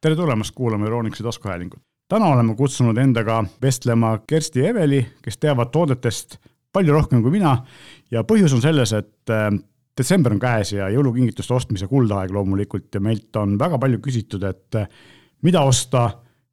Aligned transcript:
tere 0.00 0.16
tulemast 0.16 0.54
kuulama 0.54 0.84
Euronixi 0.84 1.22
taskuhäälingut. 1.22 1.80
täna 2.08 2.26
oleme 2.26 2.54
kutsunud 2.54 2.96
endaga 2.96 3.44
vestlema 3.62 4.18
Kersti 4.26 4.60
ja 4.60 4.68
Eveli, 4.68 5.06
kes 5.22 5.38
teavad 5.38 5.72
toodetest 5.72 6.36
palju 6.72 6.92
rohkem 6.92 7.22
kui 7.22 7.30
mina. 7.30 7.56
Ja 8.10 8.22
põhjus 8.22 8.54
on 8.54 8.62
selles, 8.62 8.92
et 8.92 9.32
äh, 9.32 9.48
detsember 9.98 10.36
on 10.36 10.38
käes 10.40 10.72
ja 10.72 10.90
jõulukingituste 10.92 11.54
ostmise 11.54 11.88
kuldaeg 11.90 12.30
loomulikult. 12.30 12.94
Ja 12.94 13.00
meilt 13.00 13.36
on 13.36 13.56
väga 13.58 13.78
palju 13.78 13.98
küsitud, 14.04 14.44
et 14.46 14.78
äh, 14.78 14.86
mida 15.42 15.64
osta, 15.66 16.04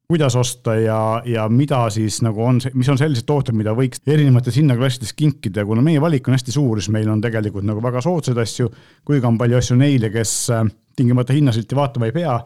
kuidas 0.08 0.36
osta 0.36 0.74
ja, 0.80 0.98
ja 1.24 1.46
mida 1.48 1.84
siis 1.90 2.22
nagu 2.24 2.42
on, 2.42 2.58
mis 2.74 2.88
on 2.88 2.98
sellised 2.98 3.28
tooted, 3.28 3.54
mida 3.54 3.76
võiks 3.76 4.02
erinevates 4.06 4.56
hinnaklassides 4.56 5.12
kinkida. 5.12 5.62
Ja 5.62 5.68
kuna 5.68 5.84
meie 5.84 6.00
valik 6.02 6.26
on 6.28 6.34
hästi 6.34 6.56
suur, 6.56 6.80
siis 6.80 6.90
meil 6.96 7.12
on 7.12 7.22
tegelikult 7.22 7.68
nagu 7.68 7.84
väga 7.84 8.02
soodsaid 8.02 8.40
asju, 8.42 8.72
kuigi 9.04 9.28
on 9.28 9.38
palju 9.38 9.60
asju 9.60 9.78
neile, 9.78 10.10
kes 10.10 10.36
äh, 10.50 10.66
tingimata 10.96 11.36
hinnasilti 11.36 11.76
vaatama 11.76 12.10
ei 12.10 12.16
pea 12.16 12.38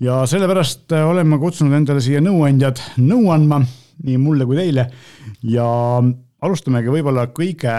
ja 0.00 0.20
sellepärast 0.26 0.92
äh, 0.92 1.06
olen 1.08 1.28
ma 1.28 1.38
kutsunud 1.40 1.76
endale 1.76 2.02
siia 2.04 2.22
nõuandjad 2.24 2.80
nõu 3.04 3.30
andma, 3.34 3.60
nii 4.04 4.20
mulle 4.20 4.46
kui 4.48 4.58
teile. 4.58 4.86
ja 5.42 5.66
alustamegi 6.40 6.92
võib-olla 6.92 7.26
kõige 7.36 7.74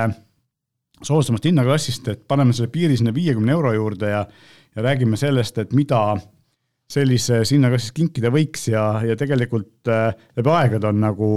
soodsamast 1.02 1.48
hinnaklassist, 1.50 2.12
et 2.14 2.28
paneme 2.30 2.54
selle 2.54 2.70
piiri 2.74 2.98
sinna 2.98 3.14
viiekümne 3.14 3.56
euro 3.56 3.74
juurde 3.74 4.12
ja, 4.12 4.22
ja 4.76 4.86
räägime 4.86 5.18
sellest, 5.18 5.58
et 5.58 5.74
mida 5.74 6.14
sellises 6.92 7.54
hinnaklassis 7.56 7.94
kinkida 7.96 8.30
võiks 8.30 8.68
ja, 8.70 8.86
ja 9.08 9.18
tegelikult 9.18 9.90
äh, 9.90 10.14
läbi 10.38 10.54
aegade 10.54 10.92
on 10.92 11.02
nagu 11.02 11.34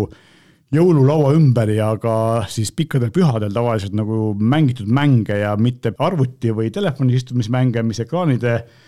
jõululaua 0.75 1.31
ümber 1.37 1.71
ja 1.71 1.93
ka 2.03 2.45
siis 2.51 2.73
pikkadel 2.75 3.13
pühadel 3.15 3.53
tavaliselt 3.55 3.95
nagu 3.95 4.33
mängitud 4.35 4.89
mänge 4.91 5.37
ja 5.39 5.55
mitte 5.57 5.95
arvuti 6.03 6.51
või 6.53 6.73
telefonis 6.75 7.23
istumismänge, 7.23 7.85
mis 7.87 8.03
ekraanide 8.03 8.57
äh, 8.59 8.83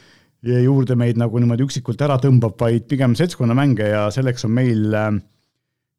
juurde 0.46 0.96
meid 0.98 1.18
nagu 1.20 1.40
niimoodi 1.40 1.66
üksikult 1.66 2.02
ära 2.06 2.18
tõmbab, 2.22 2.56
vaid 2.60 2.86
pigem 2.90 3.16
seltskonnamänge 3.18 3.88
ja 3.90 4.04
selleks 4.14 4.46
on 4.46 4.54
meil 4.56 4.94
äh, 4.94 5.10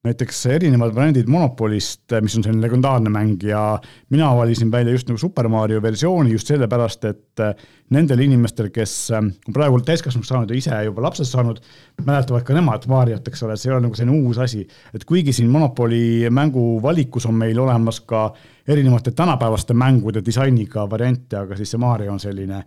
näiteks 0.08 0.45
erinevad 0.56 0.94
variandid 0.95 1.28
Monopolist, 1.31 2.06
äh, 2.14 2.22
mis 2.23 2.36
on 2.38 2.45
selline 2.45 2.64
legendaarne 2.64 3.12
mäng 3.12 3.44
ja 3.44 3.80
mina 4.14 4.30
valisin 4.38 4.72
välja 4.72 4.94
just 4.94 5.09
nagu 5.09 5.18
Super 5.18 5.48
Mario 5.52 5.81
versiooni 5.81 6.31
just 6.31 6.48
sellepärast, 6.48 7.06
et 7.09 7.44
äh, 7.44 7.68
nendel 7.90 8.22
inimestel, 8.23 8.70
kes 8.73 8.95
on 9.18 9.31
praegu 9.53 9.81
täiskasvanuks 9.81 10.31
saanud 10.31 10.52
ja 10.52 10.58
ise 10.58 10.81
juba 10.86 11.03
lapsed 11.08 11.28
saanud, 11.28 11.62
mäletavad 12.06 12.45
ka 12.48 12.56
nemad 12.56 12.88
Mariot, 12.88 13.28
eks 13.28 13.44
ole, 13.44 13.58
see 13.58 13.72
ei 13.72 13.75
ole 13.75 13.88
nagu 13.88 14.00
selline 14.00 14.22
uus 14.22 14.40
asi. 14.44 14.66
et 14.94 15.06
kuigi 15.06 15.34
siin 15.34 15.52
Monopoli 15.52 16.30
mängu 16.30 16.81
valikus 16.84 17.25
on 17.25 17.36
meil 17.36 17.59
olemas 17.59 18.00
ka 18.08 18.30
erinevate 18.68 19.12
tänapäevaste 19.12 19.73
mängude 19.73 20.23
disainiga 20.25 20.90
variante, 20.90 21.38
aga 21.38 21.56
siis 21.56 21.72
see 21.72 21.81
Mario 21.81 22.12
on 22.12 22.20
selline 22.20 22.64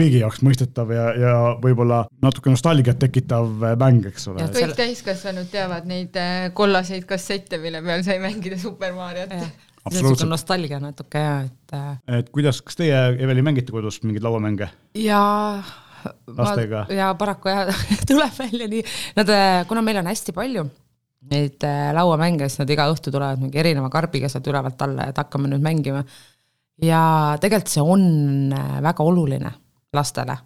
kõigi 0.00 0.20
jaoks 0.22 0.40
mõistetav 0.44 0.92
ja, 0.94 1.06
ja 1.18 1.32
võib-olla 1.60 2.02
natuke 2.24 2.52
nostalgiat 2.52 3.00
tekitav 3.02 3.48
mäng, 3.80 4.06
eks 4.10 4.28
ole. 4.32 4.46
kõik 4.54 4.76
täiskasvanud 4.78 5.50
teavad 5.52 5.88
neid 5.88 6.16
äh, 6.20 6.48
kollaseid 6.56 7.06
kassette, 7.08 7.60
mille 7.62 7.82
peal 7.84 8.04
sai 8.06 8.18
mängida 8.22 8.58
Super 8.60 8.94
Mariot. 8.96 9.34
niisugune 9.90 10.30
nostalgia 10.32 10.80
natuke 10.82 11.22
ja, 11.22 11.36
et. 11.46 11.76
Äh, 11.76 12.18
et 12.20 12.32
kuidas, 12.34 12.62
kas 12.64 12.80
teie, 12.80 12.96
Eveli, 13.20 13.44
mängite 13.44 13.74
kodus 13.74 14.00
mingeid 14.04 14.24
lauamänge? 14.24 14.70
jaa 14.98 15.62
lastega? 16.36 16.86
ja 16.96 17.12
paraku 17.20 17.52
jah 17.52 17.86
tuleb 18.08 18.36
välja 18.38 18.68
nii, 18.72 18.84
nad, 19.20 19.34
äh, 19.36 19.62
kuna 19.68 19.84
meil 19.84 20.00
on 20.02 20.10
hästi 20.12 20.36
palju 20.36 20.68
neid 21.30 21.60
lauamänge, 21.92 22.46
siis 22.48 22.62
nad 22.62 22.70
iga 22.72 22.86
õhtu 22.88 23.12
tulevad 23.12 23.42
mingi 23.42 23.58
erineva 23.60 23.90
karbiga 23.92 24.30
sealt 24.32 24.46
ülevalt 24.48 24.80
alla, 24.86 25.10
et 25.10 25.18
hakkame 25.20 25.50
nüüd 25.52 25.60
mängima. 25.60 26.00
ja 26.80 27.02
tegelikult 27.42 27.68
see 27.68 27.82
on 27.84 28.54
väga 28.80 29.04
oluline 29.04 29.50
lastele. 29.96 30.36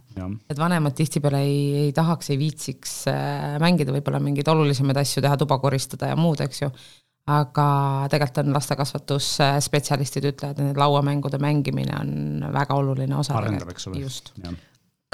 et 0.50 0.58
vanemad 0.58 0.94
tihtipeale 0.96 1.40
ei, 1.44 1.56
ei 1.84 1.92
tahaks, 1.92 2.30
ei 2.32 2.38
viitsiks 2.40 2.92
äh, 3.12 3.56
mängida 3.60 3.92
võib-olla 3.92 4.20
mingeid 4.24 4.48
olulisemaid 4.48 5.00
asju 5.02 5.22
teha, 5.24 5.36
tuba 5.40 5.58
koristada 5.60 6.08
ja 6.12 6.16
muud, 6.16 6.40
eks 6.44 6.62
ju, 6.62 6.70
aga 7.34 7.66
tegelikult 8.12 8.42
on 8.44 8.54
lastekasvatusspetsialistid 8.56 10.30
ütlevad, 10.32 10.62
et 10.70 10.80
lauamängude 10.80 11.40
mängimine 11.42 11.96
on 12.00 12.46
väga 12.54 12.78
oluline 12.80 13.16
osa. 13.20 13.36
arendab, 13.40 13.74
eks 13.74 13.90
ole. 13.90 14.06
just 14.06 14.32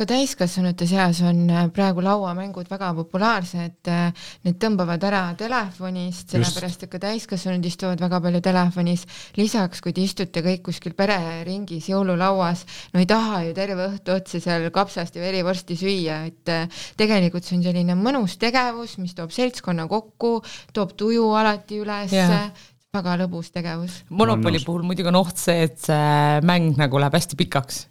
ka 0.01 0.07
täiskasvanute 0.09 0.87
seas 0.89 1.19
on 1.29 1.43
äh, 1.53 1.67
praegu 1.75 2.01
lauamängud 2.01 2.71
väga 2.71 2.89
populaarsed, 2.97 3.91
äh, 3.93 4.31
need 4.47 4.57
tõmbavad 4.63 5.03
ära 5.05 5.23
telefonist, 5.37 6.33
sellepärast 6.33 6.87
et 6.87 6.93
ka 6.93 7.01
täiskasvanud 7.03 7.67
istuvad 7.69 8.01
väga 8.01 8.23
palju 8.25 8.41
telefonis. 8.45 9.05
lisaks, 9.37 9.83
kui 9.85 9.93
te 9.93 10.05
istute 10.07 10.41
kõik 10.47 10.65
kuskil 10.71 10.97
pereringis 10.97 11.91
jõululauas, 11.93 12.65
no 12.95 13.03
ei 13.03 13.09
taha 13.11 13.43
ju 13.49 13.55
terve 13.57 13.91
õhtu 13.91 14.17
otsa 14.17 14.41
seal 14.41 14.71
kapsast 14.73 15.21
ja 15.21 15.25
verivorsti 15.27 15.77
süüa, 15.77 16.23
et 16.33 16.49
äh, 16.49 16.83
tegelikult 16.97 17.45
see 17.45 17.59
on 17.59 17.65
selline 17.69 17.99
mõnus 17.99 18.39
tegevus, 18.41 18.97
mis 19.03 19.13
toob 19.19 19.35
seltskonna 19.37 19.85
kokku, 19.91 20.39
toob 20.73 20.97
tuju 20.97 21.29
alati 21.37 21.85
üles 21.85 22.17
yeah 22.17 22.51
väga 22.91 23.13
lõbus 23.21 23.53
tegevus. 23.55 24.01
Monopoli 24.11 24.59
puhul 24.67 24.83
muidugi 24.83 25.07
on 25.13 25.21
oht 25.21 25.39
see, 25.39 25.69
et 25.69 25.77
see 25.79 26.41
mäng 26.43 26.75
nagu 26.81 26.99
läheb 26.99 27.15
hästi 27.15 27.39
pikaks. 27.39 27.85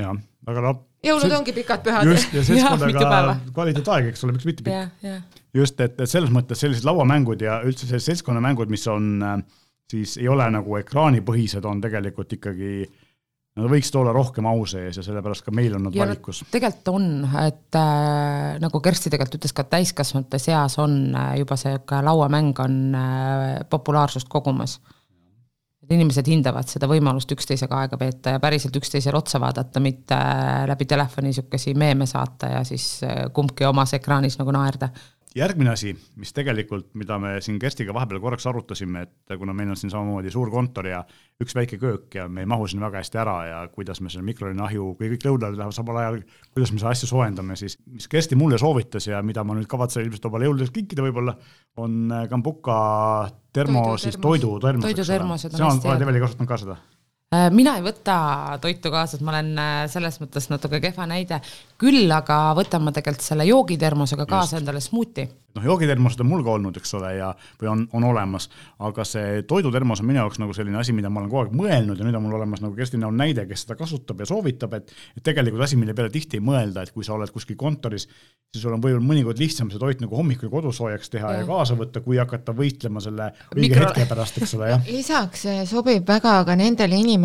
jah, 0.00 0.16
aga 0.48 0.62
noh, 0.64 0.78
jõulud 1.04 1.34
ongi 1.38 1.54
pikad 1.56 1.84
pühad. 1.86 2.10
just, 2.10 2.34
ja 2.34 2.44
seltskonnaga 2.48 3.36
kvaliteetaeg, 3.54 4.10
eks 4.12 4.24
ole, 4.26 4.36
miks 4.36 4.48
mitte 4.48 4.66
pikk. 4.66 5.34
just, 5.54 5.80
et, 5.80 5.98
et 6.00 6.10
selles 6.10 6.32
mõttes 6.34 6.60
sellised 6.64 6.86
lauamängud 6.88 7.42
ja 7.44 7.60
üldse 7.66 7.86
sellised 7.86 8.14
seltskonnamängud, 8.14 8.70
mis 8.72 8.86
on 8.90 9.10
äh, 9.22 9.36
siis 9.90 10.16
ei 10.20 10.28
ole 10.28 10.48
nagu 10.52 10.80
ekraanipõhised, 10.80 11.64
on 11.68 11.82
tegelikult 11.84 12.34
ikkagi 12.38 12.72
Nad 13.58 13.72
võiksid 13.72 13.96
olla 13.98 14.12
rohkem 14.14 14.46
au 14.46 14.60
sees 14.70 15.00
ja 15.00 15.02
sellepärast 15.02 15.42
ka 15.42 15.52
meil 15.54 15.72
on 15.74 15.88
nad 15.88 15.96
ja 15.96 16.04
valikus. 16.04 16.44
tegelikult 16.52 16.90
on, 16.92 17.08
et 17.42 17.78
äh, 17.78 18.58
nagu 18.62 18.80
Kersti 18.84 19.10
tegelikult 19.10 19.40
ütles 19.40 19.54
ka, 19.56 19.64
et 19.64 19.72
täiskasvanute 19.72 20.38
seas 20.38 20.78
on 20.78 20.94
äh, 21.10 21.32
juba 21.40 21.58
see 21.58 21.74
lauamäng 22.06 22.60
on 22.62 22.76
äh, 22.94 23.48
populaarsust 23.70 24.30
kogumas 24.30 24.76
inimesed 25.90 26.26
hindavad 26.28 26.68
seda 26.68 26.88
võimalust 26.90 27.30
üksteisega 27.32 27.82
aega 27.82 27.98
veeta 28.00 28.34
ja 28.36 28.40
päriselt 28.42 28.76
üksteisele 28.76 29.16
otsa 29.16 29.40
vaadata, 29.40 29.80
mitte 29.80 30.18
läbi 30.68 30.88
telefoni 30.88 31.32
niisuguseid 31.32 31.78
meeme 31.80 32.06
saata 32.06 32.52
ja 32.58 32.64
siis 32.64 33.00
kumbki 33.32 33.64
omas 33.68 33.94
ekraanis 33.96 34.38
nagu 34.40 34.52
naerda 34.54 34.90
järgmine 35.38 35.70
asi, 35.72 35.92
mis 36.18 36.32
tegelikult, 36.36 36.90
mida 36.98 37.18
me 37.22 37.36
siin 37.44 37.58
Kerstiga 37.62 37.94
vahepeal 37.96 38.20
korraks 38.22 38.46
arutasime, 38.50 39.04
et 39.06 39.38
kuna 39.38 39.54
meil 39.56 39.72
on 39.72 39.78
siin 39.78 39.92
samamoodi 39.92 40.32
suur 40.34 40.50
kontor 40.52 40.88
ja 40.90 41.02
üks 41.42 41.54
väike 41.56 41.78
köök 41.80 42.18
ja 42.18 42.26
me 42.28 42.44
ei 42.44 42.50
mahu 42.50 42.66
sinna 42.68 42.86
väga 42.88 43.02
hästi 43.02 43.20
ära 43.22 43.36
ja 43.46 43.60
kuidas 43.72 44.02
me 44.04 44.12
selle 44.12 44.26
mikrolaineahju, 44.28 44.90
kui 44.98 45.12
kõik 45.14 45.28
lõunad 45.28 45.56
lähevad 45.58 45.76
samal 45.76 46.00
ajal, 46.02 46.20
kuidas 46.52 46.74
me 46.74 46.82
seda 46.82 46.92
asja 46.94 47.10
soojendame, 47.10 47.56
siis 47.60 47.78
mis 47.86 48.08
Kersti 48.10 48.38
mulle 48.38 48.58
soovitas 48.60 49.08
ja 49.10 49.22
mida 49.22 49.44
ma 49.46 49.56
nüüd 49.58 49.70
kavatsen 49.70 50.06
ilmselt 50.06 50.28
omale 50.30 50.50
jõuludeks 50.50 50.74
kinkida 50.74 51.06
võib-olla, 51.06 51.36
on 51.78 52.12
Kambuka 52.30 52.78
termo 53.54 53.84
toidu, 53.92 54.04
siis 54.04 54.20
toidutermos. 54.22 54.86
toidutermosed 54.90 55.54
on 55.54 55.66
hästi 55.66 55.86
head. 55.86 55.92
oled 55.94 56.08
Eveli 56.08 56.24
kasutanud 56.26 56.50
ka 56.50 56.62
seda? 56.64 56.80
Äh, 57.28 57.50
mina 57.52 57.74
ei 57.76 57.82
võta 57.84 58.14
toitu 58.62 58.88
kaasa, 58.88 59.18
et 59.18 59.24
ma 59.26 59.34
olen 59.34 59.50
äh, 59.60 59.82
selles 59.92 60.16
mõttes 60.22 60.46
natuke 60.48 60.78
kehva 60.80 61.04
näide, 61.10 61.42
küll 61.76 62.08
aga 62.08 62.54
võtan 62.56 62.86
ma 62.86 62.94
tegelikult 62.96 63.26
selle 63.26 63.44
joogitermosega 63.44 64.24
kaasa 64.24 64.56
Just. 64.56 64.62
endale 64.62 64.80
smuuti 64.80 65.26
noh, 65.58 65.64
joogitermosed 65.64 66.22
on 66.22 66.28
mul 66.28 66.42
ka 66.46 66.54
olnud, 66.56 66.78
eks 66.78 66.94
ole, 66.98 67.12
ja, 67.18 67.28
või 67.60 67.70
on, 67.72 67.84
on 67.96 68.06
olemas, 68.10 68.48
aga 68.84 69.04
see 69.08 69.42
toidutermos 69.48 70.02
on 70.02 70.08
minu 70.10 70.20
jaoks 70.22 70.40
nagu 70.42 70.54
selline 70.56 70.78
asi, 70.80 70.94
mida 70.96 71.10
ma 71.12 71.22
olen 71.22 71.30
kogu 71.32 71.42
aeg 71.44 71.54
mõelnud 71.58 72.00
ja 72.00 72.06
nüüd 72.06 72.18
on 72.18 72.26
mul 72.26 72.38
olemas 72.38 72.62
nagu 72.64 72.76
Kersti 72.78 73.00
näol 73.00 73.16
näide, 73.16 73.46
kes 73.48 73.64
seda 73.64 73.78
kasutab 73.78 74.20
ja 74.22 74.28
soovitab, 74.28 74.76
et 74.78 74.92
et 75.16 75.24
tegelikult 75.24 75.64
asi, 75.64 75.78
mille 75.80 75.94
peale 75.96 76.12
tihti 76.14 76.38
ei 76.38 76.44
mõelda, 76.44 76.84
et 76.84 76.92
kui 76.94 77.06
sa 77.06 77.14
oled 77.16 77.32
kuskil 77.34 77.58
kontoris, 77.58 78.06
siis 78.52 78.62
sul 78.62 78.74
on 78.76 78.82
võib-olla 78.82 79.04
mõnikord 79.04 79.40
lihtsam 79.40 79.72
see 79.72 79.80
toit 79.80 80.02
nagu 80.04 80.16
hommikul 80.16 80.52
kodus 80.52 80.78
soojaks 80.80 81.12
teha 81.12 81.32
ja, 81.34 81.42
ja 81.42 81.48
kaasa 81.48 81.76
võtta, 81.78 82.02
kui 82.04 82.20
hakata 82.20 82.54
võitlema 82.56 83.02
selle 83.04 83.30
õige 83.54 83.64
Mikro... 83.64 83.88
hetke 83.88 84.06
pärast, 84.10 84.40
eks 84.42 84.54
ole, 84.58 84.70
jah. 84.74 84.92
lisaks 84.92 85.46
sobib 85.70 86.06
väga 86.08 86.38
ka 86.48 86.58
nendele 86.58 87.00
inimestele, 87.00 87.17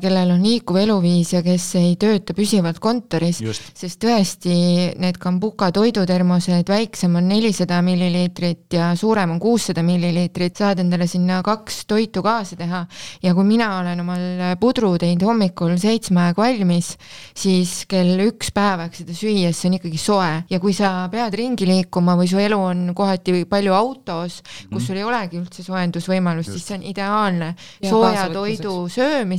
kellel 0.00 0.34
on 0.34 0.42
liikuv 0.44 0.76
eluviis 0.82 1.32
ja 1.34 1.42
kes 1.44 1.66
ei 1.80 1.94
tööta 2.00 2.34
püsivalt 2.36 2.78
kontoris, 2.82 3.40
sest 3.74 4.00
tõesti 4.02 4.54
need 5.00 5.18
Kambuka 5.20 5.70
toidutermosed, 5.74 6.68
väiksem 6.68 7.16
on 7.18 7.28
nelisada 7.28 7.80
milliliitrit 7.84 8.78
ja 8.78 8.90
suurem 8.98 9.34
on 9.36 9.40
kuussada 9.42 9.82
milliliitrit, 9.86 10.56
saad 10.56 10.80
endale 10.82 11.08
sinna 11.10 11.40
kaks 11.46 11.84
toitu 11.90 12.22
kaasa 12.24 12.56
teha. 12.56 12.84
ja 13.22 13.34
kui 13.34 13.44
mina 13.44 13.70
olen 13.80 14.00
omal 14.00 14.56
pudru 14.60 14.94
teinud 14.98 15.24
hommikul 15.26 15.76
seitsme 15.80 16.28
aeg 16.28 16.38
valmis, 16.38 16.94
siis 17.36 17.84
kell 17.90 18.20
üks 18.26 18.52
päevaks 18.54 19.02
seda 19.02 19.16
süües, 19.16 19.56
see 19.56 19.70
on 19.70 19.78
ikkagi 19.78 20.00
soe. 20.00 20.30
Ja 20.50 20.60
kui 20.62 20.74
sa 20.76 21.08
pead 21.12 21.34
ringi 21.38 21.68
liikuma 21.68 22.16
või 22.18 22.28
su 22.30 22.40
elu 22.40 22.58
on 22.58 22.82
kohati 22.96 23.44
palju 23.50 23.74
autos, 23.76 24.40
kus 24.68 24.70
mm. 24.70 24.86
sul 24.86 25.00
ei 25.00 25.06
olegi 25.06 25.40
üldse 25.40 25.64
soojendusvõimalust, 25.66 26.52
siis 26.54 26.66
see 26.68 26.78
on 26.78 26.86
ideaalne. 26.90 27.52
Ja 27.80 27.92
sooja 27.92 28.26
toidu 28.32 28.74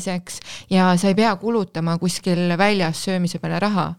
söömiseks 0.02 0.40
ja 0.70 0.98
sa 0.98 1.08
ei 1.08 1.16
pea 1.16 1.36
kulutama 1.36 1.98
kuskil 1.98 2.58
väljas 2.58 3.04
söömise 3.06 3.40
peale 3.40 3.60
raha 3.60 3.96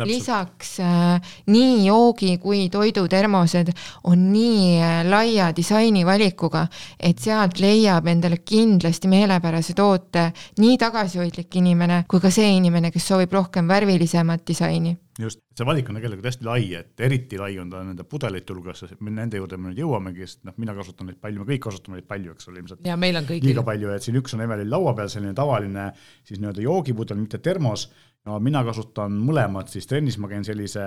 lisaks 0.00 0.80
äh, 0.80 1.34
nii 1.52 1.84
joogi 1.86 2.38
kui 2.40 2.68
toidutermosed 2.72 3.72
on 4.08 4.24
nii 4.32 4.80
äh, 4.80 5.02
laia 5.04 5.50
disainivalikuga, 5.56 6.66
et 6.98 7.20
sealt 7.20 7.60
leiab 7.60 8.08
endale 8.08 8.40
kindlasti 8.40 9.10
meelepärase 9.12 9.76
toote 9.76 10.30
nii 10.58 10.78
tagasihoidlik 10.80 11.60
inimene 11.60 12.04
kui 12.08 12.20
ka 12.20 12.32
see 12.32 12.56
inimene, 12.56 12.90
kes 12.90 13.12
soovib 13.12 13.32
rohkem 13.36 13.68
värvilisemat 13.68 14.46
disaini 14.48 14.96
just, 15.20 15.42
see 15.56 15.66
valik 15.66 15.88
on 15.90 15.98
tegelikult 15.98 16.28
hästi 16.30 16.46
lai, 16.46 16.62
et 16.78 17.02
eriti 17.04 17.38
lai 17.40 17.52
on 17.60 17.70
ta 17.70 17.82
nende 17.84 18.04
pudelite 18.08 18.54
hulgas, 18.54 18.84
nende 19.04 19.40
juurde 19.40 19.58
me 19.60 19.70
nüüd 19.70 19.82
jõuamegi, 19.82 20.28
sest 20.28 20.46
noh, 20.48 20.56
mina 20.60 20.74
kasutan 20.76 21.10
neid 21.10 21.18
palju, 21.22 21.42
me 21.42 21.48
kõik 21.50 21.66
kasutame 21.66 21.98
neid 21.98 22.08
palju, 22.08 22.36
eks 22.36 22.48
ole, 22.48 22.62
ilmselt. 22.62 22.86
ja 22.88 22.96
meil 23.00 23.20
on 23.20 23.28
kõigil. 23.28 23.50
liiga 23.50 23.64
palju, 23.66 23.92
et 23.92 24.06
siin 24.06 24.16
üks 24.22 24.36
on 24.36 24.44
Evelil 24.46 24.72
laua 24.72 24.94
peal, 24.96 25.12
selline 25.12 25.34
tavaline 25.36 25.90
siis 26.24 26.40
nii-öelda 26.40 26.64
joogipudel, 26.64 27.20
mitte 27.20 27.42
termos 27.44 27.90
no 28.28 28.38
mina 28.44 28.62
kasutan 28.66 29.14
mõlemat, 29.26 29.70
siis. 29.72 29.88
Trennis 29.90 30.18
ma 30.22 30.30
käin 30.30 30.44
sellise 30.46 30.82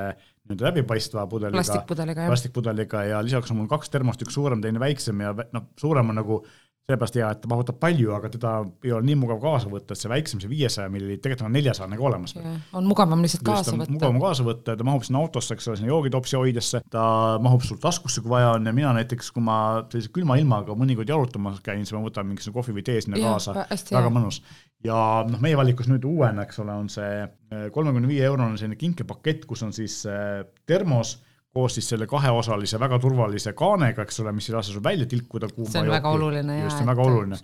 nii-öelda 0.45 0.69
läbipaistva 0.69 1.25
pudeliga, 1.31 1.61
plastikpudeliga, 1.61 2.27
plastikpudeliga 2.31 3.07
ja 3.11 3.23
lisaks 3.25 3.51
on 3.51 3.61
mul 3.61 3.71
kaks 3.71 3.91
termost, 3.93 4.21
üks 4.25 4.37
suurem, 4.37 4.61
teine 4.63 4.81
väiksem 4.81 5.25
ja 5.25 5.33
noh, 5.33 5.71
suurem 5.79 6.13
on 6.13 6.21
nagu 6.21 6.43
sellepärast 6.85 7.15
hea, 7.17 7.27
et 7.33 7.39
ta 7.41 7.49
mahutab 7.49 7.79
palju, 7.81 8.11
aga 8.13 8.29
teda 8.29 8.49
ei 8.85 8.91
ole 8.93 9.07
nii 9.07 9.15
mugav 9.17 9.39
kaasa 9.41 9.71
võtta, 9.71 9.95
et 9.95 10.01
see 10.01 10.09
väiksem, 10.11 10.41
see 10.43 10.51
viiesaja 10.51 10.91
milliliit, 10.93 11.17
tegelikult 11.23 11.47
on 11.47 11.55
neljasajane 11.57 11.97
ka 11.97 12.05
olemas. 12.11 12.35
on 12.77 12.85
mugavam 12.85 13.23
lihtsalt 13.25 13.41
kaasa 13.47 13.73
võtta. 13.73 13.95
mugavam 13.95 14.19
kaasa 14.21 14.45
võtta 14.45 14.75
ja 14.75 14.77
ta 14.77 14.85
mahub 14.85 15.07
sinna 15.07 15.23
autosse, 15.25 15.57
eks 15.57 15.65
ole, 15.71 15.79
sinna 15.79 15.89
joogitopsi 15.89 16.37
hoidesse, 16.37 16.83
ta 16.93 17.07
mahub 17.41 17.65
sul 17.65 17.79
taskusse, 17.81 18.21
kui 18.21 18.35
vaja 18.35 18.53
on 18.59 18.69
ja 18.69 18.75
mina 18.77 18.93
näiteks, 18.99 19.31
kui 19.33 19.45
ma 19.47 19.57
sellise 19.89 20.13
külma 20.13 20.37
ilmaga 20.37 20.77
mõnikord 20.77 21.09
jalutamas 21.09 21.57
käin, 21.65 21.81
siis 21.81 21.97
ma 21.97 22.03
võtan 22.05 22.29
mingisugune 22.29 22.61
kohvi 22.61 22.77
või 22.77 22.85
tee 22.85 23.01
sinna 23.01 23.17
ja, 23.17 23.33
kaasa, 23.33 23.65
väga 23.89 24.13
mõnus 24.13 24.43
ja 24.83 24.97
noh, 25.29 25.39
meie 25.41 25.57
valikus 25.57 25.87
nüüd 25.91 26.03
uuena, 26.07 26.43
eks 26.45 26.59
ole, 26.63 26.75
on 26.75 26.89
see 26.91 27.21
eh, 27.23 27.69
kolmekümne 27.73 28.09
viie 28.09 28.25
eurone 28.27 28.57
selline 28.59 28.79
kinkepakett, 28.79 29.47
kus 29.49 29.63
on 29.65 29.73
siis 29.75 30.01
eh, 30.09 30.43
termos 30.67 31.17
koos 31.55 31.77
siis 31.77 31.87
selle 31.93 32.07
kaheosalise 32.11 32.79
väga 32.81 32.97
turvalise 32.99 33.53
kaanega, 33.55 34.03
eks 34.03 34.19
ole, 34.23 34.33
mis 34.35 34.49
ei 34.49 34.57
lase 34.57 34.73
sul 34.75 34.83
välja 34.83 35.07
tilkuda 35.07 35.47
kuuma 35.53 35.71
see 35.71 35.79
on 35.79 35.87
jooki. 35.87 35.95
väga 35.95 36.11
oluline 36.17 36.57
just, 36.59 36.75
see 36.75 36.83
on 36.83 36.91
väga 36.91 37.05
oluline, 37.05 37.37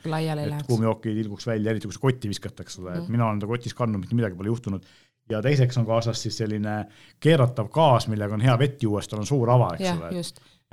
et 0.58 0.66
kuum 0.68 0.84
jook 0.84 1.08
ei 1.08 1.16
tilguks 1.16 1.48
välja, 1.48 1.72
eriti 1.72 1.88
kui 1.88 1.96
sa 1.96 2.04
kotti 2.04 2.32
viskad, 2.32 2.60
eks 2.60 2.82
ole 2.82 2.92
mm., 2.92 3.06
et 3.06 3.14
mina 3.16 3.30
olen 3.30 3.40
ta 3.40 3.48
kotis 3.48 3.78
kandnud, 3.78 4.04
mitte 4.04 4.18
midagi 4.20 4.36
pole 4.36 4.52
juhtunud. 4.52 4.90
ja 5.32 5.40
teiseks 5.46 5.80
on 5.80 5.88
kaasas 5.88 6.20
siis 6.26 6.42
selline 6.42 6.76
keeratav 7.24 7.70
gaas, 7.72 8.10
millega 8.12 8.36
on 8.36 8.44
hea 8.44 8.58
vett 8.60 8.84
juua, 8.84 9.00
sest 9.00 9.14
tal 9.14 9.24
on 9.24 9.30
suur 9.30 9.54
ava, 9.54 9.70
eks 9.78 9.88
ja, 9.88 9.96
ole. 9.96 10.24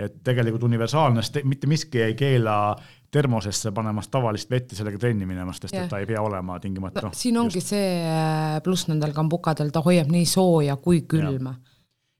et 0.08 0.18
tegelikult 0.26 0.66
universaalne, 0.66 1.22
mitte 1.46 1.70
miski 1.70 2.02
ei 2.08 2.18
keela 2.18 2.58
termosesse 3.10 3.72
panemast 3.72 4.10
tavalist 4.12 4.50
vett 4.50 4.72
ja 4.72 4.80
sellega 4.80 4.98
trenni 5.00 5.26
minemast, 5.26 5.64
sest 5.64 5.74
yeah. 5.74 5.86
et 5.86 5.90
ta 5.92 6.00
ei 6.02 6.06
pea 6.08 6.20
olema 6.22 6.58
tingimata 6.60 7.06
no, 7.06 7.12
siin 7.16 7.38
ongi 7.40 7.62
just. 7.62 7.72
see 7.72 7.88
äh, 8.04 8.58
pluss 8.64 8.88
nendel 8.90 9.14
kambukadel, 9.16 9.72
ta 9.72 9.82
hoiab 9.84 10.12
nii 10.12 10.26
sooja 10.28 10.76
kui 10.82 11.02
külma 11.08 11.54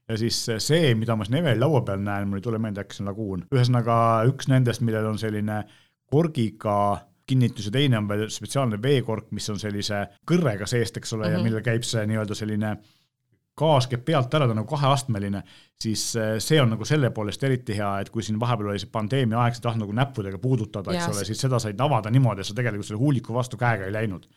ja 0.09 0.17
siis 0.17 0.39
see, 0.57 0.95
mida 0.97 1.15
ma 1.15 1.27
siin 1.27 1.41
Eveli 1.43 1.61
laua 1.61 1.83
peal 1.85 2.01
näen, 2.01 2.29
mul 2.29 2.41
ei 2.41 2.45
tule 2.45 2.61
meelde, 2.61 2.81
äkki 2.81 2.97
see 2.97 3.05
on 3.05 3.11
laguun, 3.11 3.45
ühesõnaga 3.53 3.99
üks 4.31 4.49
nendest, 4.49 4.81
millel 4.85 5.11
on 5.11 5.21
selline 5.21 5.61
korgiga 6.09 6.79
kinnitus 7.29 7.69
ja 7.69 7.75
teine 7.75 7.99
on 7.99 8.07
veel 8.09 8.25
spetsiaalne 8.33 8.79
veekork, 8.81 9.29
mis 9.37 9.49
on 9.53 9.59
sellise 9.61 10.07
kõrrega 10.29 10.65
seest, 10.69 10.97
eks 10.97 11.13
ole 11.13 11.21
mm, 11.21 11.27
-hmm. 11.27 11.33
ja 11.33 11.37
mhm. 11.37 11.47
millel 11.49 11.65
käib 11.65 11.85
see 11.85 12.05
nii-öelda 12.09 12.37
selline 12.37 12.73
gaas 13.59 13.87
käib 13.91 14.03
pealt 14.07 14.33
ära, 14.37 14.47
ta 14.47 14.55
on 14.55 14.61
nagu 14.61 14.69
kaheastmeline, 14.69 15.41
siis 15.79 16.03
eh, 16.19 16.35
see 16.43 16.59
on 16.61 16.73
nagu 16.73 16.87
selle 16.87 17.11
poolest 17.15 17.43
eriti 17.47 17.77
hea, 17.77 17.91
et 18.03 18.11
kui 18.13 18.25
siin 18.25 18.39
vahepeal 18.41 18.73
oli 18.73 18.81
see 18.81 18.91
pandeemia 18.93 19.41
aeg, 19.43 19.55
sa 19.55 19.63
ei 19.63 19.67
tahtnud 19.69 19.85
nagu 19.87 19.97
näppudega 19.99 20.41
puudutada, 20.41 20.93
eks 20.95 21.09
ole, 21.13 21.25
siis 21.27 21.41
seda 21.45 21.59
said 21.61 21.81
avada 21.83 22.11
niimoodi, 22.13 22.43
et 22.43 22.49
sa 22.49 22.57
tegelikult 22.57 22.89
selle 22.89 23.01
huuliku 23.01 23.35
vastu 23.35 23.59
käega 23.59 23.89
ei 23.89 23.95
läinud. 23.95 24.29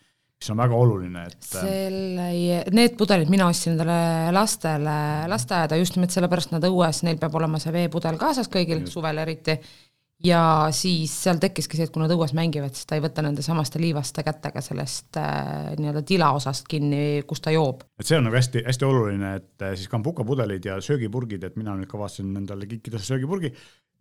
mis 0.42 0.50
on 0.50 0.58
väga 0.58 0.74
oluline, 0.74 1.20
et 1.30 1.44
eh, 1.54 1.60
selle, 1.60 2.64
need 2.74 2.96
pudelid 2.98 3.30
mina 3.30 3.46
ostsin 3.46 3.76
endale 3.76 4.32
lastele 4.34 4.96
lasteaeda 5.30 5.78
just 5.78 5.94
nimelt 5.94 6.10
sellepärast, 6.10 6.50
nad 6.56 6.66
õues, 6.66 7.04
neil 7.06 7.20
peab 7.20 7.38
olema 7.38 7.62
see 7.62 7.72
veepudel 7.76 8.18
kaasas 8.18 8.50
kõigil, 8.50 8.82
suvel 8.90 9.22
eriti 9.22 9.54
ja 10.24 10.42
siis 10.74 11.12
seal 11.24 11.40
tekkiski 11.42 11.78
see, 11.78 11.88
et 11.88 11.92
kui 11.94 12.02
nad 12.02 12.12
õues 12.14 12.34
mängivad, 12.36 12.74
siis 12.76 12.88
ta 12.88 12.98
ei 12.98 13.04
võta 13.04 13.24
nende 13.24 13.44
samaste 13.44 13.80
liivaste 13.82 14.24
kätega 14.26 14.62
sellest 14.64 15.18
äh, 15.20 15.72
nii-öelda 15.78 16.04
tilaosast 16.06 16.68
kinni, 16.70 17.22
kus 17.28 17.42
ta 17.44 17.54
joob. 17.54 17.84
et 17.98 18.08
see 18.08 18.18
on 18.20 18.28
nagu 18.28 18.38
hästi, 18.38 18.64
hästi 18.66 18.88
oluline, 18.88 19.36
et 19.40 19.66
äh, 19.66 19.76
siis 19.78 19.90
kambukapudelid 19.92 20.70
ja 20.70 20.80
söögipurgid, 20.84 21.44
et 21.48 21.58
mina 21.60 21.76
nüüd 21.78 21.90
kavatsen 21.90 22.34
endale 22.38 22.68
kinkida 22.70 23.02
söögipurgi 23.02 23.52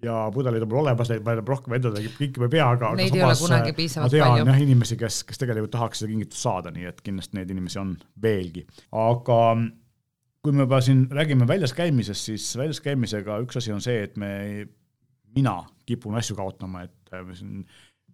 ja 0.02 0.16
pudelid 0.34 0.64
on 0.66 0.72
mul 0.72 0.82
olemas, 0.84 1.12
neid 1.12 1.26
peab 1.26 1.50
rohkem 1.50 1.76
endale 1.78 2.04
kinkima 2.18 2.48
ei 2.48 2.56
pea, 2.56 2.70
aga 2.76 2.94
neid 2.98 3.18
ei 3.18 3.26
ole 3.26 3.38
kunagi 3.38 3.76
piisavalt 3.78 4.14
palju. 4.14 4.24
ma 4.24 4.40
tean 4.42 4.54
jah 4.54 4.64
inimesi, 4.66 4.98
kes, 5.00 5.22
kes 5.30 5.42
tegelikult 5.42 5.74
tahaks 5.76 6.02
seda 6.02 6.14
kingitust 6.14 6.46
saada, 6.48 6.74
nii 6.74 6.90
et 6.90 7.04
kindlasti 7.06 7.38
neid 7.38 7.54
inimesi 7.54 7.82
on 7.82 7.94
veelgi, 8.22 8.66
aga 8.98 9.40
kui 10.42 10.56
me 10.58 10.66
juba 10.66 10.82
siin 10.82 11.04
räägime 11.14 11.46
väljas 11.50 11.74
käimisest, 11.78 12.32
siis 12.32 12.48
väljas 12.58 12.82
käimisega 12.82 13.38
üks 13.44 13.62
asi 13.62 13.74
on 13.74 13.84
see, 13.84 14.00
et 14.08 14.18
me 14.18 14.32
mina 15.36 15.60
kipun 15.92 16.18
asju 16.20 16.38
kaotama, 16.40 16.86
et 16.88 17.16
äh, 17.16 17.26
siin 17.38 17.66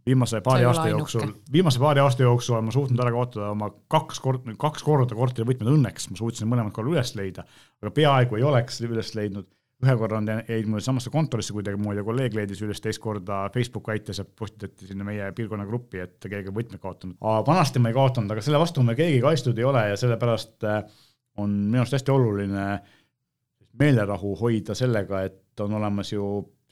viimase 0.08 0.42
paari 0.42 0.66
aasta 0.68 0.88
jooksul, 0.92 1.34
viimase 1.52 1.80
paari 1.80 2.00
aasta 2.00 2.24
jooksul 2.24 2.56
olen 2.56 2.70
ma 2.70 2.74
suutnud 2.76 3.04
ära 3.04 3.12
kaotada 3.16 3.52
oma 3.52 3.70
kaks 3.92 4.22
korda, 4.24 4.56
kaks 4.60 4.86
korda 4.88 5.18
korteri 5.18 5.48
võtmed, 5.50 5.70
õnneks 5.76 6.10
ma 6.12 6.20
suutsin 6.20 6.50
mõlemad 6.52 6.76
korra 6.76 6.94
üles 6.96 7.14
leida, 7.20 7.46
aga 7.82 7.94
peaaegu 7.96 8.40
ei 8.40 8.48
oleks 8.48 8.82
üles 8.88 9.14
leidnud. 9.18 9.50
ühe 9.86 9.94
korra 9.94 10.18
on 10.18 10.26
jäid 10.26 10.66
mulle 10.66 10.82
samasse 10.82 11.12
kontorisse 11.14 11.54
kuidagimoodi 11.54 12.00
ja 12.00 12.04
kolleeg 12.04 12.34
leidis 12.34 12.64
üles, 12.66 12.80
teist 12.82 13.02
korda 13.02 13.44
Facebook 13.54 13.90
aitas 13.94 14.18
ja 14.18 14.26
postitati 14.26 14.88
sinna 14.88 15.06
meie 15.06 15.28
piirkonna 15.38 15.68
gruppi, 15.70 16.00
et 16.02 16.18
keegi 16.24 16.50
on 16.50 16.56
võtmed 16.56 16.82
kaotanud. 16.82 17.18
vanasti 17.22 17.80
ma 17.80 17.92
ei 17.92 17.98
kaotanud, 17.98 18.32
aga 18.34 18.42
selle 18.42 18.64
vastu 18.64 18.84
me 18.84 18.96
keegi 18.98 19.20
kaitstud 19.22 19.60
ei 19.60 19.68
ole 19.70 19.90
ja 19.92 20.00
sellepärast 20.02 20.66
äh, 20.66 20.82
on 21.38 21.54
minu 21.68 21.84
arust 21.84 21.94
hästi 21.94 22.12
oluline 22.12 22.68
meelerahu 23.78 24.36
hoida 24.40 24.74
sellega, 24.74 25.22
et 25.30 25.62
on 25.62 25.74
olemas 25.78 26.12
ju 26.14 26.26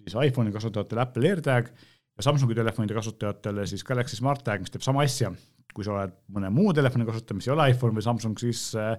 siis 0.05 0.29
iPhone'i 0.29 0.53
kasutajatele 0.55 1.01
Apple 1.01 1.33
AirTag 1.33 1.69
ja 2.15 2.23
Samsungi 2.23 2.55
telefonide 2.55 2.95
kasutajatele 2.95 3.67
siis 3.67 3.83
Galaxy 3.83 4.19
SmartTag, 4.19 4.63
mis 4.63 4.73
teeb 4.73 4.85
sama 4.85 5.03
asja. 5.05 5.33
kui 5.75 5.83
sa 5.83 5.91
oled 5.91 6.13
mõne 6.31 6.47
muu 6.55 6.71
telefoni 6.71 7.03
kasutaja, 7.03 7.35
mis 7.35 7.49
ei 7.49 7.51
ole 7.51 7.65
iPhone 7.73 7.97
või 7.97 8.03
Samsung, 8.05 8.37
siis 8.39 8.69
äh, 8.79 8.93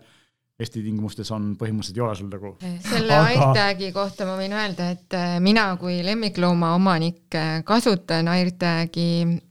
Eesti 0.60 0.80
tingimustes 0.84 1.28
on 1.32 1.50
põhimõtteliselt 1.60 1.98
ei 1.98 2.02
ole 2.04 2.16
sul 2.16 2.28
nagu. 2.32 2.50
selle 2.84 3.12
aga... 3.16 3.30
AirTagi 3.30 3.88
kohta 3.92 4.26
ma 4.28 4.34
võin 4.36 4.52
öelda, 4.56 4.90
et 4.92 5.16
äh, 5.16 5.34
mina 5.40 5.64
kui 5.80 5.98
lemmiklooma 6.04 6.74
omanik 6.76 7.36
kasutan 7.64 8.28
AirTagi. 8.32 9.08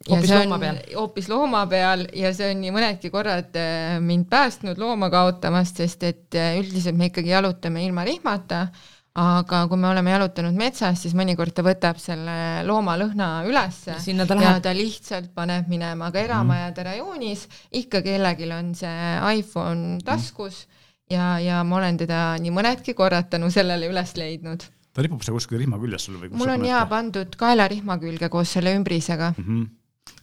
hoopis 0.10 0.34
looma 0.36 0.60
peal. 0.62 0.80
hoopis 0.94 1.30
looma 1.34 1.66
peal 1.70 2.06
ja 2.14 2.34
see 2.38 2.52
on 2.54 2.62
nii 2.62 2.74
mõnedki 2.78 3.14
korrad 3.14 3.58
mind 4.06 4.30
päästnud 4.30 4.82
looma 4.82 5.10
kaotamast, 5.14 5.82
sest 5.82 6.06
et 6.06 6.42
üldiselt 6.60 6.98
me 6.98 7.10
ikkagi 7.10 7.34
jalutame 7.34 7.86
ilma 7.86 8.06
rihmata 8.06 8.68
aga 9.16 9.62
kui 9.72 9.80
me 9.80 9.88
oleme 9.88 10.12
jalutanud 10.12 10.58
metsas, 10.60 11.00
siis 11.00 11.16
mõnikord 11.16 11.56
ta 11.56 11.64
võtab 11.64 12.00
selle 12.04 12.66
loomalõhna 12.68 13.30
ülesse 13.48 13.96
ja, 13.96 14.26
ta 14.28 14.38
ja 14.42 14.56
ta 14.64 14.74
lihtsalt 14.76 15.32
paneb 15.36 15.70
minema 15.72 16.12
ka 16.12 16.20
eramajade 16.20 16.84
rajoonis, 16.90 17.46
ikka 17.80 18.04
kellelgi 18.04 18.50
on 18.52 18.74
see 18.76 19.12
iPhone 19.40 20.02
taskus 20.04 20.66
ja, 21.12 21.38
ja 21.40 21.64
ma 21.64 21.80
olen 21.80 22.02
teda 22.04 22.36
nii 22.44 22.52
mõnedki 22.56 22.96
korrad 22.98 23.32
tänu 23.32 23.52
sellele 23.54 23.88
üles 23.92 24.16
leidnud. 24.20 24.68
ta 24.92 25.04
ripub 25.06 25.24
seal 25.24 25.40
kuskil 25.40 25.64
rihma 25.64 25.80
küljes 25.80 26.10
sul 26.10 26.20
või? 26.20 26.34
mul 26.36 26.52
on 26.58 26.68
jaa 26.68 26.84
pandud 26.92 27.40
kaelarihma 27.40 28.00
külge 28.04 28.30
koos 28.30 28.52
selle 28.58 28.76
ümbrisega 28.76 29.32
mm. 29.38 29.48
-hmm 29.48 29.74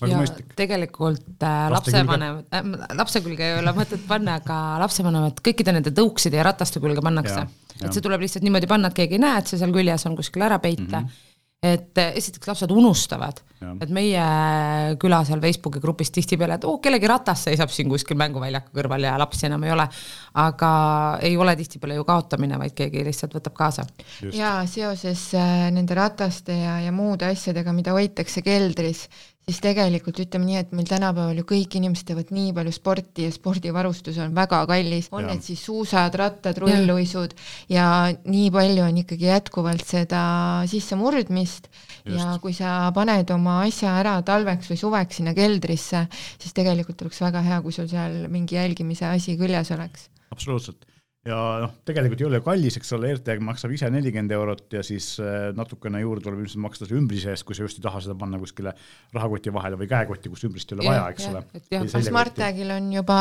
väga 0.03 0.21
mõistlik. 0.21 0.55
tegelikult 0.59 1.43
äh, 1.47 1.65
lapsevanem 1.73 2.43
äh,, 2.53 2.71
lapse 2.99 3.23
külge 3.25 3.49
ei 3.49 3.59
ole 3.61 3.75
mõtet 3.77 4.07
panna, 4.09 4.39
aga 4.43 4.61
lapsevanemad 4.83 5.43
kõikide 5.45 5.75
nende 5.75 5.95
tõukside 5.95 6.41
ja 6.41 6.47
rataste 6.51 6.83
külge 6.83 7.05
pannakse 7.05 7.47
et 7.81 7.91
see 7.91 8.05
tuleb 8.05 8.23
lihtsalt 8.23 8.47
niimoodi 8.47 8.71
panna, 8.71 8.91
et 8.91 8.99
keegi 9.03 9.19
ei 9.19 9.23
näe, 9.23 9.43
et 9.43 9.51
see 9.51 9.61
seal 9.61 9.75
küljes 9.75 10.09
on 10.11 10.17
kuskil 10.19 10.49
ära 10.49 10.63
peita 10.63 11.03
mm. 11.03 11.05
-hmm 11.05 11.29
et 11.63 11.99
eh, 12.03 12.17
esiteks 12.19 12.49
lapsed 12.51 12.73
unustavad, 12.75 13.37
et 13.85 13.91
meie 13.95 14.23
küla 14.99 15.21
seal 15.23 15.39
Facebooki 15.45 15.79
grupis 15.83 16.11
tihtipeale, 16.11 16.57
et 16.59 16.65
oo 16.67 16.73
oh,, 16.75 16.81
kellegi 16.83 17.07
ratas 17.07 17.45
seisab 17.47 17.71
siin 17.71 17.87
kuskil 17.93 18.19
mänguväljaku 18.19 18.75
kõrval 18.75 19.07
ja 19.07 19.13
lapsi 19.21 19.47
enam 19.47 19.63
ei 19.63 19.71
ole. 19.71 19.87
aga 20.43 20.73
ei 21.23 21.37
ole 21.37 21.55
tihtipeale 21.57 22.01
ju 22.01 22.05
kaotamine, 22.09 22.59
vaid 22.59 22.75
keegi 22.75 23.05
lihtsalt 23.07 23.37
võtab 23.39 23.55
kaasa. 23.55 23.87
ja 24.35 24.57
seoses 24.67 25.29
äh, 25.39 25.71
nende 25.71 25.95
rataste 25.95 26.57
ja, 26.65 26.81
ja 26.83 26.93
muude 26.93 27.31
asjadega, 27.31 27.73
mida 27.73 27.95
hoitakse 27.95 28.43
keldris, 28.43 29.07
siis 29.49 29.59
tegelikult 29.63 30.21
ütleme 30.23 30.47
nii, 30.47 30.59
et 30.63 30.75
meil 30.77 30.87
tänapäeval 30.89 31.41
ju 31.41 31.45
kõik 31.49 31.75
inimesed 31.79 32.07
teevad 32.09 32.31
nii 32.35 32.53
palju 32.57 32.75
sporti 32.75 33.27
ja 33.27 33.33
spordivarustus 33.35 34.21
on 34.23 34.37
väga 34.37 34.63
kallis, 34.71 35.09
on. 35.11 35.27
Need 35.27 35.43
siis 35.47 35.65
suusad, 35.67 36.15
rattad, 36.19 36.59
rulluisud 36.63 37.35
ja 37.73 37.87
nii 38.23 38.53
palju 38.55 38.87
on 38.87 39.03
ikkagi 39.03 39.29
jätkuvalt 39.31 39.85
seda 39.89 40.23
sissemurdmist. 40.71 41.69
Just. 42.03 42.19
ja 42.19 42.39
kui 42.43 42.51
sa 42.51 42.91
paned 42.95 43.31
oma 43.31 43.61
asja 43.63 43.93
ära 44.01 44.17
talveks 44.27 44.73
või 44.73 44.81
suveks 44.81 45.21
sinna 45.21 45.37
keldrisse, 45.37 46.07
siis 46.43 46.57
tegelikult 46.57 47.05
oleks 47.07 47.23
väga 47.23 47.45
hea, 47.47 47.61
kui 47.63 47.75
sul 47.75 47.87
seal 47.91 48.25
mingi 48.33 48.59
jälgimise 48.59 49.07
asi 49.11 49.37
küljes 49.39 49.71
oleks. 49.75 50.09
absoluutselt 50.35 50.92
ja 51.27 51.39
noh, 51.63 51.75
tegelikult 51.87 52.23
ei 52.23 52.27
ole 52.27 52.41
kallis, 52.43 52.77
eks 52.81 52.89
ole, 52.97 53.13
AirTag 53.13 53.43
maksab 53.47 53.75
ise 53.77 53.87
nelikümmend 53.95 54.35
eurot 54.35 54.75
ja 54.75 54.83
siis 54.87 55.13
äh, 55.23 55.51
natukene 55.55 56.01
juurde 56.03 56.25
tuleb 56.25 56.41
ilmselt 56.43 56.63
maksta 56.65 56.89
see 56.89 56.99
ümbrise 56.99 57.31
eest, 57.31 57.47
kui 57.47 57.55
sa 57.55 57.67
just 57.67 57.79
ei 57.79 57.85
taha 57.85 58.01
seda 58.03 58.17
panna 58.19 58.41
kuskile 58.43 58.73
rahakoti 59.15 59.55
vahele 59.55 59.79
või 59.79 59.91
käekotti, 59.93 60.33
kus 60.33 60.43
ümbrist 60.49 60.75
ei 60.75 60.81
ole 60.81 60.89
vaja, 60.89 61.05
eks 61.15 61.29
ole. 61.31 62.03
SmartTagil 62.09 62.75
on 62.75 62.91
juba 62.97 63.21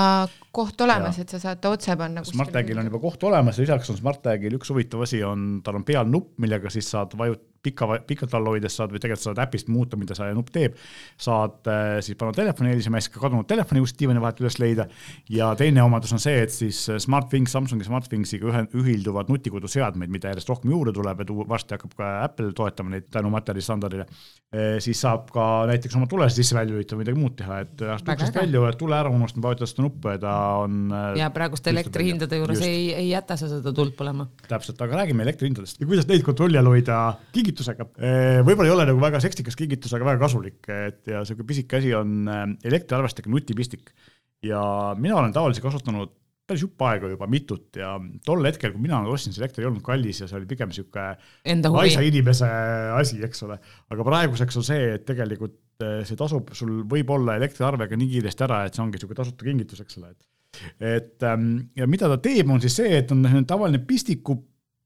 koht 0.55 0.81
olemas, 0.87 1.21
et 1.21 1.35
sa 1.35 1.43
saad 1.45 1.61
ta 1.61 1.75
otse 1.75 1.97
panna. 1.99 2.25
SmartTagil 2.25 2.81
on 2.81 2.89
juba 2.89 3.03
koht 3.05 3.29
olemas, 3.29 3.61
lisaks 3.61 3.93
on 3.93 4.01
SmartTagil 4.01 4.57
üks 4.57 4.73
huvitav 4.73 5.05
asi 5.05 5.21
on, 5.27 5.61
tal 5.65 5.77
on 5.77 5.85
peal 5.85 6.09
nupp, 6.09 6.33
millega 6.41 6.73
siis 6.73 6.89
saad 6.89 7.13
vajutada 7.19 7.50
pika, 7.63 7.87
pikalt 8.07 8.33
all 8.37 8.49
hoides 8.51 8.75
saad 8.77 8.93
või 8.93 9.01
tegelikult 9.01 9.27
saad 9.27 9.41
äpist 9.43 9.69
muuta, 9.71 9.99
mida 9.99 10.15
see 10.17 10.33
nupp 10.35 10.51
teeb. 10.53 10.77
saad 11.21 11.69
äh, 11.69 11.99
siis 12.05 12.17
panna 12.19 12.35
telefoni 12.35 12.73
helisema, 12.73 13.01
siis 13.01 13.13
ka 13.13 13.21
kadunud 13.23 13.47
telefoni 13.49 13.83
just 13.83 13.97
diivani 13.99 14.21
vahelt 14.23 14.41
üles 14.41 14.57
leida. 14.61 14.87
ja 15.29 15.51
teine 15.59 15.83
omadus 15.83 16.13
on 16.15 16.21
see, 16.23 16.41
et 16.45 16.53
siis 16.53 16.83
äh, 16.89 16.99
SmartThings, 17.01 17.51
Samsungi 17.51 17.85
SmartThingsiga 17.85 18.49
ühe, 18.49 18.63
ühilduvad 18.81 19.29
nutikoduseadmeid, 19.31 20.11
mida 20.13 20.31
järjest 20.31 20.49
rohkem 20.49 20.73
juurde 20.73 20.93
tuleb, 20.95 21.21
et 21.21 21.33
varsti 21.53 21.77
hakkab 21.77 21.97
ka 21.97 22.11
Apple 22.25 22.51
toetama 22.57 22.95
neid 22.95 23.09
tänu 23.13 23.31
materjali 23.33 23.65
standardile 23.65 24.07
e,. 24.51 24.79
siis 24.83 25.01
saab 25.03 25.29
ka 25.33 25.47
näiteks 25.69 25.95
oma 25.99 26.09
tulesid 26.09 26.41
sisse-välja 26.41 26.75
lülitada 26.75 26.99
midagi 27.01 27.19
muud 27.19 27.37
teha, 27.39 27.61
et 27.65 27.85
uksest 28.01 28.37
välja, 28.41 28.73
tule 28.79 28.97
ära, 28.97 29.11
unustad 29.13 29.43
vajutada 29.43 29.69
seda 29.69 29.85
nuppu 29.85 30.15
ja 30.15 30.21
ta 30.21 30.35
on. 30.63 30.81
ja 31.19 31.29
praeguste 31.33 31.71
elektrihindade 31.73 32.41
juures 32.41 32.57
just. 32.59 32.67
ei, 32.67 32.89
ei 33.03 33.09
jäta 33.11 33.37
sa 33.39 33.49
seda 33.51 33.73
tuld 33.75 33.93
põlema. 33.99 34.27
täpselt, 34.47 34.81
aga 34.81 35.01
räägime 35.03 35.25
elektrihindadest 35.27 35.81
ja 35.81 35.89
kuidas 35.89 36.09
neid 36.09 36.25
kontrolli 36.25 36.59
all 36.59 36.71
hoida 36.71 37.01
kingitusega. 37.51 37.87
võib-olla 38.47 38.69
ei 38.69 38.75
ole 38.77 38.87
nagu 38.89 39.03
väga 39.03 39.21
seksikas 39.23 39.59
kingitus, 39.59 39.93
aga 39.97 40.13
väga 40.13 40.23
kasulik, 40.23 40.63
et 40.71 41.11
ja 41.11 41.25
sihuke 41.27 41.45
pisike 41.47 41.81
asi 41.81 41.93
on 41.97 42.25
elektriarvestiga 42.63 43.31
nutipistik. 43.31 43.93
ja 44.43 44.61
mina 44.97 45.19
olen 45.19 45.33
tavaliselt 45.33 45.67
kasutanud 45.67 46.15
päris 46.51 46.63
jupp 46.65 46.83
aega 46.83 47.09
juba 47.11 47.27
mitut 47.31 47.77
ja 47.79 47.93
tol 48.25 48.43
hetkel, 48.47 48.73
kui 48.73 48.83
mina 48.83 48.99
ostsin, 49.07 49.33
see 49.33 49.43
elekter 49.43 49.63
ei 49.63 49.69
olnud 49.69 49.83
kallis 49.85 50.23
ja 50.23 50.27
see 50.27 50.39
oli 50.39 50.49
pigem 50.49 50.73
sihuke 50.75 51.05
vaisa 51.71 52.03
inimese 52.05 52.49
asi, 52.97 53.21
eks 53.23 53.45
ole. 53.47 53.59
aga 53.93 54.07
praeguseks 54.07 54.59
on 54.59 54.67
see, 54.67 54.89
et 54.97 55.05
tegelikult 55.07 55.59
see 55.81 56.17
tasub 56.19 56.51
sul 56.57 56.81
võib-olla 56.89 57.37
elektriarvega 57.39 57.97
nii 57.97 58.11
kiiresti 58.15 58.45
ära, 58.45 58.65
et 58.67 58.77
see 58.77 58.83
ongi 58.83 59.01
sihuke 59.01 59.17
tasuta 59.17 59.47
kingitus, 59.47 59.81
eks 59.85 60.01
ole, 60.01 60.11
et 60.11 60.27
et 60.83 61.23
ja 61.23 61.87
mida 61.87 62.09
ta 62.11 62.17
teeb, 62.21 62.49
on 62.51 62.59
siis 62.61 62.75
see, 62.81 62.97
et 62.99 63.11
on 63.15 63.23
tavaline 63.47 63.79
pistiku 63.87 64.35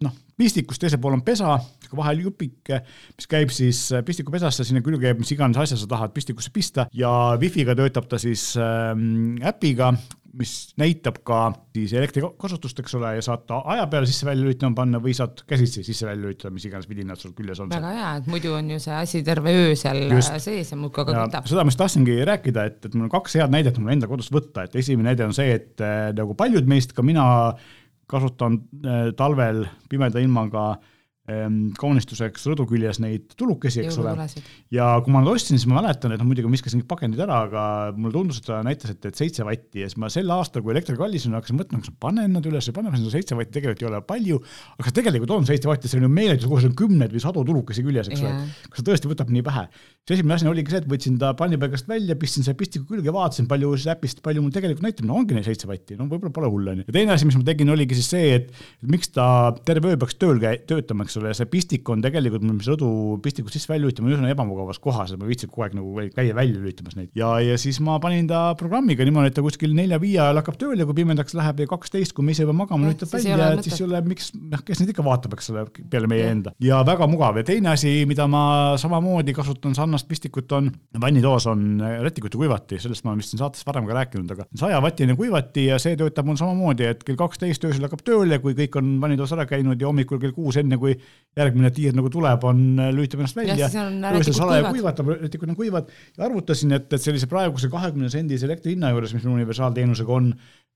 noh, 0.04 0.16
pistikus 0.36 0.82
teisel 0.82 1.00
pool 1.02 1.16
on 1.16 1.24
pesa, 1.26 1.56
vahel 1.96 2.26
jupike, 2.26 2.82
mis 3.16 3.30
käib 3.32 3.54
siis 3.56 3.86
äh, 3.96 4.04
pistikupesasse, 4.06 4.66
sinna 4.68 4.84
külge 4.84 5.08
jääb 5.08 5.22
mis 5.22 5.32
iganes 5.36 5.62
asja 5.62 5.80
sa 5.80 5.88
tahad 5.88 6.12
pistikusse 6.16 6.52
pista 6.54 6.90
ja 6.96 7.10
wifi'ga 7.40 7.78
töötab 7.78 8.10
ta 8.12 8.20
siis 8.20 8.52
ähm, 8.60 9.38
äpiga, 9.46 9.94
mis 10.36 10.74
näitab 10.76 11.22
ka 11.24 11.38
siis 11.78 11.94
elektrikasutust, 11.96 12.82
eks 12.82 12.98
ole, 12.98 13.14
ja 13.16 13.24
saad 13.24 13.46
ta 13.48 13.62
aja 13.72 13.86
peale 13.92 14.10
sisse-välja 14.10 14.44
lülitama 14.44 14.76
panna 14.82 15.00
või 15.00 15.14
saad 15.16 15.46
käsitsi 15.48 15.86
sisse-välja 15.88 16.26
lülitada, 16.26 16.52
mis 16.52 16.66
iganes 16.68 16.90
vidinad 16.92 17.22
sul 17.22 17.32
küljes 17.38 17.62
on. 17.64 17.72
väga 17.72 17.94
hea, 17.96 18.10
et 18.20 18.28
muidu 18.34 18.52
on 18.58 18.74
ju 18.76 18.82
see 18.84 18.98
asi 18.98 19.24
terve 19.24 19.56
öö 19.56 19.72
seal 19.80 20.02
Just. 20.12 20.36
sees 20.44 20.74
ja 20.74 20.82
muudkui 20.82 21.06
aga 21.06 21.22
kütab. 21.22 21.48
seda 21.48 21.64
ma 21.64 21.72
just 21.72 21.80
tahtsingi 21.86 22.20
rääkida, 22.28 22.68
et, 22.74 22.82
et 22.84 23.00
mul 23.00 23.08
on 23.08 23.16
kaks 23.16 23.40
head 23.40 23.56
näidet 23.56 23.80
mul 23.80 23.96
enda 23.96 24.12
kodust 24.12 24.36
võtta, 24.36 24.68
et 24.68 24.76
esimene 24.84 25.14
näide 25.14 25.24
on 25.30 25.38
see, 25.38 25.56
et 25.56 25.86
äh, 25.86 26.10
nagu 26.18 26.36
paljud 26.36 26.68
meist, 26.68 26.92
ka 26.98 27.06
mina 27.06 27.30
kasutan 28.08 28.62
äh, 28.84 29.12
talvel 29.18 29.66
pimeda 29.90 30.20
ilmaga 30.22 30.76
Ehm, 30.76 30.92
kaunistuseks 31.26 32.44
rõdu 32.52 32.68
küljes 32.70 33.00
neid 33.02 33.32
tulukesi, 33.40 33.82
eks 33.82 33.96
ole. 33.98 34.14
ja 34.74 34.92
kui 35.02 35.14
ma 35.14 35.24
nad 35.24 35.32
ostsin, 35.32 35.58
siis 35.58 35.66
ma 35.70 35.80
mäletan, 35.80 36.14
et 36.14 36.22
noh, 36.22 36.28
muidugi 36.30 36.46
ma 36.46 36.54
viskasin 36.54 36.84
kõik 36.84 36.90
pakendid 36.92 37.24
ära, 37.26 37.40
aga 37.48 37.64
mulle 37.98 38.14
tundus, 38.14 38.42
et 38.42 38.46
ta 38.46 38.60
näitas, 38.66 38.94
et, 38.94 39.08
et 39.10 39.18
seitse 39.18 39.46
vatti 39.48 39.82
ja 39.82 39.90
siis 39.90 39.98
ma 40.02 40.12
sel 40.14 40.30
aastal, 40.36 40.62
kui 40.62 40.76
elekter 40.76 41.00
kallis 41.00 41.26
on, 41.26 41.34
hakkasin 41.40 41.58
mõtlema, 41.58 41.82
kas 41.82 41.96
ma 41.96 41.98
panen 42.06 42.38
nad 42.38 42.46
üles 42.46 42.70
või 42.70 42.78
panen 42.78 42.98
seda 43.00 43.14
seitse 43.16 43.38
vatti, 43.40 43.56
tegelikult 43.58 43.82
ei 43.82 43.90
ole 43.90 44.02
palju. 44.06 44.38
aga 44.78 44.94
tegelikult 45.00 45.34
on 45.34 45.50
seitse 45.50 45.72
vatti, 45.72 45.90
see 45.90 45.98
on 45.98 46.06
ju 46.06 46.12
meeletu, 46.14 46.52
kohe 46.52 46.70
on 46.70 46.78
kümneid 46.78 47.16
või 47.16 47.24
sadu 47.26 47.42
tulukesi 47.48 47.86
küljes, 47.88 48.12
eks 48.14 48.22
ole. 48.22 48.46
kas 48.70 48.84
ta 48.84 48.88
tõesti 48.92 49.10
võtab 49.10 49.34
nii 49.34 49.46
vähe? 49.50 49.66
see 50.06 50.20
esimene 50.20 50.36
asi 50.38 50.46
oligi 50.46 50.70
see, 50.70 50.84
et 50.84 50.90
võtsin 50.90 51.18
ta 51.18 51.32
pannipaigast 51.34 51.88
välja, 51.90 52.14
pistsin 52.22 52.46
selle 52.46 52.60
pistiku 52.60 52.86
külge, 52.92 53.10
vaatasin, 53.10 53.48
palju 53.50 53.72
siis 53.74 53.90
äpist, 53.96 54.22
palju 54.22 54.44
mul 54.44 54.54
tegelikult 54.54 54.86
näitab, 54.86 55.08
no 55.10 55.18
ongi 55.18 55.34
neid 55.34 55.48
seitse 55.48 55.66
vatti, 55.66 55.98
no 55.98 56.06
võib-olla 56.06 56.30
pole 56.36 56.52
hull, 56.54 56.70
onju. 56.76 56.86
ja 56.86 56.94
teine 56.94 57.16
asi, 57.16 57.26
mis 57.26 57.40
ma 57.40 57.42
tegin, 57.48 57.72
oligi 57.74 57.98
siis 57.98 58.12
see, 58.14 58.36
et 58.38 58.52
miks 58.86 59.10
ta 59.16 59.26
terve 59.66 59.96
öö 59.96 59.98
peaks 60.04 60.20
tööl 60.22 60.38
käi-, 60.44 60.60
töötama, 60.70 61.08
eks 61.08 61.15
ole, 61.20 61.32
ja 61.32 61.38
see 61.38 61.50
pistik 61.50 61.90
on 61.92 62.04
tegelikult, 62.04 62.46
mis 62.48 62.68
rõdu 62.70 62.90
pistikut 63.24 63.54
sisse-välja 63.54 63.86
lülitama, 63.86 64.12
üsna 64.14 64.32
ebamugavas 64.34 64.80
kohas, 64.84 65.14
et 65.14 65.22
ma 65.22 65.28
viitsin 65.30 65.52
kogu 65.52 65.66
aeg 65.66 65.76
nagu 65.78 66.08
käia 66.16 66.36
välja 66.38 66.60
lülitamas 66.60 66.98
neid. 66.98 67.12
ja, 67.18 67.32
ja 67.44 67.58
siis 67.62 67.80
ma 67.84 67.98
panin 68.04 68.28
ta 68.30 68.42
programmiga 68.60 69.06
niimoodi, 69.08 69.32
et 69.32 69.38
ta 69.38 69.44
kuskil 69.46 69.76
nelja-viie 69.78 70.20
ajal 70.22 70.42
hakkab 70.42 70.60
tööle 70.62 70.84
ja 70.84 70.90
kui 70.90 71.00
pimedaks 71.02 71.36
läheb 71.38 71.64
ja 71.64 71.70
kaksteist, 71.70 72.16
kui 72.16 72.26
me 72.26 72.36
ise 72.36 72.46
juba 72.46 72.56
magama 72.58 72.90
lülitab 72.90 73.12
välja, 73.14 73.52
et 73.56 73.68
siis 73.68 73.80
ei 73.82 73.88
ole, 73.88 74.02
miks, 74.08 74.32
noh, 74.36 74.64
kes 74.66 74.82
neid 74.82 74.94
ikka 74.94 75.06
vaatab, 75.06 75.38
eks 75.38 75.52
ole, 75.54 75.66
peale 75.92 76.10
meie 76.12 76.26
ja. 76.26 76.34
enda. 76.36 76.56
ja 76.64 76.82
väga 76.88 77.10
mugav 77.12 77.40
ja 77.42 77.46
teine 77.48 77.74
asi, 77.74 77.94
mida 78.10 78.28
ma 78.32 78.46
samamoodi 78.82 79.36
kasutan 79.36 79.76
sarnast 79.78 80.10
pistikut, 80.10 80.52
on 80.58 80.72
vannitoas 81.02 81.48
on 81.52 81.82
rätikuti 82.06 82.40
kuivati, 82.40 82.80
sellest 82.82 83.06
ma 83.06 83.14
olen 83.14 83.24
vist 83.24 83.34
siin 83.34 83.44
saates 83.44 83.66
varem 83.68 83.88
ka 83.90 83.98
rääkinud, 84.00 84.36
aga 84.36 84.48
sajavatine 84.58 85.18
kuivati 85.20 85.68
ja 85.70 85.80
see 85.82 85.98
töötab 86.00 86.28
mul 86.28 86.40
samamoodi, 86.40 86.90
et 86.92 87.04
kell 87.06 87.20
kaksteist 87.20 87.66
öösel 87.68 87.88
hakkab 87.88 88.04
tööle, 88.06 88.40
kui 88.44 88.56
kõik 88.58 88.80
on 88.80 88.96
vannitoas 89.02 89.34
ära 89.36 89.48
käinud 89.50 89.82
ja 89.82 89.90
hommikul 89.90 90.22
kell 90.22 90.36
kuus, 90.36 90.60
enne 90.62 90.80
kui 90.82 90.96
järgmine 91.36 91.72
tiir 91.76 91.96
nagu 91.96 92.10
tuleb, 92.12 92.44
on, 92.48 92.60
äh, 92.80 92.92
lülitab 92.96 93.22
ennast 93.22 93.36
välja, 93.36 93.68
öösel 93.68 94.36
salaja 94.38 94.70
kuivatab, 94.72 95.10
rätikud 95.20 95.52
on 95.52 95.58
kuivad. 95.58 95.90
Ja 96.18 96.28
arvutasin, 96.30 96.72
et, 96.78 96.88
et 96.96 97.04
sellise 97.04 97.28
praeguse 97.32 97.70
kahekümne 97.72 98.10
sendise 98.12 98.48
elektri 98.48 98.76
hinna 98.76 98.94
juures, 98.94 99.14
mis 99.16 99.26
mul 99.28 99.42
universaalteenusega 99.42 100.16
on, 100.16 100.30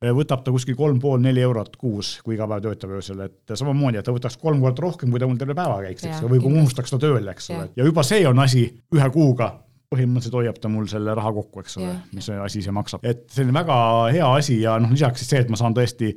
äh, 0.04 0.12
võtab 0.16 0.44
ta 0.44 0.52
kuskil 0.56 0.76
kolm 0.80 1.00
pool 1.00 1.24
neli 1.24 1.44
eurot 1.46 1.80
kuus, 1.80 2.18
kui 2.26 2.36
iga 2.36 2.48
päev 2.52 2.66
töötab 2.68 2.98
öösel, 3.00 3.24
et 3.30 3.56
samamoodi, 3.56 4.02
et 4.02 4.08
ta 4.08 4.16
võtaks 4.16 4.36
kolm 4.42 4.60
korda 4.66 4.84
rohkem, 4.84 5.14
kui 5.14 5.24
ta 5.24 5.32
mul 5.32 5.40
terve 5.40 5.56
päeva 5.56 5.80
käiks, 5.86 6.10
eks 6.10 6.20
ole, 6.26 6.34
või 6.36 6.44
kui 6.44 6.54
ma 6.54 6.62
unustaks 6.66 6.96
ta 6.96 7.02
tööle, 7.08 7.32
eks 7.32 7.50
ole, 7.56 7.72
ja 7.80 7.88
juba 7.88 8.04
see 8.08 8.28
on 8.28 8.46
asi 8.46 8.68
ühe 8.96 9.10
kuuga. 9.16 9.54
Põhimõtteliselt 9.90 10.36
hoiab 10.38 10.58
ta 10.62 10.70
mul 10.70 10.84
selle 10.86 11.16
raha 11.18 11.32
kokku, 11.34 11.64
eks 11.64 11.80
ole, 11.80 11.96
mis 12.14 12.28
see 12.30 12.36
asi 12.38 12.60
see 12.62 12.74
maksab, 12.76 13.08
et 13.10 13.24
selline 13.34 13.56
väga 13.56 13.78
hea 14.14 14.28
asi 14.36 14.60
ja 14.62 14.76
noh, 14.78 14.92
lisaks 14.94 15.24
siis 15.24 15.32
see, 15.34 15.40
et 15.42 15.50
ma 15.50 15.58
saan 15.58 15.74
tõesti 15.74 16.12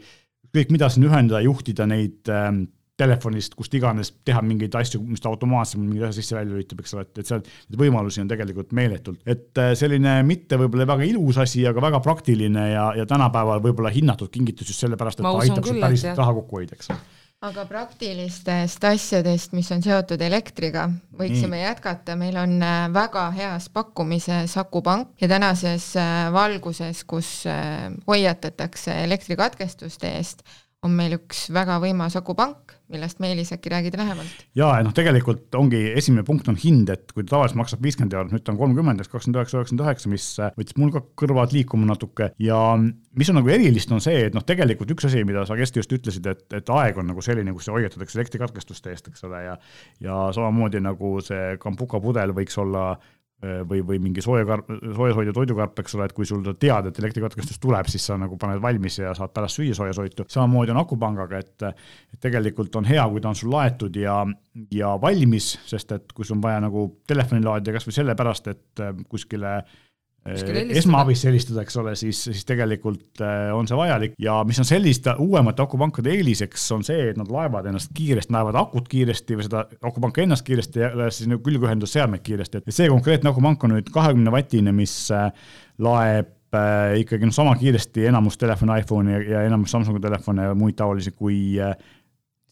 kõik, 0.53 0.75
mida 0.75 0.91
siin 0.93 1.07
ühendada, 1.09 1.41
juhtida 1.41 1.87
neid 1.89 2.29
ähm, 2.29 2.67
telefonist, 3.03 3.57
kust 3.59 3.75
iganes 3.77 4.13
teha 4.27 4.43
mingeid 4.47 4.75
asju, 4.79 5.01
mis 5.07 5.23
ta 5.23 5.31
automaatselt 5.33 5.83
mingeid 5.83 6.09
asju 6.09 6.23
sisse-välja 6.23 6.55
lülitab, 6.55 6.83
eks 6.83 6.95
ole, 6.97 7.07
et, 7.09 7.23
et 7.23 7.31
seal 7.31 7.43
neid 7.45 7.81
võimalusi 7.81 8.23
on 8.23 8.31
tegelikult 8.31 8.75
meeletult. 8.77 9.23
et 9.27 9.63
äh, 9.63 9.73
selline 9.79 10.19
mitte 10.29 10.59
võib-olla 10.61 10.89
väga 10.95 11.09
ilus 11.09 11.41
asi, 11.43 11.65
aga 11.69 11.83
väga 11.85 12.03
praktiline 12.05 12.69
ja, 12.73 12.87
ja 12.99 13.09
tänapäeval 13.09 13.65
võib-olla 13.65 13.93
hinnatud 13.95 14.33
kingitus 14.33 14.73
just 14.73 14.85
sellepärast, 14.85 15.21
et 15.21 15.29
ta 15.29 15.35
aitab 15.43 15.69
sul 15.69 15.83
päriselt 15.83 16.23
raha 16.23 16.39
kokku 16.41 16.63
hoida, 16.63 16.79
eks 16.79 16.93
ole 16.95 17.03
aga 17.43 17.65
praktilistest 17.67 18.85
asjadest, 18.87 19.55
mis 19.59 19.67
on 19.75 19.81
seotud 19.83 20.21
elektriga, 20.23 20.85
võiksime 21.19 21.59
Nii. 21.59 21.65
jätkata, 21.65 22.15
meil 22.19 22.37
on 22.39 22.55
äh, 22.63 22.85
väga 22.95 23.25
heas 23.35 23.67
pakkumises 23.75 24.55
Saku 24.55 24.83
Pank 24.87 25.19
ja 25.19 25.27
tänases 25.33 25.89
äh, 25.99 26.29
valguses, 26.35 27.03
kus 27.03 27.33
hoiatatakse 28.07 28.95
elektrikatkestuste 29.09 30.15
eest, 30.21 30.47
on 30.83 30.95
meil 30.99 31.15
üks 31.15 31.45
väga 31.55 31.77
võimas 31.83 32.17
akupank, 32.19 32.75
millest 32.91 33.21
Meelis 33.23 33.53
äkki 33.55 33.71
räägid 33.71 33.95
lähemalt? 33.99 34.43
jaa, 34.59 34.81
noh 34.83 34.95
tegelikult 34.97 35.55
ongi, 35.55 35.79
esimene 35.99 36.25
punkt 36.27 36.49
on 36.51 36.59
hind, 36.59 36.91
et 36.93 37.13
kui 37.15 37.23
ta 37.23 37.37
tavaliselt 37.37 37.61
maksab 37.61 37.85
viiskümmend 37.87 38.17
eurot, 38.17 38.35
nüüd 38.35 38.45
ta 38.45 38.53
on 38.55 38.59
kolmkümmend, 38.61 39.03
eks 39.03 39.13
kakskümmend 39.13 39.39
üheksa, 39.39 39.61
üheksakümmend 39.61 39.85
üheksa, 39.87 40.11
mis 40.13 40.27
äh, 40.43 40.53
võttis 40.59 40.79
mul 40.83 40.93
ka 40.95 41.05
kõrvad 41.23 41.55
liikuma 41.55 41.87
natuke 41.93 42.33
ja 42.43 42.59
mis 42.81 43.31
on 43.31 43.39
nagu 43.39 43.55
erilist, 43.55 43.95
on 43.95 44.03
see, 44.03 44.27
et 44.27 44.37
noh, 44.37 44.45
tegelikult 44.49 44.91
üks 44.97 45.07
asi, 45.07 45.23
mida 45.29 45.47
sa 45.47 45.59
Kersti 45.59 45.83
just 45.85 45.95
ütlesid, 45.95 46.27
et, 46.35 46.45
et 46.59 46.75
aeg 46.75 46.99
on 46.99 47.11
nagu 47.13 47.23
selline, 47.25 47.55
kus 47.55 47.71
hoiatatakse 47.71 48.19
elektrikatkestuste 48.19 48.91
eest, 48.93 49.13
eks 49.13 49.27
ole, 49.31 49.47
ja 49.47 49.59
ja 50.03 50.19
samamoodi 50.35 50.83
nagu 50.83 51.15
see 51.23 51.57
kambuka 51.63 52.03
pudel 52.03 52.35
võiks 52.35 52.59
olla 52.59 52.97
või, 53.43 53.81
või 53.87 53.99
mingi 54.03 54.23
soojakarp, 54.23 54.69
soojashoidja 54.97 55.35
toidukarp, 55.37 55.79
eks 55.83 55.97
ole, 55.99 56.07
et 56.07 56.15
kui 56.17 56.27
sul 56.29 56.45
tead, 56.61 56.89
et 56.89 56.99
elektrikatkestus 57.03 57.59
tuleb, 57.63 57.89
siis 57.91 58.07
sa 58.07 58.17
nagu 58.21 58.39
paned 58.41 58.63
valmis 58.63 59.01
ja 59.01 59.15
saad 59.19 59.35
pärast 59.35 59.59
süüa 59.59 59.75
soojasoitu. 59.75 60.27
samamoodi 60.31 60.75
on 60.75 60.83
akupangaga, 60.83 61.43
et, 61.43 61.67
et 62.15 62.21
tegelikult 62.23 62.77
on 62.79 62.87
hea, 62.87 63.05
kui 63.11 63.23
ta 63.23 63.33
on 63.33 63.39
sul 63.39 63.51
laetud 63.53 63.97
ja, 63.99 64.21
ja 64.71 64.95
valmis, 65.03 65.57
sest 65.67 65.97
et 65.99 66.13
kui 66.15 66.29
sul 66.29 66.39
on 66.39 66.45
vaja 66.47 66.63
nagu 66.63 66.87
telefoni 67.09 67.45
laadida 67.45 67.75
kasvõi 67.79 67.99
sellepärast, 67.99 68.53
et 68.55 68.85
kuskile 69.11 69.57
äh, 69.59 69.81
esmaabis 70.23 71.25
helistada, 71.27 71.65
eks 71.65 71.77
ole, 71.81 71.95
siis, 71.99 72.21
siis 72.29 72.45
tegelikult 72.47 73.23
äh, 73.25 73.49
on 73.57 73.67
see 73.69 73.79
vajalik. 73.79 74.15
Ja 74.23 74.39
mis 74.47 74.61
on 74.63 74.69
selliste 74.69 75.17
uuemate 75.23 75.65
akupankade 75.65 76.13
eeliseks, 76.15 76.67
on 76.77 76.85
see, 76.87 77.09
et 77.11 77.19
nad 77.19 77.31
laevad 77.33 77.67
ennast 77.71 77.91
kiiresti, 77.97 78.35
laevad 78.35 78.59
akut 78.61 78.91
kiiresti 78.93 79.39
või 79.39 79.49
seda 79.49 79.65
akupanka 79.83 80.23
ennast 80.23 80.47
kiiresti 80.47 80.85
ja 80.85 81.09
siis 81.11 81.31
nagu 81.31 81.43
külgühendusseadmeid 81.47 82.23
kiiresti, 82.27 82.63
et 82.63 82.77
see 82.77 82.91
konkreetne 82.93 83.33
akupank 83.33 83.67
on 83.67 83.75
nüüd 83.77 83.91
kahekümne 83.95 84.35
vatine, 84.35 84.75
mis 84.77 84.95
äh, 85.15 85.33
laeb 85.83 86.31
äh, 86.55 87.01
ikkagi 87.03 87.27
noh, 87.27 87.35
sama 87.35 87.57
kiiresti 87.59 88.07
enamus 88.13 88.39
telefone, 88.39 88.79
iPhone'i 88.85 89.17
ja, 89.17 89.25
ja 89.35 89.43
enamus 89.51 89.75
Samsungi 89.75 90.05
telefone 90.05 90.53
ja 90.53 90.55
muid 90.59 90.79
taolisi 90.79 91.17
kui 91.17 91.59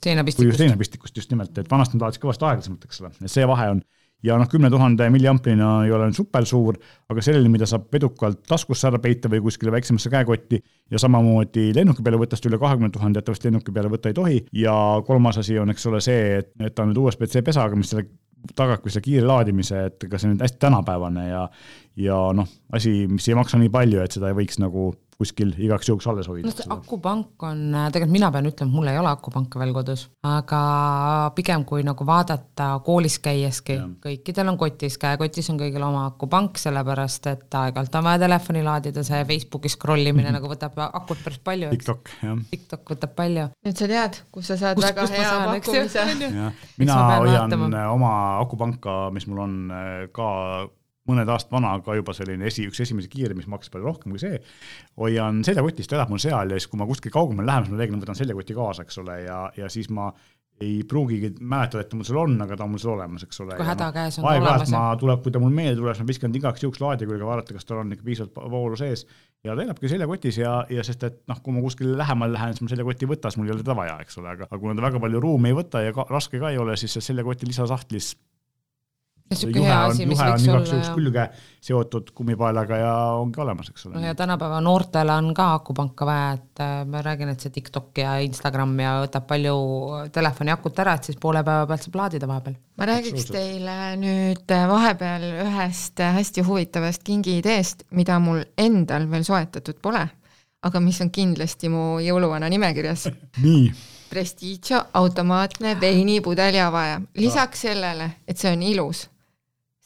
seinapistikust. 0.02 0.58
seinapistikust 0.58 1.22
just 1.22 1.30
nimelt, 1.30 1.54
et 1.58 1.70
vanasti 1.70 1.98
nad 1.98 2.08
laadisid 2.08 2.26
kõvasti 2.26 2.50
aeglasemalt, 2.50 2.90
eks 2.90 3.02
ole, 3.04 3.14
et 3.14 3.30
see 3.38 3.46
vahe 3.46 3.70
on 3.76 3.86
ja 4.26 4.36
noh, 4.40 4.48
kümne 4.50 4.70
tuhande 4.70 5.08
milliampina 5.12 5.70
ei 5.86 5.92
ole 5.96 6.10
super 6.16 6.46
suur, 6.48 6.78
aga 7.10 7.24
selline, 7.24 7.50
mida 7.52 7.68
saab 7.68 7.92
edukalt 7.96 8.42
taskusse 8.48 8.88
ära 8.90 9.00
peita 9.02 9.30
või 9.32 9.42
kuskile 9.46 9.72
väiksemasse 9.74 10.12
käekotti 10.12 10.60
ja 10.90 11.00
samamoodi 11.00 11.70
lennuki 11.76 12.04
peale 12.04 12.20
võtta, 12.20 12.38
sest 12.38 12.50
üle 12.50 12.60
kahekümne 12.60 12.92
tuhande 12.94 13.22
jätavasti 13.22 13.48
lennuki 13.50 13.74
peale 13.74 13.92
võtta 13.92 14.12
ei 14.12 14.16
tohi. 14.16 14.40
ja 14.52 14.74
kolmas 15.06 15.40
asi 15.40 15.58
on, 15.58 15.70
eks 15.70 15.86
ole, 15.90 16.00
see, 16.04 16.40
et, 16.40 16.52
et 16.60 16.74
ta 16.74 16.84
on 16.84 16.92
nüüd 16.92 17.04
USB-C 17.04 17.44
pesaga, 17.46 17.78
mis 17.78 17.92
selle 17.92 18.08
tagab 18.56 18.80
ka 18.80 18.90
selle 18.90 19.04
kiire 19.04 19.26
laadimise, 19.26 19.84
et 19.90 20.08
ka 20.10 20.18
see 20.18 20.30
on 20.32 20.40
hästi 20.40 20.60
tänapäevane 20.62 21.28
ja, 21.28 21.44
ja 22.00 22.18
noh, 22.36 22.48
asi, 22.72 23.04
mis 23.10 23.28
ei 23.28 23.36
maksa 23.38 23.60
nii 23.60 23.72
palju, 23.72 24.00
et 24.04 24.16
seda 24.16 24.30
ei 24.30 24.38
võiks 24.38 24.60
nagu 24.62 24.90
kuskil 25.20 25.52
igaks 25.60 25.88
juhuks 25.90 26.06
alles 26.08 26.28
hoida. 26.30 26.48
no 26.48 26.54
see 26.56 26.68
akupank 26.72 27.44
on, 27.44 27.60
tegelikult 27.92 28.14
mina 28.14 28.30
pean 28.32 28.48
ütlema, 28.48 28.72
mul 28.72 28.88
ei 28.88 28.98
ole 29.00 29.10
akupanka 29.10 29.60
veel 29.60 29.74
kodus, 29.76 30.06
aga 30.26 30.60
pigem 31.36 31.66
kui 31.68 31.84
nagu 31.86 32.06
vaadata 32.08 32.70
koolis 32.86 33.18
käieski, 33.24 33.76
kõikidel 34.04 34.52
on 34.52 34.58
kotis, 34.60 34.96
käekotis 35.02 35.52
on 35.52 35.60
kõigil 35.60 35.84
oma 35.84 36.06
akupank, 36.08 36.56
sellepärast 36.62 37.30
et 37.34 37.58
aeg-ajalt 37.62 38.00
on 38.00 38.08
vaja 38.08 38.22
telefoni 38.24 38.64
laadida, 38.64 39.04
see 39.06 39.20
Facebooki 39.28 39.72
scroll 39.72 40.06
imine 40.06 40.24
mm 40.24 40.30
-hmm. 40.30 40.40
nagu 40.40 40.52
võtab 40.54 40.80
akut 40.88 41.22
päris 41.24 41.44
palju. 41.44 41.70
TikTok, 41.76 42.10
jah. 42.22 42.42
TikTok 42.50 42.96
võtab 42.96 43.14
palju. 43.20 43.48
nüüd 43.66 43.76
sa 43.76 43.92
tead, 43.94 44.20
kus 44.32 44.46
sa 44.46 44.56
saad 44.56 44.80
kus, 44.80 44.88
väga 44.88 45.00
kus 45.02 45.10
hea 45.10 45.30
pakkumise. 45.52 46.52
mina 46.78 47.00
hoian 47.16 47.74
oma 47.92 48.12
akupanka, 48.40 49.10
mis 49.10 49.26
mul 49.26 49.38
on 49.38 49.56
ka 50.12 50.28
mõned 51.10 51.30
aastad 51.30 51.54
vana, 51.54 51.74
aga 51.78 51.96
juba 51.98 52.14
selline 52.16 52.48
esi, 52.48 52.66
üks 52.70 52.82
esimesi 52.86 53.10
kiire, 53.12 53.36
mis 53.38 53.48
maksis 53.50 53.72
palju 53.74 53.90
rohkem 53.90 54.14
kui 54.14 54.22
see. 54.22 54.40
hoian 55.00 55.44
seljakotis, 55.46 55.90
ta 55.90 55.98
elab 55.98 56.12
mul 56.12 56.22
seal 56.22 56.50
ja 56.50 56.58
siis, 56.58 56.70
kui 56.70 56.80
ma 56.80 56.88
kuskil 56.88 57.14
kaugemale 57.14 57.50
lähen, 57.50 57.66
siis 57.66 57.74
ma 57.74 57.82
reeglina 57.82 58.04
võtan 58.04 58.20
seljakoti 58.20 58.58
kaasa, 58.58 58.86
eks 58.86 59.00
ole, 59.02 59.22
ja, 59.26 59.40
ja 59.58 59.70
siis 59.72 59.90
ma 59.94 60.10
ei 60.60 60.82
pruugigi 60.84 61.30
mäletada, 61.40 61.84
et 61.86 61.92
mul 61.96 62.04
seal 62.04 62.20
on, 62.20 62.34
aga 62.44 62.56
ta 62.58 62.66
on 62.66 62.74
mul 62.74 62.80
seal 62.82 62.92
olemas, 62.92 63.24
eks 63.24 63.40
ole. 63.44 63.56
kui 63.56 63.66
häda 63.66 63.88
käes 63.96 64.18
on 64.20 64.26
ta 64.26 64.34
olemas. 64.36 64.72
ma 64.74 64.82
tuleb, 65.00 65.22
kui 65.24 65.32
ta 65.32 65.40
mul 65.40 65.54
meelde 65.56 65.80
tuleb, 65.80 65.96
siis 65.96 66.04
ma 66.04 66.10
viskan 66.10 66.36
igaks 66.36 66.64
juhuks 66.64 66.82
laadi 66.82 67.08
külge, 67.08 67.24
vaadata, 67.24 67.56
kas 67.56 67.68
tal 67.68 67.80
on 67.80 67.94
ikka 67.96 68.04
piisavalt 68.04 68.52
voolu 68.52 68.76
sees. 68.76 69.06
ja 69.44 69.56
ta 69.56 69.64
elabki 69.64 69.88
seljakotis 69.88 70.40
ja, 70.42 70.58
ja 70.68 70.84
sest 70.84 71.06
et 71.08 71.22
noh, 71.32 71.40
kui 71.40 71.56
ma 71.56 71.64
kuskile 71.64 71.96
lähemale 71.96 72.36
lähen, 72.36 72.52
siis 72.52 72.66
ma 72.66 72.74
seljakoti 72.74 73.08
ei 73.08 73.12
võta, 73.14 73.32
siis 73.32 73.40
mul 73.40 73.48
ei 73.48 73.54
ole 73.56 73.64
teda 73.64 73.76
vaja, 73.78 73.96
eks 74.04 74.20
ole, 74.20 74.34
aga, 74.34 74.50
aga 74.50 74.60
kuna 74.60 74.76
ta 74.76 74.84
väga 74.84 75.00
palju 75.06 75.22
ruumi 75.24 75.52
ei 75.52 75.56
võta 75.56 75.84
ja 75.86 75.96
ka, 75.96 76.04
raske 76.12 76.42
ka 76.42 76.52
ei 76.52 76.60
ole, 76.60 76.76
siis 76.80 76.98
see 76.98 77.08
seljakoti 77.08 77.48
lisasahtlis 77.48 78.12
asi, 79.30 80.06
mis 80.10 80.18
võiks 80.18 80.44
olla. 80.49 80.58
igaks 80.58 80.72
juhuks 80.72 80.88
külge 80.96 81.25
seotud 81.62 82.08
kummipaelaga 82.16 82.78
ja 82.80 82.92
ongi 83.20 83.40
olemas, 83.42 83.68
eks 83.70 83.87
ole. 83.87 83.99
no 83.99 84.08
ja 84.08 84.14
tänapäeva 84.18 84.58
noortele 84.64 85.14
on 85.14 85.30
ka 85.37 85.50
akupanka 85.58 86.06
vaja, 86.08 86.32
et 86.38 86.62
äh, 86.64 86.72
ma 86.90 87.02
räägin, 87.04 87.30
et 87.30 87.44
see 87.44 87.54
TikTok 87.54 88.00
ja 88.02 88.16
Instagram 88.25 88.72
ja 88.82 88.94
võtab 89.04 89.28
palju 89.30 89.54
telefoni 90.14 90.54
akut 90.54 90.80
ära, 90.82 90.96
et 90.99 91.10
siis 91.10 91.20
poole 91.20 91.44
päeva 91.46 91.68
pealt 91.70 91.87
saab 91.87 92.00
laadida 92.00 92.30
vahepeal. 92.30 92.56
ma 92.80 92.88
räägiks 92.90 93.28
teile 93.30 93.76
nüüd 94.00 94.56
äh, 94.56 94.64
vahepeal 94.70 95.28
ühest 95.44 96.02
äh, 96.02 96.16
hästi 96.18 96.46
huvitavast 96.49 97.06
kingiideest, 97.06 97.87
mida 97.94 98.18
mul 98.22 98.42
endal 98.58 99.06
veel 99.12 99.28
soetatud 99.28 99.78
pole, 99.84 100.02
aga 100.66 100.82
mis 100.82 100.99
on 101.04 101.12
kindlasti 101.14 101.70
mu 101.70 102.00
jõuluvana 102.02 102.50
nimekirjas 102.50 103.06
nii 103.46 103.70
Prestigio 104.10 104.80
automaatne 104.99 105.76
veinipudeli 105.78 106.58
avaja, 106.58 106.96
lisaks 107.14 107.60
sellele, 107.68 108.08
et 108.26 108.42
see 108.42 108.50
on 108.50 108.64
ilus 108.66 109.04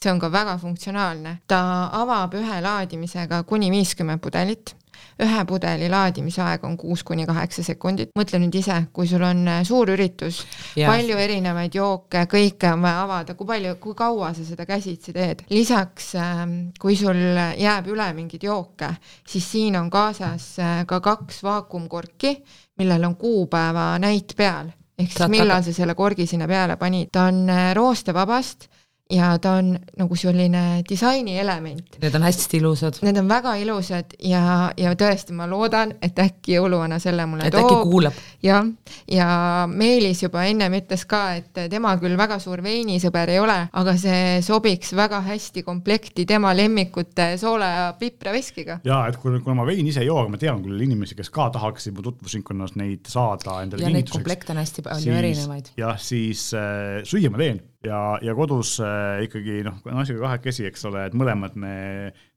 see 0.03 0.11
on 0.11 0.19
ka 0.19 0.29
väga 0.31 0.57
funktsionaalne, 0.61 1.39
ta 1.47 1.59
avab 2.01 2.35
ühe 2.37 2.61
laadimisega 2.61 3.43
kuni 3.47 3.71
viiskümmend 3.73 4.21
pudelit. 4.23 4.75
Ühe 5.19 5.41
pudeli 5.47 5.87
laadimise 5.91 6.41
aeg 6.43 6.63
on 6.67 6.75
kuus 6.79 7.01
kuni 7.07 7.25
kaheksa 7.27 7.63
sekundit, 7.63 8.09
mõtle 8.15 8.39
nüüd 8.39 8.55
ise, 8.55 8.77
kui 8.95 9.07
sul 9.07 9.23
on 9.27 9.41
äh, 9.47 9.61
suur 9.67 9.91
üritus, 9.91 10.41
palju 10.75 11.17
erinevaid 11.19 11.75
jooke, 11.75 12.23
kõike 12.31 12.71
on 12.71 12.83
vaja 12.83 13.01
avada, 13.03 13.35
kui 13.35 13.47
palju, 13.47 13.73
kui 13.83 13.95
kaua 13.95 14.33
sa 14.35 14.43
seda 14.47 14.65
käsitsi 14.67 15.15
teed. 15.15 15.43
lisaks, 15.51 16.13
ähm, 16.19 16.55
kui 16.79 16.95
sul 16.99 17.19
jääb 17.59 17.91
üle 17.91 18.07
mingeid 18.15 18.43
jooke, 18.47 18.91
siis 19.27 19.47
siin 19.51 19.75
on 19.79 19.91
kaasas 19.91 20.47
äh, 20.63 20.77
ka 20.87 20.99
kaks 21.03 21.43
vaakumkorki, 21.43 22.35
millel 22.79 23.07
on 23.07 23.15
kuupäeva 23.19 23.93
näit 23.99 24.35
peal. 24.35 24.71
Ehk 24.99 25.11
siis 25.11 25.31
millal 25.31 25.63
sa 25.63 25.75
selle 25.75 25.95
korgi 25.95 26.23
sinna 26.27 26.47
peale 26.47 26.79
panid, 26.79 27.11
ta 27.11 27.27
on 27.31 27.43
äh, 27.51 27.73
roostevabast 27.75 28.69
ja 29.11 29.35
ta 29.37 29.51
on 29.59 29.75
nagu 29.97 30.15
selline 30.17 30.81
disainielement. 30.89 31.97
Need 32.01 32.15
on 32.17 32.23
hästi 32.25 32.57
ilusad. 32.57 32.97
Need 33.05 33.19
on 33.21 33.27
väga 33.29 33.53
ilusad 33.61 34.15
ja, 34.25 34.71
ja 34.77 34.93
tõesti, 34.97 35.35
ma 35.37 35.45
loodan, 35.49 35.93
et 36.01 36.17
äkki 36.19 36.55
jõuluvana 36.55 36.97
selle 37.01 37.27
mulle 37.29 37.45
et 37.45 37.53
toob. 37.53 37.69
äkki 37.69 37.91
kuulab. 37.91 38.17
jah, 38.43 38.65
ja 39.11 39.27
Meelis 39.69 40.23
juba 40.23 40.47
ennem 40.49 40.73
ütles 40.79 41.05
ka, 41.09 41.21
et 41.37 41.61
tema 41.69 41.93
küll 42.01 42.17
väga 42.17 42.39
suur 42.41 42.63
veinisõber 42.65 43.35
ei 43.35 43.43
ole, 43.43 43.59
aga 43.71 43.95
see 44.01 44.41
sobiks 44.45 44.95
väga 44.97 45.21
hästi 45.27 45.61
komplekti 45.67 46.25
tema 46.25 46.55
lemmikute 46.57 47.35
soola 47.41 47.69
ja 47.75 47.85
pipraveskiga. 47.99 48.79
ja 48.89 49.03
et 49.11 49.21
kuna, 49.21 49.39
kuna 49.45 49.61
ma 49.61 49.69
veini 49.69 49.93
ise 49.93 50.01
ei 50.01 50.09
joo, 50.09 50.17
aga 50.23 50.33
ma 50.33 50.41
tean 50.41 50.65
küll 50.65 50.81
inimesi, 50.81 51.17
kes 51.19 51.29
ka 51.29 51.51
tahaksid 51.53 51.93
mu 51.93 52.07
tutvusringkonnas 52.09 52.73
neid 52.81 53.05
saada 53.05 53.61
endale 53.61 53.85
kingituseks. 53.85 53.85
ja 53.85 53.99
neid 54.01 54.11
komplekte 54.17 54.57
on 54.57 54.63
hästi 54.63 54.87
palju 54.89 55.15
erinevaid. 55.21 55.71
jah, 55.77 55.95
siis 56.01 56.49
äh, 56.57 57.05
süüa 57.05 57.29
ma 57.29 57.43
teen 57.45 57.61
ja, 57.85 57.99
ja 58.21 58.35
kodus 58.37 58.77
äh, 58.83 59.23
ikkagi 59.25 59.59
noh, 59.65 59.77
naisega 59.85 60.21
kahekesi, 60.23 60.65
eks 60.69 60.87
ole, 60.89 61.05
et 61.09 61.17
mõlemad 61.17 61.57
me 61.59 61.75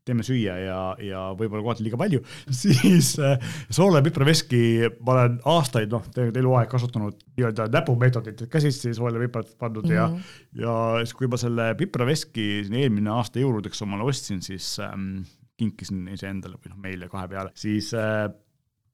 teeme 0.09 0.25
süüa 0.25 0.55
ja, 0.63 0.79
ja 1.05 1.23
võib-olla 1.37 1.65
kohati 1.67 1.85
liiga 1.85 1.99
palju, 2.01 2.23
siis 2.63 3.15
äh, 3.23 3.37
soola 3.71 4.01
ja 4.01 4.07
pipraveski 4.07 4.63
ma 5.05 5.15
olen 5.15 5.39
aastaid, 5.53 5.93
noh, 5.93 6.05
tegelikult 6.09 6.41
eluaeg 6.43 6.73
kasutanud 6.73 7.25
nii-öelda 7.37 7.69
näpumeetodit, 7.75 8.45
et 8.45 8.53
käsitsi 8.53 8.95
soola 8.97 9.19
ja 9.19 9.27
piprat 9.27 9.55
pandud 9.61 9.89
mm 9.89 9.97
-hmm. 9.97 10.29
ja, 10.63 10.67
ja 10.67 11.05
siis, 11.05 11.17
kui 11.19 11.31
ma 11.31 11.41
selle 11.41 11.73
pipraveski 11.79 12.49
siin 12.67 12.81
eelmine 12.83 13.13
aasta 13.15 13.43
jõuludeks 13.43 13.83
omale 13.87 14.09
ostsin, 14.09 14.43
siis 14.43 14.77
ähm, 14.85 15.25
kinkisin 15.59 16.07
iseendale 16.15 16.61
või 16.61 16.73
noh, 16.75 16.79
meile 16.85 17.09
kahe 17.09 17.29
peale, 17.29 17.53
siis 17.55 17.93
äh, 17.95 18.29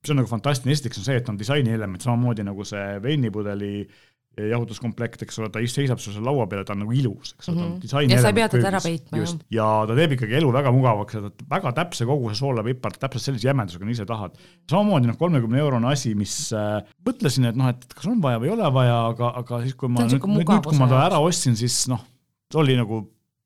see 0.05 0.13
on 0.13 0.21
nagu 0.21 0.29
fantastiline, 0.29 0.73
esiteks 0.73 0.99
on 1.01 1.07
see, 1.07 1.15
et 1.17 1.29
on 1.29 1.39
disainielement, 1.39 2.01
samamoodi 2.01 2.43
nagu 2.45 2.65
see 2.67 2.99
veinipudeli 3.01 3.71
äh, 3.81 4.03
jahutuskomplekt, 4.35 5.23
eks 5.25 5.39
ole, 5.39 5.49
ta 5.53 5.61
seisab 5.63 6.01
sul 6.03 6.15
seal 6.15 6.25
laua 6.27 6.45
peal, 6.51 6.65
ta 6.67 6.75
on 6.75 6.83
nagu 6.83 6.95
ilus, 6.95 7.35
eks 7.37 7.49
ole 7.49 7.55
mm 7.55 7.61
-hmm., 7.61 7.69
ta 7.69 7.75
on 7.75 7.81
disaini 7.83 8.13
ja 8.13 8.21
sa 8.21 8.31
ei 8.31 8.37
pea 8.39 8.49
teda 8.51 8.67
ära 8.71 8.81
peitma. 8.83 9.21
just, 9.21 9.45
ja 9.53 9.67
ta 9.87 9.95
teeb 9.95 10.15
ikkagi 10.17 10.37
elu 10.41 10.51
väga 10.53 10.73
mugavaks 10.75 11.17
ja 11.17 11.23
ta 11.25 11.49
väga 11.55 11.73
täpse 11.79 12.07
koguse 12.09 12.35
soola-pipart, 12.39 12.99
täpselt 12.99 13.23
sellise 13.23 13.47
jämedusega, 13.47 13.85
nagu 13.85 13.95
ise 13.95 14.05
tahad. 14.05 14.37
samamoodi 14.71 15.11
noh, 15.11 15.17
kolmekümne 15.17 15.59
eurone 15.63 15.91
asi, 15.91 16.15
mis 16.15 16.35
äh, 16.53 16.81
mõtlesin, 17.07 17.49
et 17.51 17.55
noh, 17.55 17.71
et 17.71 17.87
kas 17.93 18.07
on 18.11 18.21
vaja 18.21 18.41
või 18.41 18.51
ei 18.51 18.55
ole 18.57 18.73
vaja, 18.73 18.99
aga, 19.13 19.31
aga 19.43 19.61
siis, 19.63 19.75
kui 19.75 19.89
ma 19.89 20.03
nüüd, 20.03 20.19
nüüd, 20.19 20.55
kui 20.67 20.79
ma 20.79 20.89
ta 20.91 21.05
ära 21.07 21.23
ostsin, 21.23 21.55
siis 21.55 21.85
noh, 21.91 22.03
oli 22.55 22.75
nagu 22.77 23.05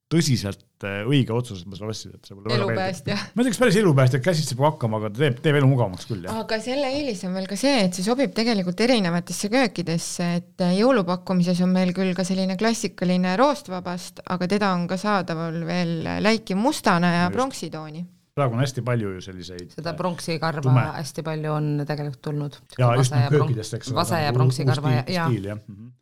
tõsiselt 0.09 0.85
äh, 0.87 1.03
õige 1.07 1.33
otsus, 1.35 1.61
et 1.61 1.69
ma 1.69 1.77
selle 1.77 1.93
ostsin, 1.93 2.13
et 2.17 2.25
see 2.25 2.35
mulle 2.37 2.55
elupäästja. 2.57 3.17
ma 3.35 3.43
ütleks 3.43 3.59
päris 3.61 3.77
elupäästja, 3.81 4.21
käsitsi 4.25 4.57
peab 4.57 4.71
hakkama, 4.71 4.99
aga 5.01 5.11
ta 5.13 5.23
teeb, 5.23 5.39
teeb 5.45 5.59
elu 5.59 5.69
mugavamaks 5.69 6.09
küll, 6.09 6.23
jah. 6.25 6.39
aga 6.43 6.59
selle 6.63 6.89
eelis 6.97 7.21
on 7.29 7.35
veel 7.37 7.49
ka 7.49 7.57
see, 7.59 7.83
et 7.85 7.97
see 7.97 8.05
sobib 8.05 8.33
tegelikult 8.37 8.81
erinevatesse 8.85 9.51
köökidesse, 9.53 10.29
et 10.41 10.65
äh, 10.65 10.73
jõulupakkumises 10.79 11.61
on 11.65 11.75
meil 11.75 11.93
küll 11.97 12.15
ka 12.17 12.25
selline 12.27 12.57
klassikaline 12.59 13.35
roostvabast, 13.39 14.23
aga 14.33 14.49
teda 14.49 14.71
on 14.77 14.87
ka 14.89 14.97
saadaval 15.01 15.61
veel 15.69 15.93
läiki 16.25 16.57
mustana 16.57 17.13
ja 17.19 17.29
pronksitooni 17.33 18.07
praegu 18.39 18.55
on 18.55 18.63
hästi 18.63 18.81
palju 18.87 19.09
ju 19.17 19.21
selliseid. 19.21 19.71
seda 19.75 19.93
pronksikarva 19.99 20.61
tume. 20.63 20.83
hästi 20.95 21.23
palju 21.27 21.53
on 21.53 21.71
tegelikult 21.85 22.21
tulnud. 22.23 22.59
ja 22.79 22.93
just 22.95 23.13
köökidest, 23.13 23.73
eks 23.77 23.91
ole. 23.91 23.99
vase 23.99 24.21
ja 24.23 24.33
pronksikarva 24.33 24.93
ja, 24.93 25.07
ja. 25.07 25.25
stiil 25.27 25.49
jah 25.51 25.59
mm 25.59 25.75
-hmm 25.75 25.95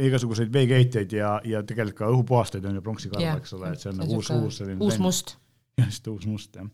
igasuguseid 0.00 0.52
veekeetjaid 0.54 1.12
ja, 1.16 1.36
ja 1.46 1.62
tegelikult 1.66 1.98
ka 2.00 2.10
õhupuhastajaid 2.12 2.66
on 2.70 2.78
ju 2.78 2.84
pronksikarva, 2.84 3.36
eks 3.40 3.54
ole, 3.58 3.72
et 3.74 3.84
see 3.84 3.92
on 3.92 4.02
nagu 4.02 4.18
uus, 4.18 4.30
uus 4.34 4.58
selline 4.60 4.82
uus 4.84 4.98
must. 5.02 5.36
jah, 5.78 5.88
just 5.88 6.10
uus 6.12 6.26
must, 6.30 6.58
jah. 6.58 6.68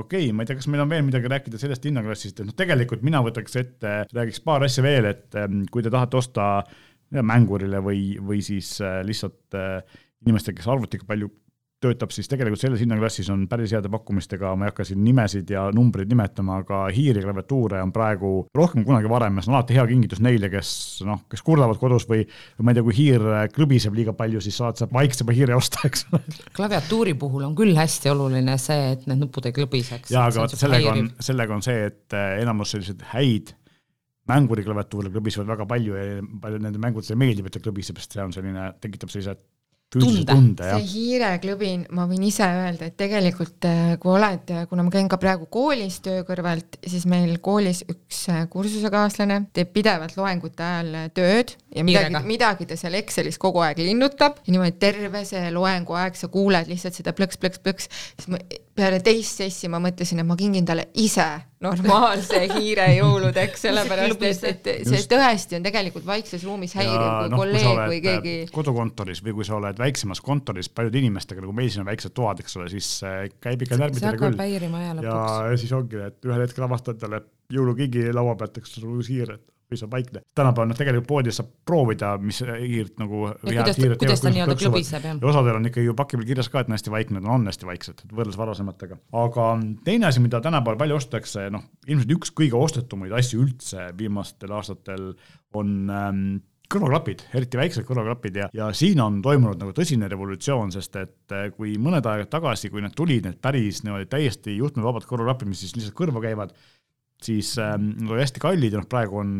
Okei 0.00 0.24
okay,, 0.24 0.32
ma 0.32 0.44
ei 0.44 0.48
tea, 0.48 0.56
kas 0.56 0.70
meil 0.72 0.84
on 0.84 0.92
veel 0.92 1.04
midagi 1.04 1.28
rääkida 1.28 1.60
sellest 1.60 1.84
hinnaklassist, 1.84 2.38
et 2.40 2.48
noh, 2.48 2.56
tegelikult 2.56 3.02
mina 3.04 3.20
võtaks 3.24 3.58
ette, 3.60 3.96
räägiks 4.16 4.40
paar 4.44 4.64
asja 4.64 4.84
veel, 4.84 5.10
et 5.10 5.36
ähm, 5.36 5.66
kui 5.72 5.84
te 5.84 5.92
tahate 5.92 6.16
osta 6.16 6.46
mängurile 7.12 7.82
või, 7.84 8.14
või 8.24 8.40
siis 8.44 8.78
äh, 8.80 9.02
lihtsalt 9.04 9.58
äh, 9.58 9.82
inimestele, 10.24 10.56
kes 10.56 10.70
arvutiga 10.72 11.04
palju 11.08 11.28
töötab 11.82 12.12
siis 12.14 12.30
tegelikult 12.30 12.60
selles 12.62 12.82
hinnaklassis 12.82 13.28
on 13.32 13.44
päris 13.50 13.74
heade 13.74 13.90
pakkumistega, 13.92 14.54
ma 14.56 14.66
ei 14.66 14.72
hakka 14.72 14.86
siin 14.88 15.02
nimesid 15.04 15.50
ja 15.52 15.66
numbreid 15.74 16.10
nimetama, 16.12 16.60
aga 16.62 16.84
hiiri 16.94 17.24
klaviatuure 17.24 17.82
on 17.82 17.92
praegu 17.94 18.32
rohkem 18.56 18.82
kui 18.82 18.90
kunagi 18.92 19.10
varem 19.12 19.38
ja 19.38 19.44
see 19.44 19.52
on 19.52 19.58
alati 19.58 19.78
hea 19.78 19.86
kingitus 19.90 20.22
neile, 20.24 20.50
kes 20.52 20.72
noh, 21.08 21.24
kes 21.30 21.44
kurdavad 21.46 21.80
kodus 21.80 22.06
või 22.10 22.26
ma 22.62 22.72
ei 22.72 22.78
tea, 22.78 22.86
kui 22.88 22.98
hiir 22.98 23.26
klõbiseb 23.54 23.96
liiga 23.96 24.16
palju, 24.18 24.42
siis 24.44 24.58
saad 24.62 24.80
sealt 24.80 24.94
vaiksema 24.94 25.36
hiire 25.36 25.56
osta, 25.58 25.82
eks 25.88 26.06
ole. 26.12 26.22
klaviatuuri 26.56 27.16
puhul 27.18 27.48
on 27.48 27.56
küll 27.58 27.76
hästi 27.78 28.12
oluline 28.12 28.58
see, 28.62 28.92
et 28.96 29.08
need 29.10 29.24
nupud 29.24 29.48
ei 29.48 29.56
klõbiseks. 29.56 30.12
jaa, 30.14 30.28
aga 30.30 30.46
vaata 30.46 30.60
sellega 30.60 30.94
on, 30.94 31.10
sellega 31.20 31.58
on 31.58 31.66
see, 31.66 31.90
et 31.90 32.18
eh, 32.18 32.38
enamus 32.44 32.76
selliseid 32.76 33.04
häid 33.14 33.56
mänguri 34.30 34.62
klaviatuure 34.64 35.10
klõbisevad 35.12 35.50
väga 35.50 35.66
palju 35.68 35.96
ja 35.98 36.20
palju 36.42 36.60
nende 36.62 36.80
mängudele 36.82 37.18
meeldib, 37.18 37.48
et 37.48 37.56
ta 37.56 37.62
klõbiseb, 37.62 37.98
sest 37.98 38.14
see 38.14 38.22
on 38.22 38.34
selline, 38.34 38.68
tekitab 38.82 39.10
sellise 39.12 39.34
tunde, 39.92 40.24
tunde. 40.28 40.68
see 40.68 40.86
hiireklõbin, 40.92 41.84
ma 41.96 42.06
võin 42.10 42.24
ise 42.26 42.46
öelda, 42.46 42.88
et 42.88 42.96
tegelikult 43.00 43.66
äh, 43.68 43.94
kui 44.02 44.14
oled, 44.14 44.52
äh, 44.54 44.64
kuna 44.70 44.86
ma 44.86 44.92
käin 44.94 45.10
ka 45.12 45.18
praegu 45.20 45.48
koolis 45.52 46.00
töö 46.04 46.22
kõrvalt, 46.28 46.78
siis 46.86 47.04
meil 47.10 47.36
koolis 47.44 47.82
üks 47.90 48.24
äh, 48.32 48.44
kursusekaaslane 48.52 49.42
teeb 49.56 49.72
pidevalt 49.74 50.16
loengute 50.18 50.64
ajal 50.66 51.12
tööd 51.16 51.54
ja 51.74 51.84
midagi, 51.86 52.24
midagi 52.28 52.68
ta 52.70 52.78
seal 52.80 52.96
Excelis 53.00 53.40
kogu 53.42 53.62
aeg 53.64 53.82
linnutab. 53.82 54.40
Ja 54.46 54.54
niimoodi 54.54 54.78
terve 54.82 55.24
see 55.28 55.52
loengu 55.54 55.96
aeg 55.98 56.16
sa 56.18 56.30
kuuled 56.32 56.70
lihtsalt 56.70 56.96
seda 56.96 57.14
plõks-plõks-plõks, 57.16 57.90
siis 58.16 58.32
ma 58.32 58.40
peale 58.76 59.00
teist 59.04 59.42
sessi 59.42 59.68
ma 59.68 59.78
mõtlesin, 59.82 60.22
et 60.22 60.26
ma 60.26 60.36
kingin 60.38 60.64
talle 60.68 60.86
ise 61.00 61.26
normaalse 61.62 62.40
hiire 62.56 62.86
jõuludeks, 62.96 63.66
sellepärast 63.66 64.24
et, 64.28 64.46
et 64.72 64.88
see 64.88 65.02
tõesti 65.10 65.58
on 65.58 65.66
tegelikult 65.66 66.06
vaikses 66.08 66.46
ruumis 66.48 66.74
häiriv, 66.78 67.04
kui 67.04 67.32
no, 67.34 67.40
kolleeg 67.42 67.68
kui 67.68 67.90
või 67.92 68.00
keegi. 68.06 68.34
Äh, 68.46 68.54
kodukontoris 68.54 69.22
või 69.26 69.36
kui 69.38 69.48
sa 69.48 69.58
oled 69.58 69.78
väiksemas 69.82 70.22
kontoris 70.24 70.72
paljude 70.72 71.02
inimestega, 71.02 71.44
nagu 71.44 71.54
meil 71.56 71.70
siin 71.72 71.84
on 71.84 71.90
väiksed 71.92 72.16
toad, 72.16 72.42
eks 72.42 72.58
ole, 72.60 72.70
siis 72.72 72.90
äh, 73.06 73.22
käib 73.44 73.66
ikka 73.66 73.80
närvidele 73.82 74.18
küll. 74.24 75.06
ja 75.06 75.22
siis 75.60 75.76
ongi, 75.76 76.00
et 76.08 76.28
ühel 76.28 76.46
hetkel 76.46 76.66
avastad 76.66 77.00
talle 77.02 77.22
jõulukingi 77.52 78.08
laua 78.16 78.38
pealt, 78.40 78.62
eks 78.62 78.78
ole, 78.80 78.96
uus 78.96 79.12
hiir, 79.12 79.36
et 79.36 79.51
piisavalt 79.72 79.96
vaikne. 79.96 80.22
tänapäeval 80.38 80.70
noh, 80.70 80.78
tegelikult 80.78 81.08
poodides 81.08 81.40
saab 81.40 81.50
proovida, 81.68 82.12
mis 82.22 82.42
hiirt 82.44 83.00
nagu. 83.02 83.24
osadel 85.32 85.58
on 85.58 85.70
ikkagi 85.70 85.88
ju 85.88 85.96
paki 85.98 86.20
peal 86.20 86.28
kirjas 86.28 86.52
ka, 86.52 86.62
et 86.62 86.70
on 86.70 86.76
hästi 86.76 86.94
vaikne, 86.94 87.20
nad 87.20 87.32
on 87.34 87.50
hästi 87.50 87.68
vaiksed, 87.68 88.06
võrreldes 88.12 88.38
varasematega. 88.40 89.00
aga 89.24 89.50
teine 89.84 90.08
asi, 90.10 90.22
mida 90.24 90.40
tänapäeval 90.44 90.80
palju 90.84 91.00
ostetakse, 91.00 91.48
noh, 91.54 91.66
ilmselt 91.88 92.16
üks 92.18 92.32
kõige 92.36 92.58
ostetumaid 92.58 93.14
asju 93.18 93.42
üldse 93.44 93.90
viimastel 93.98 94.54
aastatel 94.56 95.12
on 95.58 95.76
ähm, 95.92 96.24
kõrvaklapid, 96.72 97.26
eriti 97.36 97.58
väiksed 97.60 97.86
kõrvaklapid 97.86 98.38
ja, 98.40 98.48
ja 98.56 98.68
siin 98.76 99.00
on 99.04 99.20
toimunud 99.24 99.60
nagu 99.60 99.74
tõsine 99.76 100.08
revolutsioon, 100.10 100.72
sest 100.74 100.96
et 101.00 101.34
äh, 101.34 101.48
kui 101.56 101.74
mõned 101.82 102.06
ajad 102.08 102.30
tagasi, 102.32 102.70
kui 102.72 102.84
need 102.84 102.94
tulid, 102.96 103.26
need 103.28 103.40
päris 103.44 103.82
niimoodi 103.84 104.08
täiesti 104.12 104.56
juhtmevabad 104.56 105.06
kõrvaklapid, 105.08 105.50
mis 105.52 105.64
siis 105.64 105.76
lihtsalt 105.76 105.96
kõrva 105.98 106.22
käivad, 106.24 106.54
siis 107.26 107.54
ähm, 107.62 107.92
nad 108.00 108.14
olid 108.14 108.26
hästi 108.26 108.42
kallid 108.42 108.74
ja 108.74 108.82
noh, 108.82 108.88
praegu 108.90 109.22
on 109.22 109.32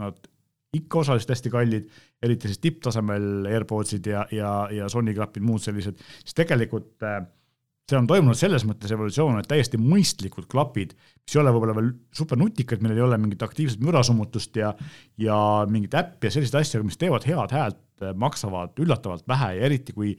nad 0.00 0.28
ikka 0.76 1.02
osaliselt 1.02 1.32
hästi 1.32 1.52
kallid, 1.52 1.88
eriti 2.22 2.50
siis 2.50 2.60
tipptasemel 2.60 3.48
AirPodsid 3.48 4.06
ja, 4.10 4.26
ja, 4.34 4.52
ja 4.74 4.88
Sony 4.92 5.14
klapid, 5.16 5.44
muud 5.46 5.64
sellised, 5.64 6.00
siis 6.20 6.36
tegelikult 6.36 7.06
äh, 7.06 7.22
see 7.88 7.96
on 7.96 8.08
toimunud 8.08 8.36
selles 8.36 8.66
mõttes 8.68 8.92
evolutsioon, 8.92 9.38
et 9.40 9.48
täiesti 9.48 9.80
mõistlikud 9.80 10.48
klapid, 10.50 10.92
mis 11.24 11.36
ei 11.36 11.40
ole 11.40 11.52
võib-olla 11.54 11.76
veel 11.78 11.92
super 12.14 12.40
nutikad, 12.40 12.82
millel 12.84 13.00
ei 13.00 13.06
ole 13.06 13.18
mingit 13.20 13.44
aktiivset 13.44 13.80
mürasummutust 13.84 14.58
ja, 14.60 14.74
ja 15.20 15.38
mingit 15.70 15.96
äppi 15.96 16.28
ja 16.28 16.34
selliseid 16.36 16.60
asju, 16.60 16.82
mis 16.84 17.00
teevad 17.00 17.24
head 17.28 17.54
häält, 17.56 17.80
maksavad 18.14 18.76
üllatavalt 18.78 19.24
vähe 19.28 19.54
ja 19.56 19.64
eriti 19.70 19.96
kui 19.96 20.12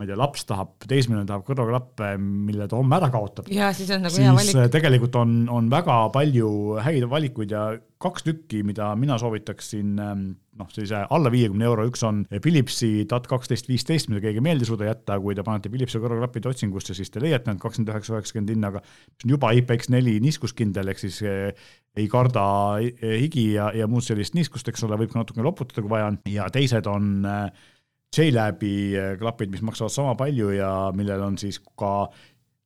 ma 0.00 0.06
ei 0.06 0.08
tea, 0.08 0.16
laps 0.16 0.46
tahab, 0.48 0.70
teismeline 0.88 1.28
tahab 1.28 1.42
kõrvaklappe, 1.44 2.14
mille 2.16 2.64
ta 2.70 2.78
homme 2.78 2.96
ära 2.96 3.10
kaotab. 3.12 3.50
ja 3.52 3.68
siis 3.76 3.90
on 3.92 4.06
nagu 4.06 4.16
hea 4.16 4.32
valik. 4.32 4.56
Äh, 4.56 4.68
tegelikult 4.72 5.16
on, 5.20 5.34
on 5.52 5.66
väga 5.68 5.96
palju 6.14 6.52
häid 6.80 7.04
valikuid 7.10 7.52
ja 7.52 7.64
kaks 8.00 8.24
tükki, 8.24 8.62
mida 8.64 8.94
mina 8.96 9.18
soovitaksin 9.20 9.98
ähm, 10.00 10.22
noh, 10.56 10.70
sellise 10.72 11.02
alla 11.12 11.28
viiekümne 11.32 11.66
euro, 11.68 11.84
üks 11.90 12.00
on 12.08 12.22
Philipsi 12.32 13.04
TAT 13.10 13.28
kaksteist 13.28 13.68
viisteist, 13.68 14.08
mida 14.08 14.22
keegi 14.24 14.40
meelde 14.44 14.64
ei 14.64 14.70
suuda 14.70 14.86
jätta, 14.88 15.18
kui 15.20 15.36
te 15.36 15.44
panete 15.44 15.68
Philipsi 15.72 16.00
kõrvaklapid 16.00 16.48
otsingusse, 16.48 16.96
siis 16.96 17.12
te 17.12 17.20
leiate 17.20 17.50
need 17.52 17.60
kakskümmend 17.60 17.92
üheksa, 17.92 18.14
üheksakümmend 18.16 18.54
hinnaga, 18.54 18.80
mis 18.80 19.26
on 19.28 19.34
juba 19.34 19.52
IPX4 19.58 20.14
niiskuskindel, 20.24 20.94
ehk 20.94 21.02
siis 21.02 21.20
äh, 21.28 21.68
ei 22.00 22.08
karda 22.08 22.46
äh, 22.80 23.18
higi 23.26 23.50
ja, 23.58 23.68
ja 23.76 23.90
muud 23.90 24.08
sellist 24.08 24.38
niiskust, 24.38 24.72
eks 24.72 24.88
ole, 24.88 24.96
võib 25.04 25.12
ka 25.12 25.20
natuke 25.20 25.44
loputada, 25.44 25.84
kui 25.84 25.92
vaja 25.92 26.08
on, 26.14 26.16
ja 26.32 26.48
teised 26.56 26.88
on 26.88 27.12
äh, 27.28 27.68
JLabi 28.10 28.74
äh, 28.98 29.14
klapid, 29.20 29.52
mis 29.52 29.62
maksavad 29.62 29.92
sama 29.94 30.16
palju 30.18 30.50
ja 30.56 30.70
millel 30.96 31.22
on 31.22 31.36
siis 31.38 31.60
ka 31.78 32.08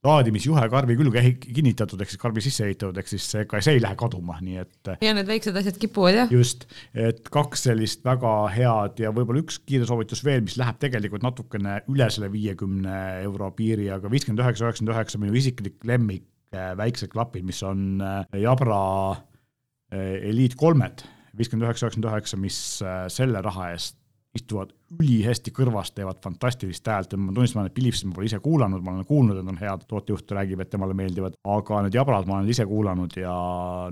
laadimisjuhe 0.05 0.63
karbi 0.73 0.97
külge 0.99 1.23
kinnitatud, 1.41 2.01
ehk 2.01 2.13
siis 2.13 2.21
karbi 2.21 2.43
sisse 2.45 2.67
ehitatud, 2.67 2.97
ehk 3.01 3.09
siis 3.09 3.27
ega 3.41 3.61
see 3.65 3.77
ei 3.77 3.83
lähe 3.83 3.97
kaduma, 4.01 4.37
nii 4.45 4.59
et. 4.61 4.91
Äh, 4.93 4.99
ja 5.05 5.15
need 5.17 5.29
väiksed 5.29 5.57
asjad 5.61 5.79
kipuvad 5.81 6.17
jah. 6.17 6.33
just, 6.33 6.65
et 6.97 7.29
kaks 7.33 7.67
sellist 7.69 8.05
väga 8.07 8.35
head 8.55 9.01
ja 9.05 9.13
võib-olla 9.17 9.45
üks 9.45 9.61
kiire 9.65 9.89
soovitus 9.89 10.25
veel, 10.25 10.45
mis 10.45 10.57
läheb 10.61 10.81
tegelikult 10.81 11.25
natukene 11.25 11.81
üle 11.93 12.09
selle 12.13 12.31
viiekümne 12.33 13.01
euro 13.25 13.51
piiri, 13.57 13.91
aga 13.93 14.13
viiskümmend 14.13 14.45
üheksa, 14.45 14.69
üheksakümmend 14.69 14.97
üheksa 14.97 15.21
minu 15.21 15.41
isiklik 15.41 15.85
lemmik, 15.89 16.25
äh, 16.57 16.73
väiksed 16.81 17.13
klapid, 17.13 17.45
mis 17.49 17.61
on 17.65 18.01
Jabra 18.41 18.81
Elite 19.95 20.57
kolmed, 20.59 21.05
viiskümmend 21.37 21.69
üheksa, 21.69 21.87
üheksakümmend 21.87 22.13
üheksa, 22.13 22.41
mis 22.41 22.63
selle 23.13 23.45
raha 23.45 23.75
eest 23.75 24.01
istuvad 24.35 24.73
ülihästi 24.99 25.53
kõrvas, 25.55 25.93
teevad 25.95 26.19
fantastilist 26.23 26.89
häält 26.91 27.15
ja 27.15 27.21
ma 27.21 27.33
tunnistan, 27.35 27.69
et 27.69 27.75
Philipsit 27.77 28.09
ma 28.09 28.17
pole 28.17 28.29
ise 28.29 28.41
kuulanud, 28.43 28.83
ma 28.83 28.97
olen 28.97 29.09
kuulnud, 29.09 29.39
et 29.39 29.51
on 29.53 29.61
head, 29.61 29.87
tootejuht 29.91 30.35
räägib, 30.37 30.63
et 30.63 30.71
temale 30.73 30.97
meeldivad, 30.99 31.39
aga 31.57 31.85
need 31.87 31.99
jabrad 31.99 32.29
ma 32.29 32.41
olen 32.41 32.51
ise 32.51 32.67
kuulanud 32.69 33.17
ja 33.21 33.35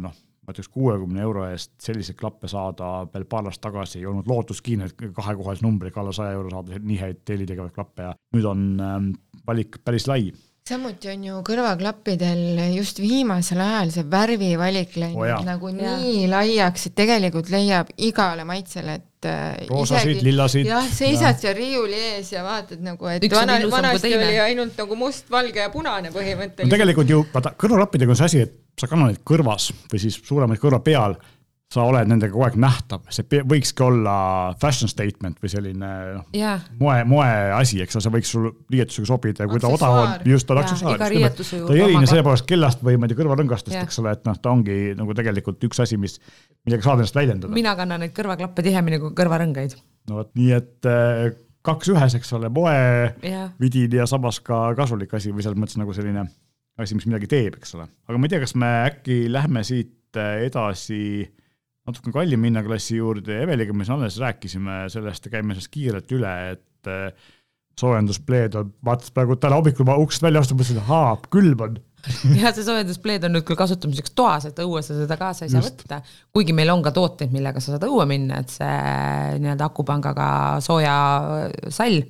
noh, 0.03 0.21
ma 0.43 0.55
ütleks 0.55 0.71
kuuekümne 0.75 1.23
euro 1.23 1.47
eest 1.47 1.75
selliseid 1.83 2.19
klappe 2.19 2.51
saada 2.51 2.93
veel 3.13 3.27
paar 3.31 3.47
aastat 3.47 3.69
tagasi 3.69 4.01
ei 4.01 4.09
olnud 4.11 4.31
lootuskiin, 4.31 4.83
et 4.87 5.05
kahekohalise 5.15 5.65
numbriga 5.67 6.03
alla 6.03 6.15
saja 6.17 6.35
euro 6.39 6.51
saada 6.51 6.81
nii 6.83 6.99
häid 6.99 7.23
helitegevaid 7.29 7.77
klappe 7.77 8.09
ja 8.09 8.17
nüüd 8.35 8.49
on 8.51 8.65
ähm, 8.83 9.13
valik 9.47 9.79
päris 9.85 10.09
lai 10.11 10.33
samuti 10.63 11.11
on 11.11 11.25
ju 11.27 11.39
kõrvaklappidel 11.47 12.61
just 12.77 13.01
viimasel 13.03 13.61
ajal 13.65 13.91
see 13.91 14.05
värvivalik 14.11 14.95
läinud 14.95 15.25
oh 15.25 15.47
nagu 15.47 15.73
ja. 15.75 15.97
nii 15.99 16.29
laiaks, 16.31 16.87
et 16.89 16.95
tegelikult 17.01 17.51
leiab 17.51 17.91
igale 18.07 18.45
maitsele, 18.47 18.95
et 19.01 19.29
äh, 19.29 19.65
roosasid, 19.67 20.23
lillasid. 20.23 20.69
jah, 20.71 20.87
seisad 20.87 21.43
seal 21.43 21.57
riiuli 21.59 21.99
ees 22.13 22.31
ja 22.35 22.45
vaatad 22.47 22.85
nagu, 22.85 23.11
et 23.11 23.27
Üks 23.27 23.35
vana, 23.41 23.59
vanasti 23.75 24.15
oli 24.15 24.39
ainult 24.45 24.79
nagu 24.79 24.99
must, 25.03 25.27
valge 25.35 25.65
ja 25.65 25.71
punane 25.75 26.15
põhimõtteliselt 26.15 26.71
no. 26.71 26.77
tegelikult 26.77 27.11
ju 27.11 27.25
vaata, 27.35 27.57
kõrvaklappidega 27.59 28.15
on 28.15 28.23
see 28.23 28.31
asi, 28.31 28.47
et 28.47 28.57
sa 28.79 28.91
kannad 28.91 29.13
neid 29.13 29.23
kõrvas 29.27 29.73
või 29.91 30.05
siis 30.07 30.23
suuremaid 30.23 30.63
kõrva 30.63 30.79
peal 30.87 31.19
sa 31.73 31.85
oled 31.89 32.09
nendega 32.11 32.35
kogu 32.35 32.45
aeg 32.47 32.57
nähtav, 32.61 33.05
see 33.13 33.43
võikski 33.49 33.85
olla 33.87 34.15
fashion 34.61 34.91
statement 34.91 35.39
või 35.43 35.51
selline 35.53 35.91
noh 36.19 36.37
yeah., 36.37 36.65
moe, 36.81 36.99
moeasi, 37.09 37.81
eks 37.85 37.97
ole, 37.97 38.05
see 38.05 38.15
võiks 38.17 38.33
sul 38.35 38.49
riietusega 38.73 39.09
sobida 39.09 39.47
ja 39.47 39.51
kui 39.51 39.63
ta 39.63 39.71
odav 39.73 39.97
on, 40.01 40.13
just 40.29 40.49
ta 40.49 40.57
on 40.57 40.63
aksessuaar. 40.63 41.01
ta 41.01 41.09
ei 41.09 41.85
erine 41.87 42.05
sellepärast 42.11 42.49
kellast 42.49 42.85
või 42.85 42.99
ma 43.01 43.09
ei 43.09 43.15
tea, 43.15 43.23
kõrvarõngastest 43.23 43.77
yeah., 43.77 43.89
eks 43.89 44.03
ole, 44.03 44.13
et 44.19 44.29
noh, 44.29 44.37
ta 44.37 44.53
ongi 44.53 44.79
nagu 44.99 45.17
tegelikult 45.17 45.65
üks 45.71 45.81
asi, 45.87 46.01
mis, 46.01 46.19
millega 46.67 46.85
saad 46.85 47.01
ennast 47.01 47.17
väljendada. 47.17 47.55
mina 47.57 47.75
kannan 47.79 48.05
neid 48.05 48.15
kõrvaklappe 48.17 48.67
tihemini 48.69 49.01
kui 49.01 49.17
kõrvarõngaid. 49.17 49.79
no 50.11 50.21
vot, 50.21 50.33
nii 50.37 50.55
et 50.59 50.93
äh, 50.93 51.33
kaks 51.65 51.93
ühes, 51.95 52.21
eks 52.21 52.37
ole, 52.37 52.53
moevidin 52.53 54.01
ja 54.03 54.09
samas 54.11 54.43
ka 54.45 54.65
kasulik 54.79 55.15
asi 55.17 55.33
või 55.33 55.47
selles 55.47 55.61
mõttes 55.61 55.81
nagu 55.81 55.97
selline 55.97 56.27
asi, 56.81 56.97
mis 56.97 57.09
midagi 57.09 57.29
teeb, 57.33 57.57
eks 57.61 57.79
ole. 57.79 57.89
aga 58.09 58.19
ma 58.19 58.29
ei 58.29 58.35
tea, 58.35 58.43
kas 58.45 58.59
me 58.61 58.73
äkki 58.91 59.23
lähme 59.33 59.65
siit 59.65 60.21
äh, 60.21 60.43
edasi 60.51 61.31
natuke 61.89 62.13
kallim 62.15 62.45
hinnaklassi 62.47 62.99
juurde, 62.99 63.43
Eveliga 63.45 63.75
me 63.75 63.87
siin 63.87 63.99
alles 63.99 64.19
rääkisime 64.23 64.85
sellest 64.93 65.27
ja 65.27 65.33
käime 65.33 65.57
sellest 65.57 65.73
kiirelt 65.73 66.13
üle, 66.15 66.35
et 66.55 66.91
eh, 66.91 67.33
soojenduspleed 67.81 68.59
on, 68.61 68.75
vaatas 68.85 69.11
praegu 69.15 69.37
täna 69.41 69.59
hommikul 69.59 69.89
ma 69.89 69.97
uksest 70.01 70.23
välja 70.27 70.43
astun, 70.45 70.61
mõtlesin, 70.61 70.83
ahaa, 70.85 71.17
külm 71.33 71.67
on. 71.67 71.81
Jah, 72.39 72.51
see 72.55 72.67
soojenduspleed 72.67 73.27
on 73.27 73.37
nüüd 73.37 73.47
küll 73.47 73.59
kasutamiseks 73.59 74.15
toas, 74.19 74.47
et 74.51 74.59
õue 74.63 74.83
sa 74.85 74.97
seda 74.99 75.19
kaasa 75.19 75.47
ei 75.47 75.53
saa 75.53 75.63
Just. 75.63 75.85
võtta, 75.85 76.01
kuigi 76.35 76.55
meil 76.55 76.71
on 76.75 76.83
ka 76.85 76.95
tooteid, 76.95 77.35
millega 77.35 77.63
sa 77.63 77.75
saad 77.75 77.87
õue 77.87 78.07
minna, 78.11 78.43
et 78.43 78.53
see 78.53 79.39
nii-öelda 79.43 79.71
akupangaga 79.71 80.27
sooja 80.65 80.97
sall, 81.71 82.03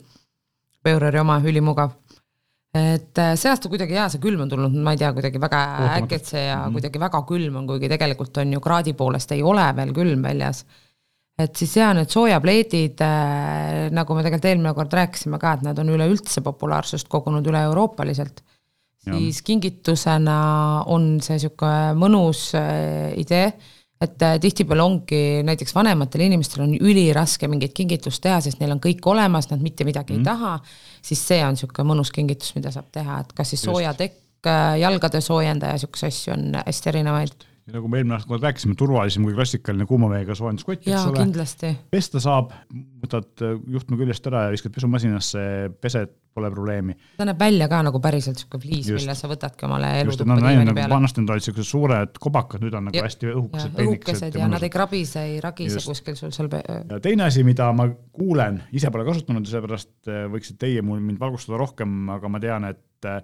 Peureri 0.82 1.20
oma, 1.20 1.36
ülimugav 1.46 1.92
et 2.72 3.18
äh, 3.20 3.34
see 3.36 3.50
aasta 3.50 3.68
kuidagi 3.68 3.96
jaa, 3.98 4.06
see 4.08 4.20
külm 4.22 4.46
on 4.46 4.52
tulnud, 4.52 4.76
ma 4.84 4.94
ei 4.94 5.00
tea, 5.00 5.10
kuidagi 5.12 5.40
väga 5.40 5.58
äkitse 5.98 6.38
ja 6.38 6.54
mm 6.56 6.62
-hmm. 6.62 6.78
kuidagi 6.78 7.00
väga 7.02 7.20
külm 7.28 7.58
on, 7.60 7.66
kuigi 7.68 7.90
tegelikult 7.92 8.36
on 8.40 8.52
ju 8.52 8.60
kraadi 8.60 8.94
poolest 8.96 9.32
ei 9.32 9.42
ole 9.42 9.66
veel 9.76 9.92
külm 9.92 10.22
väljas. 10.22 10.64
et 11.38 11.56
siis 11.56 11.76
jaa, 11.76 11.92
need 11.94 12.08
soojapleedid 12.08 13.00
äh,, 13.00 13.90
nagu 13.90 14.14
me 14.14 14.22
tegelikult 14.22 14.44
eelmine 14.44 14.74
kord 14.74 14.92
rääkisime 14.92 15.38
ka, 15.38 15.52
et 15.52 15.62
nad 15.62 15.78
on 15.78 15.88
üleüldse 15.88 16.40
populaarsust 16.40 17.08
kogunud 17.08 17.46
üle-euroopaliselt, 17.46 18.42
siis 19.04 19.42
kingitusena 19.42 20.84
on 20.86 21.20
see 21.20 21.36
niisugune 21.36 21.94
mõnus 21.98 22.52
äh, 22.54 23.12
idee 23.16 23.52
et 24.02 24.24
äh, 24.26 24.38
tihtipeale 24.42 24.82
ongi 24.84 25.20
näiteks 25.46 25.74
vanematel 25.76 26.26
inimestel 26.26 26.64
on 26.66 26.74
üliraske 26.74 27.48
mingit 27.50 27.74
kingitust 27.76 28.22
teha, 28.24 28.40
sest 28.44 28.60
neil 28.62 28.74
on 28.74 28.82
kõik 28.82 29.06
olemas, 29.12 29.50
nad 29.52 29.62
mitte 29.62 29.86
midagi 29.88 30.14
mm. 30.14 30.18
ei 30.18 30.24
mhm. 30.24 30.28
taha, 30.30 30.98
siis 31.04 31.22
see 31.30 31.40
on 31.46 31.56
niisugune 31.56 31.88
mõnus 31.92 32.12
kingitus, 32.14 32.54
mida 32.58 32.74
saab 32.74 32.90
teha, 32.94 33.22
et 33.22 33.32
kas 33.36 33.54
siis 33.54 33.64
soojatekk, 33.68 34.20
äh, 34.50 34.74
jalgade 34.82 35.22
soojendaja, 35.24 35.78
niisuguseid 35.78 36.12
asju 36.12 36.36
on 36.36 36.60
hästi 36.60 36.94
erinevaid 36.94 37.48
ja 37.62 37.76
nagu 37.76 37.86
me 37.86 38.00
eelmine 38.00 38.16
aasta 38.16 38.38
rääkisime, 38.42 38.74
turvalisem 38.78 39.26
kui 39.26 39.36
klassikaline 39.36 39.86
kuuma 39.86 40.08
veega 40.10 40.34
soojenduskott, 40.34 40.82
eks 40.82 41.06
ole. 41.06 41.74
pesta 41.94 42.22
saab, 42.22 42.50
võtad 43.04 43.44
juhtme 43.70 44.00
küljest 44.00 44.26
ära 44.30 44.48
ja 44.48 44.54
viskad 44.54 44.74
pesumasinasse, 44.74 45.44
pesed, 45.84 46.10
pole 46.34 46.50
probleemi. 46.50 46.96
ta 47.18 47.26
näeb 47.28 47.40
välja 47.40 47.68
ka 47.70 47.82
nagu 47.86 48.00
päriselt 48.02 48.40
sihuke 48.40 48.60
fliis, 48.62 48.90
mille 48.94 49.14
sa 49.18 49.30
võtadki 49.30 49.66
omale 49.68 49.92
elutuppa 50.00 50.38
diivani 50.38 50.68
nagu 50.68 50.78
peale. 50.78 50.94
vanasti 50.94 51.24
nad 51.24 51.34
olid 51.34 51.46
siuksed 51.46 51.68
suured 51.68 52.18
kobakad, 52.26 52.64
nüüd 52.64 52.76
on 52.78 52.88
nagu 52.88 52.98
ja, 52.98 53.06
hästi 53.06 53.30
õhukesed. 53.32 53.78
õhukesed 53.84 54.38
ja, 54.38 54.44
ja 54.44 54.50
nad 54.52 54.64
ei 54.64 54.72
krabise, 54.72 55.26
ei 55.28 55.38
ragise 55.44 55.78
just. 55.78 55.92
kuskil 55.92 56.18
sul 56.18 56.34
seal. 56.34 56.50
ja 56.52 57.00
teine 57.04 57.28
asi, 57.28 57.44
mida 57.46 57.70
ma 57.76 57.88
kuulen, 58.12 58.62
ise 58.72 58.90
pole 58.94 59.06
kasutanud 59.08 59.46
ja 59.46 59.56
seepärast 59.58 59.94
äh, 60.10 60.26
võiksite 60.32 60.66
teie 60.66 60.84
mul 60.84 61.00
mind 61.04 61.20
valgustada 61.22 61.60
rohkem, 61.60 62.04
aga 62.16 62.32
ma 62.32 62.42
tean, 62.42 62.68
et 62.72 63.08
äh, 63.08 63.22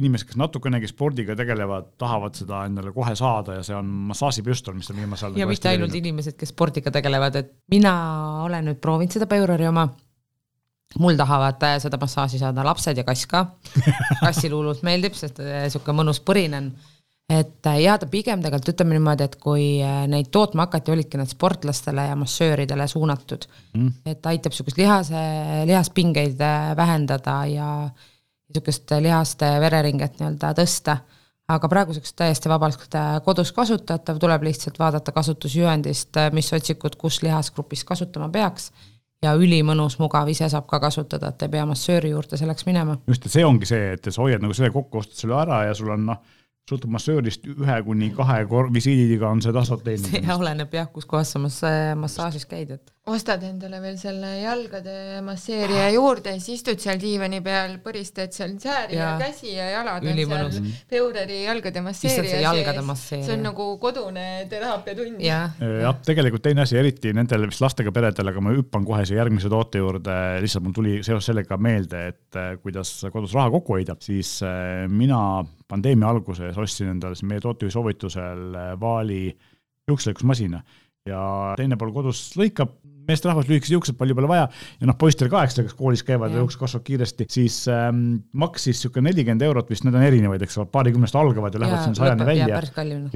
inimesed, 0.00 0.30
kes 0.30 0.38
natukenegi 0.40 0.88
spordiga 0.90 1.34
tegelevad, 1.38 1.94
tahavad 2.00 2.36
seda 2.38 2.64
endale 2.68 2.92
kohe 2.94 3.14
saada 3.18 3.58
ja 3.58 3.64
see 3.66 3.76
on 3.76 3.88
massaažipüstol, 4.10 4.76
mis 4.78 4.90
on 4.92 5.00
viimasel 5.02 5.32
ajal 5.32 5.42
ja 5.42 5.48
mitte 5.50 5.72
ainult 5.72 5.96
inimesed, 5.98 6.38
kes 6.40 6.54
spordiga 6.54 6.92
tegelevad, 6.94 7.40
et 7.40 7.52
mina 7.72 7.92
olen 8.46 8.70
nüüd 8.70 8.80
proovinud 8.82 9.18
seda 9.18 9.28
Peurori 9.30 9.68
oma 9.68 9.88
mul 10.98 11.18
tahavad 11.18 11.62
äh, 11.66 11.76
seda 11.82 12.00
massaaži 12.00 12.40
saada 12.40 12.64
lapsed 12.66 12.98
ja 12.98 13.04
kass 13.06 13.28
ka. 13.30 13.44
kassil 14.24 14.54
hullult 14.56 14.82
meeldib, 14.86 15.14
sest 15.18 15.38
niisugune 15.42 16.00
mõnus 16.02 16.22
põrinen. 16.26 16.72
et 17.30 17.66
ja 17.78 17.94
ta 17.98 18.08
pigem 18.10 18.40
tegelikult 18.42 18.72
ütleme 18.72 18.96
niimoodi, 18.96 19.28
et 19.28 19.36
kui 19.38 19.66
neid 20.10 20.32
tootma 20.34 20.66
hakati, 20.66 20.90
olidki 20.90 21.20
need 21.20 21.30
sportlastele 21.30 22.08
ja 22.08 22.16
massööridele 22.18 22.88
suunatud 22.90 23.46
mm.. 23.76 23.92
et 24.10 24.26
aitab 24.26 24.50
niisugust 24.50 24.80
lihase, 24.80 25.22
lihaspingeid 25.70 26.42
vähendada 26.76 27.36
ja 27.46 27.70
niisugust 27.86 28.90
lihaste 28.98 29.52
vereringet 29.62 30.18
nii-öelda 30.18 30.54
tõsta 30.58 30.98
aga 31.54 31.70
praeguseks 31.70 32.14
täiesti 32.18 32.50
vabalt 32.50 32.94
äh, 32.94 33.18
kodus 33.26 33.52
kasutatav, 33.54 34.18
tuleb 34.22 34.44
lihtsalt 34.46 34.78
vaadata 34.78 35.14
kasutusjuhendist, 35.14 36.16
äh, 36.20 36.30
mis 36.36 36.50
otsikud, 36.54 36.96
kus 37.00 37.22
lihasgrupis 37.26 37.84
kasutama 37.88 38.28
peaks 38.32 38.70
ja 39.24 39.34
ülimõnus, 39.36 39.98
mugav, 40.00 40.28
ise 40.32 40.48
saab 40.52 40.66
ka 40.70 40.80
kasutada, 40.82 41.32
et 41.32 41.42
ei 41.44 41.52
pea 41.52 41.64
massööri 41.68 42.12
juurde 42.14 42.38
selleks 42.40 42.66
minema. 42.68 42.98
just, 43.08 43.26
et 43.26 43.34
see 43.34 43.46
ongi 43.46 43.68
see, 43.68 43.94
et 43.96 44.10
sa 44.10 44.22
hoiad 44.22 44.44
nagu 44.44 44.56
selle 44.56 44.72
kokku, 44.74 45.02
ostad 45.02 45.20
selle 45.20 45.36
ära 45.40 45.64
ja 45.68 45.74
sul 45.76 45.92
on 45.94 46.06
noh, 46.08 46.22
sõltub 46.70 46.92
massöörist 46.94 47.46
ühe 47.50 47.76
kuni 47.84 48.10
kahe 48.14 48.44
visiidiga 48.72 49.28
on 49.30 49.42
see 49.44 49.52
tasand 49.54 49.82
teenindamist. 49.84 50.24
see 50.24 50.36
oleneb 50.36 50.74
jah, 50.74 50.88
kus 50.92 51.08
kohas 51.10 51.34
sa 51.34 51.42
mass-, 51.42 51.64
massaažis 52.00 52.46
käid, 52.48 52.76
et 52.78 52.94
ostad 53.08 53.42
endale 53.48 53.78
veel 53.80 53.96
selle 53.96 54.28
jalgade 54.42 54.94
masseerija 55.24 55.86
juurde, 55.94 56.34
siis 56.36 56.60
istud 56.60 56.80
seal 56.82 56.98
diivani 57.00 57.38
peal, 57.44 57.78
përistad 57.80 58.34
seal 58.36 58.52
sääri 58.60 58.98
ja, 58.98 59.14
ja 59.14 59.20
käsi 59.22 59.54
ja 59.54 59.68
jalad 59.70 60.04
on 60.04 60.18
seal 60.20 60.50
mhm. 60.50 60.74
Peureri 60.90 61.38
jalgade 61.46 61.80
masseerija 61.84 62.52
sees. 62.92 63.24
see 63.24 63.36
on 63.38 63.46
nagu 63.48 63.66
kodune 63.80 64.26
teraapiatund. 64.50 65.22
jah 65.24 65.56
ja,, 65.60 65.94
tegelikult 66.06 66.44
teine 66.44 66.66
asi, 66.66 66.76
eriti 66.76 67.14
nendele 67.16 67.48
vist 67.48 67.64
lastega 67.64 67.92
peredele, 67.94 68.34
aga 68.34 68.44
ma 68.44 68.52
hüppan 68.58 68.84
kohe 68.86 69.06
siia 69.08 69.22
järgmise 69.22 69.48
toote 69.52 69.80
juurde, 69.80 70.18
lihtsalt 70.44 70.66
mul 70.66 70.76
tuli 70.76 70.98
seoses 71.00 71.30
sellega 71.32 71.56
meelde, 71.56 72.04
et 72.12 72.36
äh, 72.38 72.52
kuidas 72.60 72.92
kodus 73.14 73.32
raha 73.38 73.48
kokku 73.56 73.78
hoida, 73.78 73.96
siis 74.04 74.36
äh, 74.44 74.84
mina 74.92 75.40
pandeemia 75.70 76.12
alguses 76.12 76.60
ostsin 76.60 76.92
endale 76.92 77.16
meie 77.24 77.40
tootejuhi 77.40 77.72
soovitusel 77.78 78.60
äh, 78.60 78.70
Vaali 78.80 79.24
juukselõikusmasina 79.88 80.60
ja 81.08 81.20
teine 81.58 81.78
pool 81.80 81.92
kodus 81.94 82.20
lõikab, 82.38 82.74
meesterahvas, 83.08 83.48
lühikesed 83.48 83.74
juuksed, 83.74 83.96
palju 83.98 84.14
pole 84.18 84.28
vaja 84.30 84.44
ja 84.50 84.88
noh, 84.88 84.96
poistel 85.00 85.30
ka, 85.32 85.42
eks 85.46 85.56
ole, 85.58 85.68
kes 85.70 85.78
koolis 85.78 86.04
käivad 86.06 86.34
ja 86.34 86.42
juuksed 86.42 86.60
kasvavad 86.60 86.84
kiiresti, 86.86 87.26
siis 87.32 87.56
ähm, 87.72 88.04
maksis 88.36 88.76
niisugune 88.76 89.08
nelikümmend 89.08 89.42
eurot 89.46 89.72
vist, 89.72 89.86
need 89.86 89.96
on 89.96 90.04
erinevaid, 90.04 90.44
eks 90.44 90.60
ole, 90.60 90.68
paarikümnest 90.74 91.16
algavad 91.18 91.56
ja 91.56 91.62
lähevad 91.64 91.86
sinna 91.86 91.98
sajani 92.02 92.28
välja. 92.28 92.60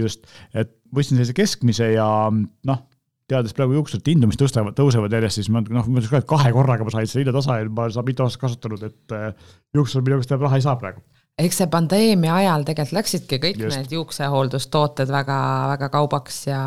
just, 0.00 0.26
et 0.56 0.72
võtsin 0.94 1.20
sellise 1.20 1.36
keskmise 1.36 1.92
ja 1.92 2.08
noh, 2.32 2.82
teades 3.30 3.54
praegu 3.56 3.76
juuksurite 3.78 4.12
hindu, 4.12 4.28
mis 4.30 4.40
tõstavad, 4.40 4.76
tõusevad 4.76 5.12
järjest, 5.14 5.40
siis 5.40 5.52
ma 5.52 5.62
noh, 5.64 5.84
ma 5.84 6.00
ütleks 6.00 6.12
ka, 6.12 6.22
et 6.24 6.30
kahe 6.32 6.54
korraga 6.56 6.88
ma 6.88 6.92
sain 6.92 7.08
selle 7.08 7.24
hinna 7.24 7.36
tasa 7.36 7.60
ja 7.60 7.68
ma 7.68 7.86
olen 7.86 8.08
mitu 8.08 8.24
aastat 8.24 8.46
kasutanud, 8.48 8.88
et 8.88 9.16
äh, 9.16 9.52
juuksur 9.76 10.04
minu 10.04 10.20
käest 10.20 10.34
raha 10.40 10.60
ei 10.60 10.64
saa 10.64 10.76
praegu 10.80 11.04
eks 11.34 11.56
see 11.58 11.66
pandeemia 11.66 12.34
ajal 12.38 12.62
tegelikult 12.62 12.94
läksidki 12.94 13.38
kõik 13.42 13.56
Just. 13.58 13.74
need 13.74 13.94
juuksehooldustooted 13.96 15.10
väga-väga 15.10 15.88
kaubaks 15.90 16.36
ja, 16.46 16.60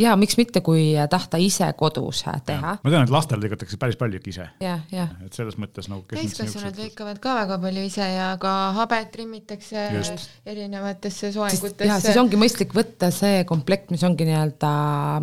ja 0.00 0.12
miks 0.20 0.36
mitte, 0.36 0.60
kui 0.64 0.92
tahta 1.10 1.40
ise 1.40 1.70
kodus 1.78 2.20
teha. 2.44 2.74
ma 2.82 2.92
tean, 2.92 3.06
et 3.06 3.14
lastel 3.14 3.40
lõigatakse 3.40 3.80
päris 3.80 3.96
palju 4.00 4.20
ikka 4.20 4.32
ise. 4.34 4.46
et 4.60 5.38
selles 5.38 5.56
mõttes 5.60 5.88
nagu. 5.88 6.04
täiskasvanud 6.12 6.82
lõikavad 6.84 7.22
ka 7.24 7.38
väga 7.40 7.58
palju 7.64 7.86
ise 7.88 8.10
ja 8.12 8.28
ka 8.42 8.54
habet 8.76 9.08
trimmitakse 9.16 9.88
Just. 9.96 10.28
erinevatesse 10.44 11.32
soengutesse. 11.32 11.88
ja 11.88 11.96
siis 12.04 12.20
ongi 12.20 12.36
mõistlik 12.40 12.76
võtta 12.76 13.08
see 13.14 13.46
komplekt, 13.48 13.88
mis 13.94 14.04
ongi 14.04 14.28
nii-öelda 14.28 14.74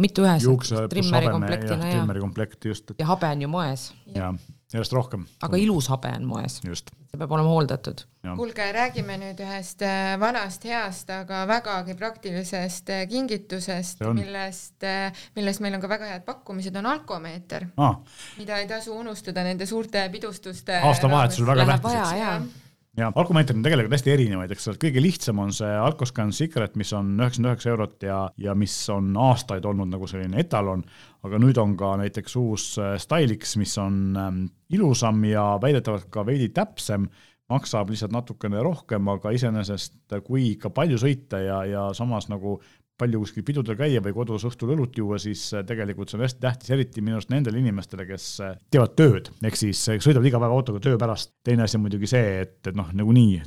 mitu 0.02 0.26
ühes. 0.26 0.50
juukse 0.50 0.88
pluss 0.90 1.14
habeme 1.14 1.54
ja 1.54 1.66
trimmeri 1.86 2.26
komplekt 2.26 2.66
just. 2.66 2.98
ja 2.98 3.14
habe 3.14 3.30
on 3.30 3.46
ju 3.46 3.58
moes. 3.60 3.92
jaa 4.18 4.34
järjest 4.74 4.94
rohkem. 4.94 5.26
aga 5.42 5.58
ilus 5.58 5.88
habe 5.92 6.12
on 6.16 6.26
moes. 6.28 6.60
see 6.62 7.18
peab 7.18 7.32
olema 7.32 7.50
hooldatud. 7.54 8.04
kuulge, 8.36 8.66
räägime 8.76 9.16
nüüd 9.22 9.40
ühest 9.44 9.82
äh, 9.86 10.18
vanast 10.20 10.66
heast, 10.68 11.10
aga 11.14 11.46
vägagi 11.48 11.96
praktilisest 11.96 12.92
äh, 12.92 13.06
kingitusest, 13.10 14.04
millest, 14.14 14.84
äh, 14.84 15.26
millest 15.40 15.64
meil 15.64 15.80
on 15.80 15.84
ka 15.84 15.92
väga 15.92 16.12
head 16.12 16.28
pakkumised, 16.28 16.76
on 16.76 16.92
alkomeeter 16.94 17.70
ah., 17.78 18.00
mida 18.38 18.60
ei 18.60 18.68
tasu 18.68 18.96
unustada 19.00 19.46
nende 19.48 19.66
suurte 19.66 20.04
pidustuste 20.12 20.82
aastavahetusel 20.84 21.48
väga 21.54 21.68
tähtis 21.72 22.66
ja 22.98 23.12
alkomeetrid 23.16 23.60
on 23.60 23.66
tegelikult 23.66 23.94
hästi 23.94 24.14
erinevaid, 24.14 24.52
eks 24.54 24.68
ole, 24.72 24.80
kõige 24.82 25.04
lihtsam 25.04 25.42
on 25.44 25.54
see 25.56 25.70
Alcoscan 25.70 26.34
Secret, 26.34 26.76
mis 26.80 26.92
on 26.98 27.14
üheksakümmend 27.20 27.52
üheksa 27.52 27.72
eurot 27.74 28.06
ja, 28.08 28.18
ja 28.42 28.56
mis 28.58 28.76
on 28.94 29.12
aastaid 29.28 29.66
olnud 29.70 29.92
nagu 29.92 30.10
selline 30.10 30.42
etalon, 30.42 30.84
aga 31.28 31.40
nüüd 31.42 31.60
on 31.62 31.76
ka 31.80 31.94
näiteks 32.02 32.38
uus 32.42 32.70
äh, 32.82 32.96
Stylix, 33.02 33.56
mis 33.62 33.78
on 33.82 34.02
ähm, 34.18 34.44
ilusam 34.74 35.22
ja 35.30 35.46
väidetavalt 35.62 36.10
ka 36.14 36.26
veidi 36.26 36.50
täpsem, 36.56 37.08
maksab 37.52 37.94
lihtsalt 37.94 38.16
natukene 38.16 38.64
rohkem, 38.66 39.08
aga 39.14 39.32
iseenesest 39.36 40.18
kui 40.26 40.52
ikka 40.56 40.74
palju 40.76 41.00
sõita 41.00 41.40
ja, 41.44 41.62
ja 41.70 41.86
samas 41.96 42.28
nagu 42.34 42.58
palju 42.98 43.22
kuskil 43.22 43.46
pidudel 43.46 43.78
käia 43.78 44.02
või 44.04 44.14
kodus 44.16 44.46
õhtul 44.48 44.74
õlut 44.74 44.96
juua, 44.98 45.20
siis 45.22 45.44
äh, 45.54 45.64
tegelikult 45.68 46.10
see 46.10 46.18
on 46.18 46.26
hästi 46.26 46.42
tähtis, 46.44 46.72
eriti 46.74 47.04
minu 47.06 47.20
arust 47.20 47.32
nendele 47.34 47.60
inimestele, 47.62 48.08
kes 48.10 48.30
äh, 48.46 48.56
teevad 48.74 48.96
tööd, 48.98 49.30
ehk 49.46 49.60
siis 49.60 49.84
äh, 49.92 50.00
sõidavad 50.04 50.30
iga 50.30 50.42
päev 50.42 50.56
autoga 50.56 50.82
töö 50.84 50.98
pärast. 51.02 51.36
teine 51.46 51.66
asi 51.66 51.78
on 51.78 51.86
muidugi 51.86 52.10
see, 52.10 52.40
et, 52.46 52.58
et 52.66 52.78
noh, 52.78 52.90
nagunii 52.98 53.44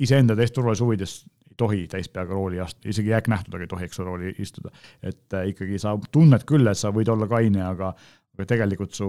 iseenda 0.00 0.36
täiesti 0.38 0.56
turvalisuse 0.56 0.86
huvides 0.86 1.18
ei 1.50 1.58
tohi 1.60 1.82
täispeaga 1.92 2.32
rooli 2.32 2.62
astuda, 2.62 2.88
isegi 2.88 3.12
jääknähtudega 3.12 3.66
ei 3.66 3.70
tohi, 3.74 3.90
eks 3.90 4.00
ole, 4.00 4.08
rooli 4.08 4.32
istuda. 4.40 4.72
et 5.04 5.36
ikkagi 5.52 5.78
sa 5.82 5.92
tunned 6.12 6.46
küll, 6.48 6.70
et 6.70 6.80
sa 6.80 6.94
võid 6.94 7.12
olla 7.12 7.28
kaine, 7.28 7.62
aga 7.66 7.92
aga 8.38 8.46
tegelikult 8.48 8.94
su 8.96 9.06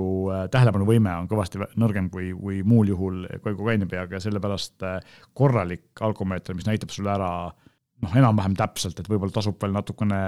tähelepanuvõime 0.52 1.12
on 1.22 1.28
kõvasti 1.32 1.62
nõrgem 1.80 2.10
kui, 2.12 2.34
kui 2.36 2.58
muul 2.68 2.90
juhul 2.92 3.22
kui 3.46 3.54
kaine 3.56 3.88
peaga 3.88 4.18
ja 4.18 4.24
sellepärast 4.26 4.84
korralik 5.38 6.02
alkomeeter, 6.04 6.58
mis 6.58 6.68
näitab 6.68 6.92
sulle 6.92 7.14
ära 7.14 7.30
äh, 7.46 7.71
noh, 8.02 8.18
enam-vähem 8.24 8.58
täpselt, 8.60 9.00
et 9.00 9.10
võib-olla 9.10 9.34
tasub 9.36 9.58
veel 9.62 9.74
natukene 9.76 10.22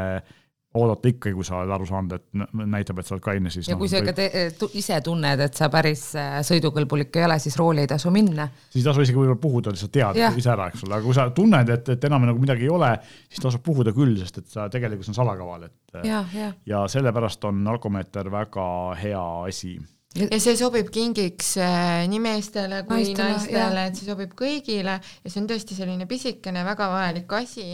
oodata 0.74 1.10
ikkagi, 1.10 1.36
kui 1.38 1.46
sa 1.46 1.60
oled 1.60 1.72
aru 1.76 1.86
saanud, 1.86 2.16
et 2.18 2.56
näitab, 2.74 3.00
et 3.00 3.08
sa 3.08 3.14
oled 3.14 3.24
kaine, 3.24 3.52
siis 3.54 3.68
ja 3.70 3.76
no, 3.76 3.82
kui 3.82 3.90
sa 3.92 4.00
ikka 4.02 4.16
võib... 4.18 4.78
ise 4.80 4.98
tunned, 5.06 5.44
et 5.46 5.60
sa 5.60 5.70
päris 5.74 6.06
äh, 6.18 6.40
sõidukõlbulik 6.48 7.20
ei 7.20 7.28
ole, 7.28 7.38
siis 7.44 7.58
rooli 7.60 7.84
ei 7.84 7.90
tasu 7.92 8.10
minna. 8.14 8.48
siis 8.72 8.82
ei 8.82 8.88
tasu 8.88 9.06
isegi 9.06 9.20
võib-olla 9.20 9.42
puhuda, 9.44 9.74
lihtsalt 9.76 9.94
tead 9.94 10.18
ja. 10.18 10.32
ise 10.38 10.54
ära, 10.54 10.72
eks 10.74 10.86
ole, 10.88 10.98
aga 10.98 11.06
kui 11.06 11.18
sa 11.18 11.28
tunned, 11.36 11.74
et, 11.78 11.94
et 11.94 12.10
enam 12.10 12.26
nagu 12.30 12.42
midagi 12.42 12.66
ei 12.66 12.74
ole, 12.74 12.90
siis 13.30 13.44
tasub 13.46 13.66
puhuda 13.66 13.94
küll, 13.96 14.18
sest 14.22 14.42
et 14.42 14.50
sa 14.50 14.66
tegelikult 14.74 15.14
on 15.14 15.20
salakaval, 15.20 15.68
et 15.70 16.08
ja, 16.10 16.24
ja. 16.34 16.50
ja 16.74 16.86
sellepärast 16.90 17.46
on 17.50 17.62
alkomeeter 17.76 18.34
väga 18.34 18.66
hea 19.04 19.26
asi 19.46 19.76
ja 20.20 20.40
see 20.42 20.56
sobib 20.60 20.90
kingiks 20.94 21.56
äh, 21.62 22.06
nii 22.10 22.22
meestele 22.24 22.84
kui 22.88 23.02
naistele, 23.02 23.36
naistele, 23.36 23.86
et 23.90 24.00
see 24.00 24.10
sobib 24.10 24.34
kõigile. 24.38 24.98
Ja 25.02 25.32
see 25.32 25.42
on 25.42 25.50
tõesti 25.50 25.78
selline 25.78 26.08
pisikene 26.10 26.66
väga 26.68 26.90
vajalik 26.94 27.36
asi, 27.40 27.68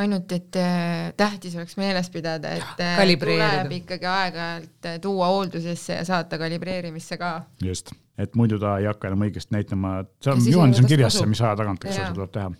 ainult 0.00 0.32
et 0.36 0.58
äh, 0.60 1.12
tähtis 1.16 1.56
oleks 1.56 1.76
meeles 1.80 2.10
pidada, 2.12 2.56
et 2.56 2.82
äh, 2.84 3.00
tuleb 3.20 3.76
ikkagi 3.80 4.10
aeg-ajalt 4.12 4.90
tuua 5.04 5.30
hooldusesse 5.32 6.00
ja 6.00 6.04
saata 6.08 6.40
kalibreerimisse 6.40 7.20
ka. 7.20 7.32
just, 7.64 7.92
et 8.18 8.36
muidu 8.36 8.60
ta 8.62 8.76
ei 8.80 8.88
hakka 8.88 9.12
enam 9.12 9.26
õigesti 9.28 9.56
näitama, 9.56 9.98
et 10.04 10.12
see 10.24 10.36
on 10.36 10.46
juhendis 10.52 10.84
on 10.84 10.92
kirjas 10.92 11.18
see, 11.20 11.28
mis 11.32 11.42
aja 11.44 11.56
tagant, 11.60 11.84
eks 11.84 11.92
ole, 11.94 12.04
seda 12.04 12.20
tuleb 12.20 12.36
teha. 12.36 12.52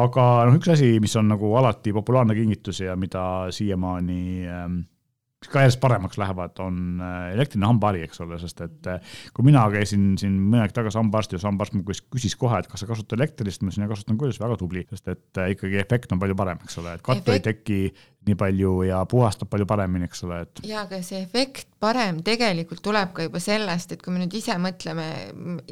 Aga 0.00 0.24
noh, 0.46 0.54
üks 0.54 0.70
asi, 0.70 0.92
mis 1.02 1.16
on 1.18 1.26
nagu 1.32 1.50
alati 1.58 1.90
populaarne 1.94 2.36
kingitus 2.38 2.78
ja 2.84 2.94
mida 2.98 3.22
siiamaani 3.50 4.22
ähm, 4.46 4.76
ka 5.48 5.62
järjest 5.64 5.80
paremaks 5.80 6.18
lähevad, 6.20 6.58
on 6.60 7.00
äh, 7.00 7.30
elektriline 7.32 7.64
hambahari, 7.70 8.02
eks 8.04 8.20
ole, 8.20 8.36
sest 8.42 8.60
et 8.66 8.88
äh, 8.92 9.14
kui 9.32 9.46
mina 9.46 9.62
käisin 9.72 10.12
siin 10.20 10.36
mõne 10.36 10.66
aeg 10.66 10.74
tagasi 10.76 11.00
hambaarstis 11.00 11.40
ja 11.40 11.48
hambaarst 11.48 11.76
mul 11.78 11.86
küsis 12.12 12.36
kohe, 12.36 12.60
et 12.60 12.68
kas 12.68 12.84
sa 12.84 12.90
kasutad 12.90 13.16
elektrilist, 13.16 13.64
ma 13.64 13.72
ütlesin, 13.72 13.86
et 13.86 13.94
kasutan 13.94 14.20
küll, 14.20 14.36
väga 14.36 14.58
tubli, 14.60 14.84
sest 14.92 15.08
et 15.08 15.40
äh, 15.40 15.54
ikkagi 15.56 15.80
efekt 15.80 16.12
on 16.12 16.20
palju 16.20 16.36
parem, 16.36 16.60
eks 16.66 16.76
ole, 16.82 16.92
et 16.98 17.04
kattu 17.06 17.32
ei 17.32 17.40
teki 17.46 17.80
nii 18.28 18.36
palju 18.36 18.74
ja 18.84 19.00
puhastab 19.08 19.48
palju 19.48 19.64
paremini, 19.64 20.04
eks 20.10 20.26
ole, 20.28 20.42
et. 20.44 20.62
ja, 20.68 20.84
aga 20.84 21.00
see 21.06 21.22
efekt 21.24 21.72
parem 21.80 22.20
tegelikult 22.24 22.84
tuleb 22.84 23.16
ka 23.16 23.24
juba 23.24 23.40
sellest, 23.40 23.96
et 23.96 24.04
kui 24.04 24.12
me 24.12 24.20
nüüd 24.20 24.36
ise 24.36 24.58
mõtleme, 24.60 25.08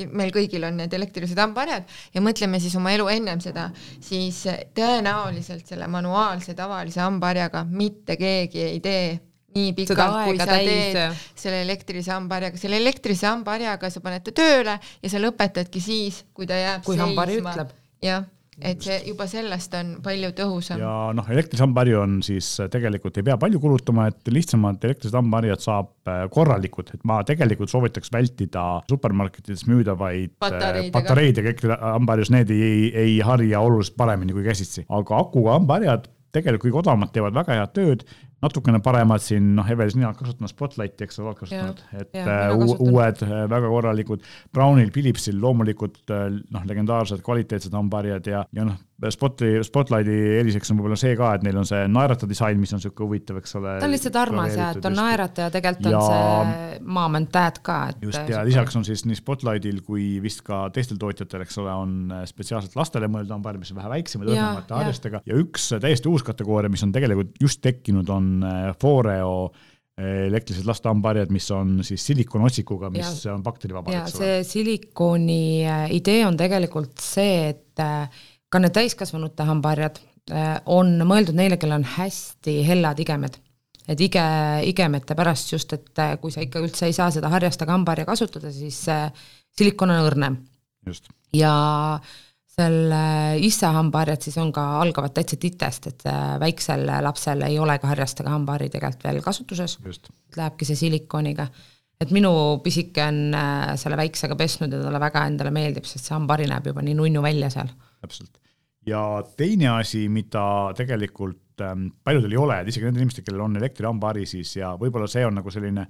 meil 0.08 0.32
kõigil 0.32 0.64
on 0.64 0.80
need 0.80 0.96
elektrilised 0.96 1.36
hambaharjad 1.44 1.84
ja 2.16 2.24
mõtleme 2.24 2.56
siis 2.64 2.80
oma 2.80 2.96
elu 2.96 3.12
ennem 3.18 3.44
seda, 3.44 3.68
siis 4.00 4.46
tõenäoliselt 4.72 5.68
selle 5.68 5.92
manuaalse 5.92 6.56
tavalise 6.56 7.04
hambaharjaga 7.04 7.66
mitte 7.68 8.16
keegi 8.16 8.64
ei 8.64 8.80
tee 8.80 9.27
nii 9.56 9.74
pikalt, 9.76 10.16
kui 10.28 10.40
sa 10.40 10.48
täis. 10.50 10.70
teed 10.70 11.20
selle 11.38 11.62
elektrilise 11.64 12.12
hambaharjaga, 12.14 12.60
selle 12.60 12.80
elektrilise 12.82 13.28
hambaharjaga 13.30 13.92
sa 13.92 14.02
paned 14.04 14.26
ta 14.26 14.34
tööle 14.36 14.78
ja 14.78 15.12
sa 15.12 15.22
lõpetadki 15.22 15.82
siis, 15.82 16.24
kui 16.36 16.48
ta 16.48 16.58
jääb 16.58 16.84
kui 16.86 16.98
seisma. 16.98 17.68
jah, 18.04 18.26
et 18.58 18.82
see 18.82 18.98
juba 19.06 19.26
sellest 19.30 19.74
on 19.78 19.94
palju 20.04 20.30
tõhusam. 20.36 20.82
ja 20.82 20.92
noh, 21.16 21.30
elektrilise 21.30 21.64
hambaharju 21.64 22.00
on 22.02 22.18
siis 22.26 22.50
äh, 22.62 22.68
tegelikult 22.72 23.20
ei 23.20 23.26
pea 23.30 23.38
palju 23.40 23.60
kulutama, 23.62 24.08
et 24.12 24.32
lihtsamad 24.34 24.84
elektrilised 24.84 25.16
hambaharjad 25.18 25.64
saab 25.64 25.90
äh, 26.10 26.24
korralikud, 26.34 26.92
et 26.94 27.08
ma 27.08 27.20
tegelikult 27.26 27.72
soovitaks 27.72 28.12
vältida 28.14 28.66
supermarketides 28.90 29.64
müüdavaid 29.70 30.34
äh, 30.34 30.84
patareidega. 30.92 31.56
hambaharjus, 31.94 32.34
need 32.34 32.52
ei, 32.54 32.92
ei 32.92 33.18
harja 33.24 33.64
oluliselt 33.64 33.98
paremini 33.98 34.36
kui 34.36 34.46
käsitsi, 34.46 34.86
aga 35.00 35.22
akuga 35.22 35.56
hambaharjad 35.58 36.10
tegelikult 36.34 36.68
kõige 36.68 36.82
odavamad 36.82 37.12
teevad 37.14 37.36
väga 37.36 37.56
head 37.56 37.76
tööd 37.76 38.02
natukene 38.42 38.80
paremad 38.84 39.22
siin, 39.22 39.52
noh, 39.56 39.66
Evelis 39.70 39.96
mina 39.98 40.12
kasutanud 40.16 40.52
Spotlighti, 40.52 41.08
eks 41.08 41.18
ole, 41.18 41.32
oled 41.32 41.40
kasutanud, 41.40 41.80
et 41.98 42.18
ja, 42.18 42.36
uh, 42.54 42.74
uued, 42.86 43.24
väga 43.50 43.72
korralikud. 43.72 44.26
Brownil, 44.54 44.92
Philipsil 44.94 45.40
loomulikult 45.42 46.04
noh, 46.08 46.68
legendaarsed 46.68 47.24
kvaliteetsed 47.26 47.74
hambaharjad 47.74 48.30
ja, 48.30 48.44
ja 48.54 48.68
noh, 48.68 48.78
Spotli, 49.10 49.60
Spotlighti 49.62 50.14
eeliseks 50.40 50.72
on 50.72 50.80
võib-olla 50.80 50.96
see 50.98 51.12
ka, 51.18 51.30
et 51.38 51.44
neil 51.46 51.58
on 51.60 51.66
see 51.68 51.84
naerata 51.86 52.26
disain, 52.26 52.58
mis 52.58 52.72
on 52.74 52.80
niisugune 52.80 53.06
huvitav, 53.06 53.36
eks 53.38 53.54
ole. 53.60 53.76
ta 53.78 53.86
on 53.86 53.92
lihtsalt 53.94 54.16
armas 54.18 54.56
ja, 54.58 54.72
et 54.74 54.88
on 54.90 54.96
naerata 54.98 55.44
ja 55.44 55.52
tegelikult 55.54 55.94
ja, 55.94 56.00
on 56.00 56.50
see 56.50 56.80
Mom 56.96 57.18
and 57.20 57.30
Dad 57.34 57.60
ka, 57.62 57.76
et. 57.92 58.00
just, 58.02 58.32
ja 58.32 58.42
lisaks 58.46 58.74
on 58.80 58.86
siis 58.88 59.04
nii 59.06 59.20
Spotlightil 59.20 59.84
kui 59.86 60.08
vist 60.24 60.42
ka 60.46 60.64
teistel 60.74 60.98
tootjatel, 60.98 61.44
eks 61.46 61.60
ole, 61.62 61.76
on 61.78 62.16
spetsiaalselt 62.26 62.74
lastele 62.78 63.06
mõeldud 63.12 63.36
hambaarid, 63.36 63.62
mis 63.62 63.70
on 63.70 63.78
vähe 63.78 63.92
väiksemad, 63.94 64.32
õrnemate 64.34 64.78
harjastega 64.80 65.22
ja 65.30 65.38
üks 65.44 65.70
täiesti 65.78 66.10
uus 66.10 66.26
kategooria, 66.26 66.72
mis 66.74 66.82
on 66.82 66.94
tegelikult 66.94 67.38
just 67.38 67.62
tekkinud, 67.62 68.10
on 68.10 68.27
äh, 68.44 68.70
Foreo 68.80 69.48
äh, 69.48 70.26
elektrilised 70.28 70.68
laste 70.68 70.90
hambaharjad, 70.90 71.32
mis 71.34 71.50
on 71.54 71.78
siis 71.86 72.06
silikoonotsikuga, 72.10 72.90
mis 72.94 73.24
ja, 73.24 73.34
on 73.34 73.42
bakterivaba. 73.46 73.92
ja 73.92 74.06
see 74.12 74.42
silikooni 74.46 75.42
äh, 75.66 75.86
idee 75.96 76.22
on 76.26 76.36
tegelikult 76.40 76.98
see, 77.02 77.54
et 77.54 77.86
ka 78.48 78.60
need 78.62 78.74
täiskasvanute 78.76 79.46
hambaharjad 79.48 80.00
äh, 80.32 80.54
on 80.72 80.96
mõeldud 81.08 81.36
neile, 81.38 81.58
kellel 81.60 81.82
on 81.82 81.88
hästi 81.96 82.60
hellad 82.68 83.00
igemed. 83.04 83.38
et 83.88 84.00
ige, 84.04 84.22
igemete 84.68 85.14
pärast 85.16 85.52
just, 85.52 85.72
et 85.72 86.00
äh, 86.02 86.16
kui 86.20 86.32
sa 86.32 86.44
ikka 86.44 86.60
üldse 86.60 86.88
ei 86.88 86.96
saa 86.96 87.10
seda 87.14 87.30
harjastega 87.32 87.72
hambaharja 87.72 88.08
kasutada, 88.08 88.52
siis 88.52 88.82
äh, 88.92 89.08
silikon 89.56 89.92
on 89.94 90.04
õrnem. 90.04 90.40
ja 91.36 91.52
selle 92.58 93.00
issa 93.44 93.70
hambaharjad 93.76 94.24
siis 94.26 94.36
on 94.42 94.50
ka, 94.54 94.64
algavad 94.82 95.14
täitsa 95.14 95.38
titest, 95.40 95.88
et 95.90 96.06
väiksel 96.42 96.86
lapsel 97.04 97.44
ei 97.46 97.58
ole 97.62 97.78
ka 97.78 97.90
harjastega 97.92 98.32
hambahari 98.34 98.70
tegelikult 98.72 99.04
veel 99.06 99.20
kasutuses, 99.24 99.78
lähebki 100.36 100.68
see 100.68 100.78
silikoniga. 100.82 101.48
Et 101.98 102.12
minu 102.14 102.30
pisike 102.62 103.02
on 103.02 103.34
selle 103.80 103.98
väiksega 103.98 104.36
pesnud 104.38 104.74
ja 104.74 104.82
talle 104.84 105.00
väga 105.02 105.24
endale 105.26 105.50
meeldib, 105.54 105.86
sest 105.88 106.06
see 106.06 106.14
hambahari 106.14 106.46
näeb 106.50 106.68
juba 106.70 106.84
nii 106.86 106.94
nunnu 106.98 107.22
välja 107.24 107.50
seal. 107.50 107.70
Täpselt. 108.02 108.38
ja 108.86 109.02
teine 109.36 109.72
asi, 109.74 110.04
mida 110.08 110.72
tegelikult 110.78 111.60
ähm, 111.60 111.88
paljudel 112.04 112.36
ei 112.36 112.38
ole, 112.40 112.60
et 112.60 112.70
isegi 112.70 112.86
nendel 112.86 113.02
inimestel, 113.02 113.26
kellel 113.26 113.46
on 113.48 113.58
elektrihambahari 113.58 114.26
siis 114.30 114.54
ja 114.56 114.74
võib-olla 114.78 115.10
see 115.10 115.26
on 115.26 115.34
nagu 115.40 115.50
selline, 115.52 115.88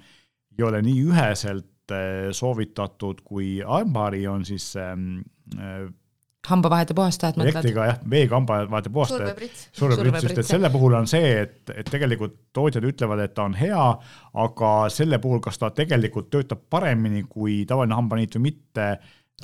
ei 0.57 0.65
ole 0.67 0.81
nii 0.83 1.05
üheselt 1.11 1.93
äh, 1.95 2.31
soovitatud, 2.35 3.21
kui 3.25 3.59
hambahari 3.61 4.25
on 4.33 4.49
siis 4.49 4.73
ähm, 4.81 5.21
hambavahede 6.49 6.97
puhastajad 6.97 7.39
mõtled? 7.39 7.53
elektriga 7.55 7.87
jah, 7.91 8.01
veega 8.11 8.39
hambavahede 8.39 8.93
puhastajad. 8.95 9.45
surveprits, 9.77 10.25
just, 10.29 10.41
et 10.43 10.49
selle 10.49 10.71
puhul 10.75 10.97
on 10.99 11.09
see, 11.11 11.31
et, 11.45 11.61
et 11.75 11.89
tegelikult 11.89 12.37
tootjad 12.57 12.87
ütlevad, 12.89 13.23
et 13.25 13.35
ta 13.37 13.47
on 13.49 13.57
hea, 13.59 13.85
aga 14.45 14.73
selle 14.93 15.21
puhul, 15.23 15.43
kas 15.45 15.61
ta 15.61 15.71
tegelikult 15.77 16.31
töötab 16.35 16.65
paremini 16.71 17.25
kui 17.29 17.63
tavaline 17.69 17.99
hambaniit 17.99 18.39
või 18.39 18.51
mitte, 18.51 18.91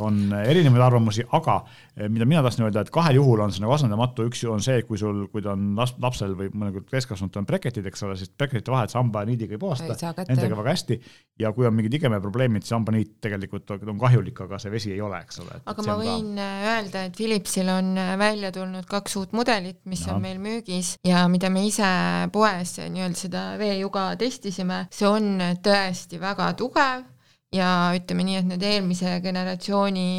on 0.03 0.33
erinevaid 0.35 0.83
arvamusi, 0.83 1.23
aga 1.37 1.61
eh, 1.97 2.09
mida 2.11 2.27
mina 2.27 2.43
tahtsin 2.43 2.67
öelda, 2.67 2.83
et 2.83 2.91
kahel 2.95 3.21
juhul 3.21 3.45
on 3.45 3.53
see 3.55 3.63
nagu 3.63 3.75
asendamatu, 3.77 4.27
üks 4.27 4.43
on 4.51 4.63
see, 4.65 4.83
kui 4.89 4.99
sul, 4.99 5.25
kui 5.31 5.45
ta 5.45 5.53
on 5.55 5.69
laps, 5.79 5.95
lapsel 6.03 6.35
või 6.39 6.51
nagu 6.59 6.83
täiskasvanutel 6.91 7.45
on 7.45 7.47
breketid, 7.47 7.87
eks 7.87 8.03
ole, 8.07 8.17
siis 8.19 8.33
breketite 8.35 8.75
vahet 8.75 8.91
sa 8.91 8.99
hambaniidiga 8.99 9.55
ei 9.55 9.63
puhasta, 9.63 9.95
nendega 10.25 10.59
väga 10.59 10.75
hästi. 10.75 10.99
ja 11.39 11.53
kui 11.55 11.69
on 11.69 11.77
mingid 11.79 11.95
igemeprobleemid, 12.01 12.67
siis 12.67 12.75
hambaniit 12.75 13.15
tegelikult 13.23 13.71
on 13.77 14.03
kahjulik, 14.03 14.45
aga 14.49 14.59
see 14.63 14.75
vesi 14.75 14.93
ei 14.97 15.01
ole, 15.05 15.23
eks 15.23 15.41
ole. 15.45 15.63
aga 15.63 15.87
ma 15.87 15.99
võin 16.03 16.35
ka... 16.35 16.51
Äh, 16.51 16.69
öelda, 16.75 17.07
et 17.07 17.17
Philipsil 17.23 17.71
on 17.71 17.95
äh, 17.95 18.13
välja 18.19 18.51
tulnud 18.55 18.91
kaks 18.91 19.19
uut 19.23 19.39
mudelit, 19.39 19.85
mis 19.87 20.03
ja. 20.09 20.17
on 20.17 20.23
meil 20.27 20.43
müügis 20.43 20.97
ja 21.07 21.27
mida 21.31 21.53
me 21.55 21.69
ise 21.69 21.95
poes 22.35 22.81
nii-öelda 22.83 23.25
seda 23.27 23.49
veejuga 23.63 24.11
testisime, 24.19 24.87
see 24.91 25.07
on 25.07 25.37
tõesti 25.63 26.19
väga 26.19 26.51
tugev 26.59 27.14
ja 27.55 27.71
ütleme 27.97 28.27
nii, 28.27 28.43
et 28.43 28.53
need 28.55 28.69
eelmise 28.69 29.19
generatsiooni 29.25 30.11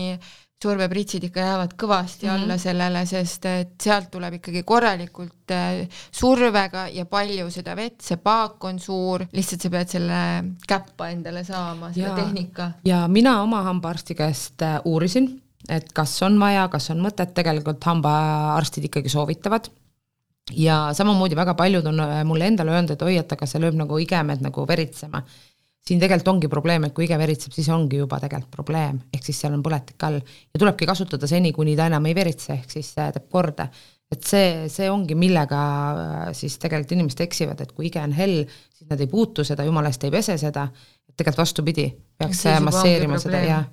survepritsid 0.65 1.27
ikka 1.27 1.43
jäävad 1.43 1.73
kõvasti 1.77 2.25
mm 2.25 2.31
-hmm. 2.31 2.43
alla 2.43 2.57
sellele, 2.57 3.05
sest 3.05 3.45
et 3.45 3.73
sealt 3.81 4.09
tuleb 4.11 4.37
ikkagi 4.39 4.63
korralikult 4.63 5.51
äh, 5.51 5.87
survega 6.11 6.87
ja 6.87 7.05
palju 7.05 7.49
seda 7.51 7.75
vett, 7.75 8.01
see 8.01 8.17
paak 8.17 8.63
on 8.63 8.79
suur, 8.79 9.25
lihtsalt 9.33 9.61
sa 9.61 9.69
pead 9.69 9.95
selle 9.97 10.19
käppa 10.67 11.09
endale 11.09 11.43
saama, 11.43 11.93
selle 11.93 12.07
ja, 12.07 12.15
tehnika. 12.15 12.71
ja 12.85 13.07
mina 13.07 13.41
oma 13.41 13.63
hambaarsti 13.63 14.15
käest 14.15 14.61
äh, 14.61 14.79
uurisin, 14.85 15.41
et 15.69 15.91
kas 15.93 16.21
on 16.23 16.39
vaja, 16.39 16.67
kas 16.67 16.89
on 16.89 17.03
mõtet, 17.03 17.33
tegelikult 17.33 17.83
hambaarstid 17.83 18.83
ikkagi 18.83 19.09
soovitavad. 19.09 19.69
Ja 20.51 20.93
samamoodi 20.93 21.35
väga 21.35 21.53
paljud 21.53 21.85
on 21.85 21.99
äh, 21.99 22.23
mulle 22.23 22.47
endale 22.47 22.71
öelnud, 22.71 22.91
et 22.91 23.01
oi, 23.01 23.17
et 23.17 23.31
aga 23.31 23.45
see 23.45 23.59
lööb 23.59 23.75
nagu 23.75 23.97
igemed 23.97 24.41
nagu 24.45 24.67
veritsema 24.67 25.23
siin 25.85 26.01
tegelikult 26.01 26.31
ongi 26.33 26.49
probleem, 26.49 26.87
et 26.87 26.93
kui 26.97 27.05
ige 27.05 27.17
veritseb, 27.19 27.53
siis 27.53 27.67
ongi 27.73 27.99
juba 27.99 28.17
tegelikult 28.21 28.53
probleem, 28.57 28.97
ehk 29.13 29.27
siis 29.27 29.37
seal 29.43 29.53
on 29.53 29.61
põletik 29.65 30.01
all. 30.07 30.17
Ja 30.17 30.61
tulebki 30.61 30.87
kasutada 30.89 31.29
seni, 31.29 31.53
kuni 31.53 31.75
ta 31.77 31.85
enam 31.91 32.07
ei 32.09 32.15
veritse, 32.17 32.55
ehk 32.57 32.73
siis 32.73 32.89
teeb 32.97 33.29
korda. 33.31 33.69
et 34.13 34.21
see, 34.23 34.67
see 34.69 34.85
ongi, 34.89 35.15
millega 35.17 35.59
äh, 35.59 36.27
siis 36.37 36.59
tegelikult 36.61 36.93
inimesed 36.93 37.23
eksivad, 37.25 37.61
et 37.61 37.71
kui 37.73 37.87
ige 37.89 37.99
on 38.01 38.13
hell, 38.13 38.43
siis 38.73 38.89
nad 38.89 39.01
ei 39.01 39.09
puutu 39.09 39.43
seda, 39.43 39.65
jumala 39.65 39.89
eest 39.89 40.05
ei 40.05 40.13
pese 40.13 40.37
seda, 40.37 40.67
et 41.09 41.15
tegelikult 41.17 41.41
vastupidi, 41.41 41.87
peaks 42.17 42.43
masseerima 42.63 43.17
seda 43.21 43.41
ja 43.41 43.63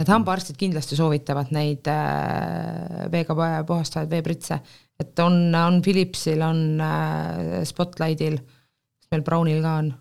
et 0.00 0.08
hambaarstid 0.12 0.56
kindlasti 0.60 0.96
soovitavad 0.96 1.52
neid 1.56 1.88
äh, 1.88 3.06
veega 3.12 3.36
puhastavaid 3.68 4.10
veepritse, 4.12 4.58
et 5.00 5.24
on, 5.24 5.38
on 5.56 5.78
Philipsil, 5.84 6.42
on 6.44 6.80
äh, 6.80 7.62
Spotlightil, 7.68 8.40
kas 8.40 9.12
meil 9.12 9.24
Brownil 9.24 9.62
ka 9.64 9.78
on 9.84 9.94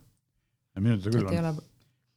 minu 0.83 0.97
teada 0.99 1.15
küll 1.15 1.29
on. 1.29 1.59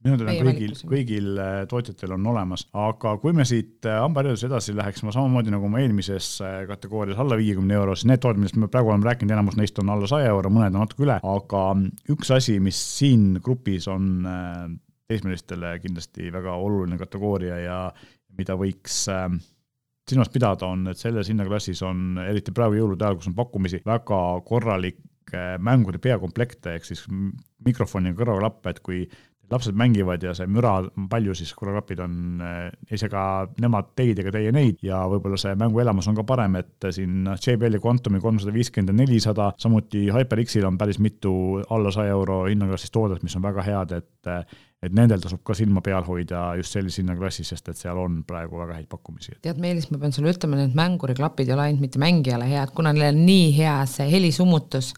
minu 0.06 0.18
teada 0.20 0.34
on 0.34 0.48
kõigil, 0.48 0.74
kõigil 0.90 1.40
äh, 1.42 1.58
tootjatel 1.70 2.14
on 2.16 2.26
olemas, 2.32 2.64
aga 2.86 3.14
kui 3.22 3.34
me 3.36 3.46
siit 3.48 3.86
äh, 3.88 3.98
hambaharjaduse 4.02 4.48
edasi 4.48 4.74
läheks, 4.76 5.04
ma 5.06 5.14
samamoodi 5.14 5.54
nagu 5.54 5.68
oma 5.68 5.82
eelmises 5.82 6.30
äh, 6.44 6.60
kategoorias 6.70 7.20
alla 7.22 7.38
viiekümne 7.40 7.78
euro, 7.78 7.96
siis 7.96 8.10
need 8.10 8.22
tooted, 8.24 8.42
millest 8.42 8.58
me 8.60 8.70
praegu 8.72 8.92
oleme 8.92 9.10
rääkinud, 9.10 9.34
enamus 9.34 9.58
neist 9.58 9.78
on 9.82 9.92
alla 9.94 10.10
saja 10.10 10.30
euro, 10.32 10.52
mõned 10.54 10.74
on 10.74 10.86
natuke 10.86 11.06
üle, 11.06 11.18
aga 11.34 11.64
üks 12.14 12.32
asi, 12.36 12.58
mis 12.62 12.80
siin 12.98 13.42
grupis 13.44 13.90
on 13.92 14.26
teismelistele 15.08 15.78
kindlasti 15.82 16.32
väga 16.34 16.58
oluline 16.60 16.98
kategooria 17.00 17.62
ja 17.62 17.78
mida 18.38 18.54
võiks 18.60 19.06
silmas 20.08 20.30
pidada, 20.32 20.68
on, 20.68 20.86
et 20.90 21.00
selles 21.00 21.28
hinnaklassis 21.30 21.80
on, 21.86 22.18
eriti 22.22 22.52
praegu 22.54 22.78
jõulude 22.78 23.04
ajal, 23.04 23.18
kus 23.20 23.30
on 23.30 23.36
pakkumisi, 23.36 23.82
väga 23.86 24.20
korralik 24.46 25.00
mängude 25.64 26.00
peakomplekte 26.02 26.76
ehk 26.78 26.86
siis 26.88 27.04
mikrofoni 27.64 28.14
kõrvaklappe, 28.16 28.72
et 28.72 28.80
kui 28.84 29.02
lapsed 29.50 29.76
mängivad 29.78 30.22
ja 30.22 30.34
see 30.36 30.48
müra 30.50 30.74
on 30.82 31.08
palju, 31.08 31.34
siis 31.36 31.54
kõrvaklapid 31.56 32.02
on 32.04 32.42
ise 32.92 33.08
ka 33.08 33.22
nemad 33.62 33.94
teid 33.96 34.20
ega 34.20 34.32
teie 34.34 34.52
neid 34.52 34.82
ja 34.84 35.00
võib-olla 35.08 35.38
see 35.40 35.54
mänguelamus 35.58 36.10
on 36.10 36.18
ka 36.18 36.24
parem, 36.28 36.58
et 36.60 36.88
siin 36.92 37.30
JBL-i 37.32 37.80
Quantumi 37.80 38.20
kolmsada 38.20 38.52
viiskümmend 38.54 38.92
ja 38.92 38.98
nelisada, 38.98 39.50
samuti 39.60 40.06
HyperX-il 40.12 40.68
on 40.68 40.78
päris 40.80 41.00
mitu 41.00 41.32
alla 41.74 41.92
saja 41.94 42.12
euro 42.16 42.42
hinnaklassis 42.46 42.92
toodet, 42.92 43.24
mis 43.24 43.36
on 43.40 43.46
väga 43.48 43.64
head, 43.66 43.96
et 44.02 44.56
et 44.78 44.94
nendel 44.94 45.18
tasub 45.18 45.40
ka 45.42 45.56
silma 45.58 45.80
peal 45.82 46.04
hoida 46.06 46.52
just 46.60 46.76
sellises 46.76 47.00
hinnaklassis, 47.00 47.48
sest 47.50 47.72
et 47.72 47.78
seal 47.80 47.98
on 47.98 48.20
praegu 48.26 48.60
väga 48.60 48.76
häid 48.76 48.86
pakkumisi. 48.90 49.40
tead, 49.42 49.58
Meelis, 49.58 49.88
ma 49.90 49.98
pean 49.98 50.14
sulle 50.14 50.30
ütlema, 50.30 50.60
need 50.60 50.76
mänguriklapid 50.78 51.48
ei 51.48 51.56
ole 51.56 51.64
ainult 51.66 51.82
mitte 51.82 51.98
mängijale 52.02 52.46
head, 52.46 52.70
kuna 52.76 52.92
neil 52.94 53.08
on 53.10 53.24
nii 53.26 53.48
hea 53.56 53.78
see 53.90 54.06
helisummutus 54.12 54.92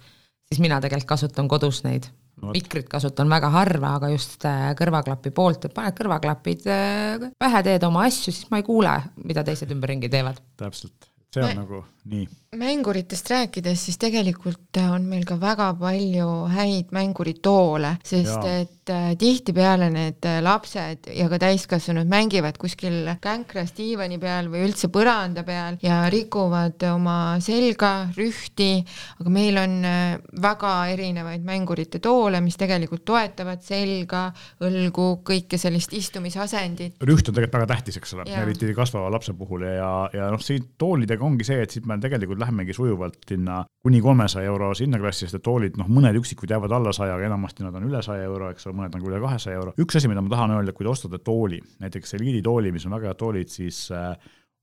siis 0.51 0.63
mina 0.63 0.81
tegelikult 0.83 1.15
kasutan 1.15 1.49
kodus 1.49 1.85
neid. 1.87 2.11
No.. 2.41 2.55
mikrit 2.57 2.87
kasutan 2.89 3.29
väga 3.29 3.51
harva, 3.53 3.91
aga 3.99 4.09
just 4.15 4.47
äh, 4.49 4.71
kõrvaklapi 4.79 5.29
poolt, 5.37 5.67
et 5.69 5.75
paned 5.77 5.93
kõrvaklapid 5.99 6.65
äh, 6.73 7.27
pähe, 7.37 7.61
teed 7.67 7.85
oma 7.85 8.07
asju, 8.09 8.33
siis 8.33 8.47
ma 8.49 8.63
ei 8.63 8.65
kuule, 8.65 8.95
mida 9.29 9.45
teised 9.45 9.69
ümberringi 9.75 10.09
teevad. 10.09 10.41
täpselt, 10.57 11.11
see 11.35 11.45
on 11.45 11.53
Ma... 11.53 11.59
nagu 11.67 11.83
nii 12.09 12.25
mänguritest 12.59 13.31
rääkides, 13.31 13.79
siis 13.87 13.99
tegelikult 14.03 14.75
on 14.83 15.05
meil 15.07 15.23
ka 15.23 15.37
väga 15.39 15.69
palju 15.79 16.27
häid 16.51 16.89
mänguritoole, 16.91 17.93
sest 18.03 18.43
ja. 18.43 18.55
et 18.65 18.91
äh, 18.91 19.13
tihtipeale 19.15 19.87
need 19.95 20.27
äh, 20.27 20.41
lapsed 20.43 21.07
ja 21.15 21.29
ka 21.31 21.39
täiskasvanud 21.39 22.11
mängivad 22.11 22.59
kuskil 22.59 23.07
känkras 23.23 23.71
diivani 23.77 24.19
peal 24.19 24.49
või 24.51 24.65
üldse 24.67 24.91
põranda 24.91 25.45
peal 25.47 25.79
ja 25.85 26.01
rikuvad 26.11 26.83
oma 26.91 27.37
selga, 27.39 28.09
rühti, 28.19 28.83
aga 29.23 29.35
meil 29.37 29.63
on 29.63 29.79
äh, 29.87 30.19
väga 30.43 30.75
erinevaid 30.97 31.47
mängurite 31.47 32.03
toole, 32.03 32.43
mis 32.43 32.59
tegelikult 32.59 33.07
toetavad 33.07 33.63
selga, 33.63 34.25
õlgu, 34.67 35.21
kõike 35.23 35.55
sellist 35.55 35.95
istumisasendit. 35.95 36.99
rüht 36.99 37.31
on 37.31 37.39
tegelikult 37.39 37.61
väga 37.61 37.71
tähtis, 37.77 38.03
eks 38.03 38.19
ole, 38.19 38.27
eriti 38.43 38.75
kasvava 38.75 39.15
lapse 39.15 39.39
puhul 39.39 39.69
ja, 39.71 39.95
ja 40.19 40.35
noh, 40.35 40.43
siin 40.43 40.73
toolidega 40.75 41.31
ongi 41.31 41.47
see, 41.47 41.63
et 41.63 41.79
siit 41.79 41.87
me 41.87 42.03
tegelikult 42.03 42.40
lähemegi 42.41 42.75
sujuvalt 42.77 43.21
sinna 43.29 43.61
kuni 43.85 44.01
kolmesaja 44.05 44.51
eurose 44.51 44.85
hinnaklassi, 44.85 45.27
sest 45.27 45.39
et 45.41 45.47
toolid, 45.47 45.79
noh, 45.81 45.89
mõned 45.89 46.17
üksikud 46.21 46.51
jäävad 46.51 46.75
alla 46.77 46.93
saja, 46.97 47.17
aga 47.17 47.29
enamasti 47.31 47.67
nad 47.67 47.77
on 47.79 47.87
üle 47.89 48.03
saja 48.05 48.27
euro, 48.29 48.51
eks 48.53 48.69
ole, 48.69 48.79
mõned 48.81 48.97
on 48.97 49.05
ka 49.05 49.11
üle 49.13 49.23
kahesaja 49.23 49.61
euro. 49.61 49.77
üks 49.81 50.01
asi, 50.01 50.11
mida 50.11 50.25
ma 50.25 50.33
tahan 50.35 50.57
öelda, 50.59 50.75
kui 50.77 50.89
te 50.89 50.93
ostate 50.93 51.23
tooli, 51.25 51.61
näiteks 51.85 52.19
Eliidi 52.19 52.43
tooli, 52.45 52.73
mis 52.75 52.87
on 52.89 52.97
väga 52.97 53.13
head 53.13 53.21
toolid, 53.21 53.53
siis 53.53 53.87
äh, 53.95 54.13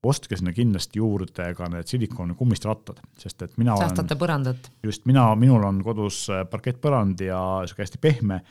ostke 0.06 0.38
sinna 0.38 0.54
kindlasti 0.54 1.02
juurde 1.02 1.50
ka 1.58 1.68
need 1.72 1.90
silikoonikummist 1.90 2.68
rattad, 2.70 3.02
sest 3.18 3.42
et 3.46 3.58
mina 3.58 3.76
säästate 3.80 4.18
põrandat. 4.20 4.70
just, 4.86 5.06
mina, 5.10 5.30
minul 5.40 5.66
on 5.66 5.82
kodus 5.86 6.28
parkettpõrand 6.52 7.24
ja 7.26 7.40
sihuke 7.66 7.86
hästi 7.86 8.02
pehme 8.02 8.42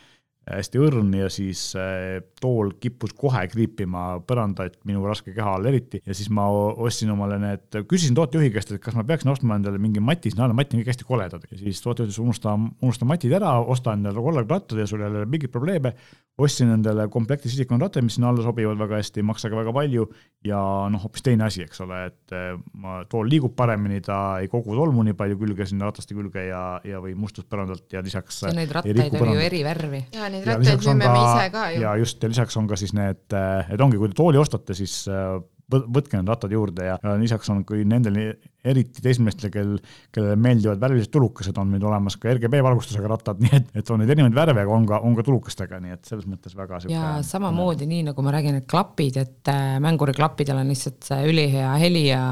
hästi 0.47 0.79
õrn 0.79 1.11
ja 1.19 1.29
siis 1.33 1.61
äh, 1.79 2.21
tool 2.41 2.71
kippus 2.81 3.15
kohe 3.19 3.43
kriipima 3.51 4.21
põrandaid 4.27 4.77
minu 4.87 5.03
raske 5.07 5.35
keha 5.35 5.57
all 5.57 5.67
eriti 5.67 5.99
ja 6.07 6.15
siis 6.15 6.31
ma 6.31 6.47
ostsin 6.51 7.11
omale 7.11 7.39
need, 7.43 7.67
küsisin 7.91 8.15
tootejuhi 8.15 8.53
käest, 8.55 8.71
et 8.77 8.83
kas 8.83 8.95
ma 8.95 9.03
peaksin 9.07 9.33
ostma 9.33 9.59
endale 9.59 9.81
mingi 9.83 10.03
mati, 10.03 10.31
sinna 10.31 10.47
alla, 10.47 10.57
mati 10.57 10.77
on 10.77 10.85
kõik 10.85 10.93
hästi 10.93 11.09
koledad 11.09 11.49
ja 11.51 11.59
siis 11.59 11.83
tootejuht 11.83 12.13
ütles, 12.13 12.23
unusta, 12.23 12.55
unusta 12.55 13.09
matid 13.09 13.35
ära, 13.35 13.57
osta 13.59 13.97
endale 13.99 14.23
kollarattad 14.23 14.79
ja 14.79 14.87
sul 14.87 15.03
ei 15.03 15.11
ole 15.11 15.27
mingeid 15.27 15.51
probleeme. 15.55 15.97
ostsin 16.39 16.69
endale 16.69 17.07
komplekti 17.09 17.49
silikonrattaid, 17.49 18.05
mis 18.05 18.19
sinna 18.19 18.29
alla 18.29 18.43
sobivad 18.45 18.77
väga 18.79 18.99
hästi, 19.01 19.23
ei 19.23 19.25
maksa 19.25 19.49
ka 19.49 19.57
väga 19.57 19.73
palju 19.73 20.05
ja 20.45 20.59
noh, 20.93 21.01
hoopis 21.01 21.25
teine 21.25 21.47
asi, 21.47 21.65
eks 21.65 21.81
ole, 21.81 22.03
et 22.11 22.35
äh, 22.37 22.53
ma, 22.77 22.99
tool 23.11 23.27
liigub 23.31 23.55
paremini, 23.57 24.03
ta 24.05 24.39
ei 24.45 24.51
kogu 24.53 24.77
tolmu 24.77 25.03
nii 25.07 25.17
palju 25.17 25.39
külge 25.41 25.67
sinna 25.67 25.89
rataste 25.89 26.15
külge 26.15 26.45
ja, 26.51 26.63
ja 26.85 27.01
või 27.03 27.17
mustust 27.19 27.49
põrandalt 27.49 27.89
ja 27.97 28.05
lisaks. 28.05 28.43
ja 28.45 28.53
neid 28.55 28.75
rattaid 28.77 29.17
oli 29.17 29.39
ju 29.39 29.47
eri 29.49 29.63
värvi. 29.65 30.03
ja 30.13 30.29
neid 30.37 30.49
rattaid 30.53 30.87
müüme 30.87 31.11
me 31.11 31.25
ise 31.25 31.51
ka 31.55 31.67
ju. 31.73 31.83
ja 31.83 31.97
just, 32.01 32.23
ja 32.23 32.33
lisaks 32.33 32.57
on 32.61 32.71
ka 32.71 32.79
siis 32.81 32.95
need, 32.97 33.25
et 33.33 33.85
ongi, 33.85 34.01
kui 34.01 34.13
te 34.13 34.19
tooli 34.21 34.41
ostate, 34.41 34.77
siis 34.79 35.03
äh, 35.11 35.37
võtke 35.67 36.15
need 36.15 36.29
rattad 36.31 36.53
juurde 36.55 36.85
ja, 36.87 36.97
lisaks 37.19 37.49
on, 37.51 37.65
kui 37.67 37.83
nendel 37.89 38.19
eriti 38.67 39.03
teismelistele, 39.03 39.51
kel, 39.51 39.73
kellele 40.15 40.37
meeldivad 40.39 40.79
värvilised 40.83 41.11
tulukesed, 41.15 41.59
on 41.59 41.73
meil 41.73 41.87
olemas 41.87 42.17
ka 42.23 42.31
RGB 42.33 42.61
valgustusega 42.67 43.11
rattad, 43.11 43.41
nii 43.43 43.55
et, 43.59 43.73
et 43.83 43.91
on 43.91 44.01
neid 44.03 44.13
erinevaid 44.15 44.37
värve, 44.39 44.63
aga 44.63 44.77
on 44.77 44.87
ka, 44.91 45.01
on 45.07 45.17
ka 45.19 45.27
tulukestega, 45.27 45.81
nii 45.83 45.97
et 45.97 46.11
selles 46.11 46.29
mõttes 46.31 46.55
väga 46.59 46.81
sihuke. 46.83 46.95
ja 46.95 47.17
samamoodi, 47.27 47.89
nii 47.91 48.07
nagu 48.11 48.27
ma 48.27 48.35
räägin, 48.37 48.61
et 48.61 48.69
klapid, 48.71 49.19
et 49.23 49.53
äh, 49.53 49.79
mänguriklappidel 49.83 50.63
on 50.63 50.71
lihtsalt 50.71 51.11
see 51.11 51.33
ülihea 51.33 51.75
heli 51.83 52.07
ja 52.13 52.23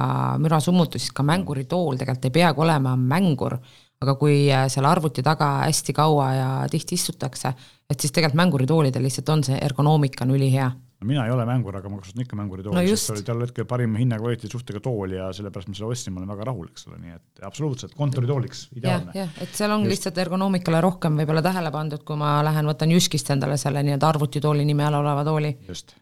mürasummutus, 0.42 1.02
siis 1.07 1.16
ka 1.16 1.26
mänguritool 1.26 1.98
tegelikult 1.98 2.30
ei 2.30 2.38
peagi 2.38 2.64
olema 2.68 2.94
mängur 2.98 3.59
aga 4.05 4.16
kui 4.20 4.44
äh, 4.52 4.68
seal 4.72 4.86
arvuti 4.88 5.24
taga 5.26 5.50
hästi 5.64 5.96
kaua 5.96 6.30
ja 6.36 6.48
tihti 6.70 6.98
istutakse, 7.00 7.55
et 7.90 8.00
siis 8.00 8.12
tegelikult 8.12 8.40
mänguritoolidel 8.44 9.05
lihtsalt 9.05 9.34
on 9.34 9.44
see 9.50 9.59
ergonoomika 9.61 10.26
on 10.28 10.36
ülihea 10.36 10.70
mina 11.05 11.24
ei 11.26 11.32
ole 11.34 11.44
mängur, 11.44 11.76
aga 11.76 11.90
ma 11.92 11.98
kasutan 12.00 12.24
ikka 12.24 12.36
mänguritooli 12.38 12.76
no, 12.76 12.84
sest 12.88 13.09
see 13.09 13.16
oli 13.16 13.24
tol 13.26 13.42
hetkel 13.44 13.66
parima 13.68 14.00
hinna-kvaliteedi 14.00 14.52
suhtega 14.52 14.80
tool 14.84 15.16
ja 15.16 15.26
sellepärast 15.36 15.70
ma 15.70 15.78
selle 15.78 15.90
ostsin, 15.92 16.14
ma 16.14 16.22
olen 16.22 16.30
väga 16.32 16.46
rahul, 16.48 16.70
eks 16.70 16.88
ole, 16.88 17.00
nii 17.02 17.16
et 17.16 17.42
absoluutselt 17.48 17.96
kontoritooliks 17.98 18.68
ideaalne. 18.78 19.12
jah, 19.18 19.34
et 19.44 19.59
seal 19.59 19.74
on 19.74 19.84
just. 19.84 19.94
lihtsalt 19.94 20.22
ergonoomikale 20.24 20.80
rohkem 20.84 21.18
võib-olla 21.20 21.42
tähele 21.44 21.72
pandud, 21.74 22.07
kui 22.09 22.20
ma 22.20 22.38
lähen 22.46 22.70
võtan 22.70 22.94
Jyskist 22.94 23.34
endale 23.34 23.59
selle 23.61 23.84
nii-öelda 23.84 24.09
arvutitooli 24.14 24.64
nime 24.68 24.86
all 24.88 25.02
oleva 25.02 25.26
tooli. 25.26 25.52
just 25.68 25.96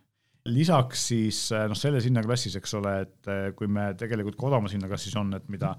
lisaks 0.50 1.06
siis 1.12 1.36
noh, 1.70 1.78
selles 1.78 2.06
hinnaklassis, 2.08 2.56
eks 2.58 2.72
ole, 2.74 2.94
et 3.04 3.30
eh, 3.30 3.44
kui 3.58 3.68
me 3.70 3.92
tegelikult 3.98 4.38
ka 4.38 4.48
odavamas 4.48 4.74
hinnaklassis 4.74 5.14
on, 5.20 5.30
et 5.38 5.46
mida 5.52 5.76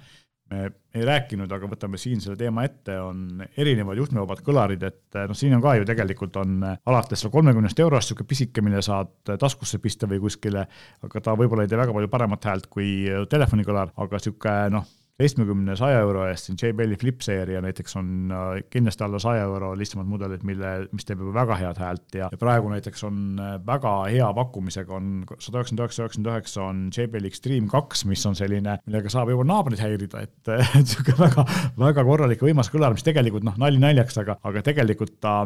me 0.54 0.70
ei 0.94 1.06
rääkinud, 1.08 1.52
aga 1.52 1.68
võtame 1.70 1.98
siin 2.02 2.22
selle 2.22 2.38
teema 2.38 2.66
ette, 2.68 2.96
on 3.02 3.44
erinevad 3.58 3.98
juhtmevabad 3.98 4.44
kõlarid, 4.46 4.86
et 4.86 5.18
noh, 5.18 5.38
siin 5.38 5.56
on 5.58 5.64
ka 5.64 5.76
ju 5.80 5.88
tegelikult 5.90 6.38
on 6.42 6.60
alates 6.64 7.24
seal 7.24 7.34
kolmekümnest 7.34 7.80
eurost 7.82 8.12
niisugune 8.12 8.30
pisike, 8.30 8.64
mille 8.66 8.82
saad 8.86 9.34
taskusse 9.42 9.82
pista 9.82 10.10
või 10.10 10.22
kuskile, 10.24 10.68
aga 11.04 11.24
ta 11.24 11.38
võib-olla 11.40 11.66
ei 11.66 11.72
tee 11.72 11.80
väga 11.82 11.96
palju 11.96 12.12
paremat 12.14 12.50
häält 12.52 12.70
kui 12.74 12.92
telefonikõlar, 13.32 13.96
aga 13.98 14.22
niisugune 14.22 14.76
noh 14.78 14.92
seitsmekümne, 15.22 15.76
saja 15.78 16.00
euro 16.02 16.24
eest 16.26 16.48
siin 16.48 16.58
JBL-i 16.58 16.98
Flip 16.98 17.22
seeria 17.22 17.62
näiteks 17.62 17.98
on 18.00 18.32
äh, 18.34 18.64
kindlasti 18.74 19.06
alla 19.06 19.20
saja 19.22 19.44
euro 19.46 19.74
lihtsamad 19.78 20.10
mudelid, 20.10 20.42
mille, 20.48 20.72
mis 20.92 21.06
teeb 21.06 21.22
juba 21.22 21.36
väga 21.36 21.58
head 21.60 21.82
häält 21.82 22.18
ja, 22.18 22.30
ja 22.34 22.40
praegu 22.42 22.72
näiteks 22.72 23.06
on 23.06 23.20
äh, 23.38 23.54
väga 23.68 23.94
hea 24.10 24.32
pakkumisega 24.40 24.98
on 24.98 25.12
sada 25.38 25.62
üheksakümmend 25.62 25.84
üheksa, 25.86 26.02
üheksakümmend 26.08 26.32
üheksa 26.32 26.66
on 26.66 26.82
JBL 26.98 27.30
Extreme 27.30 27.70
kaks, 27.70 28.08
mis 28.10 28.26
on 28.30 28.38
selline, 28.40 28.80
millega 28.88 29.14
saab 29.14 29.30
juba 29.34 29.46
naabreid 29.52 29.84
häirida, 29.84 30.26
et 30.26 30.54
niisugune 30.80 31.20
väga, 31.22 31.46
väga 31.86 32.08
korralik 32.10 32.42
võimas 32.50 32.74
kõlar, 32.74 32.98
mis 32.98 33.06
tegelikult 33.06 33.46
noh, 33.46 33.60
nali 33.62 33.82
naljaks, 33.82 34.18
aga, 34.24 34.40
aga 34.50 34.66
tegelikult 34.66 35.20
ta 35.22 35.44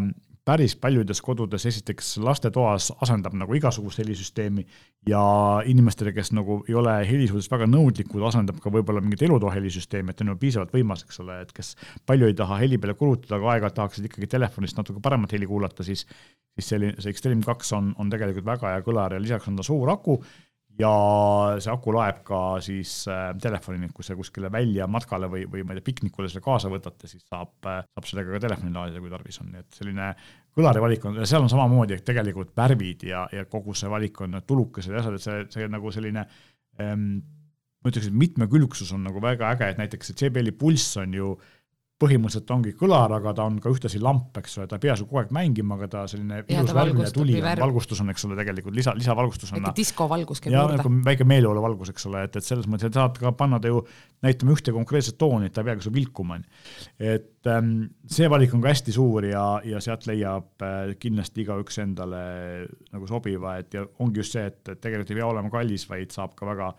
päris 0.48 0.76
paljudes 0.80 1.20
kodudes 1.22 1.66
esiteks 1.68 2.14
lastetoas 2.24 2.90
asendab 3.04 3.36
nagu 3.36 3.56
igasugust 3.58 4.00
helisüsteemi 4.00 4.64
ja 5.10 5.22
inimestele, 5.68 6.14
kes 6.16 6.32
nagu 6.36 6.62
ei 6.70 6.78
ole 6.80 6.94
heli 7.10 7.28
suhtes 7.28 7.50
väga 7.52 7.68
nõudlikud, 7.70 8.24
asendab 8.30 8.62
ka 8.64 8.72
võib-olla 8.72 9.04
mingit 9.04 9.26
elutoa 9.28 9.52
helisüsteemi, 9.58 10.14
et 10.14 10.24
on 10.24 10.34
ju 10.34 10.40
piisavalt 10.42 10.74
võimas, 10.76 11.04
eks 11.06 11.22
ole, 11.26 11.42
et 11.44 11.54
kes 11.56 11.76
palju 12.08 12.30
ei 12.30 12.38
taha 12.38 12.62
heli 12.64 12.80
peale 12.82 12.98
kulutada, 13.00 13.38
aga 13.38 13.54
aeg-ajalt 13.54 13.80
tahaksid 13.82 14.10
ikkagi 14.10 14.30
telefonist 14.32 14.80
natuke 14.80 15.04
paremat 15.04 15.36
heli 15.36 15.50
kuulata, 15.50 15.86
siis 15.88 16.08
siis 16.58 16.74
selline, 16.74 16.98
see 17.02 17.14
Extreme 17.14 17.46
kaks 17.46 17.72
on, 17.78 17.94
on 18.02 18.12
tegelikult 18.12 18.48
väga 18.48 18.74
hea 18.74 18.84
kõlar 18.86 19.16
ja 19.16 19.22
lisaks 19.22 19.50
on 19.50 19.58
ta 19.60 19.66
suur 19.66 19.92
aku 19.94 20.18
ja 20.78 20.90
see 21.62 21.72
aku 21.74 21.94
laeb 21.96 22.20
ka 22.26 22.40
siis 22.64 22.92
äh, 23.10 23.30
telefonini, 23.42 23.90
kui 23.94 24.06
sa 24.06 24.18
kuskile 24.18 24.52
välja 24.54 24.88
matkale 24.90 25.30
või, 25.32 25.46
või 25.50 25.64
ma 25.66 25.74
ei 25.74 25.80
tea, 25.80 25.88
piknikule 25.90 26.30
selle 26.30 26.46
kaasa 26.46 26.72
võtate, 26.74 27.10
siis 27.10 27.26
saab 27.26 27.70
äh,, 27.70 27.82
saab 27.96 28.10
sellega 28.10 28.36
ka 28.36 28.44
telefoni 28.46 28.74
laadida, 28.76 29.02
kui 29.02 29.14
tarvis 29.14 29.42
on, 29.42 29.50
nii 29.54 29.64
et 29.64 29.80
selline 29.80 30.12
kõlari 30.58 30.84
valik 30.84 31.08
on, 31.10 31.18
seal 31.30 31.46
on 31.46 31.54
samamoodi, 31.54 31.98
et 31.98 32.06
tegelikult 32.06 32.54
värvid 32.58 33.08
ja, 33.10 33.26
ja 33.34 33.48
kogu 33.50 33.74
see 33.78 33.90
valik 33.90 34.22
on 34.26 34.42
tulukesed 34.46 34.94
ja 34.94 35.02
asjad, 35.02 35.18
et 35.18 35.26
see, 35.26 35.42
see 35.58 35.72
nagu 35.74 35.94
selline 35.94 36.26
ähm, 36.82 37.10
ma 37.88 37.94
ütleks, 37.94 38.10
et 38.10 38.20
mitmekülgsus 38.26 38.92
on 38.96 39.08
nagu 39.08 39.24
väga 39.24 39.54
äge, 39.56 39.72
et 39.72 39.80
näiteks 39.82 40.12
see 40.12 40.28
JBL-i 40.28 40.56
pulss 40.60 41.00
on 41.02 41.16
ju 41.16 41.32
äh, 41.36 41.54
põhimõtteliselt 41.98 42.52
ongi 42.54 42.72
kõlar, 42.78 43.10
aga 43.16 43.32
ta 43.34 43.46
on 43.50 43.56
ka 43.62 43.72
ühtlasi 43.74 44.00
lamp, 44.02 44.36
eks 44.38 44.60
ole, 44.60 44.68
ta 44.70 44.78
ei 44.78 44.84
pea 44.84 44.94
sul 44.98 45.08
kogu 45.10 45.24
aeg 45.24 45.32
mängima, 45.34 45.78
aga 45.80 45.88
ta 45.90 46.02
selline 46.10 46.44
ilus 46.44 46.74
värviline 46.78 47.10
tuli 47.14 47.40
valgustus 47.42 48.02
on, 48.04 48.12
eks 48.14 48.26
ole, 48.28 48.36
tegelikult 48.38 48.76
lisa, 48.78 48.94
lisavalgustus 48.98 49.52
on. 49.52 49.64
väike 49.64 49.74
diskovalgus 49.80 50.44
käib 50.44 50.54
juurde. 50.54 50.78
nagu 50.78 50.92
väike 51.08 51.26
meeleoluvalgus, 51.28 51.90
eks 51.94 52.06
ole, 52.10 52.22
et, 52.28 52.38
et 52.38 52.46
selles 52.46 52.68
mõttes, 52.70 52.92
et 52.92 53.00
saad 53.00 53.18
ka 53.18 53.32
panna 53.38 53.58
ta 53.64 53.72
ju 53.72 53.82
näitama 54.26 54.54
ühte 54.54 54.74
konkreetset 54.76 55.18
tooni, 55.18 55.50
et 55.50 55.56
ta 55.56 55.64
ei 55.64 55.72
peagi 55.72 55.88
sul 55.88 55.96
vilkuma, 55.96 56.38
on 56.38 56.46
ju. 56.46 56.84
et 57.16 57.50
ähm, 57.50 57.72
see 58.14 58.30
valik 58.30 58.54
on 58.54 58.62
ka 58.62 58.76
hästi 58.76 58.94
suur 58.94 59.26
ja, 59.26 59.48
ja 59.66 59.82
sealt 59.82 60.06
leiab 60.10 60.68
äh, 60.68 60.94
kindlasti 61.02 61.48
igaüks 61.48 61.82
endale 61.82 62.22
nagu 62.92 63.10
sobiva, 63.10 63.58
et 63.64 63.74
ja 63.74 63.88
ongi 64.06 64.22
just 64.22 64.38
see, 64.38 64.46
et, 64.46 64.62
et 64.68 64.86
tegelikult 64.86 65.16
ei 65.16 65.18
pea 65.18 65.32
olema 65.34 65.50
kallis, 65.50 65.90
vaid 65.90 66.14
saab 66.14 66.38
ka 66.38 66.46
väga 66.46 66.76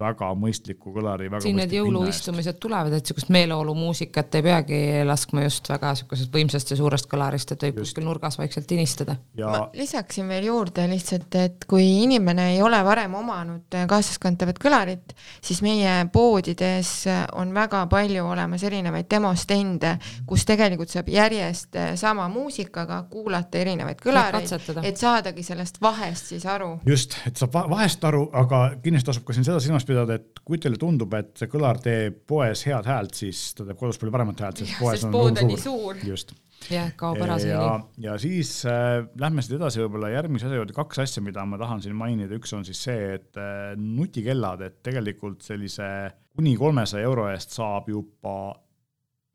väga 0.00 0.28
mõistliku 0.36 0.92
kõlari. 0.92 1.28
siin 1.40 1.56
need 1.56 1.72
jõuluistumised 1.72 2.58
tulevad, 2.60 2.92
et 2.92 3.06
niisugust 3.06 3.30
meeleolumuusikat 3.32 4.34
ei 4.38 4.44
peagi 4.44 4.80
laskma 5.08 5.46
just 5.46 5.68
väga 5.72 5.94
niisugusest 5.94 6.34
võimsast 6.34 6.72
ja 6.72 6.76
suurest 6.76 7.08
kõlarist, 7.10 7.52
et 7.52 7.64
võib 7.66 7.80
kuskil 7.80 8.04
nurgas 8.04 8.36
vaikselt 8.38 8.68
tinistada 8.68 9.16
ja.... 9.38 9.48
ma 9.48 9.62
lisaksin 9.76 10.28
veel 10.28 10.50
juurde 10.50 10.84
lihtsalt, 10.90 11.38
et 11.40 11.64
kui 11.68 11.86
inimene 12.02 12.50
ei 12.54 12.60
ole 12.62 12.82
varem 12.84 13.14
omanud 13.16 13.78
kaasaskantavat 13.88 14.60
kõlarit, 14.62 15.16
siis 15.40 15.62
meie 15.64 15.94
poodides 16.12 16.92
on 17.40 17.54
väga 17.56 17.86
palju 17.90 18.26
olemas 18.26 18.66
erinevaid 18.68 19.08
demostende, 19.10 19.96
kus 20.28 20.44
tegelikult 20.48 20.92
saab 20.92 21.08
järjest 21.12 21.80
sama 21.96 22.28
muusikaga 22.32 23.02
kuulata 23.10 23.62
erinevaid 23.64 24.00
kõlareid, 24.02 24.52
et 24.84 25.00
saadagi 25.00 25.46
sellest 25.46 25.80
vahest 25.80 26.34
siis 26.34 26.46
aru. 26.46 26.74
just, 26.86 27.16
et 27.26 27.40
saab 27.40 27.56
vahest 27.72 28.04
aru, 28.04 28.26
aga 28.36 28.62
kindlasti 28.82 29.12
tasub 29.12 29.24
ka 29.24 29.36
siin 29.36 29.46
seda 29.46 29.60
silmas 29.62 29.85
silmas 29.86 30.06
pidada, 30.06 30.18
et 30.18 30.40
kui 30.46 30.58
teile 30.62 30.78
tundub, 30.78 31.14
et 31.16 31.32
see 31.38 31.50
kõlar 31.50 31.78
teeb 31.82 32.18
poes 32.28 32.64
head 32.66 32.86
häält, 32.86 33.14
siis 33.18 33.54
ta 33.56 33.66
teeb 33.66 33.78
kodus 33.78 33.98
palju 33.98 34.12
paremat 34.14 34.42
häält, 34.44 34.62
sest 34.62 34.76
poes 34.80 35.04
on 35.06 35.14
pood 35.14 35.38
on 35.40 35.48
nii 35.50 35.58
suur. 35.60 35.96
just. 36.06 36.34
jah, 36.70 36.92
kaob 36.96 37.20
ära 37.22 37.38
see 37.38 37.52
heli. 37.52 38.04
ja 38.06 38.16
siis 38.18 38.52
äh, 38.66 39.06
lähme 39.20 39.42
siit 39.42 39.56
edasi 39.58 39.82
võib-olla 39.82 40.10
järgmise 40.14 40.48
asja 40.48 40.60
juurde, 40.60 40.76
kaks 40.76 41.02
asja, 41.04 41.22
mida 41.22 41.44
ma 41.46 41.58
tahan 41.60 41.82
siin 41.84 41.96
mainida, 41.98 42.36
üks 42.38 42.54
on 42.56 42.64
siis 42.66 42.82
see, 42.88 43.16
et 43.18 43.40
äh, 43.40 43.74
nutikellad, 43.76 44.62
et 44.66 44.78
tegelikult 44.86 45.44
sellise 45.46 45.88
kuni 46.36 46.56
kolmesaja 46.58 47.06
euro 47.06 47.28
eest 47.32 47.56
saab 47.56 47.90
juba 47.90 48.54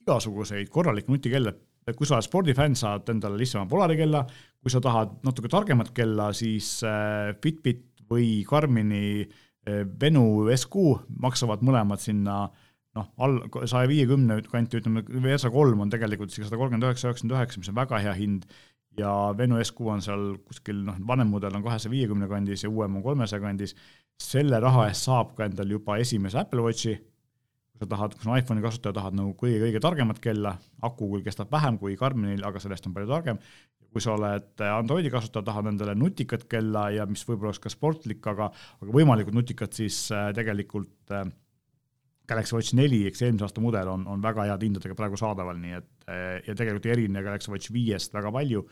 igasuguseid 0.02 0.72
korralikke 0.74 1.14
nutikelle 1.14 1.54
et 1.88 1.98
kui 1.98 2.06
sa 2.06 2.16
oled 2.16 2.26
spordifänn, 2.28 2.76
saad 2.78 3.10
endale 3.10 3.40
lihtsama 3.42 3.66
Polari 3.70 3.96
kella, 3.98 4.22
kui 4.62 4.70
sa 4.70 4.80
tahad 4.84 5.16
natuke 5.26 5.50
targemat 5.50 5.90
kella, 5.98 6.30
siis 6.38 6.76
äh, 6.86 7.34
Fitbit 7.42 7.88
või 8.12 8.44
Garmini 8.48 9.26
Venu 10.02 10.50
SQ 10.56 10.84
maksavad 11.22 11.62
mõlemad 11.66 12.02
sinna 12.02 12.44
noh, 12.98 13.08
all 13.22 13.40
saja 13.70 13.88
viiekümne 13.90 14.40
kanti, 14.52 14.82
ütleme, 14.82 15.04
Versa 15.24 15.52
kolm 15.54 15.84
on 15.86 15.92
tegelikult 15.94 16.34
sada 16.34 16.58
kolmkümmend 16.58 16.90
üheksa, 16.90 17.10
üheksakümmend 17.12 17.38
üheksa, 17.38 17.62
mis 17.62 17.72
on 17.72 17.78
väga 17.78 18.02
hea 18.04 18.16
hind, 18.18 18.48
ja 19.00 19.12
Venu 19.38 19.62
SQ 19.64 19.94
on 19.94 20.04
seal 20.04 20.26
kuskil 20.48 20.82
noh, 20.88 20.98
vanem 21.08 21.32
mudel 21.32 21.56
on 21.56 21.64
kahesaja 21.66 21.94
viiekümne 21.94 22.28
kandis 22.32 22.66
ja 22.66 22.72
uuem 22.72 23.00
on 23.00 23.06
kolmesaja 23.06 23.44
kandis, 23.44 23.76
selle 24.22 24.60
raha 24.62 24.90
eest 24.90 25.08
saab 25.08 25.36
ka 25.38 25.48
endal 25.48 25.72
juba 25.72 25.98
esimese 26.02 26.42
Apple 26.42 26.66
Watchi, 26.66 26.98
kui 27.72 27.84
sa 27.84 27.90
tahad, 27.94 28.18
kui 28.18 28.28
sa 28.28 28.38
iPhone'i 28.42 28.66
kasutaja 28.66 28.98
tahad 28.98 29.18
nagu 29.18 29.34
kõige-kõige 29.40 29.82
targemat 29.84 30.20
kella, 30.24 30.58
aku 30.84 31.14
küll 31.16 31.26
kestab 31.26 31.52
vähem 31.54 31.80
kui 31.82 31.96
Garminil, 32.00 32.44
aga 32.48 32.62
sellest 32.62 32.90
on 32.90 32.98
palju 32.98 33.10
targem, 33.14 33.40
kui 33.92 34.04
sa 34.04 34.16
oled 34.16 34.64
Androidi 34.72 35.12
kasutaja, 35.12 35.46
tahad 35.48 35.68
endale 35.74 35.96
nutikat 36.00 36.46
kella 36.52 36.88
ja 36.96 37.06
mis 37.10 37.24
võib-olla 37.28 37.52
oleks 37.52 37.62
ka 37.64 37.72
sportlik, 37.72 38.24
aga, 38.32 38.48
aga 38.80 38.96
võimalikult 38.96 39.36
nutikad, 39.36 39.74
siis 39.76 40.06
äh, 40.16 40.30
tegelikult 40.36 41.12
äh, 41.16 41.26
Galaxy 42.32 42.56
Watch 42.56 42.78
neli, 42.80 43.04
eks 43.10 43.26
eelmise 43.26 43.50
aasta 43.50 43.64
mudel 43.64 43.92
on, 43.92 44.06
on 44.08 44.24
väga 44.24 44.48
heade 44.48 44.68
hindadega 44.68 44.96
praegu 44.96 45.20
saadaval, 45.20 45.60
nii 45.60 45.76
et 45.82 46.08
äh, 46.08 46.40
ja 46.48 46.56
tegelikult 46.56 46.88
ei 46.88 46.96
erine 46.96 47.26
Galaxy 47.26 47.52
Watch 47.52 47.74
viiest 47.76 48.16
väga 48.16 48.32
palju. 48.32 48.66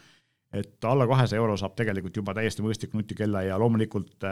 et 0.50 0.86
alla 0.90 1.06
kahesaja 1.06 1.38
euro 1.38 1.54
saab 1.62 1.76
tegelikult 1.78 2.16
juba 2.18 2.34
täiesti 2.34 2.64
mõistliku 2.66 2.98
nutikella 2.98 3.44
ja 3.46 3.58
loomulikult 3.62 4.26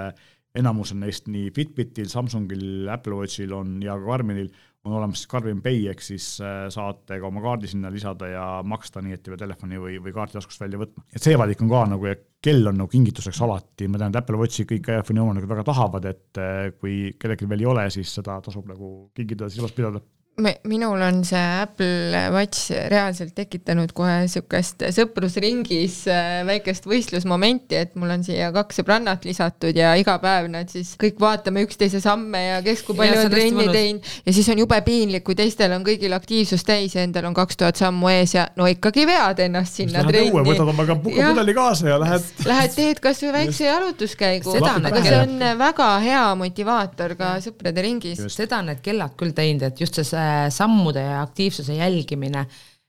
enamus 0.57 0.95
on 0.95 1.03
neist 1.03 1.27
nii 1.29 1.51
Fitbitil, 1.53 2.07
Samsungil, 2.09 2.87
Apple 2.89 3.19
Watchil 3.19 3.53
on 3.53 3.75
ja 3.83 3.93
ka 3.99 4.05
Garminil 4.07 4.49
on 4.87 4.97
olemas 4.99 5.25
Garmin 5.29 5.61
Pay, 5.63 5.83
ehk 5.91 6.01
siis 6.03 6.29
äh, 6.43 6.65
saate 6.73 7.19
ka 7.21 7.29
oma 7.29 7.43
kaardi 7.43 7.69
sinna 7.71 7.91
lisada 7.93 8.31
ja 8.31 8.45
maksta 8.67 9.03
nii, 9.03 9.17
et 9.17 9.27
ei 9.27 9.33
pea 9.33 9.43
telefoni 9.43 9.81
või, 9.81 9.99
või 10.03 10.15
kaarti 10.15 10.37
taskust 10.39 10.63
välja 10.63 10.81
võtma. 10.81 11.05
et 11.13 11.23
see 11.23 11.37
valik 11.39 11.61
on 11.63 11.71
ka 11.71 11.85
nagu 11.93 12.09
ja 12.09 12.17
kell 12.47 12.69
on 12.69 12.77
nagu 12.81 12.91
kingituseks 12.91 13.41
alati, 13.45 13.89
ma 13.91 14.01
tean, 14.01 14.13
et 14.13 14.21
Apple 14.21 14.39
Watchi 14.39 14.67
kõik 14.69 14.91
iPhone'i 14.93 15.23
omanikud 15.23 15.51
väga 15.51 15.65
tahavad, 15.67 16.05
et 16.09 16.41
äh, 16.41 16.69
kui 16.79 16.97
kellelgi 17.19 17.49
veel 17.49 17.65
ei 17.65 17.71
ole, 17.73 17.87
siis 17.93 18.13
seda 18.19 18.39
tasub 18.45 18.69
nagu 18.69 18.91
kingitada, 19.17 19.51
silmas 19.53 19.75
pidada 19.75 20.03
minul 20.37 21.01
on 21.01 21.23
see 21.25 21.61
Apple 21.61 22.19
Watch 22.29 22.69
reaalselt 22.91 23.33
tekitanud 23.33 23.89
kohe 23.97 24.19
niisugust 24.21 24.83
sõprusringis 24.93 25.95
äh, 26.13 26.43
väikest 26.45 26.85
võistlusmomenti, 26.85 27.79
et 27.79 27.95
mul 27.97 28.11
on 28.13 28.25
siia 28.25 28.51
kaks 28.53 28.77
sõbrannat 28.77 29.25
lisatud 29.25 29.73
ja 29.73 29.95
iga 29.97 30.19
päev 30.21 30.51
nad 30.53 30.69
siis 30.69 30.91
kõik 31.01 31.17
vaatame 31.23 31.63
üksteise 31.65 32.03
samme 32.03 32.41
ja 32.43 32.59
kes 32.61 32.83
kui 32.85 32.99
palju 32.99 33.23
on 33.23 33.33
trenni 33.33 33.65
teinud 33.73 34.11
ja 34.27 34.35
siis 34.37 34.51
on 34.53 34.61
jube 34.61 34.77
piinlik, 34.85 35.23
kui 35.25 35.33
teistel 35.39 35.73
on 35.73 35.87
kõigil 35.87 36.13
aktiivsus 36.13 36.67
täis 36.69 36.93
ja 36.93 37.07
endal 37.07 37.25
on 37.31 37.37
kaks 37.37 37.57
tuhat 37.57 37.81
sammu 37.81 38.13
ees 38.13 38.35
ja 38.37 38.45
no 38.61 38.69
ikkagi 38.69 39.07
vead 39.09 39.41
ennast 39.47 39.81
sinna 39.81 40.05
trenni. 40.05 40.45
võtad 40.51 40.69
oma 40.69 40.85
pudeli 41.01 41.57
kaasa 41.57 41.89
ja 41.95 41.97
lähed. 42.03 42.29
Lähed 42.45 42.77
teed 42.77 43.01
kasvõi 43.01 43.33
väikse 43.39 43.65
jalutuskäigu, 43.71 44.53
aga 44.61 45.01
see 45.01 45.17
on 45.17 45.49
väga 45.65 45.89
hea 46.05 46.23
motivaator 46.45 47.17
ka 47.17 47.33
sõprade 47.41 47.89
ringis. 47.89 48.21
seda 48.37 48.61
on 48.61 48.69
need 48.69 48.85
kellad 48.85 49.17
küll 49.17 49.33
teinud, 49.33 49.65
et 49.71 49.81
just 49.81 49.97
see 49.97 50.26
sammude 50.53 51.03
ja 51.03 51.21
aktiivsuse 51.21 51.77
jälgimine, 51.77 52.45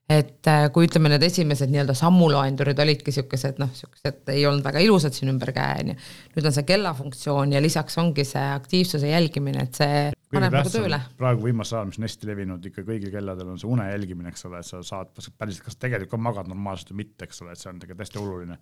et 0.08 0.48
äh, 0.48 0.66
kui 0.72 0.86
ütleme, 0.88 1.10
need 1.12 1.24
esimesed 1.26 1.68
nii-öelda 1.68 1.92
sammuloendurid 1.96 2.78
olidki 2.80 3.12
niisugused 3.12 3.58
noh, 3.60 3.68
niisugused 3.74 4.30
ei 4.32 4.46
olnud 4.48 4.64
väga 4.64 4.80
ilusad 4.80 5.12
siin 5.16 5.28
ümber 5.34 5.52
käe, 5.56 5.82
on 5.82 5.90
ju. 5.92 5.96
nüüd 6.36 6.48
on 6.48 6.54
see 6.56 6.68
kellafunktsioon 6.70 7.52
ja 7.52 7.60
lisaks 7.60 7.98
ongi 8.00 8.24
see 8.24 8.44
aktiivsuse 8.54 9.10
jälgimine, 9.10 9.66
et 9.68 9.80
see 9.82 10.06
paneb 10.32 10.56
nagu 10.56 10.72
tööle. 10.72 11.00
praegu 11.20 11.44
viimasel 11.50 11.80
ajal, 11.80 11.90
mis 11.90 12.00
on 12.00 12.08
hästi 12.08 12.30
levinud 12.30 12.70
ikka 12.70 12.86
kõigil 12.88 13.12
kelladel, 13.12 13.52
on 13.52 13.60
see 13.60 13.68
une 13.68 13.90
jälgimine, 13.90 14.32
eks 14.32 14.48
ole, 14.48 14.62
et 14.64 14.70
sa 14.70 14.80
saad 14.94 15.12
päriselt, 15.12 15.66
kas 15.68 15.76
tegelikult 15.76 16.16
ka 16.16 16.22
magad 16.30 16.48
normaalselt 16.48 16.94
või 16.94 17.02
mitte, 17.04 17.28
eks 17.28 17.44
ole, 17.44 17.52
et 17.52 17.60
see 17.60 17.72
on 17.74 17.84
tegelikult 17.84 18.06
hästi 18.06 18.22
oluline. 18.24 18.58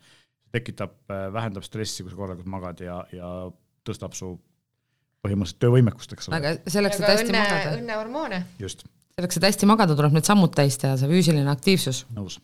tekitab, 0.55 0.99
äh, 1.11 1.27
vähendab 1.35 1.65
stressi, 1.67 2.03
kui 2.03 2.11
sa 2.11 2.17
korralikult 2.19 2.51
magad 2.51 2.81
ja, 2.81 3.01
ja 3.13 3.31
tõstab 3.87 4.15
su 4.19 4.35
põhimõtteliselt 5.27 5.63
töövõimekust, 5.67 6.17
eks 6.17 6.31
ole. 6.31 6.41
aga 6.41 6.57
selleks, 6.71 7.01
et 7.01 7.09
hästi 7.11 7.31
õnne, 7.31 7.45
magada. 7.45 7.79
õnnehormoone. 7.81 8.43
just. 8.63 8.85
selleks, 9.19 9.41
et 9.41 9.49
hästi 9.51 9.71
magada, 9.71 9.97
tuleb 9.99 10.19
need 10.19 10.29
sammud 10.29 10.55
täis 10.57 10.79
teha, 10.83 10.99
see 11.01 11.11
füüsiline 11.11 11.51
aktiivsus. 11.53 12.05
nõus. 12.17 12.39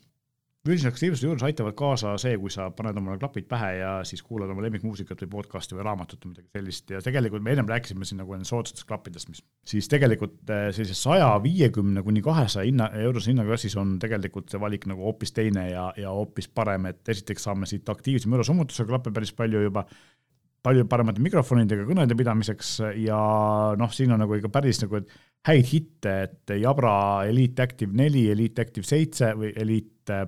füüsilise 0.66 0.92
aktiivsuse 0.92 1.26
juures 1.26 1.42
aitavad 1.46 1.74
kaasa 1.78 2.12
see, 2.22 2.36
kui 2.38 2.52
sa 2.54 2.68
paned 2.74 2.98
omale 3.00 3.18
klapid 3.18 3.48
pähe 3.50 3.72
ja 3.80 3.94
siis 4.06 4.22
kuulad 4.22 4.52
oma 4.52 4.62
lemmikmuusikat 4.62 5.24
või 5.24 5.32
podcast'i 5.32 5.74
või 5.74 5.86
raamatut 5.88 6.22
või 6.22 6.36
midagi 6.36 6.58
sellist 6.58 6.92
ja 6.94 7.00
tegelikult 7.02 7.42
me 7.42 7.56
ennem 7.56 7.70
rääkisime 7.72 8.06
siin 8.06 8.22
nagu 8.22 8.38
soodsatest 8.46 8.86
klappidest, 8.86 9.32
mis 9.32 9.42
siis 9.66 9.90
tegelikult 9.90 10.38
eh, 10.54 10.68
sellise 10.76 10.94
saja 10.98 11.32
viiekümne 11.42 12.04
kuni 12.06 12.22
kahesaja 12.22 12.68
hinna, 12.68 12.92
eurose 13.02 13.32
hinnaklassis 13.32 13.74
on 13.82 13.96
tegelikult 14.02 14.54
see 14.54 14.62
valik 14.62 14.86
nagu 14.90 15.02
hoopis 15.08 15.34
teine 15.34 15.68
ja, 15.72 15.88
ja 15.98 16.14
hoopis 16.14 16.46
parem, 16.48 16.86
et 16.92 17.14
esiteks 17.16 17.48
saame 17.50 17.66
siit 17.66 17.88
aktiivse 17.90 18.30
mürasummutusega 18.30 18.94
klappe 18.94 19.10
päris 19.10 19.34
palju 19.34 19.66
juba 19.66 19.86
palju 20.62 20.86
paremate 20.90 21.22
mikrofonidega 21.22 21.84
kõnede 21.88 22.16
pidamiseks 22.18 22.76
ja 23.02 23.18
noh, 23.78 23.94
siin 23.94 24.14
on 24.14 24.22
nagu 24.22 24.36
ikka 24.38 24.50
päris 24.52 24.82
nagu 24.84 25.00
häid 25.48 25.66
hitte, 25.72 26.12
et 26.28 26.52
Jabra 26.60 26.94
Elite 27.26 27.64
Active 27.64 27.96
neli, 27.98 28.28
Elite 28.30 28.62
Active 28.62 28.86
seitse 28.86 29.32
või 29.38 29.50
Elite 29.58 30.20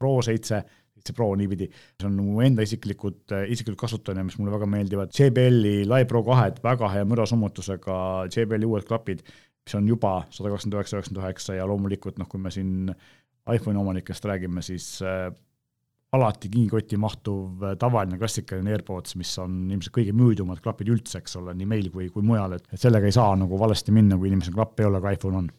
Pro 0.00 0.14
seitse, 0.24 0.62
seitse 0.96 1.14
Pro 1.14 1.28
niipidi, 1.38 1.68
see 2.00 2.08
on 2.08 2.16
mu 2.16 2.40
enda 2.44 2.64
isiklikud, 2.64 3.36
isiklikud 3.52 3.78
kasutajad, 3.84 4.24
mis 4.24 4.38
mulle 4.40 4.56
väga 4.56 4.68
meeldivad, 4.72 5.12
JBL-i 5.14 5.84
Live 5.84 6.08
Pro 6.10 6.24
kahed, 6.26 6.62
väga 6.64 6.90
hea 6.96 7.06
mürasummutusega 7.12 7.96
JBL-i 8.32 8.70
uued 8.70 8.88
klapid, 8.88 9.20
mis 9.62 9.76
on 9.78 9.86
juba 9.86 10.22
sada 10.32 10.50
kakskümmend 10.50 10.80
üheksa, 10.80 10.96
üheksakümmend 10.96 11.26
üheksa 11.26 11.60
ja 11.60 11.68
loomulikult 11.68 12.16
noh, 12.18 12.30
kui 12.30 12.40
me 12.42 12.50
siin 12.54 12.88
iPhone'i 13.52 13.78
omanikest 13.84 14.24
räägime, 14.24 14.64
siis 14.64 14.94
alati 16.16 16.50
kingikotti 16.52 16.98
mahtuv 17.00 17.64
äh, 17.64 17.74
tavaline 17.80 18.18
klassikaline 18.20 18.74
AirPods, 18.74 19.16
mis 19.20 19.32
on 19.40 19.64
ilmselt 19.72 19.94
kõige 19.96 20.14
müüdumad 20.16 20.60
klapid 20.64 20.90
üldse, 20.92 21.22
eks 21.22 21.38
ole, 21.40 21.54
nii 21.56 21.68
meil 21.68 21.90
kui, 21.94 22.10
kui 22.12 22.24
mujal, 22.26 22.58
et, 22.58 22.68
sellega 22.80 23.08
ei 23.08 23.16
saa 23.16 23.32
nagu 23.40 23.58
valesti 23.60 23.94
minna, 23.96 24.18
kui 24.20 24.28
inimesel 24.28 24.56
klapp 24.56 24.80
ei 24.80 24.88
ole, 24.90 25.00
aga 25.00 25.14
iPhone 25.16 25.40
on. 25.42 25.50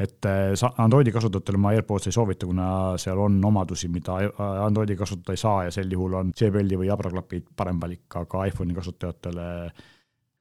et 0.00 0.26
äh, 0.28 0.52
Androidi 0.78 1.12
kasutajatele 1.12 1.58
ma 1.58 1.74
AirPods 1.74 2.06
ei 2.06 2.14
soovita, 2.14 2.46
kuna 2.46 2.66
seal 3.02 3.18
on 3.18 3.40
omadusi, 3.44 3.90
mida 3.90 4.20
äh, 4.28 4.42
Androidi 4.66 4.96
kasutada 4.96 5.34
ei 5.34 5.42
saa 5.42 5.64
ja 5.66 5.74
sel 5.74 5.90
juhul 5.90 6.14
on 6.20 6.34
JBL-i 6.38 6.78
või 6.78 6.90
Jabra 6.92 7.10
klapid 7.10 7.50
parem 7.56 7.80
valik, 7.82 8.06
aga 8.22 8.46
iPhone'i 8.52 8.76
kasutajatele 8.78 9.48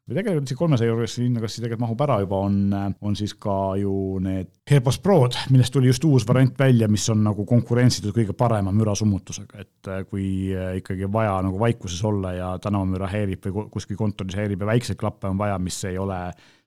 või 0.09 0.17
tegelikult 0.17 0.47
isegi 0.49 0.59
kolmesaja 0.59 0.91
eurose 0.93 1.23
hinnaklassi 1.23 1.61
tegelikult 1.61 1.83
mahub 1.85 2.03
ära 2.05 2.17
juba, 2.23 2.41
on, 2.47 2.93
on 3.05 3.17
siis 3.17 3.35
ka 3.37 3.55
ju 3.79 3.93
need 4.25 4.49
AirPods 4.69 4.99
Prod, 5.05 5.37
millest 5.53 5.73
tuli 5.75 5.91
just 5.91 6.05
uus 6.09 6.25
variant 6.27 6.57
välja, 6.59 6.89
mis 6.91 7.05
on 7.13 7.21
nagu 7.27 7.45
konkurentsitud 7.49 8.15
kõige 8.15 8.33
parema 8.37 8.73
mürasummutusega, 8.75 9.65
et 9.65 9.91
äh, 9.91 10.01
kui 10.09 10.29
äh, 10.55 10.79
ikkagi 10.81 11.09
vaja 11.13 11.37
nagu 11.45 11.61
vaikuses 11.61 12.01
olla 12.09 12.33
ja 12.35 12.53
tänavamüra 12.61 13.09
häirib 13.11 13.45
või 13.45 13.67
kuskil 13.75 13.99
kontoris 13.99 14.37
häirib 14.39 14.65
ja 14.65 14.71
väikseid 14.73 14.99
klappe 14.99 15.29
on 15.29 15.37
vaja, 15.39 15.59
mis 15.61 15.77
ei 15.89 15.99
ole 16.01 16.19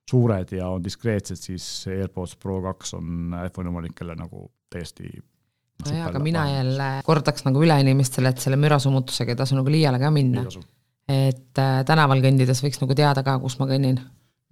suured 0.08 0.54
ja 0.54 0.68
on 0.72 0.84
diskreetsed, 0.84 1.38
siis 1.38 1.66
AirPods 1.90 2.36
Pro 2.42 2.60
kaks 2.62 2.94
on 2.98 3.34
iPhone'i 3.42 3.70
omanikele 3.72 4.16
nagu 4.18 4.46
täiesti 4.72 5.10
nojah, 5.86 6.06
aga 6.10 6.22
mina 6.22 6.44
jälle 6.50 6.90
kordaks 7.06 7.46
nagu 7.46 7.62
üle 7.62 7.78
inimestele, 7.82 8.32
et 8.32 8.42
selle 8.42 8.58
mürasummutusega 8.60 9.34
ei 9.34 9.42
tasu 9.42 9.58
nagu 9.58 9.72
liiale 9.72 10.00
ka 10.02 10.10
minna 10.14 10.44
et 11.10 11.58
äh, 11.58 11.84
tänaval 11.86 12.22
kõndides 12.24 12.62
võiks 12.64 12.82
nagu 12.82 12.96
teada 12.98 13.24
ka, 13.26 13.38
kus 13.42 13.58
ma 13.58 13.66
kõnnin. 13.70 13.98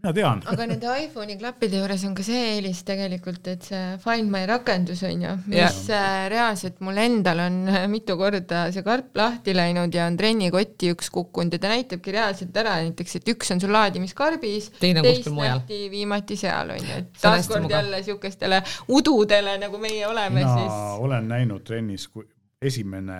mina 0.00 0.12
tean. 0.16 0.40
aga 0.48 0.66
nende 0.66 0.88
iPhone'i 1.04 1.36
klappide 1.38 1.76
juures 1.78 2.02
on 2.08 2.14
ka 2.16 2.24
see 2.24 2.40
eelis 2.56 2.80
tegelikult, 2.88 3.46
et 3.52 3.68
see 3.68 3.82
Find 4.02 4.32
My 4.32 4.46
rakendus 4.48 5.02
on 5.06 5.22
ju, 5.26 5.34
mis 5.52 5.82
yeah. 5.90 6.24
reaalselt 6.32 6.80
mul 6.80 6.98
endal 6.98 7.44
on 7.44 7.60
mitu 7.92 8.16
korda 8.18 8.64
see 8.74 8.82
karp 8.86 9.14
lahti 9.20 9.54
läinud 9.54 9.94
ja 9.94 10.08
on 10.10 10.18
trennikotti 10.18 10.90
üks 10.94 11.12
kukkunud 11.14 11.54
ja 11.54 11.62
ta 11.62 11.72
näitabki 11.74 12.16
reaalselt 12.16 12.56
ära 12.64 12.80
näiteks, 12.80 13.20
et 13.20 13.32
üks 13.34 13.54
on 13.54 13.62
sul 13.62 13.76
laadimiskarbis, 13.76 14.72
teist 14.80 15.30
nähti 15.36 15.84
viimati 15.92 16.40
seal 16.40 16.74
on 16.74 16.82
ju, 16.82 16.98
et 17.04 17.22
taaskord 17.22 17.70
jälle 17.70 18.02
niisugustele 18.02 18.62
ududele, 18.88 19.58
nagu 19.62 19.78
meie 19.78 20.06
oleme 20.08 20.40
mina 20.42 20.58
siis. 20.58 20.76
olen 21.06 21.28
näinud 21.30 21.62
trennis, 21.68 22.08
kui 22.08 22.26
esimene 22.60 23.18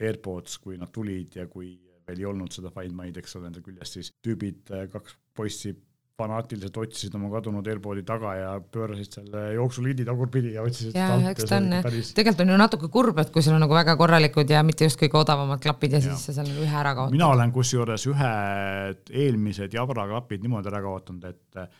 AirPods, 0.00 0.58
kui 0.58 0.78
nad 0.80 0.88
tulid 0.92 1.36
ja 1.36 1.46
kui 1.48 1.74
veel 2.10 2.24
ei 2.24 2.28
olnud 2.28 2.52
seda 2.54 2.72
Find 2.74 2.96
My'd, 2.98 3.20
eks 3.22 3.38
ole, 3.38 3.50
enda 3.50 3.62
küljes, 3.64 3.94
siis 3.96 4.12
tüübid, 4.24 4.66
äh, 4.74 4.88
kaks 4.92 5.16
poissi 5.36 5.74
fanaatiliselt 6.20 6.76
otsisid 6.82 7.14
oma 7.16 7.30
kadunud 7.32 7.68
AirPodi 7.70 8.02
taga 8.06 8.34
ja 8.36 8.50
pöörasid 8.74 9.14
selle 9.20 9.44
jooksuliidi 9.56 10.04
tagurpidi 10.08 10.54
ja 10.56 10.64
otsisid 10.66 10.98
ja 10.98 11.14
eks 11.30 11.48
ta 11.48 11.60
on 11.60 11.70
jah 11.78 11.88
tegelikult 11.88 12.44
on 12.44 12.52
ju 12.52 12.58
natuke 12.60 12.90
kurb, 12.92 13.22
et 13.22 13.32
kui 13.34 13.44
sul 13.46 13.56
on 13.56 13.64
nagu 13.64 13.76
väga 13.76 13.96
korralikud 14.00 14.52
ja 14.52 14.62
mitte 14.66 14.88
just 14.88 15.00
kõige 15.00 15.20
odavamad 15.20 15.62
klapid 15.64 15.96
ja, 15.96 16.02
ja. 16.02 16.10
siis 16.10 16.28
sa 16.28 16.36
seal 16.40 16.50
ühe 16.52 16.76
ära 16.82 16.92
kaotad. 16.98 17.16
mina 17.16 17.30
olen 17.32 17.54
kusjuures 17.56 18.06
ühed 18.10 19.14
eelmised 19.24 19.76
Jabra 19.76 20.06
klapid 20.10 20.44
niimoodi 20.44 20.72
ära 20.72 20.82
kaotanud, 20.84 21.26
et 21.30 21.62
äh, 21.62 21.72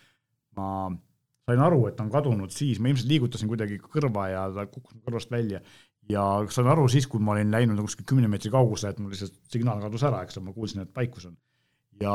ma 0.56 0.70
sain 1.50 1.62
aru, 1.66 1.84
et 1.90 2.00
on 2.00 2.10
kadunud 2.12 2.52
siis, 2.54 2.80
ma 2.80 2.92
ilmselt 2.92 3.10
liigutasin 3.10 3.50
kuidagi 3.50 3.80
kõrva 3.82 4.28
ja 4.30 4.48
ta 4.54 4.66
kukkus 4.70 5.00
kõrvast 5.04 5.32
välja 5.32 5.60
ja 6.10 6.24
saan 6.52 6.70
aru 6.72 6.88
siis, 6.90 7.06
kui 7.10 7.22
ma 7.22 7.36
olin 7.36 7.52
läinud 7.52 7.78
nagu 7.78 7.88
kuskil 7.88 8.08
kümne 8.08 8.30
meetri 8.30 8.52
kaugusele, 8.52 8.94
et 8.94 9.00
mul 9.02 9.14
lihtsalt 9.14 9.36
signaal 9.52 9.82
kadus 9.84 10.04
ära, 10.08 10.24
eks 10.26 10.40
ma 10.42 10.54
kuulsin, 10.54 10.84
et 10.84 10.92
paikus 10.94 11.28
on. 11.30 11.36
ja, 12.02 12.14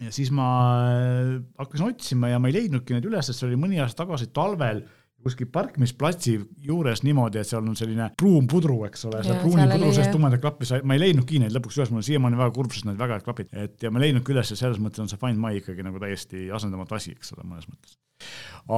ja 0.00 0.14
siis 0.14 0.32
ma 0.34 0.48
äh, 0.92 1.34
hakkasin 1.60 1.92
otsima 1.92 2.32
ja 2.32 2.40
ma 2.42 2.50
ei 2.50 2.58
leidnudki 2.60 2.96
neid 2.96 3.06
üles, 3.10 3.30
see 3.32 3.48
oli 3.48 3.60
mõni 3.60 3.82
aasta 3.82 4.04
tagasi 4.04 4.30
talvel 4.34 4.84
kuskil 5.20 5.50
parkimisplatsi 5.52 6.34
juures 6.64 7.02
niimoodi, 7.04 7.40
et 7.40 7.48
seal 7.48 7.66
on 7.66 7.76
selline 7.76 8.06
pruun 8.18 8.46
pudru, 8.48 8.78
eks 8.86 9.04
ole, 9.08 9.20
seal 9.24 9.40
pruuni 9.42 9.66
pudru 9.68 9.90
sees 9.92 10.08
tumedad 10.12 10.40
klappi, 10.40 10.68
ma 10.88 10.96
ei 10.96 11.02
leidnudki 11.02 11.40
neid 11.42 11.52
lõpuks 11.56 11.76
üles, 11.76 11.90
mul 11.92 12.00
on 12.00 12.06
siiamaani 12.06 12.40
väga 12.40 12.54
kurb, 12.56 12.72
sest 12.72 12.88
need 12.88 13.00
väga 13.00 13.18
head 13.18 13.26
klapid, 13.26 13.50
et 13.52 13.84
ja 13.84 13.92
ma 13.92 14.00
ei 14.00 14.08
leidnudki 14.08 14.32
üles 14.32 14.52
ja 14.54 14.56
selles 14.56 14.80
mõttes 14.80 15.04
on 15.04 15.10
see 15.12 15.20
Find 15.20 15.40
My 15.42 15.60
ikkagi 15.60 15.84
nagu 15.84 16.00
täiesti 16.00 16.46
asendamatu 16.56 16.96
asi, 16.96 17.12
eks 17.18 17.34
ole, 17.36 17.44
mõnes 17.50 17.68
mõttes. 17.68 17.98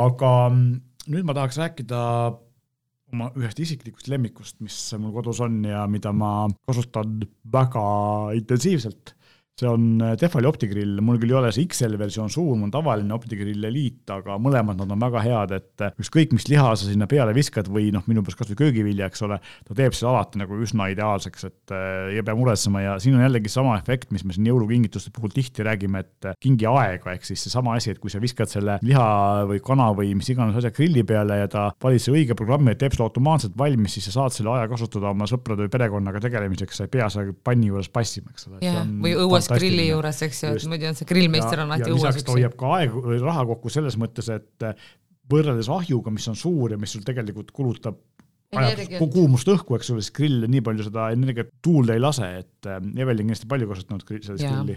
aga 0.02 0.32
mm, 0.48 0.72
nüüd 1.14 1.28
ma 1.28 1.36
tahaks 1.38 1.60
rääkida 1.62 2.02
oma 3.12 3.28
ühest 3.38 3.60
isiklikust 3.60 4.08
lemmikust, 4.12 4.58
mis 4.64 4.76
mul 5.00 5.12
kodus 5.16 5.40
on 5.44 5.60
ja 5.68 5.84
mida 5.90 6.12
ma 6.16 6.48
kasutan 6.68 7.20
väga 7.52 7.84
intensiivselt, 8.38 9.14
see 9.60 9.68
on 9.68 10.00
äh, 10.00 10.14
Tehvali 10.20 10.48
optigrill, 10.48 11.00
mul 11.04 11.18
küll 11.20 11.32
ei 11.34 11.38
ole 11.38 11.50
see 11.54 11.66
XL 11.68 11.98
versioon 12.00 12.30
suur, 12.32 12.54
mul 12.56 12.68
on 12.70 12.74
tavaline 12.74 13.12
optigrill 13.14 13.68
Elite, 13.68 14.14
aga 14.14 14.38
mõlemad 14.40 14.80
nad 14.80 14.94
on 14.94 15.02
väga 15.02 15.22
head, 15.26 15.54
et 15.58 15.84
äh, 15.84 15.92
ükskõik, 16.00 16.32
mis 16.36 16.48
liha 16.48 16.72
sa 16.78 16.88
sinna 16.88 17.08
peale 17.10 17.34
viskad 17.36 17.68
või 17.72 17.90
noh, 17.94 18.04
minu 18.08 18.24
pärast 18.24 18.40
kasvõi 18.40 18.58
köögivilja, 18.62 19.10
eks 19.10 19.24
ole, 19.26 19.38
ta 19.68 19.76
teeb 19.76 19.96
selle 19.96 20.14
alati 20.14 20.40
nagu 20.40 20.58
üsna 20.64 20.88
ideaalseks, 20.94 21.46
et 21.50 21.74
äh, 21.76 22.14
ei 22.16 22.24
pea 22.24 22.36
muretsema 22.38 22.84
ja 22.84 22.96
siin 23.02 23.18
on 23.18 23.26
jällegi 23.26 23.52
sama 23.52 23.76
efekt, 23.80 24.10
mis 24.14 24.24
me 24.24 24.36
siin 24.36 24.48
jõulukingituste 24.48 25.12
puhul 25.14 25.34
tihti 25.34 25.66
räägime, 25.66 26.04
et 26.06 26.30
kingi 26.42 26.68
aega, 26.70 27.16
ehk 27.16 27.28
siis 27.28 27.44
seesama 27.46 27.76
asi, 27.76 27.92
et 27.92 28.00
kui 28.02 28.12
sa 28.12 28.22
viskad 28.22 28.50
selle 28.50 28.78
liha 28.84 29.08
või 29.50 29.60
kana 29.64 29.90
või 29.96 30.14
mis 30.16 30.32
iganes 30.32 30.56
asja 30.58 30.72
grilli 30.74 31.04
peale 31.06 31.42
ja 31.42 31.50
ta 31.52 31.68
valib 31.82 32.00
selle 32.02 32.22
õige 32.22 32.38
programmi, 32.38 32.72
et 32.72 32.80
teeb 32.80 32.96
selle 32.96 33.10
automaatselt 33.10 33.56
valmis, 33.58 33.98
siis 33.98 34.08
sa 34.08 34.16
saad 34.20 34.36
selle 34.36 34.54
aja 34.56 34.70
kasutada 34.70 35.12
oma 35.12 35.28
sõprade 35.28 35.66
või 35.66 35.72
perekonnaga 35.72 36.22
tegelemiseks, 36.24 36.80
sa 36.80 36.88
ei 36.88 36.92
pea 36.96 37.08
seal 37.12 37.34
panni 37.44 37.68
juures 37.68 37.90
passima, 37.92 38.32
eks 38.32 38.48
ole. 38.48 38.62
või 39.02 39.14
õues 39.50 39.62
grilli 39.62 39.88
juures, 39.88 40.22
eks 40.26 40.42
ju, 40.44 40.52
et 40.56 40.66
muidu 40.70 40.88
on 40.90 40.98
see 40.98 41.08
grillmeister 41.08 41.64
on 41.64 41.72
alati 41.74 41.94
õues. 41.94 42.22
ta 42.22 42.36
hoiab 42.36 42.56
ka 42.58 42.74
aega, 42.78 43.18
raha 43.22 43.44
kokku 43.52 43.72
selles 43.72 43.98
mõttes, 44.00 44.30
et 44.34 44.68
äh, 44.68 44.88
võrreldes 45.32 45.70
ahjuga, 45.72 46.14
mis 46.14 46.28
on 46.32 46.38
suur 46.38 46.74
ja 46.74 46.80
mis 46.80 46.94
sul 46.94 47.04
tegelikult 47.06 47.52
kulutab 47.54 48.00
ajab 48.52 48.98
kuumust 49.12 49.48
õhku, 49.48 49.78
eks 49.78 49.92
ole, 49.94 50.04
siis 50.04 50.12
grill 50.16 50.44
nii 50.50 50.64
palju 50.64 50.88
seda 50.90 51.08
energiat 51.14 51.54
tuulde 51.64 51.96
ei 51.96 52.02
lase, 52.02 52.28
et 52.42 52.68
äh, 52.68 52.82
Evelin 53.00 53.30
kindlasti 53.30 53.48
palju 53.48 53.70
kasutanud 53.70 54.08
sellist 54.12 54.44
grilli 54.44 54.76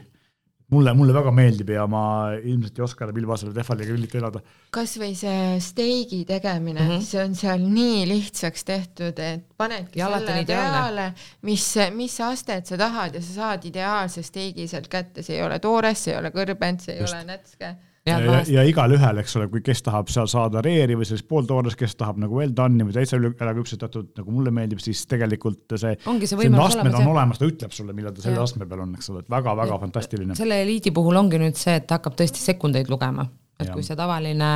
mulle, 0.74 0.94
mulle 0.98 1.14
väga 1.14 1.32
meeldib 1.36 1.70
ja 1.76 1.86
ma 1.90 2.04
ilmselt 2.36 2.80
ei 2.80 2.86
oska 2.86 3.06
enam 3.06 3.20
ilma 3.22 3.38
selle 3.40 3.54
Tehvali 3.56 3.88
grillit 3.90 4.16
elada. 4.18 4.42
kas 4.74 4.96
või 5.02 5.14
see 5.18 5.60
steigi 5.64 6.24
tegemine 6.28 6.82
mm, 6.82 6.92
-hmm. 6.92 7.06
see 7.06 7.24
on 7.24 7.36
seal 7.38 7.66
nii 7.66 8.06
lihtsaks 8.10 8.66
tehtud, 8.68 9.20
et 9.20 9.46
panedki 9.58 10.00
ja 10.00 10.10
selle 10.18 10.46
peale, 10.50 11.10
mis, 11.46 11.68
mis 11.96 12.20
astet 12.26 12.68
sa 12.68 12.80
tahad 12.82 13.16
ja 13.16 13.22
sa 13.22 13.34
saad 13.40 13.68
ideaalse 13.70 14.24
steigi 14.26 14.68
sealt 14.68 14.90
kätte, 14.92 15.24
see 15.24 15.38
ei 15.38 15.46
ole 15.46 15.60
toores, 15.60 16.04
see 16.04 16.16
ei 16.16 16.22
ole 16.22 16.34
kõrbend, 16.36 16.82
see 16.82 16.98
ei 16.98 17.06
Just. 17.06 17.14
ole 17.14 17.28
nätske 17.30 17.76
ja, 18.06 18.18
ja, 18.22 18.42
ja 18.58 18.64
igalühel, 18.68 19.22
eks 19.22 19.38
ole, 19.40 19.48
kui 19.52 19.62
kes 19.66 19.82
tahab 19.86 20.10
seal 20.14 20.28
saada 20.32 20.62
reeri 20.66 20.98
või 20.98 21.08
sellist 21.08 21.28
pooltoores, 21.30 21.78
kes 21.80 21.96
tahab 22.00 22.20
nagu 22.22 22.38
well 22.40 22.54
done'i 22.56 22.86
või 22.88 22.96
täitsa 22.96 23.20
ära 23.20 23.54
küpsetatud, 23.58 24.12
nagu 24.20 24.36
mulle 24.36 24.54
meeldib, 24.56 24.82
siis 24.84 25.06
tegelikult 25.10 25.78
see, 25.78 25.96
see, 26.04 26.28
see 26.30 26.52
astmed 26.66 27.00
on 27.00 27.14
olemas, 27.16 27.42
ta 27.42 27.50
ütleb 27.50 27.74
sulle, 27.76 27.96
millal 27.98 28.14
ta 28.16 28.26
selle 28.26 28.44
astme 28.44 28.68
peal 28.70 28.84
on, 28.86 28.94
eks 29.00 29.10
ole, 29.14 29.24
et 29.26 29.32
väga-väga 29.34 29.80
fantastiline. 29.86 30.38
selle 30.38 30.62
eliidi 30.66 30.94
puhul 30.96 31.18
ongi 31.24 31.42
nüüd 31.42 31.58
see, 31.60 31.80
et 31.82 31.88
ta 31.90 32.00
hakkab 32.00 32.18
tõesti 32.22 32.44
sekundeid 32.44 32.92
lugema 32.94 33.26
et 33.56 33.70
ja. 33.70 33.72
kui 33.72 33.86
see 33.88 33.96
tavaline 33.96 34.50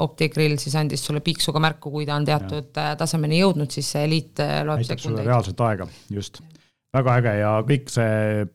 optigrill 0.00 0.56
siis 0.60 0.74
andis 0.80 1.02
sulle 1.04 1.20
piiksuga 1.24 1.60
märku, 1.60 1.90
kui 1.92 2.06
ta 2.08 2.16
on 2.16 2.24
teatud 2.24 2.70
ja. 2.80 2.94
tasemeni 2.96 3.42
jõudnud, 3.42 3.68
siis 3.74 3.90
see 3.92 4.06
eliit 4.08 4.40
loeb 4.40 4.80
Aitab 4.80 5.02
sekundeid. 5.02 5.28
reaalset 5.28 5.60
aega, 5.68 5.86
just. 6.10 6.40
väga 6.96 7.18
äge 7.20 7.34
ja 7.42 7.52
kõik 7.68 7.92
see 7.92 8.46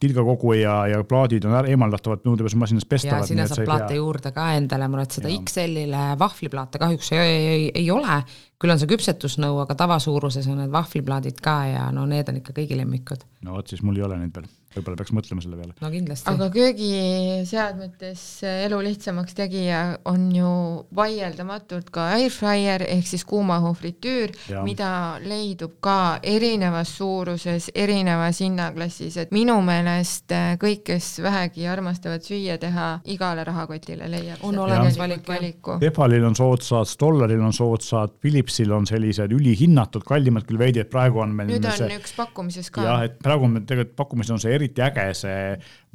kilgakogu 0.00 0.52
ja, 0.58 0.74
ja 0.90 1.04
plaadid 1.08 1.46
on 1.48 1.68
eemaldatavad 1.70 2.26
nõudepesumasinas 2.26 2.84
pestavad. 2.88 3.24
ja 3.24 3.30
sinna 3.30 3.46
saab 3.48 3.64
plaate 3.64 3.94
pea... 3.94 4.00
juurde 4.00 4.32
ka 4.36 4.50
endale 4.58 4.88
muretseda, 4.92 5.32
XL-ile 5.32 6.02
vahvliplaate 6.20 6.80
kahjuks 6.82 7.12
ei, 7.16 7.38
ei, 7.54 7.64
ei 7.82 7.90
ole, 7.90 8.20
küll 8.60 8.74
on 8.74 8.82
see 8.82 8.90
küpsetusnõu, 8.92 9.62
aga 9.64 9.78
tavasuuruses 9.84 10.48
on 10.52 10.60
need 10.62 10.74
vahvliplaadid 10.74 11.40
ka 11.44 11.56
ja 11.70 11.88
no 11.96 12.04
need 12.10 12.28
on 12.32 12.42
ikka 12.42 12.56
kõigi 12.60 12.76
lemmikud. 12.76 13.24
no 13.46 13.56
vot, 13.56 13.72
siis 13.72 13.84
mul 13.86 13.96
ei 13.96 14.06
ole 14.08 14.20
neid 14.20 14.36
veel 14.36 14.50
võib-olla 14.76 15.00
peaks 15.00 15.14
mõtlema 15.16 15.44
selle 15.44 15.58
peale. 15.60 15.74
no 15.80 15.90
kindlasti. 15.92 16.30
aga 16.32 16.48
köögiseadmetes 16.54 18.24
elu 18.50 18.80
lihtsamaks 18.88 19.36
tegija 19.38 19.82
on 20.08 20.28
ju 20.34 20.52
vaieldamatult 20.96 21.90
ka 21.94 22.10
airfryer 22.16 22.86
ehk 22.88 23.08
siis 23.08 23.24
kuumaõhu 23.28 23.72
fritüür, 23.76 24.34
mida 24.66 24.90
leidub 25.24 25.76
ka 25.84 26.18
erinevas 26.22 26.92
suuruses, 26.96 27.70
erinevas 27.74 28.40
hinnaklassis, 28.44 29.16
et 29.24 29.34
minu 29.34 29.58
meelest 29.64 30.32
äh, 30.34 30.54
kõik, 30.60 30.84
kes 30.86 31.16
vähegi 31.24 31.66
armastavad 31.70 32.24
süüa 32.26 32.58
teha, 32.62 32.88
igale 33.12 33.44
rahakotile 33.46 34.08
leiab. 34.10 34.42
on 34.46 34.58
olemas 34.64 34.98
valik, 34.98 35.26
valiku. 35.28 35.78
Tehvalil 35.82 36.24
on 36.28 36.36
soodsad, 36.38 36.88
Stolleril 36.90 37.42
on 37.42 37.54
soodsad, 37.56 38.16
Philipsil 38.22 38.72
on 38.72 38.86
sellised 38.88 39.32
ülihinnatud, 39.34 40.04
kallimad 40.06 40.46
küll 40.48 40.60
veidi, 40.60 40.82
et 40.84 40.90
praegu 40.92 41.22
on 41.24 41.34
meil 41.36 41.50
nüüd 41.50 41.66
on 41.66 41.78
see... 41.78 42.00
üks 42.00 42.14
pakkumises 42.16 42.70
ka. 42.74 42.84
jah, 42.86 43.06
et 43.08 43.18
praegu 43.22 43.48
on 43.48 43.56
meil 43.56 43.66
tegelikult 43.68 43.96
pakkumises 43.98 44.36
on 44.36 44.42
see 44.42 44.54
eri 44.56 44.65
eriti 44.66 44.84
äge 44.84 45.06
see 45.16 45.40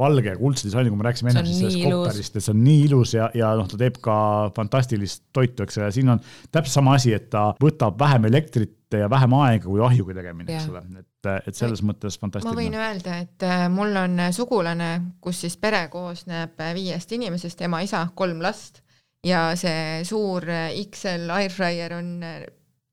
valge 0.01 0.32
ja 0.32 0.38
kuldse 0.39 0.67
disaini, 0.67 0.91
kui 0.91 0.99
me 0.99 1.07
rääkisime 1.07 1.34
enne 1.34 1.45
sellest 1.45 1.80
kopperist, 1.84 2.36
et 2.36 2.45
see 2.45 2.53
on 2.55 2.61
nii 2.65 2.84
ilus 2.88 3.15
ja, 3.15 3.30
ja 3.38 3.53
noh, 3.59 3.69
ta 3.69 3.80
teeb 3.80 3.99
ka 4.03 4.17
fantastilist 4.55 5.28
toitu, 5.36 5.65
eks 5.65 5.80
ole, 5.80 5.89
ja 5.89 5.95
siin 5.95 6.13
on 6.15 6.22
täpselt 6.49 6.78
sama 6.80 6.95
asi, 6.99 7.13
et 7.15 7.30
ta 7.34 7.51
võtab 7.61 7.99
vähem 8.01 8.30
elektrit 8.32 8.78
ja 8.97 9.09
vähem 9.11 9.34
aega 9.39 9.67
kui 9.69 9.82
ahjuga 9.86 10.17
tegemine, 10.17 10.51
eks 10.57 10.69
ole, 10.72 10.84
et, 10.99 11.32
et 11.47 11.57
selles 11.57 11.84
mõttes 11.86 12.17
fantastiline. 12.19 12.55
ma 12.55 12.61
võin 12.63 12.80
öelda, 12.80 13.17
et 13.26 13.47
äh, 13.47 13.65
mul 13.72 13.95
on 14.01 14.24
sugulane, 14.36 14.93
kus 15.24 15.43
siis 15.45 15.59
pere 15.61 15.86
koosneb 15.93 16.59
viiest 16.76 17.13
inimesest, 17.17 17.67
ema, 17.67 17.84
isa, 17.86 18.07
kolm 18.15 18.41
last 18.43 18.82
ja 19.26 19.51
see 19.59 20.01
suur 20.07 20.47
XL 20.74 21.30
airfryer 21.36 21.93
on 21.99 22.09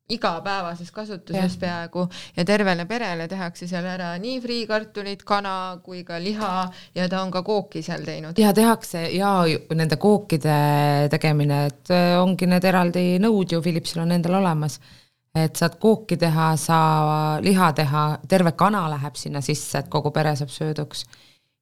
igapäevases 0.09 0.91
kasutuses 0.93 1.55
ja. 1.55 1.61
peaaegu 1.61 2.07
ja 2.37 2.45
tervele 2.45 2.85
perele 2.89 3.27
tehakse 3.29 3.67
seal 3.69 3.85
ära 3.85 4.15
nii 4.21 4.39
friikartulid, 4.41 5.25
kana 5.29 5.55
kui 5.85 6.01
ka 6.05 6.17
liha 6.23 6.53
ja 6.95 7.09
ta 7.13 7.21
on 7.23 7.33
ka 7.35 7.43
kooki 7.45 7.83
seal 7.85 8.07
teinud. 8.07 8.39
ja 8.41 8.53
tehakse 8.57 9.05
ja 9.13 9.33
nende 9.77 9.99
kookide 10.01 10.57
tegemine, 11.13 11.67
et 11.69 11.93
äh, 11.93 12.15
ongi 12.23 12.49
need 12.49 12.65
eraldi 12.65 13.05
nõud 13.21 13.53
ju 13.53 13.61
Philipsil 13.63 14.01
on 14.05 14.17
endal 14.17 14.39
olemas. 14.41 14.81
et 15.37 15.57
saad 15.57 15.77
kooki 15.79 16.17
teha, 16.17 16.55
sa 16.57 16.79
liha 17.45 17.73
teha, 17.73 18.05
terve 18.29 18.53
kana 18.57 18.89
läheb 18.91 19.17
sinna 19.17 19.45
sisse, 19.45 19.79
et 19.79 19.91
kogu 19.93 20.11
pere 20.11 20.33
saab 20.37 20.51
sööduks 20.51 21.05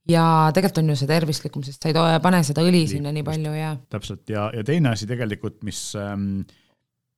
ja 0.09 0.53
tegelikult 0.55 0.84
on 0.84 0.92
ju 0.94 0.97
see 1.01 1.11
tervislikum, 1.11 1.64
sest 1.66 1.82
sa 1.82 1.90
ei 1.90 2.20
pane 2.22 2.44
seda 2.47 2.62
õli 2.62 2.84
sinna 2.86 3.11
nii 3.12 3.26
palju 3.26 3.57
ja. 3.59 3.74
täpselt 3.90 4.30
ja, 4.30 4.47
ja 4.55 4.62
teine 4.64 4.94
asi 4.94 5.11
tegelikult, 5.11 5.59
mis 5.66 5.80
ähm, 5.99 6.47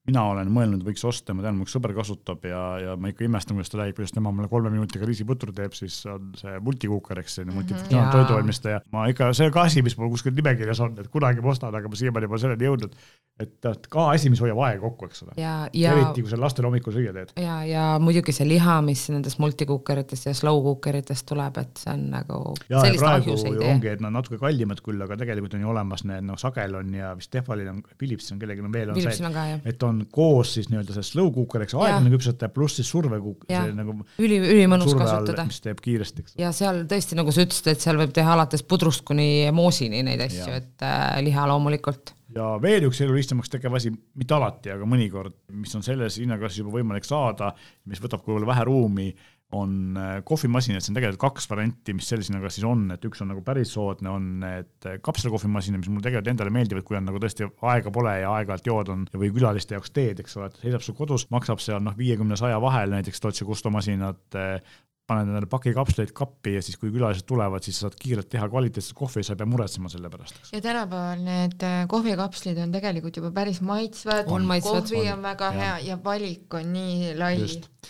mina 0.09 0.25
olen 0.33 0.49
mõelnud, 0.53 0.83
võiks 0.87 1.05
osta, 1.09 1.35
ma 1.37 1.45
tean, 1.45 1.59
mu 1.59 1.67
üks 1.67 1.75
sõber 1.77 1.93
kasutab 1.97 2.45
ja, 2.49 2.63
ja 2.83 2.97
ma 3.01 3.11
ikka 3.13 3.27
imestan, 3.27 3.59
kuidas 3.59 3.73
ta 3.73 3.81
räägib, 3.83 3.99
kuidas 3.99 4.15
tema 4.15 4.33
mulle 4.33 4.49
kolme 4.51 4.73
minutiga 4.73 5.07
riisiputru 5.09 5.53
teeb, 5.57 5.75
siis 5.77 5.99
on 6.09 6.33
see 6.39 6.55
multikuuker, 6.65 7.21
eks, 7.23 7.39
selline 7.39 7.57
multifunktsionaalne 7.57 8.09
mm 8.09 8.15
-hmm. 8.15 8.29
toiduvalmistaja. 8.29 8.81
ma 8.93 9.07
ikka, 9.13 9.33
see 9.37 9.49
on 9.51 9.53
ka 9.53 9.67
asi, 9.69 9.83
mis 9.85 9.99
mul 9.99 10.11
kuskil 10.15 10.35
nimekirjas 10.37 10.81
on, 10.85 10.97
et 11.01 11.09
kunagi 11.13 11.45
ma 11.45 11.53
ostan, 11.53 11.75
aga 11.75 11.89
ma 11.89 12.01
siiamaani 12.01 12.29
pole 12.29 12.41
selleni 12.41 12.69
jõudnud. 12.71 12.97
et 13.39 13.89
ka 13.91 14.09
asi, 14.11 14.31
mis 14.31 14.41
hoiab 14.41 14.59
aega 14.67 14.81
kokku, 14.81 15.07
eks 15.07 15.23
ole. 15.23 15.33
eriti, 15.37 16.23
kui 16.23 16.31
sa 16.31 16.41
lastele 16.41 16.67
hommikul 16.67 16.93
süüa 16.93 17.13
teed. 17.13 17.35
ja, 17.37 17.59
ja 17.65 17.85
muidugi 18.01 18.33
see 18.33 18.49
liha, 18.49 18.81
mis 18.83 19.05
nendest 19.11 19.39
multikuukeritest 19.39 20.27
ja 20.27 20.35
slow 20.35 20.63
cookeritest 20.63 21.27
tuleb, 21.27 21.59
et 21.59 21.85
see 21.85 21.93
on 21.93 22.09
nagu. 22.17 22.41
ja, 22.69 22.87
ja 22.87 22.95
praegu 22.99 23.37
ju 23.37 23.69
ongi, 23.69 23.93
et 23.93 24.01
nad 24.01 24.13
natuke 24.17 24.41
kallimad 24.41 24.81
küll, 24.81 25.03
aga 25.05 25.21
tegelikult 25.21 25.55
on 25.55 25.61
ju 25.61 25.71
olemas 25.77 26.05
need 26.05 26.25
noh, 26.25 26.39
Sagel 26.39 26.75
on 26.81 26.95
ja 26.95 27.15
vist 27.19 27.31
Tehvalil 27.31 27.69
on, 27.69 27.83
Philips 27.99 28.33
on 28.33 28.39
kellelgi 28.39 28.65
on 28.65 28.73
veel 28.73 28.91
on 28.91 28.99
Philipsil 28.99 29.33
see, 29.33 29.61
et 29.69 29.83
on 29.83 29.98
koos 30.13 30.55
siis 30.57 30.69
nii-öelda 30.71 30.97
see 30.97 31.07
slow 31.11 31.31
cooker, 31.35 31.65
eks 31.65 31.77
aeglane 31.79 32.13
küpsetaja, 32.13 32.53
pluss 32.55 32.81
siis 32.81 32.91
survekuuk, 32.93 33.49
see 33.51 33.73
nagu 33.77 33.97
üli, 34.19 34.39
ülimõnus 34.43 34.95
kasutada. 34.99 35.47
mis 35.49 35.63
teeb 35.65 35.83
kiiresti, 35.85 36.25
eks. 36.25 36.37
ja 36.41 36.53
seal 36.57 36.85
tõesti, 36.91 37.19
nagu 37.19 37.35
sa 37.35 37.47
ütlesid, 37.47 37.73
et 37.73 37.85
seal 37.85 38.01
võib 38.01 38.15
teha 38.17 38.37
alates 38.37 38.65
pudrust 38.67 39.05
kuni 39.09 39.49
moosini 39.55 40.05
neid 40.07 40.23
asju, 40.29 40.53
et 40.61 40.87
äh, 40.87 41.19
liha 41.27 41.49
loomulikult 41.51 42.15
ja 42.37 42.51
veel 42.63 42.89
üks 42.89 43.01
elu 43.05 43.17
lihtsamaks 43.17 43.53
tegev 43.53 43.77
asi, 43.79 43.93
mitte 44.19 44.37
alati, 44.37 44.73
aga 44.75 44.89
mõnikord, 44.89 45.35
mis 45.57 45.75
on 45.79 45.85
selles 45.87 46.19
hinnaklassis 46.21 46.63
juba 46.63 46.77
võimalik 46.77 47.07
saada, 47.09 47.55
mis 47.89 48.03
võtab 48.03 48.25
võib-olla 48.27 48.51
vähe 48.53 48.67
ruumi, 48.69 49.09
on 49.57 49.97
äh, 49.97 50.19
kohvimasinad, 50.29 50.85
on 50.91 50.97
tegelikult 50.99 51.23
kaks 51.23 51.47
varianti, 51.49 51.95
mis 51.97 52.09
sellisena 52.11 52.41
ka 52.43 52.51
siis 52.53 52.67
on, 52.69 52.83
et 52.93 53.05
üks 53.09 53.23
on 53.25 53.31
nagu 53.33 53.41
päris 53.45 53.71
soodne, 53.73 54.11
on 54.13 54.27
need 54.43 54.89
äh, 54.89 54.99
kapselkohvimasinad, 55.05 55.81
mis 55.81 55.89
mulle 55.89 56.05
tegelikult 56.05 56.33
endale 56.35 56.53
meeldivad, 56.53 56.85
kui 56.89 56.99
on 56.99 57.09
nagu 57.09 57.21
tõesti 57.23 57.49
aega 57.73 57.93
pole 57.95 58.13
ja 58.21 58.35
aeg-ajalt 58.35 58.69
jood 58.69 58.93
on 58.93 59.07
või 59.15 59.31
külaliste 59.33 59.79
jaoks 59.79 59.95
teed, 59.97 60.21
eks 60.21 60.37
ole, 60.37 60.51
et 60.51 60.61
seisab 60.67 60.85
sul 60.85 60.99
kodus, 60.99 61.25
maksab 61.33 61.65
seal 61.65 61.81
noh, 61.85 61.97
viiekümne, 61.97 62.37
saja 62.37 62.61
vahel 62.61 62.93
näiteks 62.93 63.25
Dolce 63.25 63.49
Gusto 63.49 63.73
masinad, 63.73 64.21
äh, 64.37 64.61
paned 65.09 65.31
endale 65.31 65.49
paki 65.49 65.73
kapsleid 65.77 66.13
kappi 66.17 66.57
ja 66.59 66.63
siis, 66.65 66.77
kui 66.81 66.91
külalised 66.93 67.25
tulevad, 67.29 67.65
siis 67.65 67.81
saad 67.83 67.97
kiirelt 67.99 68.29
teha 68.33 68.49
kvaliteetset 68.51 68.97
kohvi 68.97 69.23
ja 69.23 69.29
sa 69.29 69.35
ei 69.35 69.41
pea 69.41 69.49
muretsema 69.49 69.93
selle 69.93 70.11
pärast. 70.13 70.41
ja 70.53 70.61
tänapäeval 70.65 71.25
need 71.25 71.65
äh, 71.65 71.79
kohvikapslid 71.89 72.61
on 72.65 72.75
tegelikult 72.75 73.17
juba 73.21 73.33
päris 73.41 73.63
maitsvad, 73.65 74.29
kohvi 74.29 75.01
on, 75.07 75.17
on 75.17 75.25
väga 75.31 75.49
ja. 75.49 75.57
hea 75.63 75.81
ja 75.89 75.99
valik 76.05 76.59
on 76.61 76.71
nii 76.77 77.17
lai. 77.19 77.41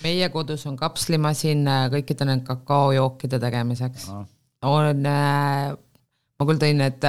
meie 0.07 0.31
kodus 0.35 0.67
on 0.71 0.79
kapslimasin 0.79 1.67
äh, 1.67 1.85
kõikide 1.99 2.29
nende 2.29 2.47
kakaojookide 2.47 3.43
tegemiseks. 3.43 4.09
on 4.63 5.07
äh, 5.11 5.75
ma 6.39 6.47
küll 6.47 6.63
tõin 6.63 6.79
need 6.79 7.03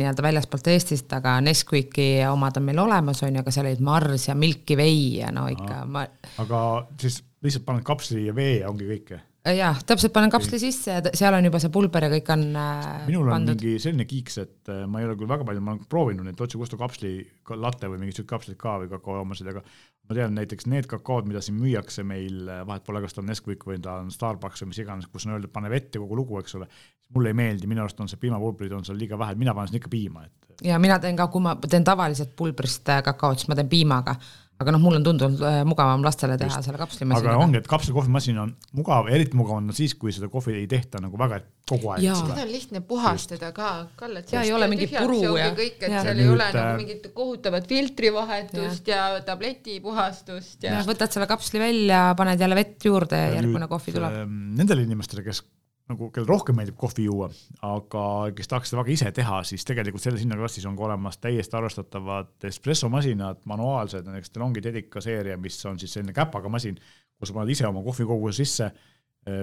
nii-öelda 0.00 0.24
väljaspoolt 0.24 0.70
Eestist, 0.72 1.12
aga 1.12 1.36
Nesquiki 1.44 2.12
omad 2.30 2.56
on 2.56 2.70
meil 2.70 2.80
olemas, 2.80 3.20
on 3.26 3.34
ju, 3.34 3.44
aga 3.44 3.52
seal 3.52 3.68
olid 3.68 3.82
Mars 3.84 4.30
ja 4.30 4.34
Milky 4.34 4.78
Way 4.80 5.02
ja 5.20 5.34
no 5.36 5.50
ikka 5.52 5.84
ma. 5.84 6.08
aga 6.40 6.62
siis 7.00 7.20
lihtsalt 7.44 7.66
paned 7.68 7.84
kapsli 7.84 8.24
ja 8.30 8.32
vee 8.36 8.62
ja 8.62 8.70
ongi 8.72 8.88
kõik? 8.88 9.12
Äh, 9.18 9.26
jah, 9.48 9.78
täpselt 9.86 10.12
panen 10.12 10.32
kapsli 10.32 10.58
sisse 10.60 10.96
ja 10.96 11.12
seal 11.16 11.36
on 11.36 11.46
juba 11.48 11.60
see 11.62 11.72
pulber 11.72 12.06
ja 12.06 12.10
kõik 12.12 12.28
on 12.34 12.42
äh, 12.60 12.88
minul 13.06 13.28
on 13.28 13.36
pandud. 13.38 13.62
mingi 13.62 13.82
selline 13.82 14.06
kiiks, 14.08 14.36
et 14.42 14.72
äh, 14.72 14.82
ma 14.90 15.00
ei 15.00 15.08
ole 15.08 15.16
küll 15.20 15.30
väga 15.30 15.46
palju, 15.48 15.62
ma 15.64 15.74
olen 15.74 15.86
proovinud 15.90 16.28
neid 16.28 16.36
Dolce 16.38 16.60
Gusto 16.60 16.78
kapsli 16.80 17.14
latte 17.56 17.88
või 17.88 18.02
mingeid 18.02 18.20
siukseid 18.20 18.30
kapsleid 18.34 18.60
ka 18.60 18.76
või 18.82 18.90
kakaojoomasid, 18.92 19.48
aga 19.54 19.64
ma 20.10 20.18
tean 20.18 20.36
näiteks 20.36 20.68
need 20.70 20.90
kakaod, 20.90 21.28
mida 21.30 21.42
siin 21.44 21.56
müüakse 21.60 22.04
meil, 22.06 22.42
vahet 22.68 22.84
pole, 22.86 23.00
kas 23.04 23.16
ta 23.16 23.22
on 23.24 23.30
Nesquik 23.30 23.64
või 23.66 23.80
ta 23.82 24.00
on 24.02 24.12
Starbucks 24.12 24.64
või 24.64 24.74
mis 24.74 24.82
iganes, 24.84 25.08
kus 25.08 25.26
on 25.26 25.36
öeldud, 25.36 25.48
et 25.48 25.56
pane 25.56 25.72
vett 25.72 25.94
ja 25.94 26.02
kogu 26.02 26.18
lugu, 26.18 26.40
eks 26.42 26.58
ole, 26.58 26.68
mulle 27.14 27.32
ei 27.32 27.40
meeldi, 27.40 27.70
minu 27.70 27.84
arust 27.84 28.00
on 28.02 28.10
see 28.10 28.20
piimapulbrid 28.20 28.74
on 28.76 28.84
seal 28.86 28.98
liiga 29.00 29.18
vähe, 29.18 29.38
mina 29.40 29.54
panen 29.56 29.70
sinna 29.70 29.80
ikka 29.80 29.92
piima, 29.92 30.26
et 30.26 30.66
ja 30.66 30.78
mina 30.82 30.98
teen 31.00 31.16
ka, 31.16 31.30
kui 31.32 31.42
ma 31.44 31.56
teen 31.64 31.86
tavaliselt 31.86 32.34
pulbrist 32.36 32.90
kakaot, 33.06 33.40
siis 33.40 33.48
ma 33.48 33.56
teen 33.56 33.70
piimaga 33.70 34.16
aga 34.60 34.74
noh, 34.74 34.82
mul 34.82 34.98
on 34.98 35.04
tundunud 35.06 35.40
äh, 35.46 35.60
mugavam 35.68 36.02
lastele 36.04 36.36
teha 36.40 36.50
Just. 36.52 36.68
selle 36.68 36.80
kapslimasinaga. 36.80 37.32
aga 37.32 37.44
ongi, 37.46 37.60
et 37.62 37.68
kapslikohvimasin 37.70 38.40
on 38.42 38.52
mugav, 38.76 39.08
eriti 39.12 39.38
mugav 39.38 39.56
on 39.56 39.70
siis, 39.76 39.94
kui 39.98 40.12
seda 40.12 40.28
kohvi 40.32 40.58
ei 40.58 40.66
tehta 40.70 41.00
nagu 41.00 41.20
väga 41.20 41.40
kogu 41.70 41.92
aeg. 41.94 42.04
seda 42.04 42.44
on 42.44 42.52
lihtne 42.52 42.82
puhastada 42.90 43.48
Just. 43.48 43.56
ka, 43.56 43.70
Kalle. 44.00 44.24
ja 44.32 44.44
ei 44.44 44.52
ole 44.56 44.68
mingit 44.72 44.92
puru 44.98 45.36
ja. 45.38 45.48
kõik, 45.56 45.78
et 45.80 45.88
ja. 45.88 46.04
seal 46.04 46.12
ja 46.12 46.16
ei 46.16 46.20
nüüd, 46.20 46.34
ole 46.34 46.50
nagu 46.50 46.66
äh, 46.66 46.74
mingit 46.82 47.08
kohutavat 47.16 47.70
filtrivahetust 47.70 48.92
ja, 48.92 49.06
ja 49.16 49.22
tabletipuhastust 49.30 50.68
ja. 50.68 50.82
võtad 50.88 51.16
selle 51.16 51.30
kapsli 51.30 51.62
välja, 51.62 52.10
paned 52.18 52.44
jälle 52.44 52.60
vett 52.60 52.90
juurde 52.90 53.24
ja 53.24 53.32
järgmine 53.38 53.70
kohvi 53.70 53.96
tuleb. 53.96 54.20
Ähm, 54.24 54.36
nendele 54.60 54.84
inimestele, 54.84 55.24
kes 55.24 55.42
nagu, 55.90 56.10
kellel 56.14 56.28
rohkem 56.30 56.56
meeldib 56.58 56.76
kohvi 56.80 57.06
juua, 57.06 57.28
aga 57.66 58.04
kes 58.36 58.50
tahaks 58.50 58.72
seda 58.72 58.80
väga 58.82 58.94
ise 58.94 59.10
teha, 59.16 59.40
siis 59.46 59.66
tegelikult 59.68 60.04
selles 60.04 60.22
hinnaklassis 60.24 60.66
on 60.70 60.78
ka 60.78 60.86
olemas 60.88 61.18
täiesti 61.22 61.58
arvestatavad 61.58 62.48
espressomasinad, 62.50 63.42
manuaalsed, 63.50 64.06
näiteks 64.06 64.34
DeLonghi 64.34 64.62
Dedica 64.64 65.02
seeria, 65.04 65.36
mis 65.40 65.58
on 65.66 65.78
siis 65.80 65.96
selline 65.96 66.16
käpaga 66.16 66.52
masin, 66.52 66.78
kus 67.18 67.30
sa 67.30 67.36
paned 67.36 67.52
ise 67.52 67.66
oma 67.68 67.82
kohvikoguse 67.86 68.44
sisse 68.44 68.70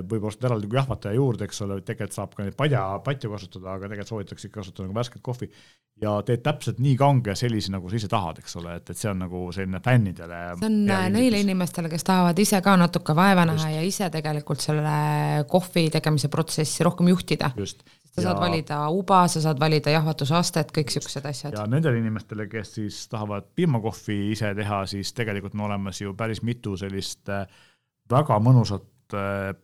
võib-olla 0.04 0.32
ostad 0.32 0.50
eraldi 0.50 0.70
jahvataja 0.74 1.18
juurde, 1.18 1.48
eks 1.48 1.62
ole, 1.66 1.80
tegelikult 1.86 2.16
saab 2.18 2.36
ka 2.38 2.46
neid 2.46 2.56
padja, 2.58 2.84
patju 3.06 3.32
kasutada, 3.34 3.74
aga 3.74 3.88
tegelikult 3.88 4.14
soovitatakse 4.14 4.50
ikka 4.50 4.62
kasutada 4.62 4.88
nagu 4.88 4.98
värsket 4.98 5.24
kohvi. 5.26 5.50
ja 6.02 6.12
teed 6.22 6.44
täpselt 6.46 6.80
nii 6.84 6.94
kange 6.98 7.34
sellise, 7.36 7.72
nagu 7.74 7.90
sa 7.90 7.98
ise 7.98 8.10
tahad, 8.12 8.38
eks 8.42 8.58
ole, 8.60 8.76
et, 8.78 8.90
et 8.94 9.00
see 9.00 9.10
on 9.10 9.22
nagu 9.26 9.44
selline 9.56 9.82
fännidele. 9.84 10.42
see 10.60 10.70
on 10.70 11.14
neile 11.14 11.42
inimestele, 11.44 11.90
kes 11.94 12.08
tahavad 12.08 12.40
ise 12.40 12.62
ka 12.62 12.76
natuke 12.78 13.16
vaeva 13.18 13.46
näha 13.50 13.70
ja 13.78 13.86
ise 13.86 14.10
tegelikult 14.14 14.64
selle 14.64 15.46
kohvi 15.50 15.88
tegemise 15.98 16.30
protsessi 16.34 16.86
rohkem 16.86 17.10
juhtida. 17.14 17.52
sa 17.58 18.22
saad 18.22 18.34
ja... 18.36 18.42
valida 18.42 18.82
uba, 18.90 19.24
sa 19.28 19.42
saad 19.42 19.60
valida 19.62 19.94
jahvatusastet, 19.94 20.74
kõik 20.76 20.94
siuksed 20.94 21.26
asjad. 21.26 21.58
ja 21.58 21.66
nendele 21.70 22.02
inimestele, 22.02 22.50
kes 22.52 22.76
siis 22.80 23.06
tahavad 23.10 23.50
piimakohvi 23.56 24.20
ise 24.34 24.54
teha, 24.58 24.86
siis 24.86 25.14
tegelikult 25.18 25.58
on 25.58 25.66
olemas 25.72 26.02
ju 26.02 26.14
päris 26.18 26.44
mitu 26.46 26.78
sellist 26.78 27.30
äh, 27.30 27.48
väga 28.12 28.40
mõnusat 28.44 29.18
äh, 29.18 29.56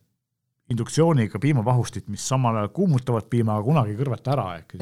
induktsiooniga 0.72 1.40
piimavahustit, 1.44 2.08
mis 2.12 2.24
samal 2.28 2.56
ajal 2.60 2.70
kuumutavad 2.76 3.28
piima, 3.32 3.58
aga 3.58 3.66
kunagi 3.66 3.92
ei 3.94 3.98
kõrveta 4.00 4.32
ära, 4.36 4.46
ehk 4.62 4.78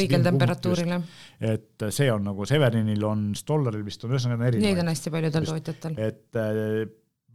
õigel 0.00 0.24
temperatuuril, 0.24 0.94
jah. 0.94 1.04
et 1.52 1.84
see 1.92 2.08
on 2.12 2.24
nagu 2.30 2.46
Severinil 2.48 3.04
on, 3.04 3.26
Stolleril 3.36 3.84
vist 3.84 4.06
on, 4.06 4.14
ühesõnaga 4.14 4.48
erinevaid. 4.48 4.70
Neid 4.70 4.82
on 4.82 4.90
hästi 4.92 5.12
paljudel 5.12 5.50
tootjatel. 5.50 6.00
et 6.06 6.40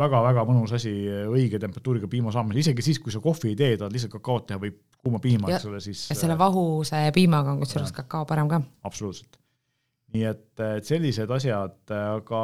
väga-väga 0.02 0.42
äh, 0.42 0.50
mõnus 0.50 0.74
asi 0.80 0.96
õige 1.30 1.62
temperatuuriga 1.62 2.10
piima 2.12 2.34
saamisel, 2.34 2.64
isegi 2.66 2.88
siis, 2.90 3.02
kui 3.04 3.14
sa 3.14 3.22
kohvi 3.24 3.54
ei 3.54 3.62
tee, 3.62 3.78
tahad 3.78 3.94
lihtsalt 3.94 4.18
kakaot 4.18 4.50
teha 4.50 4.64
või 4.66 4.74
kuuma 5.06 5.22
piima, 5.22 5.54
eks 5.54 5.70
ole, 5.70 5.84
siis 5.86 6.08
ja 6.10 6.18
selle 6.18 6.40
vahuse 6.42 7.06
piimaga 7.14 7.54
on 7.54 7.62
kusjuures 7.62 7.94
kakao 7.94 8.26
parem 8.26 8.50
ka. 8.50 8.64
absoluutselt. 8.90 9.38
nii 10.16 10.26
et, 10.34 10.48
et 10.80 10.90
sellised 10.90 11.30
asjad, 11.38 11.80
aga 11.94 12.44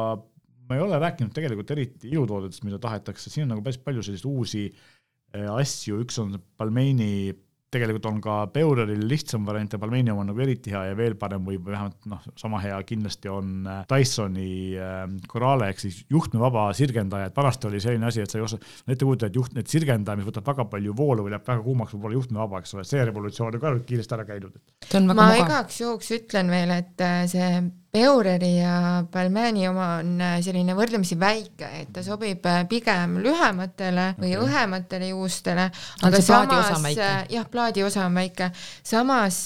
ma 0.69 0.77
ei 0.77 0.85
ole 0.85 1.01
rääkinud 1.01 1.33
tegelikult 1.33 1.73
eriti 1.73 2.13
ilutoodetest, 2.13 2.63
mida 2.69 2.77
tahetakse, 2.79 3.33
siin 3.33 3.49
on 3.49 3.55
nagu 3.55 3.65
päris 3.65 3.81
palju 3.81 4.05
selliseid 4.05 4.29
uusi 4.29 4.67
äh, 4.69 4.79
Äh, 4.79 5.00
asju, 5.31 6.01
üks 6.03 6.19
on 6.21 6.35
Balmeini, 6.59 7.31
tegelikult 7.71 8.07
on 8.09 8.17
ka 8.23 8.35
Beureril 8.51 9.05
lihtsam 9.07 9.45
variant 9.47 9.71
ja 9.71 9.79
Balmeini 9.79 10.11
oma 10.11 10.25
on 10.25 10.31
nagu 10.33 10.41
eriti 10.43 10.73
hea 10.73 10.81
ja 10.89 10.95
veel 10.97 11.15
parem 11.19 11.45
või 11.47 11.55
vähemalt 11.63 12.09
noh, 12.11 12.19
sama 12.39 12.59
hea 12.63 12.75
kindlasti 12.87 13.31
on 13.31 13.67
Dysoni 13.87 14.75
äh, 14.75 15.05
Corale 15.31 15.69
ehk 15.71 15.79
siis 15.85 16.01
juhtmevaba 16.11 16.65
sirgendaja, 16.75 17.29
et 17.31 17.37
vanasti 17.37 17.69
oli 17.69 17.79
selline 17.83 18.09
asi, 18.09 18.25
et 18.25 18.33
sa 18.33 18.41
ei 18.41 18.45
oska, 18.47 18.59
ette 18.83 19.07
kujuta, 19.07 19.31
et 19.31 19.39
juht, 19.39 19.55
et 19.55 19.71
sirgendaja, 19.71 20.19
mis 20.19 20.27
võtab 20.27 20.51
väga 20.51 20.67
palju 20.73 20.95
voolu 20.97 21.27
või 21.27 21.35
läheb 21.35 21.47
väga 21.47 21.63
kuumaks, 21.67 21.95
võib 21.95 22.09
olla 22.09 22.19
juhtmevaba, 22.19 22.59
eks 22.59 22.75
ole, 22.75 22.87
see 22.91 23.05
revolutsioon 23.07 23.55
on 23.55 23.63
ka 23.63 23.75
kiiresti 23.87 24.17
ära 24.19 24.27
käinud. 24.27 24.59
ma 24.99 25.15
mugav. 25.15 25.37
igaks 25.45 25.79
juhuks 25.85 26.11
ütlen 26.19 26.51
veel, 26.51 26.75
et 26.81 27.07
see 27.31 27.53
Beureri 27.91 28.53
ja 28.55 29.03
Balmaini 29.11 29.65
oma 29.67 29.97
on 29.99 30.13
äh, 30.23 30.37
selline 30.39 30.71
võrdlemisi 30.77 31.17
väike, 31.19 31.67
et 31.81 31.89
ta 31.91 31.99
sobib 32.05 32.45
äh, 32.47 32.61
pigem 32.71 33.17
lühematele 33.19 34.05
või 34.15 34.29
okay. 34.31 34.45
õhematele 34.45 35.09
juustele, 35.09 35.65
aga 36.07 36.21
samas 36.23 36.85
äh, 36.95 37.17
jah, 37.33 37.49
plaadiosa 37.51 38.05
on 38.07 38.15
väike, 38.15 38.47
samas 38.87 39.41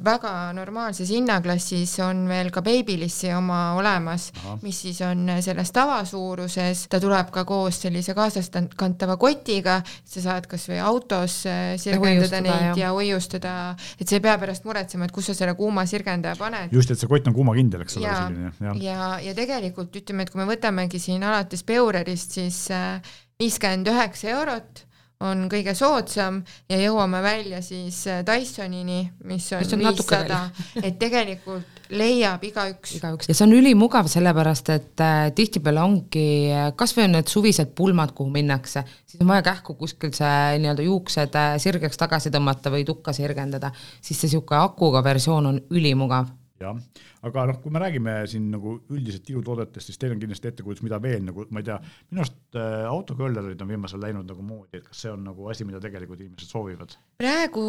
väga 0.00 0.32
normaalses 0.56 1.12
hinnaklassis 1.12 1.92
on 2.06 2.22
veel 2.30 2.48
ka 2.54 2.62
Babylissi 2.64 3.34
oma 3.36 3.74
olemas, 3.76 4.30
mis 4.62 4.80
siis 4.86 5.02
on 5.04 5.28
selles 5.44 5.74
tavasuuruses, 5.76 6.86
ta 6.88 7.02
tuleb 7.04 7.28
ka 7.36 7.44
koos 7.44 7.82
sellise 7.84 8.16
kaasaskantava 8.16 9.18
kotiga, 9.20 9.82
sa 10.08 10.24
saad 10.24 10.48
kasvõi 10.48 10.80
autos 10.80 11.36
sirgendada 11.84 12.40
neid 12.40 12.70
jah. 12.70 12.80
ja 12.86 12.96
hoiustada, 12.96 13.54
et 14.00 14.08
sa 14.08 14.16
ei 14.16 14.24
pea 14.24 14.40
pärast 14.40 14.64
muretsema, 14.64 15.04
et 15.04 15.12
kus 15.12 15.28
sa 15.28 15.36
selle 15.36 15.52
kuuma 15.60 15.84
sirgendaja 15.84 16.40
paned. 16.40 16.72
just, 16.72 16.88
et 16.88 16.96
see 16.96 17.12
kott 17.12 17.28
on 17.28 17.36
kuumakindel 17.36 17.73
kindel, 17.74 17.84
eks 17.84 17.98
ole. 17.98 18.06
ja, 18.06 18.52
ja, 18.60 18.74
ja, 18.80 19.10
ja 19.28 19.36
tegelikult 19.36 19.96
ütleme, 20.00 20.24
et 20.24 20.32
kui 20.32 20.42
me 20.42 20.48
võtamegi 20.48 21.00
siin 21.02 21.24
alates 21.26 21.64
Beurerist, 21.66 22.38
siis 22.38 22.64
äh, 22.74 23.14
viiskümmend 23.40 23.90
üheksa 23.92 24.32
eurot 24.34 24.84
on 25.24 25.46
kõige 25.52 25.74
soodsam 25.78 26.40
ja 26.70 26.78
jõuame 26.80 27.20
välja 27.24 27.62
siis 27.64 28.02
äh, 28.10 28.24
Dysonini, 28.26 29.04
mis 29.28 29.46
on 29.56 29.64
viissada, 29.84 30.48
et 30.82 30.98
tegelikult 31.00 31.74
leiab 31.94 32.44
igaüks. 32.44 32.96
igaüks. 32.98 33.28
Ja 33.28 33.36
see 33.36 33.46
on 33.46 33.56
ülimugav, 33.56 34.08
sellepärast 34.10 34.70
et 34.74 35.04
äh, 35.04 35.28
tihtipeale 35.36 35.82
ongi 35.84 36.26
äh, 36.50 36.70
kasvõi 36.76 37.08
need 37.12 37.30
suvised 37.30 37.74
pulmad, 37.76 38.14
kuhu 38.16 38.32
minnakse, 38.34 38.84
siis 39.06 39.22
on 39.22 39.30
vaja 39.30 39.44
kähku 39.50 39.76
kuskil 39.80 40.14
see 40.16 40.60
nii-öelda 40.62 40.86
juuksed 40.88 41.36
äh, 41.40 41.56
sirgeks 41.62 42.00
tagasi 42.00 42.32
tõmmata 42.34 42.72
või 42.74 42.86
tukka 42.88 43.14
sirgendada, 43.16 43.72
siis 44.00 44.18
see 44.18 44.32
niisugune 44.32 44.64
akuga 44.64 45.04
versioon 45.04 45.52
on 45.52 45.60
ülimugav 45.70 46.32
jah, 46.64 46.80
aga 47.28 47.46
noh, 47.50 47.60
kui 47.62 47.72
me 47.74 47.82
räägime 47.82 48.16
siin 48.30 48.50
nagu 48.52 48.78
üldiselt 48.92 49.28
ilutoodetest, 49.32 49.90
siis 49.90 50.00
teil 50.00 50.14
on 50.14 50.22
kindlasti 50.22 50.50
ettekujutus, 50.50 50.84
mida 50.86 51.00
veel 51.02 51.24
nagu, 51.26 51.46
ma 51.54 51.62
ei 51.62 51.68
tea, 51.68 51.78
minu 52.10 52.24
arust 52.24 52.58
äh, 52.58 52.84
autoköllerid 52.90 53.62
on 53.62 53.72
viimasel 53.74 54.02
läinud 54.02 54.28
nagu 54.28 54.44
moodi, 54.44 54.80
et 54.80 54.88
kas 54.88 55.04
see 55.04 55.12
on 55.12 55.24
nagu 55.28 55.48
asi, 55.52 55.66
mida 55.68 55.80
tegelikult 55.82 56.22
inimesed 56.24 56.50
soovivad? 56.50 56.96
praegu 57.20 57.64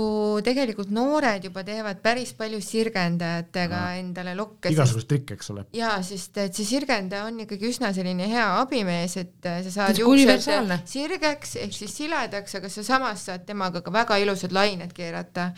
tegelikult 0.45 0.91
noored 0.95 1.45
juba 1.45 1.63
teevad 1.67 2.01
päris 2.03 2.33
palju 2.37 2.59
sirgendajatega 2.63 3.81
no. 3.83 4.01
endale 4.01 4.35
lokke. 4.37 4.73
igasugust 4.73 5.09
trikke, 5.11 5.37
eks 5.39 5.53
ole. 5.53 5.67
jaa, 5.75 5.99
sest 6.05 6.41
et 6.43 6.57
see 6.57 6.67
sirgendaja 6.75 7.27
on 7.29 7.43
ikkagi 7.45 7.69
üsna 7.71 7.91
selline 7.95 8.29
hea 8.31 8.47
abimees, 8.59 9.17
et 9.21 9.49
äh, 9.49 9.61
sa 9.67 9.75
saad 9.79 10.01
juuksed 10.01 10.75
sirgeks 10.89 11.57
ehk 11.61 11.75
siis 11.75 11.97
siledaks, 12.01 12.57
aga 12.59 12.71
sa 12.71 12.85
samas 12.85 13.27
saad 13.29 13.45
temaga 13.47 13.83
ka 13.85 13.93
väga 13.93 14.19
ilusad 14.23 14.55
lained 14.55 14.93
keerata 14.95 15.51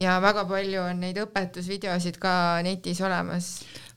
ja 0.00 0.16
väga 0.22 0.46
palju 0.48 0.82
on 0.88 1.04
neid 1.04 1.20
õpetusvideosid 1.20 2.18
ka 2.20 2.32
netis 2.64 3.00
olemas. 3.04 3.52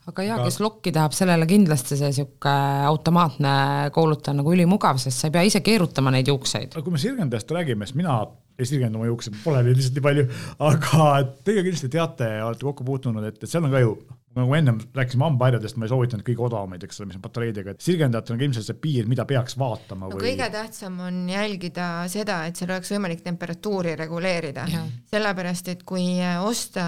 aga 0.10 0.26
jaa, 0.28 0.40
kes 0.44 0.60
lokki 0.60 0.92
tahab, 0.96 1.16
sellele 1.16 1.48
kindlasti 1.48 1.96
see 2.00 2.12
niisugune 2.12 2.86
automaatne 2.90 3.54
koolutaja 3.96 4.34
on 4.34 4.42
nagu 4.42 4.56
ülimugav, 4.56 5.00
sest 5.00 5.22
sa 5.22 5.30
ei 5.30 5.36
pea 5.36 5.46
ise 5.48 5.64
keerutama 5.64 6.12
neid 6.12 6.32
juukseid. 6.32 6.76
kui 6.76 6.96
me 6.96 7.02
sirgendajast 7.02 7.54
räägime, 7.56 7.88
siis 7.88 8.00
mina 8.00 8.20
ei 8.60 8.68
sirgenda 8.70 9.00
oma 9.00 9.08
juukseid, 9.08 9.40
pole 9.46 9.64
neid 9.64 9.80
lihtsalt 9.80 9.96
nii 9.98 10.08
palju, 10.10 10.28
aga 10.72 11.08
teie 11.48 11.64
kindlasti 11.64 11.90
teate, 11.96 12.30
olete 12.44 12.68
kokku 12.68 12.86
puutunud, 12.88 13.24
et, 13.30 13.40
et 13.40 13.50
seal 13.50 13.64
on 13.66 13.74
ka 13.74 13.82
ju 13.82 13.96
nagu 14.36 14.54
ennem 14.58 14.80
rääkisime 14.96 15.28
hambaharjadest, 15.28 15.78
ma 15.78 15.86
ei 15.86 15.92
soovitanud 15.92 16.26
kõige 16.26 16.42
odavamaid, 16.48 16.84
eks 16.86 17.00
ole, 17.00 17.10
mis 17.10 17.18
on 17.20 17.24
patareidega, 17.24 17.76
et 17.76 17.86
sirgendajatel 17.86 18.34
on 18.34 18.40
ka 18.42 18.48
ilmselt 18.48 18.68
see 18.68 18.80
piir, 18.82 19.10
mida 19.10 19.26
peaks 19.30 19.56
vaatama 19.62 20.08
no, 20.08 20.16
või. 20.16 20.24
kõige 20.26 20.48
tähtsam 20.54 20.98
on 21.06 21.20
jälgida 21.30 21.90
seda, 22.12 22.40
et 22.50 22.58
seal 22.58 22.72
oleks 22.74 22.90
võimalik 22.96 23.22
temperatuuri 23.26 23.94
reguleerida, 24.00 24.66
sellepärast 25.14 25.70
et 25.74 25.84
kui 25.88 26.08
osta 26.42 26.86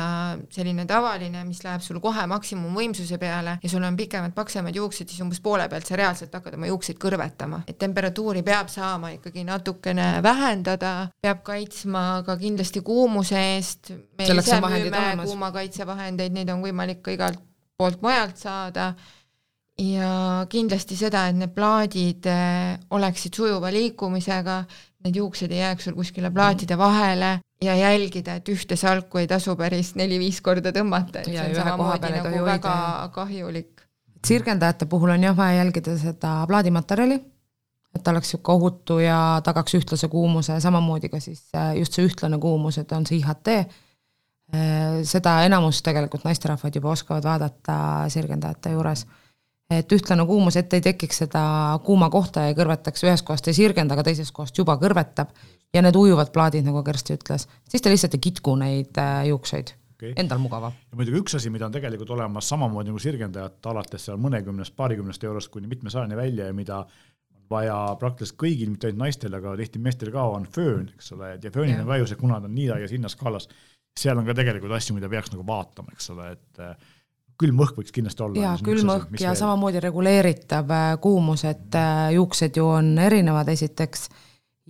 selline 0.53 0.87
tavaline, 0.89 1.43
mis 1.45 1.61
läheb 1.65 1.85
sul 1.85 2.01
kohe 2.03 2.25
maksimumvõimsuse 2.33 3.19
peale 3.21 3.59
ja 3.61 3.71
sul 3.71 3.85
on 3.85 3.99
pikemad, 3.99 4.33
paksemad 4.37 4.75
juuksed, 4.75 5.09
siis 5.11 5.21
umbes 5.25 5.41
poole 5.45 5.69
pealt 5.69 5.85
sa 5.85 5.99
reaalselt 6.01 6.33
hakkad 6.33 6.57
oma 6.57 6.71
juukseid 6.71 6.99
kõrvetama, 7.01 7.61
et 7.69 7.77
temperatuuri 7.81 8.41
peab 8.45 8.73
saama 8.73 9.13
ikkagi 9.19 9.45
natukene 9.45 10.09
vähendada, 10.25 10.95
peab 11.21 11.45
kaitsma 11.45 12.23
ka 12.25 12.39
kindlasti 12.41 12.81
kuumuse 12.85 13.37
eest. 13.53 13.93
me 14.17 14.25
ise 14.33 14.59
müüme 14.63 15.05
kuumakaitsevahendeid, 15.25 16.33
neid 16.33 16.49
on 16.49 16.63
võimalik 16.65 17.03
ka 17.05 17.13
igal 17.13 17.34
poolt 17.77 18.01
mujalt 18.01 18.37
saada 18.39 18.93
ja 19.79 20.45
kindlasti 20.49 20.95
seda, 20.95 21.27
et 21.29 21.39
need 21.39 21.51
plaadid 21.55 22.27
eh, 22.31 22.75
oleksid 22.95 23.35
sujuva 23.35 23.71
liikumisega, 23.75 24.61
need 25.05 25.19
juuksed 25.19 25.51
ei 25.51 25.59
jääks 25.65 25.89
sul 25.89 25.97
kuskile 25.97 26.31
plaatide 26.33 26.77
vahele 26.79 27.39
ja 27.63 27.75
jälgida, 27.75 28.37
et 28.39 28.49
ühte 28.51 28.77
salku 28.79 29.19
ei 29.19 29.27
tasu 29.27 29.55
päris 29.59 29.93
neli-viis 29.99 30.39
korda 30.43 30.71
tõmmata, 30.75 31.23
et 31.23 31.33
ja 31.33 31.43
see 31.43 31.51
on 31.51 31.61
samamoodi 31.61 32.11
nagu 32.15 32.43
väga 32.47 32.75
kahjulik. 33.15 33.85
sirgendajate 34.25 34.87
puhul 34.89 35.11
on 35.13 35.23
jah 35.23 35.37
vaja 35.37 35.59
jälgida 35.63 35.97
seda 35.99 36.35
plaadimaterjali, 36.47 37.19
et 37.95 38.03
ta 38.03 38.11
oleks 38.11 38.31
niisugune 38.31 38.55
ohutu 38.55 38.99
ja 39.03 39.19
tagaks 39.43 39.75
ühtlase 39.75 40.07
kuumuse, 40.11 40.59
samamoodi 40.59 41.11
ka 41.11 41.19
siis 41.19 41.49
just 41.75 41.99
see 41.99 42.07
ühtlane 42.07 42.39
kuumus, 42.39 42.79
et 42.79 42.91
on 42.95 43.05
see 43.07 43.19
IHT, 43.19 43.51
seda 45.03 45.39
enamus 45.45 45.81
tegelikult 45.83 46.23
naisterahvad 46.23 46.75
juba 46.75 46.91
oskavad 46.93 47.23
vaadata 47.25 47.77
sirgendajate 48.13 48.75
juures. 48.75 49.05
Et 49.73 49.91
ühtlane 49.91 50.21
kuumus, 50.29 50.55
et 50.59 50.73
ei 50.77 50.81
tekiks 50.85 51.23
seda 51.23 51.41
kuuma 51.85 52.11
kohta 52.13 52.43
ja 52.45 52.53
kõrvetaks, 52.57 53.01
ühest 53.07 53.25
kohast 53.25 53.47
ei 53.49 53.57
sirgenda, 53.57 53.95
aga 53.95 54.03
teisest 54.05 54.33
kohast 54.35 54.57
juba 54.57 54.75
kõrvetab. 54.77 55.31
Ja 55.73 55.81
need 55.81 55.97
ujuvad 55.97 56.29
plaadid, 56.31 56.63
nagu 56.67 56.83
Kersti 56.85 57.17
ütles, 57.17 57.47
siis 57.67 57.81
ta 57.81 57.89
lihtsalt 57.89 58.13
ei 58.15 58.21
kitku 58.27 58.53
neid 58.61 58.95
äh, 59.01 59.25
juukseid. 59.31 59.73
Okay.. 59.95 60.13
Endal 60.19 60.39
mugavam. 60.43 60.75
ja 60.91 60.97
muidugi 60.99 61.21
üks 61.23 61.37
asi, 61.39 61.49
mida 61.49 61.65
on 61.65 61.73
tegelikult 61.73 62.09
olemas 62.11 62.49
samamoodi 62.51 62.91
nagu 62.91 62.99
sirgendajat, 63.01 63.57
alates 63.71 64.05
seal 64.05 64.19
mõnekümnest, 64.21 64.75
paarikümnest 64.75 65.23
eurost 65.23 65.49
kuni 65.53 65.71
mitmesajani 65.71 66.17
välja 66.19 66.49
ja 66.49 66.55
mida 66.55 66.81
on 66.83 67.45
vaja 67.49 67.77
praktiliselt 67.99 68.37
kõigil, 68.43 68.73
mitte 68.73 68.89
ainult 68.89 69.05
naistel, 69.05 69.37
aga 69.39 69.55
tihti 69.55 69.79
meestel 69.79 70.11
ka, 70.13 70.25
on 70.35 70.45
föön, 70.51 70.89
eks 70.97 71.13
ole, 71.15 71.31
ja 71.39 71.51
föönil 71.51 71.79
on 71.79 71.87
ka 71.87 71.99
ju 72.01 72.09
see, 72.11 72.19
kuna 72.19 72.41
ta 72.41 72.51
on 72.51 72.55
nii 72.57 72.67
ja 72.83 72.91
sinna 72.91 73.11
skaalas, 73.11 73.47
seal 73.99 74.19
on 74.19 74.27
ka 74.27 74.35
tegelikult 74.37 74.75
asju, 74.75 74.97
mida 74.97 75.09
peaks 75.11 75.31
nagu 75.33 75.45
vaatama, 75.47 75.95
eks 75.95 76.11
ole, 76.13 76.29
et 76.35 76.61
äh, 76.63 76.93
külm 77.39 77.59
õhk 77.65 77.79
võiks 77.79 77.95
kindlasti 77.95 78.25
olla. 78.25 78.41
jaa, 78.41 78.55
külm 78.63 78.91
õhk 78.91 79.17
ja 79.19 79.31
veel? 79.31 79.39
samamoodi 79.41 79.83
reguleeritav 79.83 80.71
äh, 80.75 80.87
kuumus, 81.03 81.45
et 81.47 81.75
äh, 81.79 82.07
juuksed 82.15 82.59
ju 82.59 82.67
on 82.77 82.95
erinevad 83.01 83.49
esiteks 83.55 84.09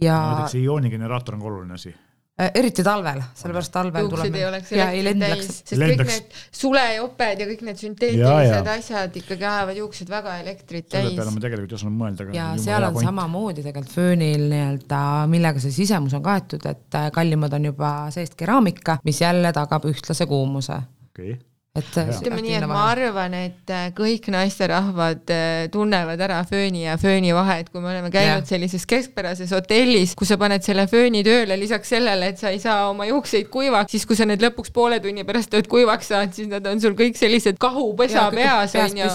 ja 0.01 0.17
no, 0.19 0.33
näiteks 0.33 0.57
see 0.57 0.65
ioonigeneraator 0.65 1.37
on 1.37 1.45
ka 1.45 1.51
oluline 1.51 1.79
asi 1.79 1.93
eriti 2.35 2.83
talvel, 2.83 3.21
sellepärast 3.39 3.71
talvel 3.71 4.03
juuksed 4.03 4.17
tuleb 4.19 4.35
ei 4.35 4.45
oleks 4.49 4.73
elektrit 4.75 5.21
täis, 5.21 5.45
sest 5.61 5.79
Lendaks. 5.79 6.01
kõik 6.01 6.09
need 6.11 6.41
sulejoped 6.59 7.43
ja 7.43 7.47
kõik 7.51 7.63
need 7.69 7.79
sünteetilised 7.79 8.69
asjad 8.73 9.15
ikkagi 9.21 9.47
ajavad 9.47 9.79
juuksed 9.79 10.11
väga 10.11 10.35
elektrit 10.43 10.89
täis. 10.89 11.07
selle 11.07 11.15
peale 11.15 11.35
ma 11.37 11.45
tegelikult 11.45 11.71
ei 11.71 11.79
osanud 11.79 11.97
mõelda. 12.01 12.27
ja 12.35 12.49
seal 12.59 12.89
on 12.89 12.97
point. 12.97 13.07
samamoodi 13.07 13.63
tegelikult 13.63 13.95
föönil 13.95 14.45
nii-öelda, 14.51 15.01
millega 15.31 15.63
see 15.63 15.79
sisemus 15.79 16.17
on 16.19 16.27
kaetud, 16.27 16.67
et 16.67 17.01
kallimad 17.15 17.55
on 17.55 17.71
juba 17.71 17.95
seest 18.15 18.35
keraamika, 18.39 18.99
mis 19.07 19.23
jälle 19.23 19.55
tagab 19.55 19.87
ühtlase 19.87 20.27
kuumuse 20.27 20.81
okay 21.07 21.37
et 21.75 21.97
ütleme 21.99 22.39
nii, 22.39 22.53
et 22.55 22.65
ma 22.69 22.85
arvan, 22.93 23.33
et 23.35 23.71
äh, 23.73 23.89
kõik 23.95 24.29
naisterahvad 24.31 25.31
äh, 25.33 25.65
tunnevad 25.73 26.21
ära 26.23 26.37
fööni 26.47 26.85
ja 26.85 26.95
fööni 26.99 27.33
vahet, 27.35 27.67
kui 27.71 27.83
me 27.83 27.89
oleme 27.91 28.11
käinud 28.13 28.45
ja. 28.45 28.47
sellises 28.47 28.85
keskpärases 28.87 29.51
hotellis, 29.51 30.13
kus 30.15 30.31
sa 30.31 30.37
paned 30.39 30.63
selle 30.63 30.85
fööni 30.91 31.25
tööle, 31.27 31.57
lisaks 31.59 31.91
sellele, 31.91 32.31
et 32.31 32.39
sa 32.39 32.53
ei 32.55 32.61
saa 32.63 32.87
oma 32.93 33.09
juukseid 33.09 33.49
kuivaks, 33.51 33.91
siis 33.91 34.07
kui 34.07 34.15
sa 34.15 34.27
need 34.29 34.43
lõpuks 34.45 34.71
poole 34.75 35.01
tunni 35.03 35.27
pärast 35.27 35.57
oled 35.57 35.67
kuivaks 35.71 36.13
saanud, 36.13 36.37
siis 36.37 36.47
nad 36.51 36.71
on 36.71 36.79
sul 36.83 36.95
kõik 36.95 37.19
sellised 37.19 37.59
kahupesa 37.59 38.29
peas 38.31 38.77
onju. 38.79 39.11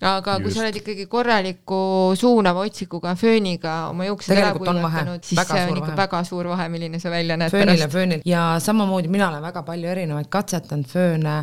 aga 0.00 0.34
Just. 0.34 0.42
kui 0.42 0.56
sa 0.56 0.64
oled 0.64 0.82
ikkagi 0.82 1.06
korraliku 1.06 1.80
suunava 2.18 2.66
otsikuga 2.66 3.14
fööniga 3.20 3.78
oma 3.92 4.10
juuksed 4.10 4.34
ära 4.34 4.50
kuivatanud, 4.58 5.22
siis 5.22 5.38
väga 5.44 5.54
see 5.54 5.70
on 5.70 5.78
ikka 5.78 5.92
vahe. 5.92 6.02
väga 6.02 6.26
suur 6.26 6.50
vahe, 6.56 6.68
milline 6.74 6.98
sa 6.98 7.14
välja 7.14 7.38
näed 7.38 7.54
föönil 7.54 7.76
pärast. 7.76 7.94
föönil 7.94 8.22
ja 8.26 8.52
samamoodi 8.58 9.12
mina 9.12 9.30
olen 9.30 9.46
väga 9.46 9.62
palju 9.62 9.94
erinevaid 9.94 10.32
katsetanud 10.32 10.88
fööne 10.90 11.42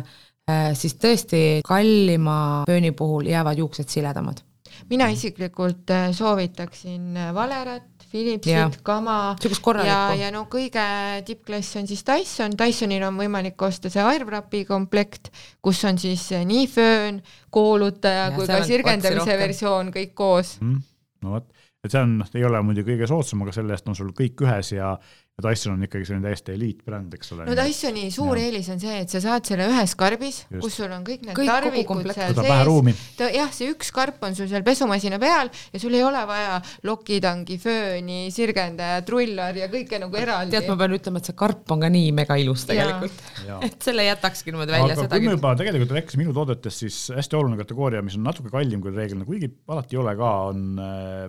siis 0.78 0.96
tõesti 1.00 1.40
kallima 1.66 2.64
pööni 2.68 2.92
puhul 2.96 3.28
jäävad 3.28 3.58
juuksed 3.58 3.88
siledamad. 3.88 4.44
mina 4.88 5.08
isiklikult 5.10 5.90
äh, 5.90 6.10
soovitaksin 6.12 7.16
äh, 7.16 7.34
Valerat, 7.34 7.82
Philipsit, 8.10 8.80
Kama 8.82 9.36
ja, 9.84 10.14
ja 10.14 10.30
no 10.32 10.46
kõige 10.48 10.84
tippklass 11.26 11.76
on 11.76 11.86
siis 11.86 12.04
Dyson, 12.06 12.54
Dysonil 12.56 13.02
on 13.04 13.18
võimalik 13.18 13.60
osta 13.62 13.90
see 13.90 14.02
Airwrapi 14.02 14.64
komplekt, 14.64 15.28
kus 15.60 15.84
on 15.84 15.98
siis 15.98 16.30
nii 16.30 16.66
föön, 16.72 17.20
koolutaja 17.50 18.30
ja, 18.30 18.34
kui 18.36 18.46
ka 18.46 18.62
sirgendamise 18.64 19.36
versioon 19.36 19.92
kõik 19.92 20.14
koos. 20.14 20.56
Mm,. 20.62 20.80
no 21.22 21.36
vot, 21.36 21.50
et 21.84 21.92
see 21.92 22.00
on, 22.00 22.22
ei 22.34 22.48
ole 22.48 22.62
muidugi 22.64 22.94
kõige 22.94 23.10
soodsam, 23.10 23.44
aga 23.44 23.58
selle 23.58 23.76
eest 23.76 23.90
on 23.90 23.98
sul 23.98 24.14
kõik 24.16 24.46
ühes 24.46 24.72
ja 24.72 24.94
ja 25.38 25.44
Dyson 25.46 25.76
on 25.76 25.86
ikkagi 25.86 26.06
selline 26.08 26.26
täiesti 26.26 26.50
eliitbränd, 26.56 27.12
eks 27.14 27.28
ole. 27.36 27.44
no 27.46 27.54
Dysoni 27.54 28.08
suur 28.10 28.38
ja. 28.40 28.48
eelis 28.48 28.68
on 28.74 28.80
see, 28.82 28.96
et 29.04 29.12
sa 29.12 29.20
saad 29.22 29.46
selle 29.46 29.68
ühes 29.70 29.94
karbis, 29.98 30.40
kus 30.50 30.78
sul 30.80 30.90
on 30.90 31.04
kõik 31.06 31.22
need 31.28 31.38
kõik 31.38 31.50
tarvikud 31.52 32.10
seal 32.10 32.34
sees. 32.34 33.04
jah, 33.36 33.52
see 33.54 33.70
üks 33.70 33.92
karp 33.94 34.26
on 34.26 34.34
sul 34.34 34.50
seal 34.50 34.66
pesumasina 34.66 35.20
peal 35.22 35.52
ja 35.70 35.82
sul 35.82 35.94
ei 35.94 36.02
ole 36.02 36.24
vaja 36.26 36.58
lokitangi, 36.88 37.60
fööni, 37.62 38.18
sirgendajat, 38.34 39.14
rullar 39.14 39.62
ja 39.62 39.70
kõike 39.70 40.02
nagu 40.02 40.18
eraldi. 40.18 40.56
tead, 40.56 40.66
ma 40.72 40.78
pean 40.82 40.98
ütlema, 40.98 41.22
et 41.22 41.30
see 41.30 41.38
karp 41.38 41.74
on 41.74 41.86
ka 41.86 41.94
nii 41.94 42.12
mega 42.18 42.38
ilus 42.42 42.66
tegelikult. 42.66 43.26
et 43.68 43.78
selle 43.86 44.10
jätakski 44.10 44.50
niimoodi 44.50 44.74
välja. 44.74 44.98
aga 44.98 45.10
kui 45.14 45.28
me 45.30 45.38
juba 45.38 45.54
tegelikult 45.62 46.00
rääkisime 46.00 46.26
ilutoodetest, 46.26 46.86
siis 46.88 47.02
hästi 47.14 47.38
oluline 47.38 47.62
kategooria, 47.62 48.02
mis 48.02 48.18
on 48.18 48.26
natuke 48.26 48.50
kallim 48.50 48.82
kui 48.82 48.90
reeglina, 48.90 49.28
kuigi 49.28 49.54
alati 49.70 49.94
ei 49.94 50.02
ole 50.02 50.18
ka, 50.18 50.38
on 50.50 50.82
äh, 50.82 51.28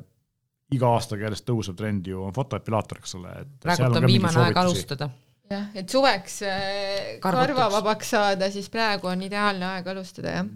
iga 0.76 0.94
aastaga 0.96 1.28
järjest 1.28 1.48
tõusev 1.48 1.78
trend 1.80 2.08
ju 2.10 2.22
on 2.28 2.36
fotoepilaator, 2.36 3.02
eks 3.02 3.16
ole. 3.20 3.34
praegult 3.64 4.00
on 4.02 4.08
viimane 4.10 4.46
aeg 4.46 4.62
alustada. 4.62 5.10
jah, 5.50 5.70
et 5.74 5.90
suveks 5.90 6.42
äh, 6.46 7.20
karvavabaks 7.24 8.16
saada, 8.16 8.52
siis 8.54 8.70
praegu 8.74 9.10
on 9.12 9.26
ideaalne 9.26 9.66
aeg 9.76 9.88
alustada, 9.96 10.40
jah. 10.40 10.50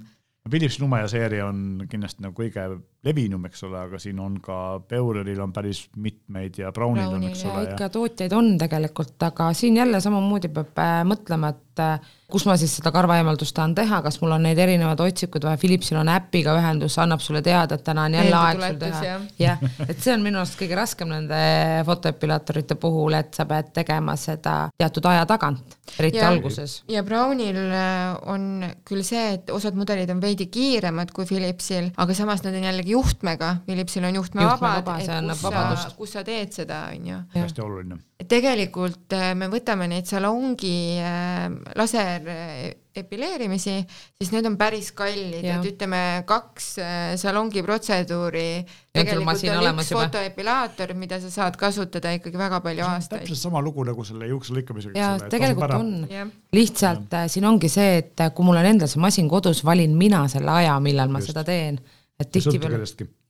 Philips 0.50 0.80
Lumea 0.82 1.08
seeria 1.08 1.48
on 1.48 1.86
kindlasti 1.90 2.26
nagu 2.26 2.36
kõige 2.36 2.68
levinum, 3.04 3.46
eks 3.50 3.66
ole, 3.68 3.80
aga 3.84 4.00
siin 4.00 4.20
on 4.24 4.40
ka 4.44 4.58
Beureril 4.90 5.42
on 5.44 5.54
päris 5.54 5.86
mitmeid 5.96 6.58
ja 6.62 6.72
Brownil 6.72 7.04
Brownil, 7.04 7.28
on, 7.28 7.32
eks 7.32 7.46
ole. 7.50 7.64
ikka 7.68 7.90
tootjaid 7.94 8.36
on 8.38 8.54
tegelikult, 8.58 9.16
aga 9.28 9.52
siin 9.58 9.78
jälle 9.78 10.02
samamoodi 10.04 10.52
peab 10.54 10.80
äh, 10.80 11.00
mõtlema, 11.08 11.52
et 11.54 11.84
äh, 11.84 12.14
kus 12.34 12.48
ma 12.50 12.56
siis 12.58 12.72
seda 12.80 12.90
karvaeemaldust 12.94 13.54
tahan 13.56 13.76
teha, 13.78 14.00
kas 14.06 14.18
mul 14.22 14.34
on 14.34 14.46
neid 14.48 14.58
erinevaid 14.58 15.02
otsikud 15.04 15.46
või 15.46 15.60
Philipsil 15.62 16.00
on 16.02 16.10
äpiga 16.10 16.56
ühendus, 16.58 16.96
annab 17.02 17.22
sulle 17.22 17.44
teada, 17.46 17.78
et 17.78 17.86
täna 17.86 18.08
on 18.10 18.18
jälle 18.18 18.40
aeg 18.40 18.64
sul 18.64 18.80
teha. 18.82 19.18
jah, 19.42 19.62
et 19.86 20.00
see 20.02 20.16
on 20.16 20.26
minu 20.26 20.42
arust 20.42 20.58
kõige 20.60 20.78
raskem 20.80 21.12
nende 21.14 21.42
fotoepilaatorite 21.86 22.78
puhul, 22.82 23.18
et 23.20 23.38
sa 23.38 23.46
pead 23.50 23.70
tegema 23.76 24.16
seda 24.20 24.56
teatud 24.80 25.10
aja 25.12 25.28
tagant, 25.30 25.78
eriti 26.00 26.22
ja, 26.22 26.32
alguses. 26.32 26.80
ja 26.90 27.04
Brownil 27.06 27.60
äh, 27.60 28.16
on 28.34 28.50
küll 28.88 29.06
see, 29.06 29.36
et 29.38 29.54
osad 29.54 29.78
mudelid 29.78 30.10
on 30.14 30.24
veidi 30.24 30.50
kiiremad 30.54 31.14
kui 31.14 31.30
Philipsil, 31.30 31.92
aga 32.02 32.18
samas 32.18 32.42
nad 32.48 32.58
on 32.58 32.66
jällegi 32.70 32.93
juhtmega, 32.94 33.58
Philipsil 33.68 34.08
on 34.08 34.22
juhtmevabad, 34.22 34.94
et 35.04 35.30
kus 35.34 35.44
sa, 35.44 35.94
kus 35.98 36.18
sa 36.18 36.26
teed 36.28 36.56
seda, 36.56 36.86
on 36.94 37.12
ju. 37.12 37.22
hästi 37.36 37.66
oluline 37.66 38.02
tegelikult 38.30 39.14
äh, 39.16 39.32
me 39.38 39.48
võtame 39.52 39.88
neid 39.92 40.08
salongi 40.10 41.00
äh, 41.02 41.48
laserepileerimisi, 41.78 43.76
siis 44.20 44.32
need 44.34 44.48
on 44.48 44.58
päris 44.60 44.92
kallid, 44.96 45.44
et 45.44 45.68
ütleme, 45.74 46.02
kaks 46.30 46.68
äh, 46.82 47.16
salongi 47.20 47.64
protseduuri 47.66 48.48
tegelikult 48.94 49.44
on 49.54 49.82
üks 49.82 49.92
fotoepilaator, 49.96 50.94
mida 51.00 51.20
sa 51.24 51.32
saad 51.34 51.58
kasutada 51.60 52.14
ikkagi 52.18 52.40
väga 52.40 52.62
palju 52.66 52.86
aastaid. 52.88 53.26
täpselt 53.26 53.42
sama 53.42 53.64
lugu 53.66 53.86
nagu 53.88 54.06
selle 54.08 54.30
juukse 54.32 54.56
lõikamisega. 54.56 54.96
jaa, 55.00 55.18
tegelikult 55.32 55.76
on, 55.80 55.92
lihtsalt 56.56 57.18
ja. 57.18 57.26
siin 57.32 57.50
ongi 57.50 57.72
see, 57.72 57.98
et 58.04 58.28
kui 58.36 58.46
mul 58.48 58.62
on 58.62 58.72
endal 58.74 58.92
see 58.92 59.04
masin 59.04 59.28
kodus, 59.32 59.66
valin 59.66 59.98
mina 59.98 60.26
selle 60.32 60.52
aja, 60.62 60.78
millal 60.84 61.12
ma 61.12 61.24
Just. 61.24 61.34
seda 61.34 61.46
teen 61.48 61.82
et 62.22 62.30
tihtipeale 62.34 62.80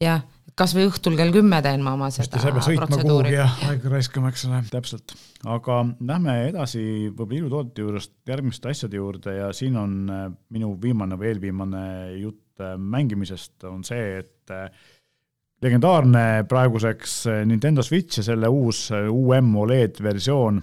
jah, 0.04 0.24
kasvõi 0.60 0.88
õhtul 0.90 1.16
kell 1.20 1.34
kümme 1.34 1.60
teen 1.66 1.84
ma 1.86 1.96
oma 1.98 2.10
seda 2.14 2.40
kuhugi 2.40 3.36
ja 3.36 3.46
aega 3.70 3.94
raiskama, 3.96 4.32
eks 4.34 4.48
ole, 4.50 4.62
täpselt. 4.72 5.16
aga 5.50 5.80
lähme 6.00 6.36
edasi 6.50 6.84
võib-olla 7.10 7.40
ilutoodete 7.40 7.86
juurest 7.86 8.16
järgmiste 8.30 8.74
asjade 8.74 9.00
juurde 9.00 9.38
ja 9.38 9.52
siin 9.56 9.78
on 9.80 9.96
äh, 10.12 10.26
minu 10.56 10.74
viimane 10.82 11.18
või 11.20 11.32
eelviimane 11.32 11.86
jutt 12.20 12.64
äh, 12.64 12.76
mängimisest 12.78 13.70
on 13.70 13.86
see, 13.88 14.20
et 14.24 14.54
äh, 14.54 14.68
legendaarne 15.64 16.44
praeguseks 16.50 17.24
Nintendo 17.48 17.86
Switch 17.86 18.20
ja 18.20 18.28
selle 18.28 18.50
uus 18.52 18.90
UM 18.92 19.54
Oled 19.64 20.02
versioon 20.04 20.60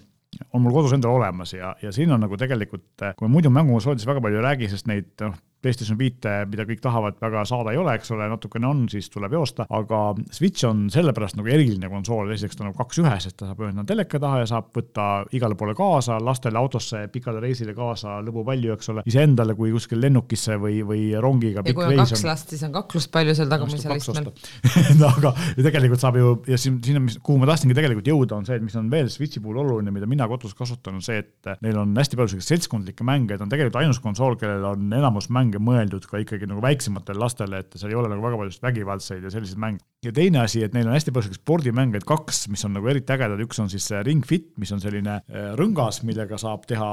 on 0.52 0.62
mul 0.62 0.74
kodus 0.74 0.92
endal 0.94 1.16
olemas 1.16 1.54
ja, 1.56 1.72
ja 1.82 1.90
siin 1.92 2.12
on 2.12 2.20
nagu 2.22 2.36
tegelikult, 2.38 2.92
kui 3.16 3.26
me 3.26 3.32
muidu 3.32 3.50
mängukonsoolides 3.54 4.06
väga 4.06 4.22
palju 4.22 4.38
ei 4.38 4.44
räägi, 4.44 4.68
sest 4.70 4.86
neid 4.90 5.08
noh, 5.24 5.38
PlayStation 5.62 5.98
viite, 6.00 6.32
mida 6.50 6.64
kõik 6.68 6.82
tahavad 6.84 7.18
väga 7.20 7.44
saada 7.48 7.74
ei 7.74 7.80
ole, 7.80 7.94
eks 7.98 8.12
ole, 8.14 8.28
natukene 8.30 8.68
on, 8.68 8.84
siis 8.92 9.10
tuleb 9.12 9.34
joosta, 9.36 9.66
aga 9.76 10.00
Switch 10.32 10.64
on 10.68 10.86
sellepärast 10.92 11.38
nagu 11.38 11.50
eriline 11.52 11.90
konsool, 11.92 12.30
esiteks 12.34 12.58
ta 12.58 12.64
on 12.64 12.70
nagu 12.70 12.80
kaks 12.80 13.00
ühes, 13.02 13.28
et 13.28 13.36
ta 13.36 13.48
saab 13.50 13.60
ühendada 13.64 13.88
teleka 13.92 14.20
taha 14.22 14.42
ja 14.42 14.48
saab 14.50 14.70
võtta 14.76 15.06
igale 15.36 15.58
poole 15.60 15.74
kaasa, 15.78 16.18
lastele 16.24 16.60
autosse 16.60 17.02
pikale 17.12 17.42
reisile 17.44 17.74
kaasa 17.76 18.18
lõbu 18.24 18.44
palju, 18.48 18.74
eks 18.76 18.92
ole, 18.94 19.04
iseendale 19.10 19.56
kui 19.58 19.72
kuskil 19.74 20.00
lennukisse 20.02 20.56
või, 20.60 20.80
või 20.86 21.04
rongiga. 21.20 21.64
ja 21.66 21.76
kui 21.76 21.86
on 21.88 22.02
kaks 22.04 22.24
last, 22.28 22.54
siis 22.54 22.64
on 22.66 22.74
kaklust 22.74 23.12
palju 23.12 23.36
seal 23.36 23.50
tagumisel 23.52 23.96
istmel 23.96 24.30
no 25.00 25.10
aga 25.10 25.34
tegelikult 25.60 26.02
saab 26.02 26.20
ju 26.20 26.34
ja 26.48 26.58
siin, 26.60 26.80
siin 26.84 27.02
on, 27.02 27.10
kuhu 27.20 27.40
ma 27.42 27.50
tahtsingi 27.50 27.76
tegelikult 27.76 28.08
jõuda, 28.10 28.40
on 28.40 28.48
see, 28.48 28.58
et 28.60 28.64
mis 28.64 28.76
on 28.80 28.90
veel 28.92 29.10
Switchi 29.12 29.42
puhul 29.42 29.60
oluline, 29.64 29.92
mida 29.94 30.08
mina 30.10 30.28
kodus 30.30 30.54
kasutan, 30.56 30.98
on 31.00 31.04
see, 31.04 31.20
et 31.20 31.52
neil 31.64 31.78
on 31.80 31.92
hästi 31.96 32.18
palju 32.18 32.34
selliseid 32.34 32.60
seltskondlikke 32.60 33.04
mänge, 33.06 33.36
ta 33.36 33.46
on 33.46 33.52
tegelikult 33.52 33.80
ainus 33.80 34.00
konsool, 34.02 34.36
kellel 34.40 34.66
on 34.72 34.92
enamus 34.96 35.30
mänge 35.32 35.49
mänge 35.50 35.62
mõeldud 35.62 36.06
ka 36.06 36.20
ikkagi 36.22 36.48
nagu 36.48 36.62
väiksematele 36.62 37.18
lastele, 37.20 37.60
et 37.64 37.74
seal 37.78 37.90
ei 37.90 37.98
ole 37.98 38.10
nagu 38.12 38.22
väga 38.22 38.38
palju 38.38 38.62
vägivaldseid 38.62 39.24
ja 39.24 39.32
selliseid 39.32 39.58
mänge. 39.60 39.82
ja 40.04 40.12
teine 40.16 40.40
asi, 40.40 40.62
et 40.64 40.72
neil 40.72 40.86
on 40.88 40.94
hästi 40.94 41.12
palju 41.12 41.34
spordimänge, 41.36 41.98
et 42.00 42.06
kaks, 42.08 42.46
mis 42.48 42.64
on 42.64 42.72
nagu 42.72 42.88
eriti 42.88 43.12
ägedad, 43.12 43.40
üks 43.44 43.58
on 43.60 43.68
siis 43.68 43.90
Ring 44.06 44.24
Fit, 44.24 44.52
mis 44.56 44.70
on 44.72 44.80
selline 44.80 45.18
äh, 45.20 45.50
rõngas, 45.58 46.00
millega 46.08 46.38
saab 46.40 46.64
teha 46.68 46.88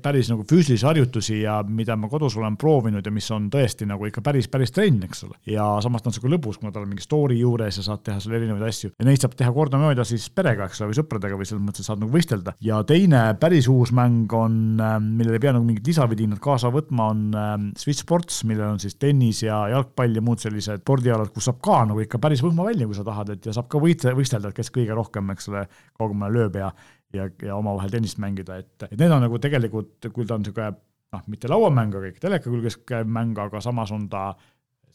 päris 0.00 0.30
nagu 0.32 0.44
füüsilisi 0.48 0.86
harjutusi 0.86 1.42
ja 1.42 1.58
mida 1.64 1.96
ma 1.96 2.08
kodus 2.08 2.36
olen 2.38 2.56
proovinud 2.60 3.04
ja 3.04 3.12
mis 3.12 3.28
on 3.34 3.50
tõesti 3.52 3.88
nagu 3.88 4.06
ikka 4.08 4.22
päris, 4.24 4.48
päris 4.48 4.72
trenn, 4.72 5.02
eks 5.04 5.24
ole. 5.26 5.36
ja 5.48 5.66
samas 5.84 6.04
ta 6.04 6.10
on 6.10 6.16
sihuke 6.16 6.32
lõbus, 6.32 6.60
kuna 6.60 6.72
tal 6.72 6.86
on 6.86 6.92
mingi 6.92 7.04
story 7.04 7.40
juures 7.40 7.80
ja 7.80 7.84
saad 7.84 8.04
teha 8.06 8.20
seal 8.22 8.38
erinevaid 8.38 8.68
asju 8.68 8.94
ja 8.94 9.08
neid 9.08 9.20
saab 9.20 9.36
teha 9.38 9.52
kordamööda 9.52 10.06
siis 10.08 10.28
perega, 10.32 10.68
eks 10.68 10.80
ole, 10.80 10.92
või 10.92 11.00
sõpradega 11.02 11.40
või 11.40 11.48
selles 11.48 11.64
mõttes, 11.64 11.84
et 11.84 11.90
saad 11.90 12.02
nagu 12.04 12.12
võistelda. 12.14 12.56
ja 12.64 12.80
teine 12.88 13.22
päris 13.40 13.68
uus 13.72 13.92
mäng 13.96 14.32
on, 14.36 14.78
ähm, 14.80 15.12
millele 15.20 15.36
ei 15.36 15.44
pea 15.44 15.54
nagu 15.56 15.68
mingit 15.68 15.88
lisavidinat 15.88 16.40
kaasa 16.44 16.72
võtma, 16.72 17.10
on 17.12 17.22
Switch 17.88 18.04
Sports, 18.04 18.42
millel 18.44 18.74
on 18.74 18.80
siis 18.82 18.98
tennis 19.00 19.38
ja 19.40 19.62
jalgpall 19.72 20.18
ja 20.18 20.20
muud 20.20 20.42
sellised 20.42 20.82
spordialad, 20.82 21.30
kus 21.32 21.46
saab 21.48 21.62
ka 21.64 21.78
nagu 21.88 22.02
ikka 22.04 22.20
päris 22.20 22.42
võhma 22.44 22.66
välja, 22.66 22.84
kui 22.84 22.96
sa 22.98 23.04
tahad, 23.06 23.32
et 23.32 23.48
ja 23.48 23.54
saab 23.56 23.70
ka 23.72 23.80
võitle, 23.80 24.12
võistelda, 24.18 24.50
et 24.50 24.58
kes 24.58 24.68
kõige 24.74 24.96
rohkem, 24.98 25.32
eks 25.32 25.48
ole, 25.48 25.64
kaugemale 25.96 26.36
lööb 26.36 26.58
ja 26.60 26.68
ja, 27.16 27.24
ja 27.40 27.56
omavahel 27.56 27.88
tennist 27.88 28.20
mängida, 28.20 28.58
et, 28.60 28.74
et 28.90 28.98
need 29.00 29.12
on 29.14 29.24
nagu 29.24 29.40
tegelikult, 29.40 30.10
kui 30.12 30.28
ta 30.28 30.36
on 30.36 30.44
niisugune 30.44 30.74
noh, 31.14 31.24
mitte 31.32 31.48
lauamäng, 31.48 31.94
aga 31.96 32.10
ikka 32.10 32.26
teleka 32.26 32.50
külges 32.50 32.76
käiv 32.88 33.08
mäng, 33.08 33.38
aga 33.40 33.62
samas 33.64 33.92
on 33.96 34.04
ta 34.12 34.34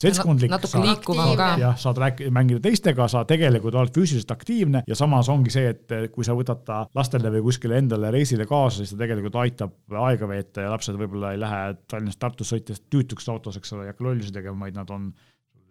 seltskondlik. 0.04 0.52
natuke 0.54 0.84
liikuvam 0.84 1.34
ka. 1.40 1.50
jah, 1.62 1.76
saad 1.80 2.00
rääkida, 2.04 2.32
mängida 2.36 2.64
teistega, 2.64 3.08
sa 3.12 3.26
tegelikult 3.30 3.76
oled 3.80 3.94
füüsiliselt 3.96 4.32
aktiivne 4.36 4.84
ja 4.88 5.00
samas 5.00 5.32
ongi 5.34 5.54
see, 5.54 5.74
et 5.74 6.14
kui 6.14 6.28
sa 6.28 6.38
võtad 6.38 6.64
ta 6.68 6.84
lastele 6.96 7.32
või 7.34 7.48
kuskile 7.50 7.82
endale 7.82 8.14
reisile 8.14 8.48
kaasa, 8.50 8.82
siis 8.82 8.94
ta 8.94 9.02
tegelikult 9.04 9.40
aitab 9.44 10.00
aega 10.06 10.30
veeta 10.30 10.68
ja 10.68 10.74
lapsed 10.74 10.98
võib-olla 11.00 11.34
ei 11.34 11.44
lähe 11.44 11.62
Tallinnast 11.88 12.22
Tartusse 12.22 12.54
sõites 12.54 12.84
tüütuks 12.92 13.30
autos, 13.34 13.58
eks 13.58 13.74
ole, 13.76 13.88
ei 13.88 13.94
hakka 13.94 14.06
lollusi 14.06 14.34
tegema, 14.36 14.68
vaid 14.68 14.78
nad 14.78 14.92
on 14.94 15.12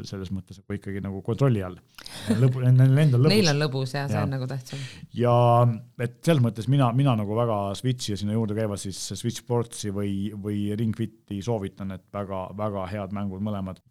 selles 0.03 0.33
mõttes 0.35 0.59
nagu 0.59 0.77
ikkagi 0.77 1.03
nagu 1.05 1.21
kontrolli 1.25 1.63
all. 1.65 1.77
lõbu, 2.41 2.63
neil 2.65 2.99
endal 3.05 3.23
lõbus. 3.23 3.35
Neil 3.35 3.51
on 3.53 3.61
lõbus 3.61 3.95
ja 3.95 4.05
see 4.09 4.19
ja. 4.19 4.25
on 4.25 4.35
nagu 4.35 4.49
tähtsam. 4.51 4.83
ja 5.17 5.35
et 6.03 6.19
selles 6.25 6.43
mõttes 6.45 6.69
mina, 6.73 6.91
mina 6.97 7.15
nagu 7.19 7.37
väga 7.37 7.59
Switchi 7.79 8.15
ja 8.15 8.21
sinna 8.21 8.37
juurde 8.37 8.57
käivad 8.59 8.81
siis 8.83 8.99
Switch 9.13 9.43
Sportsi 9.43 9.93
või, 9.95 10.33
või 10.35 10.73
Ring 10.79 10.97
Fiti 10.99 11.43
soovitan, 11.45 11.95
et 11.97 12.07
väga-väga 12.15 12.87
head 12.93 13.17
mängud 13.17 13.45
mõlemad 13.45 13.83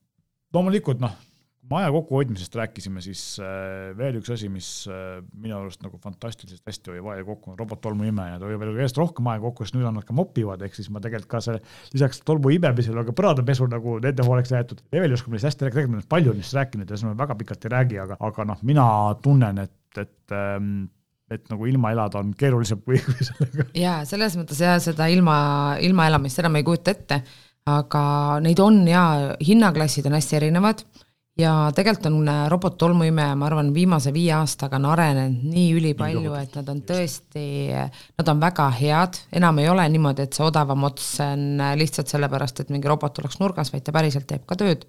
loomulikult 0.56 1.02
noh, 1.04 1.14
kui 1.62 1.70
me 1.72 1.78
aja 1.80 1.92
kokkuhoidmisest 1.94 2.56
rääkisime, 2.58 3.02
siis 3.06 3.22
äh, 3.40 3.92
veel 3.98 4.18
üks 4.20 4.32
asi, 4.34 4.50
mis 4.52 4.68
äh, 4.92 5.20
minu 5.40 5.56
arust 5.60 5.84
nagu 5.86 6.00
fantastiliselt 6.02 6.66
hästi 6.68 6.94
hoiab 6.94 7.10
aega 7.14 7.26
kokku, 7.30 7.54
on 7.54 7.60
robottolmuimeja, 7.60 8.40
ta 8.42 8.50
hoiab 8.50 8.64
veel 8.64 8.80
järjest 8.80 9.00
rohkem 9.00 9.30
aega 9.32 9.46
kokku, 9.46 9.68
sest 9.68 9.78
nüüd 9.78 9.88
on 9.88 10.00
nad 10.00 10.08
ka 10.08 10.16
mopivad, 10.18 10.64
ehk 10.66 10.78
siis 10.78 10.90
ma 10.92 11.04
tegelikult 11.04 11.32
ka 11.32 11.44
see 11.46 11.60
lisaks 11.94 12.24
tolmu 12.28 12.52
imemisele, 12.58 13.04
aga 13.06 13.16
põrandapesu 13.16 13.68
nagu 13.72 14.00
nende 14.04 14.26
hooleks 14.28 14.56
jäetud. 14.56 14.82
Eveli 14.92 15.16
oskab 15.18 15.36
neist 15.36 15.48
hästi 15.48 15.68
rääkida, 15.68 15.86
tegelikult 15.86 16.10
palju 16.12 16.34
neist 16.40 16.58
rääkinud 16.58 16.90
ja 16.90 16.98
siis 16.98 17.10
me 17.10 17.14
väga 17.22 17.38
pikalt 17.44 17.70
ei 17.70 17.76
räägi, 17.76 18.02
aga, 18.04 18.18
aga 18.32 18.48
noh, 18.52 18.66
mina 18.68 18.88
tunnen, 19.24 19.62
et, 19.64 20.02
et 20.02 20.36
ähm, 20.36 20.90
et 21.32 21.46
nagu 21.48 21.64
ilma 21.70 21.94
elada 21.94 22.20
on 22.20 22.34
keerulisem 22.36 22.82
kui, 22.84 22.98
sellega. 23.30 23.70
jaa, 23.78 24.02
selles 24.10 24.36
mõttes 24.36 24.60
jah, 24.60 24.76
seda 24.84 25.08
ilma, 25.14 25.38
ilma 25.80 26.10
elamist 26.12 26.42
enam 26.44 26.60
ei 26.60 26.66
kujuta 26.68 26.92
ette 26.92 27.22
aga 27.70 28.04
neid 28.42 28.60
on 28.60 28.84
ja 28.88 29.36
hinnaklassid 29.46 30.06
on 30.10 30.18
hästi 30.18 30.36
erinevad. 30.42 30.86
Ja 31.40 31.72
tegelikult 31.76 32.06
on 32.10 32.28
äh, 32.28 32.48
robottolmuimeja, 32.52 33.36
ma 33.40 33.46
arvan, 33.48 33.70
viimase 33.74 34.12
viie 34.14 34.34
aastaga 34.36 34.76
on 34.76 34.90
arenenud 34.92 35.46
nii 35.48 35.70
ülipalju, 35.80 36.34
et 36.36 36.58
nad 36.60 36.68
on 36.74 36.82
tõesti, 36.86 37.44
nad 38.20 38.32
on 38.34 38.42
väga 38.42 38.66
head, 38.76 39.22
enam 39.40 39.62
ei 39.64 39.70
ole 39.72 39.86
niimoodi, 39.94 40.28
et 40.28 40.36
see 40.36 40.44
odavam 40.44 40.84
ots 40.90 41.08
on 41.24 41.46
äh, 41.64 41.72
lihtsalt 41.80 42.12
sellepärast, 42.12 42.60
et 42.60 42.74
mingi 42.76 42.92
robot 42.92 43.24
oleks 43.24 43.40
nurgas, 43.40 43.72
vaid 43.72 43.88
ta 43.88 43.96
päriselt 43.96 44.28
teeb 44.28 44.44
ka 44.46 44.60
tööd. 44.60 44.86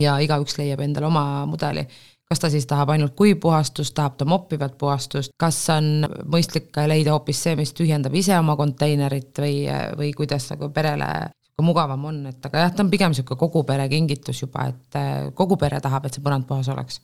ja 0.00 0.18
igaüks 0.20 0.58
leiab 0.58 0.82
endale 0.84 1.06
oma 1.06 1.46
mudeli. 1.48 1.86
Kas 2.26 2.42
ta 2.42 2.50
siis 2.50 2.66
tahab 2.66 2.90
ainult 2.90 3.14
kuivpuhastust, 3.16 3.94
tahab 3.94 4.16
ta 4.18 4.26
moppivat 4.26 4.74
puhastust, 4.78 5.30
kas 5.38 5.60
on 5.70 6.08
mõistlik 6.26 6.74
leida 6.90 7.14
hoopis 7.14 7.38
see, 7.46 7.54
mis 7.56 7.72
tühjendab 7.72 8.14
ise 8.18 8.34
oma 8.38 8.58
konteinerit 8.58 9.38
või, 9.38 9.62
või 9.96 10.10
kuidas 10.12 10.50
nagu 10.50 10.68
perele 10.74 11.30
mugavam 11.64 12.04
on, 12.04 12.18
et 12.28 12.46
aga 12.46 12.66
jah, 12.66 12.72
ta 12.74 12.84
on 12.84 12.90
pigem 12.92 13.12
niisugune 13.12 13.38
kogu 13.40 13.62
pere 13.64 13.88
kingitus 13.88 14.42
juba, 14.42 14.66
et 14.68 14.98
äh, 15.00 15.28
kogu 15.34 15.56
pere 15.60 15.80
tahab, 15.80 16.06
et 16.06 16.16
see 16.16 16.24
põrand 16.24 16.44
puhas 16.48 16.68
oleks 16.72 17.00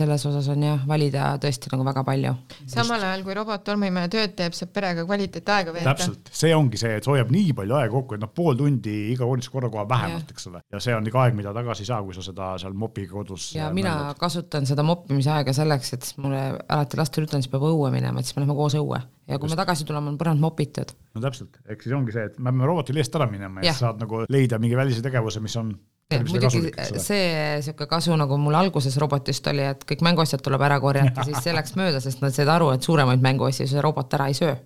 selles 0.00 0.24
osas 0.30 0.48
on 0.52 0.64
jah, 0.64 0.82
valida 0.88 1.30
tõesti 1.42 1.70
nagu 1.72 1.84
väga 1.86 2.04
palju. 2.06 2.32
samal 2.70 3.04
ajal, 3.08 3.24
kui 3.26 3.36
robottolmuimeja 3.38 4.10
tööd 4.12 4.34
teeb, 4.38 4.56
saab 4.56 4.72
perega 4.76 5.04
kvaliteetaega 5.08 5.74
veeta. 5.76 5.94
täpselt, 5.94 6.32
see 6.40 6.54
ongi 6.56 6.80
see, 6.80 6.96
et 6.98 7.06
see 7.06 7.14
hoiab 7.14 7.32
nii 7.34 7.54
palju 7.60 7.78
aega 7.78 7.94
kokku, 7.94 8.16
et 8.16 8.24
noh, 8.24 8.32
pool 8.34 8.58
tundi 8.58 8.96
iga 9.12 9.24
korralduskorra 9.24 9.70
kohal 9.72 9.88
vähemalt, 9.90 10.34
eks 10.34 10.50
ole. 10.50 10.64
ja 10.72 10.82
see 10.82 10.96
on 10.96 11.06
ikka 11.10 11.24
aeg, 11.24 11.38
mida 11.38 11.54
tagasi 11.56 11.86
ei 11.86 11.90
saa, 11.92 12.02
kui 12.06 12.16
sa 12.16 12.24
seda 12.26 12.52
seal 12.62 12.76
mopiga 12.84 13.14
kodus. 13.18 13.50
ja 13.56 13.70
mina 13.74 13.94
mängud. 14.00 14.20
kasutan 14.24 14.68
seda 14.70 14.86
moppimise 14.86 15.32
aega 15.36 15.54
selleks, 15.56 15.94
et 15.96 16.10
mulle 16.22 16.42
alati 16.68 17.00
lastele 17.00 17.28
ütlen, 17.28 17.44
siis 17.44 17.52
peab 17.52 17.68
õue 17.70 17.92
minema, 17.94 18.20
et 18.20 18.28
siis 18.28 18.38
me 18.38 18.44
lähme 18.44 18.58
koos 18.58 18.76
õue 18.78 19.00
ja 19.30 19.38
kui 19.38 19.46
Just. 19.46 19.54
me 19.54 19.62
tagasi 19.62 19.86
tuleme, 19.88 20.10
on 20.10 20.18
põrand 20.20 20.42
mopitud. 20.42 20.92
no 21.14 21.22
täpselt, 21.22 21.60
ehk 21.68 21.84
siis 21.84 21.94
ongi 21.96 22.14
see, 22.16 22.26
et 22.30 22.38
me 22.38 22.50
peame 22.50 22.68
robotile 22.68 23.02
eest 23.02 23.14
ära 23.18 23.28
minema 23.30 23.62
ja, 23.62 23.70
ja 23.70 23.78
saad 23.78 24.02
nagu 24.02 24.24
leida 24.28 24.58
mingi 24.62 24.78
välise 24.78 25.04
tegevuse, 25.04 25.42
mis 25.44 25.56
on 25.60 25.72
muidugi 26.18 26.72
see 26.98 27.26
niisugune 27.60 27.88
kasu, 27.90 28.14
nagu 28.18 28.38
mul 28.40 28.56
alguses 28.58 28.96
robotist 29.00 29.46
oli, 29.52 29.64
et 29.72 29.84
kõik 29.88 30.02
mänguasjad 30.06 30.42
tuleb 30.44 30.64
ära 30.66 30.80
korjata, 30.82 31.24
siis 31.28 31.42
see 31.44 31.54
läks 31.56 31.76
mööda, 31.78 32.02
sest 32.02 32.24
nad 32.24 32.34
said 32.36 32.50
aru, 32.50 32.72
et 32.74 32.86
suuremaid 32.86 33.22
mänguasju 33.24 33.68
see 33.70 33.84
robot 33.84 34.18
ära 34.18 34.30
ei 34.30 34.36
söö. 34.38 34.56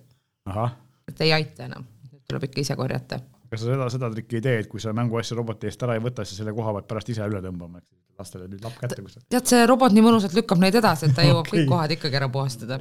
et 1.09 1.21
ei 1.21 1.33
aita 1.35 1.69
enam, 1.69 1.85
tuleb 2.27 2.49
ikka 2.49 2.61
ise 2.61 2.77
korjata. 2.79 3.19
kas 3.49 3.61
sa 3.61 3.69
seda, 3.69 3.89
seda 3.93 4.09
trikki 4.11 4.39
ei 4.41 4.47
tee, 4.47 4.57
et 4.63 4.71
kui 4.71 4.81
sa 4.81 4.93
mänguasju 4.93 5.37
roboti 5.37 5.69
eest 5.69 5.85
ära 5.85 5.95
ei 5.95 6.03
võta, 6.03 6.25
siis 6.25 6.41
selle 6.41 6.53
koha 6.53 6.73
pead 6.79 6.89
pärast 6.89 7.13
ise 7.13 7.29
üle 7.29 7.43
tõmbama, 7.45 7.83
eks 7.83 7.93
lastele 8.19 8.49
nüüd 8.49 8.63
lapp 8.65 8.77
kätte, 8.81 9.01
kus 9.05 9.19
tead, 9.29 9.45
see 9.47 9.65
robot 9.69 9.93
nii 9.95 10.03
mõnusalt 10.05 10.35
lükkab 10.37 10.61
neid 10.61 10.77
edasi, 10.81 11.09
et 11.09 11.17
ta 11.17 11.25
jõuab 11.27 11.45
okay. 11.45 11.61
kõik 11.61 11.71
kohad 11.71 11.95
ikkagi 11.97 12.21
ära 12.21 12.29
puhastada. 12.31 12.79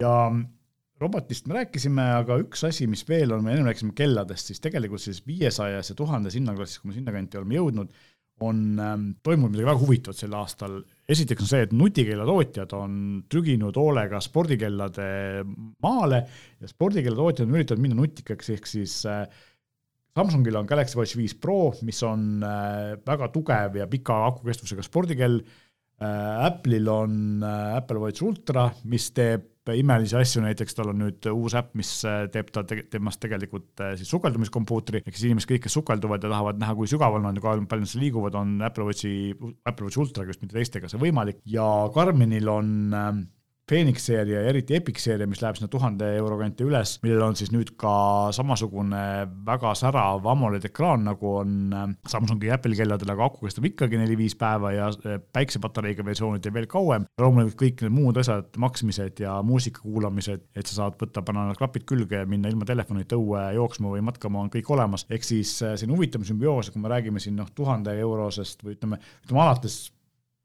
ja 0.00 0.14
robotist 1.02 1.48
me 1.50 1.58
rääkisime, 1.58 2.04
aga 2.20 2.38
üks 2.42 2.64
asi, 2.68 2.86
mis 2.90 3.02
veel 3.08 3.34
on, 3.34 3.44
me 3.44 3.54
enne 3.54 3.68
rääkisime 3.68 3.94
kelladest, 3.98 4.50
siis 4.50 4.62
tegelikult 4.62 5.02
siis 5.02 5.22
viiesajas 5.26 5.90
ja 5.90 5.96
tuhandes 5.98 6.36
hinnaklassis, 6.38 6.80
kui 6.80 6.92
me 6.92 6.98
sinnakanti 6.98 7.40
oleme 7.40 7.58
jõudnud, 7.58 7.96
on 8.42 8.60
ähm, 8.82 9.08
toimunud 9.22 9.54
midagi 9.54 9.68
väga 9.68 9.80
huvitavat 9.82 10.18
sel 10.18 10.34
aastal. 10.34 10.80
esiteks 11.08 11.44
on 11.44 11.50
see, 11.50 11.64
et 11.66 11.74
nutikellatootjad 11.76 12.72
on 12.74 12.94
trüginud 13.30 13.76
hoolega 13.78 14.18
spordikellade 14.24 15.08
maale 15.84 16.22
ja 16.60 16.70
spordikellatootjad 16.70 17.46
on 17.46 17.58
üritanud 17.58 17.84
minna 17.84 17.98
nutikaks, 18.00 18.50
ehk 18.56 18.66
siis 18.70 19.02
äh, 19.06 19.22
Samsungil 20.14 20.56
on 20.58 20.66
Galaxy 20.66 20.98
Watch 20.98 21.18
viis 21.18 21.34
Pro, 21.34 21.72
mis 21.82 22.02
on 22.06 22.42
äh, 22.46 22.94
väga 23.06 23.30
tugev 23.34 23.78
ja 23.80 23.86
pika 23.90 24.24
akukestvusega 24.30 24.86
spordikell 24.86 25.40
äh,. 25.40 26.46
Apple'il 26.48 26.90
on 26.90 27.42
äh, 27.42 27.76
Apple 27.78 28.02
Watch 28.02 28.22
Ultra, 28.26 28.68
mis 28.90 29.12
teeb 29.14 29.53
imelisi 29.72 30.16
asju, 30.18 30.42
näiteks 30.44 30.76
tal 30.76 30.90
on 30.92 30.98
nüüd 31.00 31.28
uus 31.30 31.54
äpp, 31.56 31.72
mis 31.78 31.90
äh, 32.08 32.26
teeb 32.32 32.50
ta 32.52 32.64
te 32.68 32.82
temast 32.92 33.20
tegelikult 33.22 33.80
äh, 33.80 33.94
siis 34.00 34.10
sukeldumiskompuutri, 34.12 35.00
ehk 35.00 35.16
siis 35.16 35.30
inimesed 35.30 35.50
kõik, 35.54 35.64
kes 35.64 35.78
sukelduvad 35.78 36.26
ja 36.26 36.32
tahavad 36.34 36.60
näha, 36.60 36.76
kui 36.76 36.90
sügaval 36.90 37.24
nad 37.24 37.38
ja 37.38 37.44
kui 37.44 37.64
palju 37.70 37.86
nad 37.86 38.02
liiguvad, 38.02 38.36
on 38.40 38.58
Apple 38.66 38.88
Watchi, 38.90 39.14
Apple 39.64 39.88
Watch 39.88 40.02
Ultraga 40.02 40.34
just 40.34 40.44
mitte 40.44 40.58
teistega 40.58 40.90
see 40.90 41.00
võimalik. 41.00 41.40
Ja 41.48 41.68
Garminil 41.94 42.50
on 42.52 42.74
ähm, 42.98 43.24
Phoenix 43.64 44.04
seeria 44.04 44.42
ja 44.42 44.50
eriti 44.50 44.74
Epic 44.76 44.98
seeria, 45.00 45.24
mis 45.24 45.40
läheb 45.40 45.56
sinna 45.56 45.70
tuhande 45.72 46.10
euro 46.18 46.36
kanti 46.36 46.66
üles, 46.66 46.98
millel 47.00 47.22
on 47.24 47.36
siis 47.38 47.48
nüüd 47.48 47.70
ka 47.80 47.94
samasugune 48.36 49.00
väga 49.46 49.72
särav 49.80 50.26
AMOLED 50.28 50.66
ekraan, 50.68 51.06
nagu 51.08 51.30
on 51.38 51.54
äh, 51.72 51.86
Samsungi 52.12 52.52
Apple'i 52.52 52.76
kelladel, 52.76 53.14
aga 53.14 53.24
aku 53.30 53.46
kestab 53.46 53.64
ikkagi 53.70 53.96
neli-viis 54.02 54.36
päeva 54.36 54.74
ja 54.74 54.90
äh, 54.92 55.16
päiksepatareiga 55.32 56.04
versioonid 56.04 56.50
veel 56.52 56.68
kauem. 56.68 57.08
loomulikult 57.20 57.56
kõik 57.62 57.86
need 57.86 57.96
muud 57.96 58.20
asjad, 58.20 58.52
maksmised 58.60 59.24
ja 59.24 59.38
muusika 59.40 59.80
kuulamised, 59.86 60.44
et 60.52 60.68
sa 60.68 60.82
saad 60.82 61.00
võtta, 61.00 61.24
panna 61.24 61.48
need 61.48 61.62
klapid 61.62 61.88
külge 61.88 62.20
ja 62.20 62.28
minna 62.28 62.52
ilma 62.52 62.68
telefonita 62.68 63.16
õue 63.16 63.46
jooksma 63.56 63.96
või 63.96 64.04
matkama, 64.04 64.44
on 64.44 64.52
kõik 64.52 64.68
olemas. 64.76 65.08
ehk 65.08 65.24
siis 65.24 65.56
äh, 65.64 65.80
on 65.88 65.96
huvitav 65.96 66.28
sümbioos, 66.28 66.68
kui 66.68 66.84
me 66.84 66.92
räägime 66.92 67.22
siin 67.22 67.40
noh, 67.40 67.48
tuhande 67.56 67.96
eurosest 67.96 68.60
või 68.60 68.76
ütleme, 68.76 69.00
ütleme 69.24 69.46
alates 69.48 69.86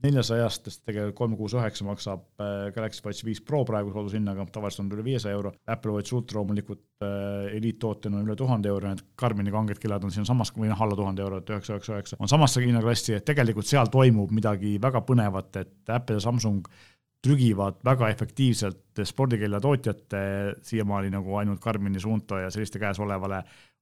neljasajastest 0.04 0.86
tegelikult 0.88 1.18
kolm 1.18 1.36
kuus 1.40 1.54
üheksa 1.58 1.86
maksab 1.88 2.24
äh, 2.40 2.70
Galaxy 2.76 3.04
Watch 3.06 3.26
viis 3.28 3.42
Pro 3.46 3.64
praegu 3.68 3.92
soodushinnaga, 3.94 4.46
tavaliselt 4.54 4.86
on 4.86 4.92
üle 4.96 5.06
viiesaja 5.06 5.36
euro. 5.36 5.54
Apple 5.68 5.98
Watch 5.98 6.16
Ultra 6.16 6.40
loomulikult 6.40 6.84
äh, 7.04 7.50
eliittootena 7.58 8.22
on 8.22 8.30
üle 8.30 8.38
tuhande 8.40 8.72
euro, 8.72 8.94
need 8.94 9.04
Karmini 9.20 9.52
kanged 9.54 9.82
killad 9.82 10.06
on 10.08 10.14
siinsamas 10.16 10.54
või 10.56 10.72
noh, 10.72 10.86
alla 10.86 10.96
tuhande 11.00 11.26
eurot, 11.26 11.52
üheksa, 11.52 11.76
üheksa, 11.76 11.98
üheksa, 11.98 12.20
on 12.20 12.32
samasse 12.32 12.64
hinnaklassi, 12.64 13.18
et 13.18 13.28
tegelikult 13.28 13.68
seal 13.68 13.92
toimub 13.92 14.32
midagi 14.36 14.78
väga 14.82 15.04
põnevat, 15.08 15.60
et 15.60 15.94
Apple 15.96 16.20
ja 16.20 16.24
Samsung 16.30 16.64
trügivad 17.24 17.82
väga 17.84 18.10
efektiivselt 18.14 19.02
spordikeljatootjate 19.04 20.22
siiamaani 20.64 21.12
nagu 21.12 21.36
ainult 21.42 21.60
Karmini 21.60 22.00
Suunto 22.00 22.40
ja 22.40 22.52
selliste 22.52 22.80
käes 22.80 23.00
olevale, 23.04 23.42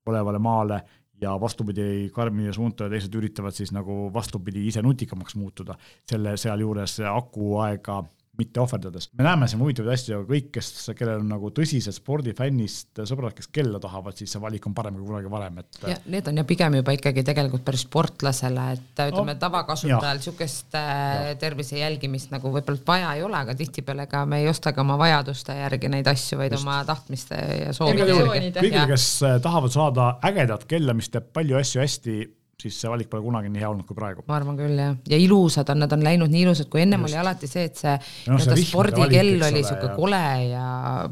olevale 0.09 0.39
maale 0.41 0.81
ja 1.21 1.33
vastupidi, 1.41 2.09
Karmi 2.13 2.45
ja 2.45 2.53
Suunto 2.53 2.85
ja 2.85 2.91
teised 2.93 3.15
üritavad 3.15 3.55
siis 3.55 3.71
nagu 3.75 4.07
vastupidi 4.13 4.67
ise 4.67 4.81
nutikamaks 4.85 5.35
muutuda, 5.35 5.77
selle 6.09 6.35
sealjuures 6.37 6.99
akuaega 7.11 8.03
mitte 8.37 8.61
ohverdades. 8.61 9.09
me 9.17 9.25
näeme 9.25 9.47
siin 9.47 9.61
huvitavaid 9.61 9.93
asju, 9.93 10.19
aga 10.19 10.29
kõik, 10.29 10.49
kes, 10.57 10.69
kellel 10.97 11.21
on 11.23 11.31
nagu 11.31 11.49
tõsised 11.55 11.95
spordifännist 11.95 13.01
sõbrad, 13.09 13.35
kes 13.37 13.49
kella 13.53 13.81
tahavad, 13.83 14.17
siis 14.17 14.33
see 14.33 14.41
valik 14.41 14.67
on 14.69 14.75
parem 14.77 14.97
kui 14.99 15.07
kunagi 15.07 15.31
varem, 15.31 15.59
et. 15.63 15.79
ja 15.87 15.97
need 16.05 16.29
on 16.31 16.41
ju 16.41 16.45
pigem 16.49 16.77
juba 16.79 16.95
ikkagi 16.97 17.23
tegelikult 17.27 17.65
päris 17.67 17.85
sportlasele, 17.87 18.67
et 18.77 19.03
ütleme 19.07 19.35
no, 19.35 19.41
tavakasutajal 19.41 20.21
sihukest 20.23 20.77
äh, 20.79 21.33
tervise 21.41 21.81
jälgimist 21.81 22.33
nagu 22.33 22.51
võib-olla 22.53 22.85
vaja 22.87 23.13
ei 23.17 23.25
ole, 23.25 23.39
aga 23.39 23.57
tihtipeale 23.57 24.07
ka 24.11 24.25
me 24.29 24.41
ei 24.43 24.49
ostagi 24.51 24.83
oma 24.83 24.97
vajaduste 24.99 25.57
järgi 25.57 25.91
neid 25.93 26.07
asju, 26.13 26.41
vaid 26.41 26.55
Just. 26.55 26.65
oma 26.65 26.79
tahtmiste 26.87 27.43
ja 27.65 27.75
soovide 27.75 28.09
järgi. 28.11 28.53
kõigil, 28.59 28.83
kes 28.93 29.07
äh, 29.25 29.37
tahavad 29.43 29.73
saada 29.73 30.09
ägedat 30.27 30.67
kella, 30.69 30.95
mis 30.97 31.09
teeb 31.13 31.31
palju 31.33 31.59
asju 31.59 31.83
hästi 31.83 32.17
siis 32.61 32.77
see 32.81 32.89
valik 32.89 33.09
pole 33.11 33.21
kunagi 33.21 33.51
nii 33.53 33.61
hea 33.61 33.69
olnud 33.69 33.85
kui 33.85 33.97
praegu. 33.97 34.23
ma 34.27 34.37
arvan 34.39 34.57
küll 34.57 34.79
jah, 34.81 34.95
ja 35.11 35.19
ilusad 35.21 35.69
on, 35.73 35.83
nad 35.83 35.93
on 35.93 36.05
läinud 36.05 36.33
nii 36.33 36.41
ilusad, 36.47 36.69
kui 36.73 36.81
ennem 36.81 37.05
Just. 37.05 37.13
oli 37.13 37.21
alati 37.21 37.49
see, 37.51 37.67
et 37.69 37.77
see 37.77 37.93
no, 37.93 38.39
nii-öelda 38.39 38.57
spordikell 38.63 39.45
oli 39.51 39.63
sihuke 39.67 39.93
kole 39.99 40.23
ja 40.49 40.65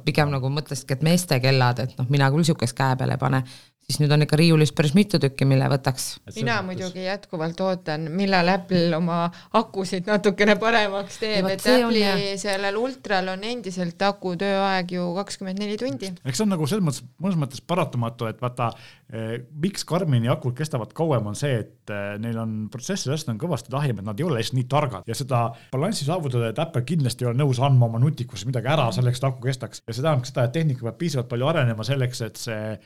pigem 0.07 0.33
nagu 0.33 0.49
mõtlesidki, 0.57 0.97
et 0.97 1.05
meeste 1.05 1.39
kellad, 1.43 1.83
et 1.85 1.95
noh, 1.99 2.09
mina 2.09 2.31
küll 2.33 2.47
sihukest 2.49 2.77
käe 2.77 2.97
peale 2.97 3.17
ei 3.19 3.21
pane 3.21 3.43
siis 3.85 3.99
nüüd 4.01 4.13
on 4.15 4.25
ikka 4.25 4.37
riiulis 4.39 4.71
päris 4.75 4.95
mitu 4.97 5.19
tükki, 5.21 5.45
mille 5.45 5.67
võtaks. 5.69 6.07
mina 6.35 6.57
muidugi 6.65 7.03
jätkuvalt 7.05 7.59
ootan, 7.61 8.07
millal 8.17 8.49
Apple 8.55 8.89
oma 8.97 9.19
akusid 9.59 10.09
natukene 10.09 10.55
paremaks 10.61 11.19
teeb, 11.21 11.49
et 11.53 11.67
Apple'i 11.75 12.33
sellel 12.41 12.79
ultral 12.81 13.29
on 13.35 13.45
endiselt 13.45 14.01
aku 14.07 14.33
tööaeg 14.41 14.95
ju 14.97 15.05
kakskümmend 15.19 15.61
neli 15.61 15.77
tundi. 15.77 16.09
eks 16.25 16.41
see 16.41 16.47
on 16.47 16.53
nagu 16.55 16.69
selles 16.69 16.85
mõttes, 16.87 17.05
mõnes 17.21 17.37
mõttes 17.45 17.61
paratamatu, 17.61 18.31
et 18.31 18.41
vaata 18.41 18.71
eh,, 19.13 19.37
miks 19.61 19.85
Karmini 19.85 20.33
akud 20.33 20.57
kestavad 20.57 20.93
kauem, 20.97 21.29
on 21.29 21.37
see, 21.37 21.61
et 21.61 21.93
eh, 21.93 22.17
neil 22.21 22.41
on 22.41 22.57
protsessorist 22.73 23.29
on 23.29 23.39
kõvasti 23.41 23.69
tahim, 23.73 24.01
et 24.01 24.09
nad 24.09 24.19
ei 24.19 24.25
ole 24.25 24.41
lihtsalt 24.41 24.57
nii 24.63 24.69
targad 24.71 25.05
ja 25.05 25.17
seda 25.17 25.45
balanssi 25.71 26.09
saavutada, 26.09 26.49
et 26.49 26.65
Apple 26.65 26.87
kindlasti 26.89 27.25
ei 27.25 27.31
ole 27.31 27.43
nõus 27.43 27.61
andma 27.61 27.85
oma 27.85 28.01
nutikusse 28.01 28.49
midagi 28.49 28.73
ära 28.73 28.89
selleks, 28.95 29.21
et 29.21 29.29
aku 29.29 29.45
kestaks 29.45 29.85
ja 29.85 29.93
see 29.93 30.01
tähendab 30.01 30.25
seda, 30.25 30.49
et 30.49 30.57
tehnika 30.57 30.89
peab 30.89 31.01
piisavalt 31.05 31.29
palju 31.29 31.53
arenema 31.53 31.85
selleks, 31.85 32.25
et 32.25 32.41
see 32.41 32.77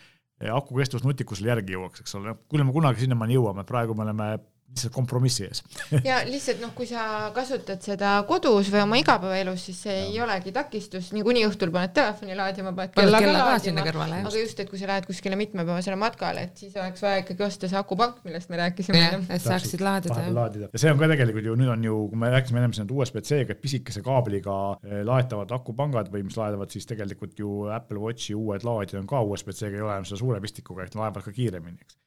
aku 0.47 0.77
kestvus 0.79 1.03
nutikusele 1.03 1.51
järgi 1.51 1.75
jõuaks, 1.75 2.03
eks 2.03 2.15
ole, 2.19 2.35
küll 2.51 2.63
me 2.63 2.75
kunagi 2.75 3.03
sinnamaani 3.03 3.35
jõuame, 3.35 3.65
praegu 3.67 3.95
me 3.97 4.05
oleme 4.05 4.29
lihtsalt 4.69 4.93
kompromissi 4.93 5.45
ees. 5.47 5.63
Ja 6.09 6.19
lihtsalt 6.27 6.61
noh, 6.63 6.71
kui 6.77 6.87
sa 6.89 7.29
kasutad 7.35 7.81
seda 7.83 8.15
kodus 8.29 8.69
või 8.73 8.83
oma 8.83 8.99
igapäevaelus, 9.01 9.65
siis 9.69 9.81
see 9.85 9.95
ja. 9.95 10.05
ei 10.07 10.19
olegi 10.23 10.53
takistus, 10.55 11.11
niikuinii 11.15 11.45
õhtul 11.49 11.73
paned 11.73 11.93
telefoni 11.95 12.37
laadima, 12.37 12.73
paned 12.77 12.93
kella 12.95 13.21
ka 13.23 13.33
laadima, 13.35 13.85
aga 14.21 14.33
just, 14.35 14.59
et 14.61 14.69
kui 14.71 14.81
sa 14.81 14.89
lähed 14.91 15.07
kuskile 15.09 15.39
mitmepäevasele 15.39 15.99
matkale, 15.99 16.47
et 16.49 16.63
siis 16.63 16.75
oleks 16.79 17.03
vaja 17.05 17.23
ikkagi 17.23 17.45
osta 17.45 17.69
see 17.71 17.79
akupank, 17.79 18.21
millest 18.27 18.51
me 18.51 18.61
rääkisime 18.61 19.03
enne. 19.05 19.21
et 19.29 19.45
saaksid 19.45 19.83
laadida. 19.85 20.19
laadida. 20.35 20.71
Ja 20.73 20.83
see 20.83 20.93
on 20.93 21.01
ka 21.01 21.09
tegelikult 21.11 21.49
ju 21.49 21.55
nüüd 21.59 21.73
on 21.75 21.87
ju, 21.89 22.01
kui 22.11 22.23
me 22.23 22.33
rääkisime 22.33 22.63
ennem 22.63 22.75
siin 22.77 22.89
USB-C-ga, 22.89 23.55
et 23.55 23.63
pisikese 23.63 24.03
kaabliga 24.05 24.59
eh, 24.83 25.01
laetavad 25.07 25.51
akupangad 25.59 26.11
või 26.13 26.25
mis 26.27 26.37
laedavad 26.39 26.71
siis 26.73 26.87
tegelikult 26.89 27.39
ju 27.39 27.69
Apple 27.73 28.01
Watchi 28.03 28.37
uued 28.37 28.65
laadijad 28.67 29.01
on 29.03 29.09
ka 29.09 29.23
USB-C-ga, 29.25 29.75
ei 29.75 29.85
ole 29.85 29.97
enam 29.97 30.07
selle 30.07 30.21
suure 30.23 30.43
pistikuga, 30.43 30.85
ehk 30.85 30.99
laevad 30.99 31.25
ka 31.25 31.35
kiiremini, 31.35 31.81
eks 31.83 31.99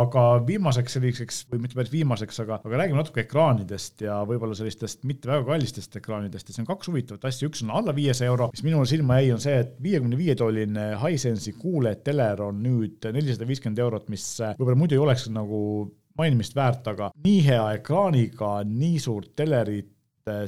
aga 0.00 0.24
viimaseks 0.46 0.96
selliseks 0.98 1.40
või 1.50 1.62
mitte 1.64 1.78
päris 1.78 1.92
viimaseks, 1.92 2.40
aga, 2.44 2.60
aga 2.64 2.80
räägime 2.80 3.00
natuke 3.00 3.24
ekraanidest 3.24 4.04
ja 4.06 4.20
võib-olla 4.28 4.56
sellistest 4.58 5.04
mitte 5.08 5.30
väga 5.30 5.46
kallistest 5.48 5.98
ekraanidest. 6.00 6.48
Ja 6.48 6.56
siin 6.56 6.66
on 6.66 6.70
kaks 6.72 6.90
huvitavat 6.90 7.26
asja, 7.30 7.48
üks 7.50 7.64
on 7.64 7.72
alla 7.74 7.94
viiesaja 7.96 8.32
euro, 8.32 8.50
mis 8.54 8.64
minule 8.66 8.88
silma 8.90 9.20
jäi, 9.20 9.32
on 9.34 9.42
see, 9.44 9.56
et 9.64 9.74
viiekümne 9.84 10.18
viie 10.20 10.36
tolline 10.38 10.90
Hisense'i 11.02 11.56
QLED 11.60 12.04
teler 12.06 12.42
on 12.44 12.62
nüüd 12.64 13.10
nelisada 13.14 13.48
viiskümmend 13.48 13.82
eurot, 13.84 14.08
mis 14.12 14.26
võib-olla 14.58 14.80
muidu 14.80 14.98
ei 14.98 15.04
oleks 15.04 15.28
nagu 15.32 15.60
mainimist 16.18 16.54
väärt, 16.56 16.86
aga 16.92 17.10
nii 17.24 17.40
hea 17.48 17.64
ekraaniga, 17.78 18.56
nii 18.68 19.00
suurt 19.02 19.34
telerit 19.38 19.93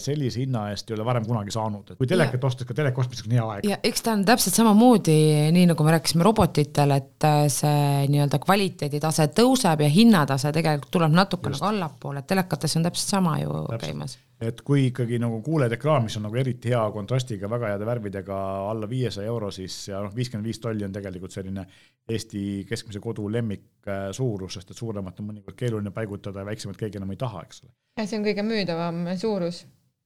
sellise 0.00 0.40
hinna 0.40 0.70
eest 0.72 0.88
ei 0.88 0.94
ole 0.96 1.04
varem 1.04 1.24
kunagi 1.26 1.52
saanud, 1.52 1.90
et 1.92 1.98
kui 2.00 2.08
telekat 2.08 2.44
ostes, 2.48 2.64
ka 2.68 2.74
teleka 2.76 3.02
ostmiseks 3.02 3.28
on 3.28 3.34
hea 3.36 3.46
aeg. 3.54 3.66
ja 3.68 3.76
eks 3.84 4.04
ta 4.06 4.14
on 4.16 4.22
täpselt 4.24 4.56
samamoodi, 4.56 5.16
nii 5.52 5.66
nagu 5.68 5.84
me 5.84 5.92
rääkisime 5.92 6.24
robotitel, 6.24 6.94
et 6.96 7.26
äh, 7.28 7.42
see 7.52 8.06
nii-öelda 8.12 8.40
kvaliteeditase 8.40 9.28
tõuseb 9.36 9.84
ja 9.84 9.90
hinnatase 9.92 10.54
tegelikult 10.56 10.94
tuleb 10.96 11.18
natuke 11.18 11.52
nagu 11.52 11.68
allapoole, 11.68 12.24
et 12.24 12.30
telekates 12.32 12.78
on 12.80 12.88
täpselt 12.88 13.18
sama 13.18 13.36
ju 13.42 13.52
täpselt. 13.52 13.84
käimas 13.84 14.16
et 14.40 14.60
kui 14.66 14.88
ikkagi 14.90 15.18
nagu 15.20 15.38
kuuled 15.44 15.72
ekraan, 15.72 16.04
mis 16.06 16.16
on 16.18 16.26
nagu 16.26 16.36
eriti 16.36 16.72
hea 16.72 16.82
kontrastiga, 16.92 17.48
väga 17.50 17.72
heade 17.72 17.86
värvidega, 17.88 18.40
alla 18.70 18.88
viiesaja 18.90 19.30
euro, 19.32 19.50
siis 19.54 19.76
ja 19.88 20.02
noh, 20.04 20.12
viiskümmend 20.16 20.48
viis 20.48 20.60
tolli 20.60 20.84
on 20.84 20.92
tegelikult 20.92 21.32
selline 21.36 21.64
Eesti 22.08 22.42
keskmise 22.68 23.00
kodu 23.02 23.30
lemmik 23.32 23.88
äh, 23.88 24.10
suurus, 24.16 24.58
sest 24.58 24.70
et 24.70 24.82
suuremat 24.82 25.22
on 25.22 25.30
mõnikord 25.32 25.56
keeruline 25.58 25.94
paigutada 25.94 26.44
ja 26.44 26.50
väiksemat 26.50 26.76
keegi 26.80 27.00
enam 27.00 27.14
ei 27.14 27.22
taha, 27.22 27.46
eks 27.46 27.64
ole. 27.64 27.72
ja 28.00 28.06
see 28.06 28.20
on 28.20 28.28
kõige 28.28 28.44
müüdavam 28.46 29.02
suurus. 29.20 29.64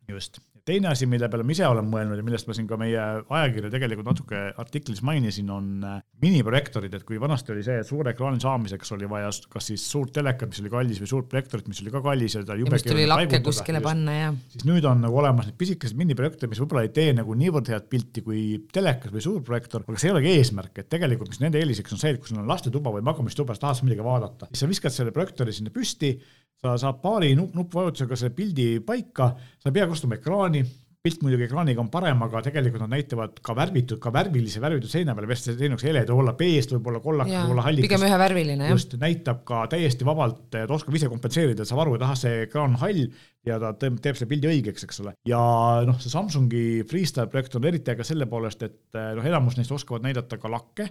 just 0.08 0.40
teine 0.70 0.90
asi, 0.92 1.08
mille 1.10 1.28
peale 1.30 1.44
ma 1.46 1.54
ise 1.54 1.66
olen 1.68 1.88
mõelnud 1.90 2.20
ja 2.20 2.26
millest 2.26 2.48
ma 2.48 2.56
siin 2.56 2.68
ka 2.70 2.78
meie 2.80 3.00
ajakirja 3.00 3.70
tegelikult 3.72 4.08
natuke 4.10 4.42
artiklis 4.60 5.02
mainisin, 5.06 5.50
on 5.52 5.68
äh, 5.86 5.98
miniprojektorid, 6.22 6.94
et 6.96 7.06
kui 7.08 7.18
vanasti 7.22 7.54
oli 7.54 7.64
see, 7.66 7.80
et 7.82 7.88
suure 7.88 8.14
ekraani 8.14 8.42
saamiseks 8.42 8.94
oli 8.96 9.08
vaja 9.10 9.30
kas 9.52 9.70
siis 9.72 9.84
suurt 9.90 10.12
telekat, 10.16 10.52
mis 10.52 10.62
oli 10.62 10.72
kallis, 10.72 11.00
või 11.02 11.10
suurt 11.10 11.30
projektorit, 11.30 11.68
mis 11.70 11.82
oli 11.84 11.94
ka 11.94 12.02
kallis 12.04 12.36
ja 12.36 12.44
ta 12.46 12.56
jube 12.58 12.78
ja 12.78 12.84
tuli 12.86 13.06
lakke 13.10 13.42
kuskile 13.44 13.82
panna, 13.84 14.16
jah. 14.16 14.40
siis 14.54 14.66
nüüd 14.68 14.86
on 14.88 15.02
nagu 15.04 15.20
olemas 15.22 15.48
need 15.48 15.58
pisikesed 15.60 15.98
miniprojektorid, 16.00 16.52
mis 16.52 16.62
võib-olla 16.62 16.86
ei 16.86 16.92
tee 16.94 17.14
nagu 17.16 17.36
niivõrd 17.38 17.70
head 17.72 17.88
pilti 17.92 18.24
kui 18.26 18.44
telekas 18.72 19.14
või 19.14 19.24
suur 19.24 19.44
projektor, 19.46 19.86
aga 19.86 20.02
see 20.02 20.10
ei 20.10 20.16
olegi 20.16 20.34
eesmärk, 20.38 20.82
et 20.82 20.90
tegelikult 20.92 21.32
mis 21.32 21.42
nende 21.42 21.60
eeliseks 21.62 21.96
on 21.96 22.02
see, 22.02 22.14
et 22.14 22.22
kui 22.22 22.32
sul 22.32 22.42
on 22.42 22.50
lastetuba 22.50 22.92
või 22.94 23.06
magamistuba, 23.06 23.56
sa 23.56 23.68
tahad 23.68 23.86
midagi 23.86 24.06
vaadata, 24.06 24.50
siis 24.50 24.64
sa 24.64 24.70
viskad 24.70 24.94
selle 24.94 25.14
projektori 25.14 25.54
sinna 25.56 25.72
püsti 25.74 26.14
sa 26.60 26.76
saad 26.80 27.00
paari 27.02 27.32
nupp, 27.38 27.56
nuppvajutusega 27.56 28.18
selle 28.18 28.36
pildi 28.36 28.68
paika, 28.84 29.32
sa 29.60 29.70
ei 29.70 29.76
pea 29.76 29.88
kustuma 29.88 30.18
ekraani, 30.18 30.62
pilt 31.00 31.22
muidugi 31.24 31.46
ekraaniga 31.46 31.80
on 31.80 31.88
parem, 31.88 32.20
aga 32.26 32.42
tegelikult 32.44 32.82
nad 32.84 32.92
näitavad 32.92 33.38
ka 33.44 33.54
värvitud, 33.56 33.96
ka 34.02 34.10
värvilise 34.12 34.60
värvitud 34.60 34.92
seina 34.92 35.14
peale, 35.16 35.30
vest 35.30 35.48
see 35.48 35.56
sein 35.56 35.72
oleks 35.72 35.86
hele, 35.88 36.02
ta 36.04 36.12
võib 36.12 36.26
olla 36.26 36.34
peest, 36.36 36.74
võib 36.74 36.90
olla 36.92 37.00
kollakas, 37.00 37.32
võib 37.38 37.54
olla 37.54 37.64
hallikas. 37.64 37.88
pigem 37.88 38.04
ühevärviline, 38.10 38.66
jah. 38.68 38.76
just, 38.76 38.96
näitab 39.00 39.40
ka 39.48 39.62
täiesti 39.72 40.04
vabalt, 40.04 40.42
ta 40.52 40.66
oskab 40.76 40.98
ise 41.00 41.08
kompenseerida, 41.08 41.64
saab 41.68 41.86
aru, 41.86 41.96
et 41.96 42.04
ahah, 42.04 42.18
see 42.20 42.42
ekraan 42.44 42.74
on 42.74 42.82
hall 42.82 43.06
ja 43.48 43.56
ta 43.62 43.72
teeb, 43.80 43.96
teeb 44.04 44.20
selle 44.20 44.28
pildi 44.34 44.50
õigeks, 44.52 44.84
eks 44.84 45.00
ole. 45.06 45.14
ja 45.30 45.40
noh, 45.88 45.96
see 46.04 46.12
Samsungi 46.12 46.64
Freestyle 46.90 47.32
projekt 47.32 47.56
on 47.56 47.70
eriti 47.72 47.94
äge 47.94 48.04
selle 48.04 48.28
poolest, 48.28 48.68
et 48.68 49.00
noh, 49.16 49.24
enamus 49.24 49.56
neist 49.56 49.72
oskavad 49.72 50.04
näidata 50.04 50.36
ka 50.42 50.52
lakke 50.52 50.90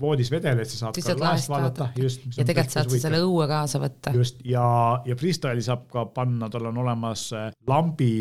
voodis 0.00 0.30
vedeled, 0.30 0.68
sa 0.70 0.84
saad 0.84 0.98
siis 0.98 1.06
ka 1.08 1.16
laest 1.18 1.50
vaadata, 1.50 1.88
just. 1.98 2.26
ja 2.36 2.44
tegelikult 2.46 2.74
saad 2.76 2.92
sa 2.92 3.00
selle 3.08 3.22
õue 3.26 3.46
kaasa 3.50 3.80
võtta. 3.82 4.12
just, 4.14 4.42
ja, 4.46 4.64
ja 5.06 5.16
Freestyle'i 5.18 5.64
saab 5.66 5.88
ka 5.90 6.04
panna, 6.14 6.50
tal 6.52 6.70
on 6.70 6.78
olemas 6.84 7.28
äh, 7.34 7.48
lambi 7.66 8.12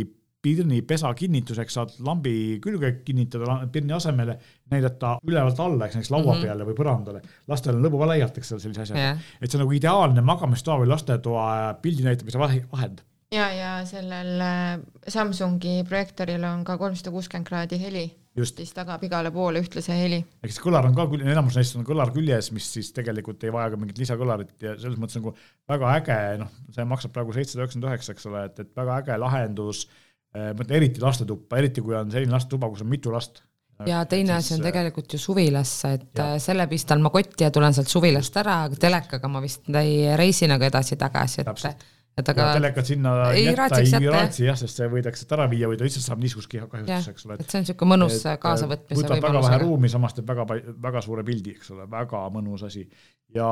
pirni 0.48 0.82
pesa 0.88 1.12
kinnituseks 1.18 1.78
saad 1.78 1.94
lambi 2.06 2.34
külge 2.64 2.92
kinnitada 3.06 3.60
pirni 3.74 3.94
asemele, 3.94 4.38
näidata 4.72 5.18
ülevalt 5.28 5.60
alla, 5.62 5.88
eks 5.88 5.98
näiteks 5.98 6.14
laua 6.14 6.24
mm 6.24 6.40
-hmm. 6.40 6.46
peale 6.46 6.68
või 6.70 6.78
põrandale. 6.78 7.22
lastel 7.48 7.76
on 7.76 7.86
lõbu 7.86 8.02
ka 8.02 8.10
laialt, 8.14 8.38
eks 8.38 8.52
ole, 8.54 8.64
sellise 8.64 8.86
asjaga 8.88 9.02
yeah.. 9.02 9.30
et 9.42 9.52
see 9.52 9.60
on 9.60 9.66
nagu 9.66 9.78
ideaalne 9.78 10.22
magamistoa 10.22 10.80
või 10.82 10.90
lastetoa 10.94 11.78
pildi 11.82 12.08
näitamise 12.08 12.40
vahend 12.40 13.04
ja, 13.32 13.50
ja 13.54 13.72
sellel 13.86 14.42
äh, 14.42 14.80
Samsungi 15.08 15.82
projektoril 15.88 16.44
on 16.48 16.64
ka 16.68 16.78
kolmsada 16.78 17.12
kuuskümmend 17.12 17.48
kraadi 17.48 17.80
heli, 17.82 18.06
siis 18.46 18.74
tagab 18.76 19.04
igale 19.08 19.32
poole 19.34 19.62
ühtlase 19.64 19.96
heli. 19.98 20.20
ehk 20.44 20.52
siis 20.52 20.64
kõlar 20.64 20.88
on 20.90 20.96
ka, 20.98 21.08
enamus 21.18 21.58
neist 21.58 21.78
on 21.80 21.88
kõlar 21.88 22.14
küljes, 22.16 22.52
mis 22.56 22.68
siis 22.78 22.92
tegelikult 22.96 23.44
ei 23.48 23.54
vaja 23.54 23.74
ka 23.74 23.82
mingit 23.82 24.02
lisakõlarit 24.04 24.56
ja 24.62 24.76
selles 24.78 25.00
mõttes 25.02 25.20
nagu 25.20 25.34
väga 25.70 25.94
äge, 25.98 26.20
noh, 26.44 26.54
see 26.76 26.88
maksab 26.88 27.16
praegu 27.16 27.36
seitsesada 27.36 27.66
üheksakümmend 27.66 27.92
üheksa, 27.92 28.16
eks 28.16 28.30
ole, 28.30 28.46
et, 28.52 28.64
et 28.64 28.72
väga 28.78 29.02
äge 29.02 29.20
lahendus, 29.24 29.88
ma 30.38 30.54
ütlen 30.54 30.78
eriti 30.82 31.02
lastetuppa, 31.02 31.58
eriti 31.62 31.82
kui 31.82 31.98
on 31.98 32.12
selline 32.14 32.36
lastetuba, 32.36 32.70
kus 32.70 32.86
on 32.86 32.92
mitu 32.92 33.14
last 33.14 33.42
ja 33.86 34.06
teine 34.06 34.34
asi 34.34 34.54
on 34.54 34.62
äh, 34.62 34.70
tegelikult 34.70 35.14
ju 35.14 35.20
suvilasse, 35.22 35.94
et 35.94 36.18
ja. 36.18 36.40
selle 36.42 36.68
pistan 36.68 37.02
ma 37.02 37.12
kotti 37.14 37.46
ja 37.46 37.52
tulen 37.54 37.76
sealt 37.78 37.92
suvilast 37.92 38.38
ära, 38.42 38.64
aga 38.68 38.80
telekaga 38.82 39.30
ma 39.30 39.42
vist 39.44 39.70
ei 39.78 40.16
reisi 40.18 40.50
nagu 40.50 40.66
edasi-tagasi, 40.66 41.42
et 41.42 41.50
Täpselt 41.52 41.86
et 42.18 42.32
aga 42.34 42.47
telekat 42.57 42.89
sinna 42.89 43.13
ei 43.30 43.45
jätta 43.45 43.80
ei 43.84 44.09
raatsi 44.09 44.47
jah, 44.47 44.57
sest 44.57 44.82
see 44.82 44.89
võidakse 44.91 45.28
ära 45.38 45.45
viia 45.51 45.70
või 45.70 45.78
ta 45.80 45.86
lihtsalt 45.86 46.07
saab 46.07 46.24
niisugust 46.24 46.49
kahjustuse, 46.49 47.13
eks 47.13 47.28
ole. 47.28 47.38
et 47.38 47.45
see 47.45 47.59
on 47.59 47.65
niisugune 47.68 47.93
mõnus 47.93 48.20
kaasavõtmise 48.41 48.97
võimalus. 48.97 49.13
võtab 49.13 49.30
väga 49.30 49.45
vähe 49.47 49.61
ruumi, 49.63 49.91
samas 49.93 50.18
teeb 50.18 50.34
väga, 50.34 50.47
väga 50.89 51.03
suure 51.05 51.26
pildi, 51.28 51.55
eks 51.59 51.74
ole, 51.76 51.88
väga 51.91 52.24
mõnus 52.34 52.65
asi. 52.68 52.88
ja 53.36 53.49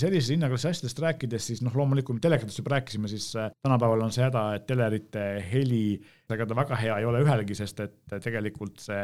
sellise 0.00 0.34
hinnaklassi 0.34 0.68
asjadest 0.72 1.00
rääkides, 1.02 1.46
siis 1.52 1.62
noh, 1.64 1.74
loomulikult 1.78 2.20
telekatest 2.24 2.58
juba 2.60 2.74
rääkisime, 2.74 3.08
siis 3.08 3.28
äh, 3.38 3.50
tänapäeval 3.62 4.02
on 4.06 4.12
see 4.14 4.24
häda, 4.26 4.42
et 4.58 4.66
telerite 4.68 5.26
heli, 5.52 6.00
ega 6.34 6.46
ta 6.48 6.56
väga 6.58 6.78
hea 6.80 6.96
ei 7.00 7.06
ole 7.06 7.20
ühelgi, 7.22 7.54
sest 7.58 7.80
et 7.84 8.14
tegelikult 8.22 8.80
see 8.82 9.02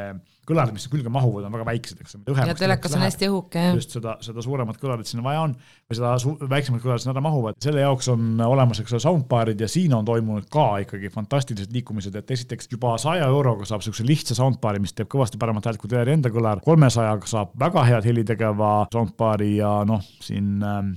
kõlarid, 0.48 0.74
mis 0.74 0.88
külge 0.90 1.10
mahuvad, 1.12 1.46
on 1.46 1.54
väga 1.54 1.66
väiksed, 1.68 2.00
eks. 2.02 2.16
ja 2.26 2.56
telekas 2.58 2.96
on 2.96 3.04
hästi 3.04 3.28
õhuke, 3.30 3.62
jah. 3.68 3.76
just 3.78 3.94
seda, 3.94 4.16
seda 4.24 4.42
suuremat 4.44 4.80
kõlarit 4.80 5.10
sinna 5.10 5.24
vaja 5.26 5.44
on 5.46 5.54
või 5.54 5.98
seda 5.98 6.14
väiksemat 6.50 6.82
kõlarit 6.82 7.04
sinna 7.04 7.14
ära 7.14 7.24
mahuvad, 7.24 7.60
selle 7.62 7.84
jaoks 7.84 8.10
on 8.12 8.42
olemas, 8.46 8.82
eks 8.82 8.96
ole, 8.96 9.04
soundbar'id 9.04 9.62
ja 9.62 9.70
siin 9.70 9.94
on 9.96 10.08
toimunud 10.08 10.48
ka 10.52 10.66
ikkagi 10.86 11.12
fantastilised 11.14 11.74
liikumised, 11.76 12.16
et 12.18 12.34
esiteks 12.34 12.70
juba 12.72 12.96
saja 13.02 13.28
euroga 13.30 13.68
saab 13.68 13.84
niisuguse 13.84 14.08
lihtsa 14.08 14.38
soundbar'i, 14.38 14.82
mis 14.82 14.96
teeb 14.96 15.10
kõvasti 15.12 15.40
paremat 15.42 15.70
häält 15.70 15.82
kui 15.82 15.92
teleri 15.92 16.16
enda 16.16 16.32
kõlar, 16.34 16.62
kolmesajaga 16.64 17.30
saab 17.30 17.54
väga 17.62 17.86
head 17.90 18.10
heli 18.10 18.26
tegeva 18.26 18.74
soundbar'i 18.92 19.56
ja 19.60 19.78
noh, 19.88 20.02
siin 20.24 20.58
ähm, 20.66 20.94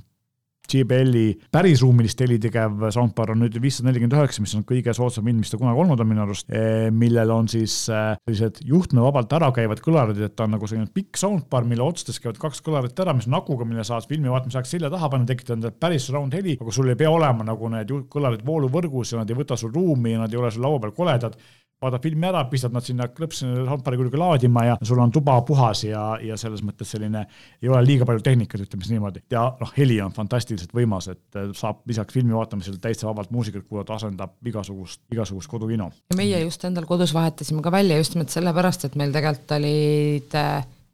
JBL-i 0.74 1.26
päris 1.54 1.82
ruumilist 1.84 2.22
heli 2.24 2.38
tegev 2.42 2.88
soundbar 2.94 3.34
on 3.34 3.42
nüüd 3.44 3.58
viissada 3.62 3.90
nelikümmend 3.90 4.18
üheksa, 4.18 4.44
mis 4.44 4.56
on 4.58 4.66
kõige 4.68 4.94
soodsam 4.96 5.28
hind, 5.30 5.42
mis 5.44 5.52
ta 5.54 5.60
kunagi 5.62 5.82
olnud 5.84 6.02
on 6.02 6.10
minu 6.10 6.24
arust, 6.26 6.50
eh, 6.50 6.88
millel 6.94 7.34
on 7.36 7.50
siis 7.52 7.78
eh, 7.90 8.16
sellised 8.26 8.62
juhtmevabalt 8.68 9.36
ära 9.38 9.52
käivad 9.56 9.82
kõlarid, 9.86 10.22
et 10.26 10.36
ta 10.38 10.48
on 10.48 10.56
nagu 10.56 10.70
selline 10.70 10.90
pikk 10.96 11.20
soundbar, 11.22 11.68
mille 11.68 11.86
otstes 11.86 12.22
käivad 12.24 12.40
kaks 12.42 12.64
kõlarit 12.66 13.04
ära, 13.04 13.16
mis 13.18 13.30
on 13.30 13.38
akuga, 13.40 13.68
mille 13.68 13.86
saad 13.88 14.08
filmi 14.10 14.32
vaatamise 14.32 14.62
ajaks 14.62 14.76
selja 14.78 14.92
taha 14.94 15.12
panna, 15.14 15.30
tekitada 15.30 15.60
endale 15.60 15.78
päris 15.86 16.08
surround 16.08 16.36
heli, 16.38 16.58
aga 16.62 16.76
sul 16.76 16.94
ei 16.94 17.00
pea 17.00 17.12
olema 17.12 17.46
nagu 17.48 17.72
need 17.74 17.94
kõlarid 18.12 18.46
vooluvõrgus 18.48 19.14
ja 19.14 19.22
nad 19.22 19.32
ei 19.32 19.38
võta 19.38 19.60
sul 19.60 19.74
ruumi 19.76 20.16
ja 20.16 20.24
nad 20.24 20.34
ei 20.34 20.42
ole 20.42 20.52
sul 20.54 20.66
laua 20.66 20.82
peal 20.84 20.96
koledad 20.96 21.38
vaatad 21.84 22.04
filmi 22.04 22.28
ära, 22.30 22.44
pistad 22.50 22.74
nad 22.74 22.86
sinna 22.86 23.08
klõpsile 23.12 23.66
soundbar'i 23.68 24.00
külge 24.00 24.20
laadima 24.20 24.64
ja 24.66 24.76
sul 24.86 25.00
on 25.04 25.12
tuba 25.14 25.36
puhas 25.48 25.84
ja, 25.86 26.04
ja 26.24 26.38
selles 26.40 26.64
mõttes 26.66 26.90
selline 26.96 27.26
ei 27.62 27.70
ole 27.70 27.82
liiga 27.86 28.08
palju 28.08 28.24
tehnikat, 28.26 28.64
ütleme 28.66 28.86
siis 28.86 28.96
niimoodi. 28.96 29.24
ja 29.32 29.44
noh, 29.60 29.74
heli 29.78 30.00
on 30.04 30.16
fantastiliselt 30.16 30.72
võimas, 30.76 31.10
et 31.12 31.40
saab 31.58 31.84
lisaks 31.90 32.16
filmi 32.16 32.36
vaatamisele 32.36 32.80
täitsa 32.82 33.10
vabalt 33.10 33.34
muusikat 33.36 33.68
kuulata, 33.68 34.00
asendab 34.00 34.38
igasugust, 34.48 35.04
igasugust 35.12 35.52
kodukino. 35.52 35.92
ja 36.12 36.20
meie 36.20 36.40
just 36.46 36.64
endal 36.68 36.88
kodus 36.90 37.14
vahetasime 37.16 37.64
ka 37.66 37.74
välja 37.76 38.00
just 38.00 38.16
nimelt 38.16 38.34
sellepärast, 38.34 38.88
et 38.88 38.96
meil 39.00 39.14
tegelikult 39.16 39.58
olid, 39.60 40.40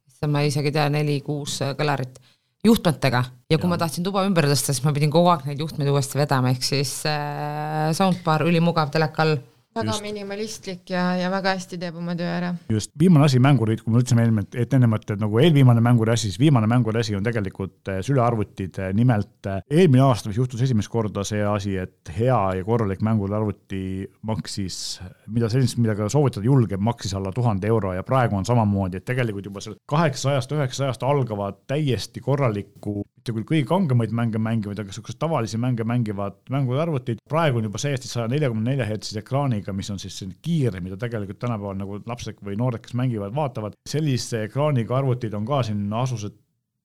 issand, 0.09 0.33
ma 0.33 0.43
isegi 0.47 0.73
ei 0.73 0.77
tea, 0.79 0.89
neli-kuus 0.97 1.61
kõlarit 1.77 2.19
juhtmetega 2.65 3.23
ja 3.49 3.57
kui 3.57 3.65
ja. 3.65 3.71
ma 3.71 3.77
tahtsin 3.81 4.05
tuba 4.05 4.25
ümber 4.27 4.45
tõsta, 4.49 4.73
siis 4.73 4.83
ma 4.85 4.93
pidin 4.93 5.13
kogu 5.13 5.31
aeg 5.31 5.47
neid 5.49 5.61
juhtmeid 5.61 5.89
uuesti 5.93 6.19
vedama, 6.19 6.51
ehk 6.53 6.65
siis 6.65 6.99
äh, 7.09 7.89
soundbar 7.97 8.45
ülimugav 8.49 8.91
teleka 8.93 9.25
all 9.25 9.39
väga 9.75 9.91
just. 9.91 10.03
minimalistlik 10.03 10.89
ja, 10.91 11.03
ja 11.19 11.29
väga 11.31 11.55
hästi 11.55 11.79
teeb 11.79 11.97
oma 11.99 12.15
töö 12.17 12.27
ära. 12.27 12.51
just, 12.71 12.91
viimane 12.99 13.25
asi 13.25 13.39
mängurid, 13.43 13.83
kui 13.83 13.93
me 13.93 14.01
ütlesime 14.01 14.25
eelmine, 14.25 14.47
et 14.59 14.73
ennem, 14.75 14.95
et 14.97 15.13
nagu 15.21 15.39
eelviimane 15.41 15.83
mänguri 15.83 16.13
asi, 16.13 16.29
siis 16.29 16.39
viimane 16.41 16.67
mänguri 16.71 17.01
asi 17.01 17.15
on 17.15 17.23
tegelikult 17.23 17.91
eh, 17.93 18.01
sülearvutid, 18.05 18.81
nimelt 18.97 19.49
eh, 19.51 19.61
eelmine 19.69 20.03
aasta 20.05 20.31
vist 20.31 20.41
juhtus 20.41 20.65
esimest 20.67 20.91
korda 20.91 21.23
see 21.27 21.43
asi, 21.47 21.77
et 21.79 22.11
hea 22.17 22.39
ja 22.59 22.67
korralik 22.67 23.03
mänguarvuti 23.05 23.83
maksis, 24.27 24.99
mida 25.31 25.49
sellist, 25.51 25.79
millega 25.79 26.09
soovitada 26.11 26.45
julgeb, 26.45 26.83
maksis 26.83 27.15
alla 27.17 27.31
tuhande 27.35 27.71
euro 27.71 27.93
ja 27.95 28.03
praegu 28.07 28.37
on 28.39 28.47
samamoodi, 28.47 28.99
et 28.99 29.07
tegelikult 29.07 29.47
juba 29.51 29.63
seal 29.63 29.79
kaheksasajast, 29.91 30.57
üheksasajast 30.57 31.07
algavad 31.07 31.63
täiesti 31.71 32.23
korralikku 32.23 33.01
mitte 33.21 33.35
küll 33.37 33.45
kõige 33.45 33.67
kangemaid 33.69 34.13
mänge 34.17 34.39
mängivad, 34.41 34.79
aga 34.81 34.89
niisuguseid 34.89 35.19
tavalisi 35.21 35.59
mänge 35.61 35.85
mängivad 35.85 36.39
mänguarvutid. 36.49 37.21
praegu 37.29 37.59
on 37.59 37.69
juba 37.69 37.77
see, 37.77 37.93
et 37.93 38.03
saja 38.03 38.27
neljakümne 38.27 38.71
nelja 38.71 38.87
hertsise 38.89 39.21
ekraaniga, 39.21 39.73
mis 39.73 39.89
on 39.93 39.99
siis 40.01 40.17
selline 40.17 40.39
kiire, 40.41 40.81
mida 40.81 40.97
tegelikult 40.97 41.39
tänapäeval 41.39 41.77
nagu 41.77 41.99
lapsed 42.09 42.41
või 42.41 42.57
noored, 42.57 42.81
kes 42.81 42.97
mängivad, 42.97 43.35
vaatavad. 43.35 43.77
sellise 43.87 44.47
ekraaniga 44.47 44.97
arvutid 44.97 45.33
on 45.37 45.45
ka 45.45 45.61
siin 45.67 45.85
asused 45.93 46.33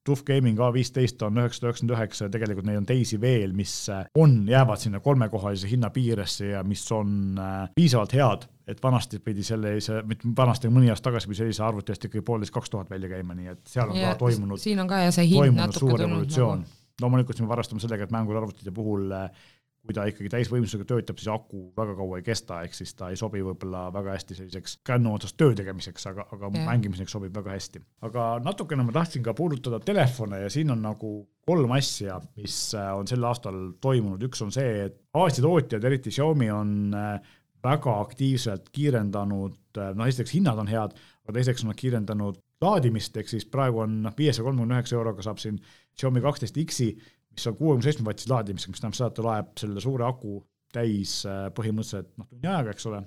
Tough 0.07 0.24
Gaming 0.27 0.59
A15 0.59 1.27
on 1.27 1.41
üheksasada 1.43 1.70
üheksakümmend 1.70 1.95
üheksa 1.97 2.27
ja 2.28 2.33
tegelikult 2.33 2.69
neid 2.69 2.81
on 2.81 2.87
teisi 2.89 3.19
veel, 3.20 3.55
mis 3.57 3.74
äh, 3.93 4.05
on, 4.19 4.39
jäävad 4.49 4.83
sinna 4.83 5.01
kolmekohalise 5.05 5.70
hinna 5.70 5.91
piiresse 5.95 6.53
ja 6.55 6.62
mis 6.66 6.85
on 6.95 7.41
äh, 7.43 7.59
piisavalt 7.74 8.15
head, 8.16 8.47
et 8.66 8.83
vanasti 8.83 9.20
pidi 9.23 9.45
sellise, 9.47 10.01
mitte 10.07 10.31
vanasti, 10.37 10.70
mõni 10.73 10.91
aasta 10.93 11.11
tagasi 11.11 11.31
pidi 11.31 11.43
sellise 11.43 11.65
arvuti 11.66 11.95
eest 11.95 12.09
ikkagi 12.09 12.24
poolteist, 12.27 12.55
kaks 12.55 12.73
tuhat 12.73 12.91
välja 12.91 13.11
käima, 13.12 13.37
nii 13.39 13.53
et 13.55 13.62
seal 13.70 13.93
on 13.93 14.01
ja, 14.01 14.15
ka 14.15 14.23
toimunud, 14.24 14.62
siin 14.62 14.83
on 14.83 14.91
ka 14.91 15.05
ja 15.07 15.15
see 15.15 15.28
hind 15.31 15.59
natuke 15.59 15.87
suur 15.87 16.03
revolutsioon 16.05 16.65
nagu. 16.65 16.83
loomulikult 17.03 17.39
siin 17.39 17.49
me 17.49 17.53
varastame 17.53 17.83
sellega, 17.83 18.07
et 18.07 18.15
mänguarvutite 18.15 18.74
puhul 18.74 19.11
äh, 19.12 19.47
kui 19.86 19.94
ta 19.96 20.04
ikkagi 20.10 20.30
täisvõimsusega 20.32 20.86
töötab, 20.88 21.20
siis 21.20 21.30
aku 21.32 21.62
väga 21.78 21.94
kaua 21.98 22.20
ei 22.20 22.26
kesta, 22.26 22.60
ehk 22.66 22.74
siis 22.76 22.92
ta 22.98 23.10
ei 23.12 23.18
sobi 23.20 23.42
võib-olla 23.46 23.86
väga 23.94 24.16
hästi 24.16 24.36
selliseks 24.40 24.78
kännu 24.86 25.14
otsas 25.16 25.36
töö 25.38 25.54
tegemiseks, 25.56 26.08
aga, 26.10 26.26
aga 26.34 26.50
yeah. 26.50 26.66
mängimiseks 26.68 27.16
sobib 27.16 27.36
väga 27.36 27.54
hästi. 27.54 27.82
aga 28.08 28.28
natukene 28.44 28.86
ma 28.86 28.94
tahtsin 28.96 29.24
ka 29.26 29.34
puudutada 29.36 29.80
telefone 29.80 30.42
ja 30.42 30.52
siin 30.52 30.74
on 30.74 30.82
nagu 30.84 31.12
kolm 31.46 31.74
asja, 31.76 32.18
mis 32.36 32.58
äh, 32.74 32.90
on 32.96 33.06
sel 33.08 33.24
aastal 33.24 33.60
toimunud, 33.80 34.22
üks 34.26 34.42
on 34.42 34.52
see, 34.54 34.86
et 34.88 35.02
Aasia 35.16 35.44
tootjad, 35.44 35.84
eriti 35.86 36.12
Xiaomi, 36.12 36.50
on 36.52 36.72
äh, 36.96 37.36
väga 37.64 38.00
aktiivselt 38.02 38.72
kiirendanud, 38.74 39.60
äh, 39.78 39.92
noh 39.96 40.10
esiteks 40.10 40.34
hinnad 40.36 40.58
on 40.60 40.70
head, 40.70 40.96
aga 41.24 41.38
teiseks 41.38 41.64
on 41.64 41.72
nad 41.72 41.78
kiirendanud 41.78 42.42
laadimist, 42.62 43.16
ehk 43.20 43.28
siis 43.30 43.46
praegu 43.52 43.82
on 43.84 44.00
noh, 44.06 44.14
viiesaja 44.16 44.46
kolmekümne 44.46 44.78
üheksa 44.78 44.96
euroga 44.96 45.24
saab 45.24 45.40
siin 45.42 45.58
Xiaomi 45.96 46.22
kaksteist 46.24 46.58
X-i 46.64 46.90
mis 47.36 47.46
on 47.50 47.58
kuuekümne 47.58 47.84
seitsme 47.84 48.08
vatise 48.08 48.32
laadimisega, 48.32 48.72
mis 48.72 48.82
tähendab 48.82 48.98
seda, 48.98 49.10
et 49.12 49.18
ta 49.18 49.26
laeb 49.26 49.52
selle 49.60 49.84
suure 49.84 50.08
aku 50.08 50.40
täis 50.76 51.20
äh, 51.28 51.46
põhimõtteliselt 51.56 52.16
noh, 52.16 52.28
tunni 52.30 52.50
ajaga, 52.50 52.72
eks 52.74 52.88
ole, 52.90 53.04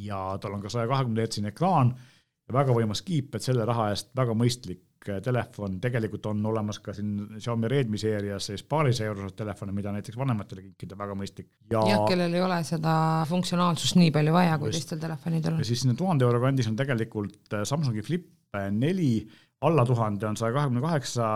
ja 0.00 0.20
tal 0.42 0.54
on 0.56 0.62
ka 0.64 0.72
saja 0.72 0.88
kahekümne 0.90 1.24
hertsine 1.24 1.50
ekraan 1.54 1.94
ja 1.94 2.54
väga 2.54 2.76
võimas 2.76 3.02
kiip, 3.06 3.34
et 3.34 3.46
selle 3.46 3.66
raha 3.68 3.90
eest 3.94 4.12
väga 4.16 4.36
mõistlik 4.38 5.08
äh, 5.08 5.20
telefon, 5.24 5.78
tegelikult 5.82 6.28
on 6.30 6.44
olemas 6.52 6.80
ka 6.84 6.94
siin 6.96 7.38
Xiaomi 7.38 7.70
Redmi 7.72 8.00
seerias 8.00 8.50
siis 8.52 8.64
paarisaja 8.68 9.12
eurosed 9.12 9.36
telefone, 9.40 9.74
mida 9.76 9.92
näiteks 9.96 10.18
vanematele 10.20 10.68
kinkida, 10.68 10.98
väga 11.00 11.16
mõistlik. 11.18 11.50
ja 11.72 11.84
jah, 11.94 12.06
kellel 12.08 12.36
ei 12.36 12.44
ole 12.44 12.62
seda 12.68 12.94
funktsionaalsust 13.30 13.98
nii 14.00 14.12
palju 14.14 14.36
vaja 14.36 14.58
kui 14.62 14.74
teistel 14.76 15.02
telefonidel. 15.02 15.60
ja 15.62 15.70
siis 15.72 15.84
sinna 15.84 15.96
tuhande 15.98 16.28
euro 16.28 16.42
kandis 16.44 16.70
on 16.70 16.78
tegelikult 16.78 17.56
äh, 17.56 17.64
Samsungi 17.68 18.04
Flip 18.06 18.28
neli 18.74 19.14
alla 19.60 19.84
tuhande 19.84 20.26
on 20.26 20.36
saja 20.36 20.54
kahekümne 20.54 20.80
kaheksa 20.80 21.26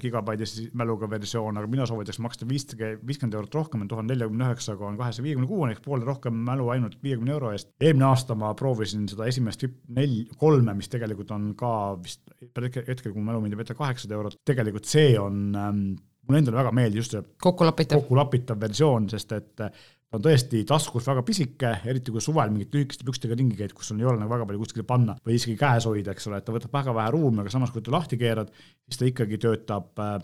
gigabaidise 0.00 0.64
mäluga 0.78 1.06
versioon, 1.10 1.58
aga 1.58 1.70
mina 1.70 1.86
soovitaks 1.86 2.18
maksta 2.24 2.48
viiskümmend, 2.48 3.04
viiskümmend 3.06 3.36
eurot 3.38 3.54
rohkem, 3.54 3.84
tuhande 3.88 4.16
neljakümne 4.16 4.48
üheksaga 4.48 4.86
on 4.88 4.98
kahesaja 4.98 5.26
viiekümne 5.28 5.50
kuuene 5.50 5.76
ehk 5.76 5.84
poole 5.84 6.06
rohkem 6.08 6.40
mälu 6.48 6.68
ainult 6.74 6.98
viiekümne 7.02 7.36
euro 7.36 7.52
eest. 7.54 7.70
eelmine 7.80 8.08
aasta 8.08 8.34
ma 8.38 8.50
proovisin 8.58 9.06
seda 9.10 9.28
esimest 9.30 9.62
nel-, 9.94 10.24
kolme, 10.38 10.74
mis 10.74 10.90
tegelikult 10.90 11.30
on 11.30 11.52
ka 11.58 11.72
vist 12.02 12.34
hetkel, 12.42 13.12
kui 13.12 13.20
mu 13.20 13.28
mälu 13.30 13.44
mind 13.44 13.54
ei 13.54 13.62
peta, 13.62 13.78
kaheksasada 13.78 14.18
eurot, 14.18 14.40
tegelikult 14.48 14.90
see 14.90 15.12
on 15.20 15.44
ähm, 15.54 15.84
mulle 16.26 16.42
endale 16.42 16.58
väga 16.58 16.74
meeldis 16.74 17.04
just 17.04 17.14
see 17.16 17.24
kokkulapitav, 17.42 18.02
kokkulapitav 18.02 18.60
versioon, 18.60 19.08
sest 19.12 19.38
et 19.38 19.66
ta 20.12 20.18
on 20.18 20.24
tõesti 20.26 20.60
taskus 20.68 21.06
väga 21.08 21.22
pisike, 21.24 21.70
eriti 21.88 22.12
kui 22.12 22.20
suvel 22.20 22.50
mingit 22.52 22.74
lühikeste 22.76 23.06
pükstega 23.08 23.36
ringi 23.38 23.56
käid, 23.56 23.72
kus 23.72 23.88
sul 23.88 24.00
ei 24.02 24.04
ole 24.04 24.20
nagu 24.20 24.28
väga 24.34 24.44
palju 24.50 24.60
kuskile 24.60 24.84
panna 24.84 25.14
või 25.24 25.38
isegi 25.38 25.56
käes 25.56 25.86
hoida, 25.88 26.12
eks 26.12 26.28
ole, 26.28 26.42
et 26.42 26.44
ta 26.44 26.52
võtab 26.52 26.74
väga 26.76 26.92
vähe 26.98 27.14
ruumi, 27.14 27.40
aga 27.40 27.52
samas, 27.54 27.72
kui 27.72 27.84
ta 27.84 27.94
lahti 27.94 28.18
keerad, 28.20 28.52
siis 28.84 29.00
ta 29.00 29.08
ikkagi 29.08 29.40
töötab 29.40 30.02
äh, 30.04 30.18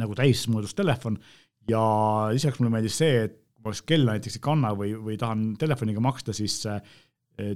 nagu 0.00 0.16
täismõõdus 0.16 0.72
telefon 0.78 1.20
ja 1.68 1.82
lisaks 2.32 2.62
mulle 2.62 2.72
meeldis 2.78 2.96
see, 3.02 3.26
et 3.26 3.36
kui 3.52 3.68
ma 3.68 3.76
kella 3.92 4.16
näiteks 4.16 4.40
ei 4.40 4.44
kanna 4.48 4.72
või, 4.78 4.94
või 4.96 5.20
tahan 5.20 5.50
telefoniga 5.60 6.00
maksta, 6.04 6.32
siis 6.36 6.56
äh, 6.70 6.80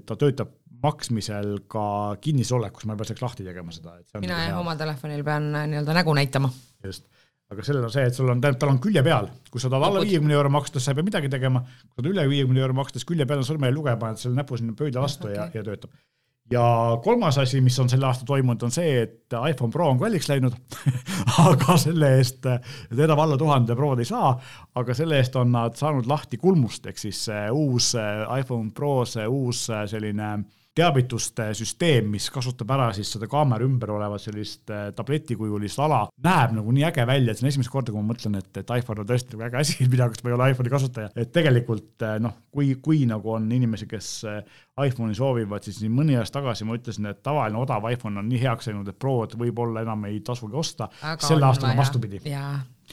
ta 0.05 0.21
töötab 0.21 0.53
maksmisel 0.85 1.63
ka 1.71 1.87
kinnises 2.21 2.53
olekus, 2.59 2.85
ma 2.85 2.93
ei 2.93 3.01
pea 3.01 3.09
selleks 3.09 3.25
lahti 3.25 3.49
tegema 3.49 3.73
seda. 3.73 3.97
mina 4.21 4.37
nagu 4.37 4.53
jah, 4.53 4.61
oma 4.61 4.77
telefonil 4.77 5.25
pean 5.25 5.49
äh, 5.55 5.65
nii-öelda 5.73 5.97
nägu 5.97 6.13
näitama. 6.21 6.53
just 6.85 7.09
aga 7.49 7.65
sellel 7.65 7.87
on 7.89 7.93
see, 7.93 8.05
et 8.09 8.17
sul 8.17 8.29
on, 8.29 8.43
tähendab, 8.43 8.61
tal 8.61 8.75
on 8.75 8.83
külje 8.83 9.03
peal, 9.05 9.31
kui 9.49 9.63
sa 9.63 9.71
tahad 9.73 9.89
alla 9.89 10.03
viiekümne 10.05 10.37
euro 10.37 10.51
maksta, 10.53 10.83
sa 10.83 10.93
ei 10.93 10.99
pea 10.99 11.07
midagi 11.07 11.31
tegema, 11.33 11.63
kui 11.65 11.97
sa 11.97 12.03
tahad 12.03 12.13
üle 12.13 12.27
viiekümne 12.35 12.61
euro 12.61 12.77
maksta, 12.77 13.01
siis 13.01 13.09
külje 13.09 13.27
peal 13.29 13.41
on 13.41 13.49
sõrmejälje 13.49 13.79
lugeja, 13.79 13.97
paned 14.01 14.21
selle 14.21 14.37
näpu 14.37 14.59
sinna 14.61 14.77
pöidla 14.77 15.05
vastu 15.05 15.31
okay. 15.31 15.39
ja, 15.39 15.47
ja 15.55 15.63
töötab. 15.65 15.95
ja 16.53 16.67
kolmas 17.05 17.39
asi, 17.41 17.63
mis 17.65 17.79
on 17.81 17.89
sel 17.89 18.05
aastal 18.05 18.29
toimunud, 18.29 18.67
on 18.69 18.75
see, 18.75 18.93
et 19.07 19.39
iPhone 19.39 19.73
Pro 19.73 19.89
on 19.95 20.03
kalliks 20.03 20.29
läinud 20.29 20.59
aga 21.49 21.79
selle 21.81 22.13
eest, 22.19 22.45
ta 22.45 23.01
enam 23.09 23.25
alla 23.25 23.41
tuhande 23.41 23.77
Prod 23.79 24.05
ei 24.05 24.11
saa, 24.13 24.35
aga 24.77 24.97
selle 24.97 25.17
eest 25.17 25.41
on 25.41 25.57
nad 25.57 25.81
saanud 25.81 26.09
lahti 26.11 26.37
kulmust, 26.37 26.93
ehk 26.93 27.01
siis 27.01 27.25
uus 27.53 27.95
iPhone 27.97 28.75
Pro, 28.77 29.07
see 29.09 29.25
uus 29.25 29.71
selline 29.89 30.35
teavituste 30.79 31.49
süsteem, 31.59 32.09
mis 32.13 32.29
kasutab 32.33 32.71
ära 32.77 32.89
siis 32.97 33.11
seda 33.15 33.29
kaamera 33.31 33.67
ümber 33.67 33.93
olevat 33.97 34.23
sellist 34.23 34.71
äh, 34.73 34.89
tabletikujulist 34.97 35.81
ala, 35.83 36.05
näeb 36.25 36.55
nagu 36.59 36.75
nii 36.75 36.87
äge 36.89 37.07
välja, 37.09 37.33
et 37.33 37.41
see 37.41 37.47
on 37.47 37.51
esimest 37.53 37.73
korda, 37.73 37.95
kui 37.95 38.03
ma 38.03 38.13
mõtlen, 38.13 38.39
et, 38.39 38.51
et 38.61 38.73
iPhone 38.79 39.03
on 39.03 39.09
tõesti 39.09 39.35
nagu 39.35 39.47
äge 39.49 39.61
asi, 39.63 39.77
minu 39.91 40.05
jaoks 40.05 40.23
ma 40.23 40.33
ei 40.33 40.39
ole 40.39 40.49
iPhone'i 40.53 40.75
kasutaja, 40.75 41.13
et 41.19 41.35
tegelikult 41.35 42.07
äh, 42.07 42.17
noh, 42.23 42.37
kui, 42.55 42.71
kui 42.85 43.03
nagu 43.11 43.35
on 43.35 43.51
inimesi, 43.59 43.89
kes 43.91 44.13
äh, 44.29 44.59
iPhone'i 44.87 45.19
soovivad, 45.19 45.67
siis 45.67 45.83
nii 45.83 45.93
mõni 45.93 46.19
aasta 46.19 46.39
tagasi 46.39 46.69
ma 46.69 46.79
ütlesin, 46.79 47.11
et 47.11 47.23
tavaline 47.27 47.59
odav 47.59 47.87
iPhone 47.91 48.23
on 48.23 48.31
nii 48.31 48.43
heaks 48.45 48.71
läinud, 48.71 48.89
et 48.93 48.99
Prod 48.99 49.35
võib-olla 49.39 49.83
enam 49.87 50.07
ei 50.11 50.21
tasugi 50.25 50.59
osta, 50.59 50.91
sel 51.23 51.43
aastal 51.43 51.73
on 51.73 51.81
vastupidi. 51.83 52.23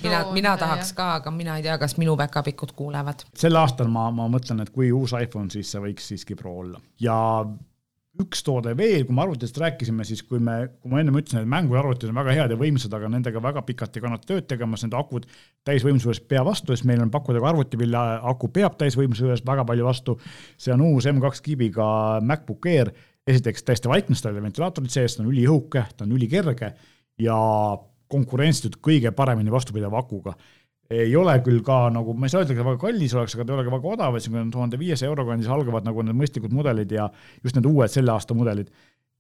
Mina, 0.03 0.25
mina 0.35 0.57
tahaks 0.59 0.91
ka, 0.95 1.13
aga 1.21 1.31
mina 1.31 1.55
ei 1.55 1.63
tea, 1.63 1.77
kas 1.79 1.95
minu 2.01 2.17
päkapikud 2.19 2.73
kuulevad. 2.75 3.23
sel 3.37 3.55
aastal 3.55 3.87
ma, 3.91 4.09
ma 4.11 4.27
mõtlen, 4.31 4.59
et 4.65 4.73
kui 4.75 4.89
uus 4.91 5.13
iPhone, 5.15 5.47
siis 5.53 5.71
see 5.71 5.83
võiks 5.85 6.09
siiski 6.11 6.35
Pro 6.35 6.57
olla. 6.65 6.81
Ja 6.99 7.15
üks 8.21 8.43
toode 8.45 8.71
veel, 8.77 9.03
kui 9.07 9.15
me 9.15 9.23
arvutitest 9.25 9.57
rääkisime, 9.59 10.05
siis 10.07 10.21
kui 10.27 10.39
me, 10.43 10.55
kui 10.81 10.91
ma 10.91 11.01
ennem 11.01 11.17
ütlesin, 11.19 11.41
et 11.41 11.49
mänguarvutid 11.51 12.11
on 12.11 12.19
väga 12.19 12.35
head 12.37 12.53
ja 12.53 12.57
võimsad, 12.59 12.93
aga 12.95 13.09
nendega 13.11 13.41
väga 13.43 13.63
pikalt 13.67 13.97
ei 13.97 14.03
kannata 14.03 14.29
tööd 14.29 14.47
tegemas, 14.49 14.85
nende 14.85 14.97
akud 14.99 15.27
täisvõimsuses 15.67 16.21
ei 16.23 16.29
pea 16.31 16.43
vastu, 16.47 16.73
siis 16.73 16.87
meil 16.87 17.03
on 17.03 17.11
pakkuda 17.13 17.41
ka 17.43 17.49
arvuti, 17.51 17.79
mille 17.81 18.03
aku 18.31 18.49
peab 18.55 18.77
täisvõimsuses 18.79 19.43
väga 19.47 19.65
palju 19.67 19.87
vastu. 19.87 20.17
see 20.57 20.73
on 20.73 20.85
uus 20.87 21.07
M2 21.11 21.43
kiibiga 21.43 21.87
MacBook 22.21 22.69
Air, 22.71 22.93
esiteks 23.27 23.67
täiesti 23.67 23.91
vaikne, 23.91 24.15
tal 24.15 24.31
ei 24.31 24.39
ole 24.39 24.47
ventilaatorit 24.47 24.93
sees, 24.93 25.17
ta 25.17 25.23
on 25.23 25.31
üliõhuke, 25.33 25.85
ta 25.97 26.05
on 26.05 26.15
ülikerge 26.15 26.73
ja 27.19 27.39
konkurentsitult 28.11 28.79
kõige 28.85 29.11
paremini 29.11 29.51
vastupidava 29.51 29.99
akuga 29.99 30.35
ei 30.89 31.15
ole 31.17 31.35
küll 31.45 31.61
ka 31.65 31.85
nagu, 31.93 32.13
ma 32.13 32.27
ei 32.27 32.33
saa 32.33 32.43
öelda, 32.43 32.53
et 32.53 32.65
väga 32.65 32.81
kallis 32.81 33.15
oleks, 33.17 33.35
aga 33.35 33.45
ta 33.45 33.53
ei 33.53 33.57
ole 33.57 33.67
ka 33.67 33.73
väga 33.73 33.93
odav, 33.95 34.17
et 34.17 34.25
siin 34.25 34.51
tuhande 34.53 34.79
viiesaja 34.79 35.09
euro 35.09 35.25
kandis 35.27 35.49
algavad 35.51 35.87
nagu 35.87 36.03
need 36.05 36.19
mõistlikud 36.19 36.53
mudelid 36.53 36.91
ja 36.93 37.07
just 37.43 37.57
need 37.57 37.65
uued 37.69 37.93
selle 37.93 38.13
aasta 38.13 38.37
mudelid. 38.37 38.69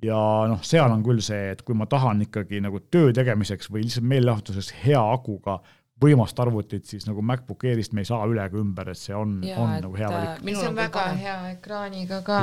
ja 0.03 0.17
noh, 0.51 0.61
seal 0.61 0.91
on 0.91 1.01
küll 1.05 1.23
see, 1.23 1.55
et 1.55 1.63
kui 1.65 1.73
ma 1.77 1.87
tahan 1.89 2.21
ikkagi 2.27 2.59
nagu 2.61 2.83
töö 2.91 3.13
tegemiseks 3.15 3.71
või 3.71 3.85
lihtsalt 3.87 4.05
meelelahutuseks 4.11 4.73
hea 4.83 5.01
akuga 5.01 5.61
võimast 6.03 6.39
arvutit, 6.43 6.83
siis 6.85 7.05
nagu 7.07 7.23
MacBook 7.23 7.63
Airist 7.63 7.93
me 7.95 8.03
ei 8.03 8.09
saa 8.09 8.25
üle 8.27 8.43
ega 8.43 8.59
ümber, 8.59 8.91
et 8.91 8.99
see 8.99 9.15
on, 9.15 9.37
on 9.55 9.77
nagu 9.79 9.95
hea 9.95 10.09
valik. 10.11 10.41
see 10.43 10.67
on 10.67 10.75
väga 10.75 10.97
paha. 10.99 11.13
hea 11.21 11.37
ekraaniga 11.55 12.19
ka, 12.27 12.41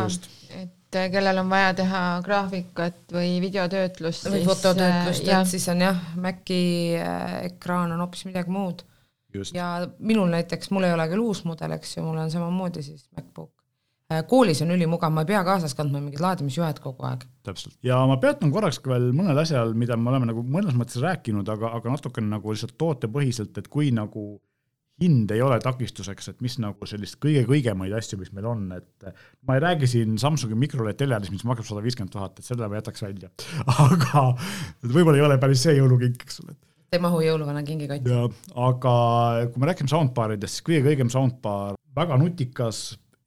et 0.58 1.00
kellel 1.12 1.42
on 1.44 1.52
vaja 1.52 1.74
teha 1.76 2.00
graafikat 2.24 3.12
või 3.12 3.36
videotöötlust. 3.44 4.30
või 4.32 4.42
fototöötlust, 4.48 5.28
et 5.28 5.52
siis 5.52 5.68
on 5.68 5.84
jah, 5.84 6.00
Maci 6.16 6.62
ekraan 7.44 7.92
on 7.92 8.02
hoopis 8.02 8.24
midagi 8.32 8.50
muud 8.50 8.82
Just. 9.34 9.56
ja 9.56 9.88
minul 9.98 10.30
näiteks, 10.32 10.70
mul 10.74 10.86
ei 10.88 10.94
ole 10.94 11.08
küll 11.10 11.24
uus 11.24 11.42
mudel, 11.48 11.76
eks 11.78 11.96
ju, 11.96 12.04
mul 12.06 12.20
on 12.20 12.30
samamoodi 12.32 12.84
siis 12.84 13.08
MacBook. 13.16 13.52
Äh, 14.12 14.22
koolis 14.28 14.60
on 14.64 14.72
ülimugav, 14.74 15.12
ma 15.14 15.24
ei 15.24 15.30
pea 15.30 15.40
kaasas 15.46 15.74
kandma 15.78 16.00
mingid 16.02 16.20
laadimisjuhed 16.20 16.82
kogu 16.84 17.06
aeg. 17.08 17.26
täpselt, 17.46 17.78
ja 17.86 18.00
ma 18.08 18.18
peatun 18.22 18.52
korraks 18.54 18.80
ka 18.82 18.92
veel 18.92 19.10
mõnel 19.16 19.38
asjal, 19.42 19.74
mida 19.78 19.96
me 19.96 20.12
oleme 20.12 20.28
nagu 20.30 20.44
mõnes 20.44 20.76
mõttes 20.78 21.00
rääkinud, 21.02 21.48
aga, 21.48 21.72
aga 21.78 21.94
natukene 21.96 22.28
nagu 22.34 22.52
lihtsalt 22.52 22.76
tootepõhiselt, 22.80 23.56
et 23.58 23.70
kui 23.72 23.90
nagu 23.94 24.26
hind 25.02 25.32
ei 25.34 25.40
ole 25.42 25.56
takistuseks, 25.62 26.28
et 26.30 26.42
mis 26.44 26.58
nagu 26.62 26.86
sellist 26.86 27.16
kõige-kõigemaid 27.22 27.94
asju, 27.96 28.18
mis 28.20 28.30
meil 28.36 28.46
on, 28.50 28.66
et 28.76 29.08
ma 29.48 29.56
ei 29.56 29.64
räägi 29.64 29.88
siin 29.94 30.18
Samsungi 30.20 30.58
mikroled 30.58 30.98
telerist, 31.00 31.32
mis 31.34 31.46
maksab 31.48 31.70
sada 31.70 31.84
viiskümmend 31.84 32.12
tuhat, 32.12 32.38
et 32.38 32.46
selle 32.46 32.68
ma 32.68 32.78
jätaks 32.78 33.02
välja. 33.06 33.32
aga 33.86 34.26
võib-olla 34.84 35.18
ei 35.18 35.26
ole 35.30 35.40
päris 35.42 35.64
see 35.64 35.78
jõulukink, 35.78 36.22
eks 36.22 36.44
ole 36.44 36.58
ei 36.92 37.00
mahu 37.02 37.22
jõuluvana 37.24 37.62
kingikotti. 37.64 38.16
aga 38.68 38.96
kui 39.52 39.62
me 39.62 39.70
räägime 39.70 39.92
soundbaridest, 39.92 40.58
siis 40.58 40.66
kõige 40.66 40.82
kõigem 40.90 41.12
soundbar, 41.12 41.78
väga 41.96 42.18
nutikas, 42.20 42.82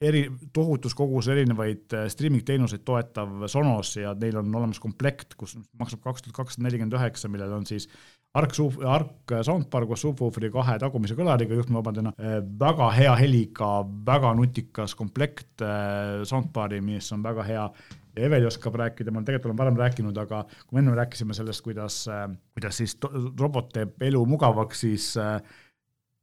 eri, 0.06 0.26
tohutus 0.54 0.94
kogus 0.98 1.30
erinevaid 1.34 1.96
äh, 1.96 2.06
streaming 2.12 2.46
teenuseid 2.46 2.84
toetav 2.86 3.48
Sonos 3.50 3.96
ja 3.98 4.14
neil 4.20 4.38
on 4.42 4.54
olemas 4.54 4.82
komplekt, 4.84 5.34
kus 5.40 5.56
maksab 5.80 6.04
kaks 6.04 6.26
tuhat 6.26 6.38
kakssada 6.44 6.68
nelikümmend 6.68 6.98
üheksa, 7.00 7.32
millel 7.32 7.58
on 7.58 7.66
siis 7.70 7.90
Arc 8.36 8.58
Arc 8.84 9.34
soundbar 9.48 9.86
koos 9.88 10.02
subwooferi 10.04 10.50
kahe 10.52 10.76
tagumise 10.82 11.16
kõlariga 11.16 11.56
juhtmevabadena, 11.58 12.14
äh, 12.20 12.40
väga 12.60 12.92
hea 12.98 13.18
heliga, 13.24 13.70
väga 14.06 14.36
nutikas 14.38 14.94
komplekt 15.00 15.64
äh, 15.64 16.22
soundbari, 16.28 16.84
mis 16.86 17.10
on 17.16 17.24
väga 17.26 17.48
hea 17.48 17.70
ja 18.16 18.26
Eveli 18.30 18.48
oskab 18.48 18.76
rääkida, 18.80 19.12
ma 19.12 19.24
tegelikult 19.26 19.52
olen 19.52 19.60
varem 19.60 19.78
rääkinud, 19.80 20.18
aga 20.18 20.46
kui 20.66 20.78
me 20.78 20.84
enne 20.84 20.96
rääkisime 20.98 21.36
sellest, 21.38 21.64
kuidas, 21.66 22.06
äh, 22.12 22.26
kuidas 22.56 22.82
siis 22.82 22.98
robot 23.40 23.72
teeb 23.76 24.02
elu 24.08 24.26
mugavaks, 24.30 24.86
siis 24.86 25.12
äh, 25.22 25.38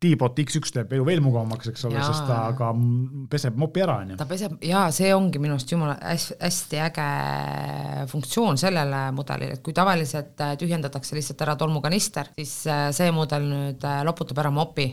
T-bot 0.02 0.39
X1 0.43 0.73
teeb 0.74 0.97
elu 0.97 1.05
veel 1.06 1.20
mugavamaks, 1.23 1.69
eks 1.70 1.85
ole, 1.86 2.01
sest 2.02 2.24
ta 2.27 2.40
ka 2.59 2.73
peseb 3.31 3.59
mopi 3.60 3.85
ära, 3.85 4.01
on 4.02 4.14
ju. 4.14 4.16
ta 4.19 4.27
peseb 4.27 4.56
ja 4.66 4.89
see 4.94 5.12
ongi 5.14 5.39
minu 5.43 5.55
arust 5.55 5.70
jumala 5.70 5.94
hästi, 6.01 6.40
hästi 6.43 6.82
äge 6.89 7.06
funktsioon 8.10 8.59
sellele 8.59 9.05
mudelile, 9.14 9.59
et 9.59 9.62
kui 9.62 9.77
tavaliselt 9.77 10.43
äh, 10.43 10.56
tühjendatakse 10.59 11.19
lihtsalt 11.19 11.47
ära 11.47 11.56
tolmukanister, 11.60 12.32
siis 12.40 12.56
see 12.66 13.14
mudel 13.14 13.48
nüüd 13.52 13.89
loputab 14.09 14.43
ära 14.43 14.51
mopi 14.55 14.90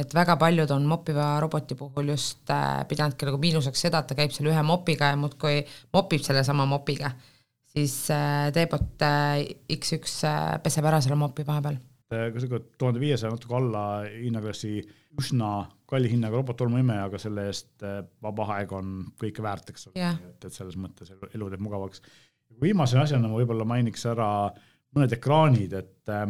et 0.00 0.14
väga 0.14 0.36
paljud 0.40 0.70
on 0.74 0.86
moppiva 0.88 1.32
roboti 1.42 1.76
puhul 1.78 2.12
just 2.14 2.50
äh, 2.52 2.82
pidanudki 2.88 3.28
nagu 3.28 3.40
miinuseks 3.42 3.86
seda, 3.86 4.00
et 4.00 4.10
ta 4.10 4.16
käib 4.18 4.34
selle 4.34 4.52
ühe 4.52 4.62
mopiga 4.66 5.12
ja 5.12 5.18
muudkui 5.20 5.60
mopib 5.94 6.24
sellesama 6.24 6.66
mopiga, 6.68 7.12
siis 7.74 7.94
äh, 8.14 8.48
T-bot 8.54 9.04
äh, 9.06 9.44
X1 9.76 10.16
äh, 10.28 10.56
peseb 10.64 10.88
ära 10.90 11.02
selle 11.04 11.18
mopi 11.20 11.46
vahepeal. 11.46 11.78
ka 12.10 12.40
sihuke 12.42 12.64
tuhande 12.78 12.98
viiesaja 12.98 13.30
natuke 13.30 13.54
alla 13.54 13.84
hinnaklassi 14.08 14.80
üsna 15.20 15.50
kalli 15.90 16.10
hinnaga 16.10 16.40
robot-tolmuimeja, 16.40 17.04
aga 17.06 17.18
selle 17.22 17.44
eest 17.50 17.84
vaba 18.22 18.46
aeg 18.56 18.72
on 18.74 18.96
kõike 19.18 19.42
väärt, 19.42 19.70
eks 19.70 19.88
ole, 19.90 20.10
et, 20.10 20.44
et 20.46 20.54
selles 20.54 20.74
mõttes 20.78 21.10
elu 21.10 21.50
teeb 21.50 21.62
mugavaks. 21.62 22.02
viimase 22.62 22.98
asjana 22.98 23.30
ma 23.30 23.38
võib-olla 23.38 23.66
mainiks 23.66 24.06
ära 24.10 24.30
mõned 24.96 25.14
ekraanid, 25.14 25.74
et 25.76 26.12
äh, 26.12 26.26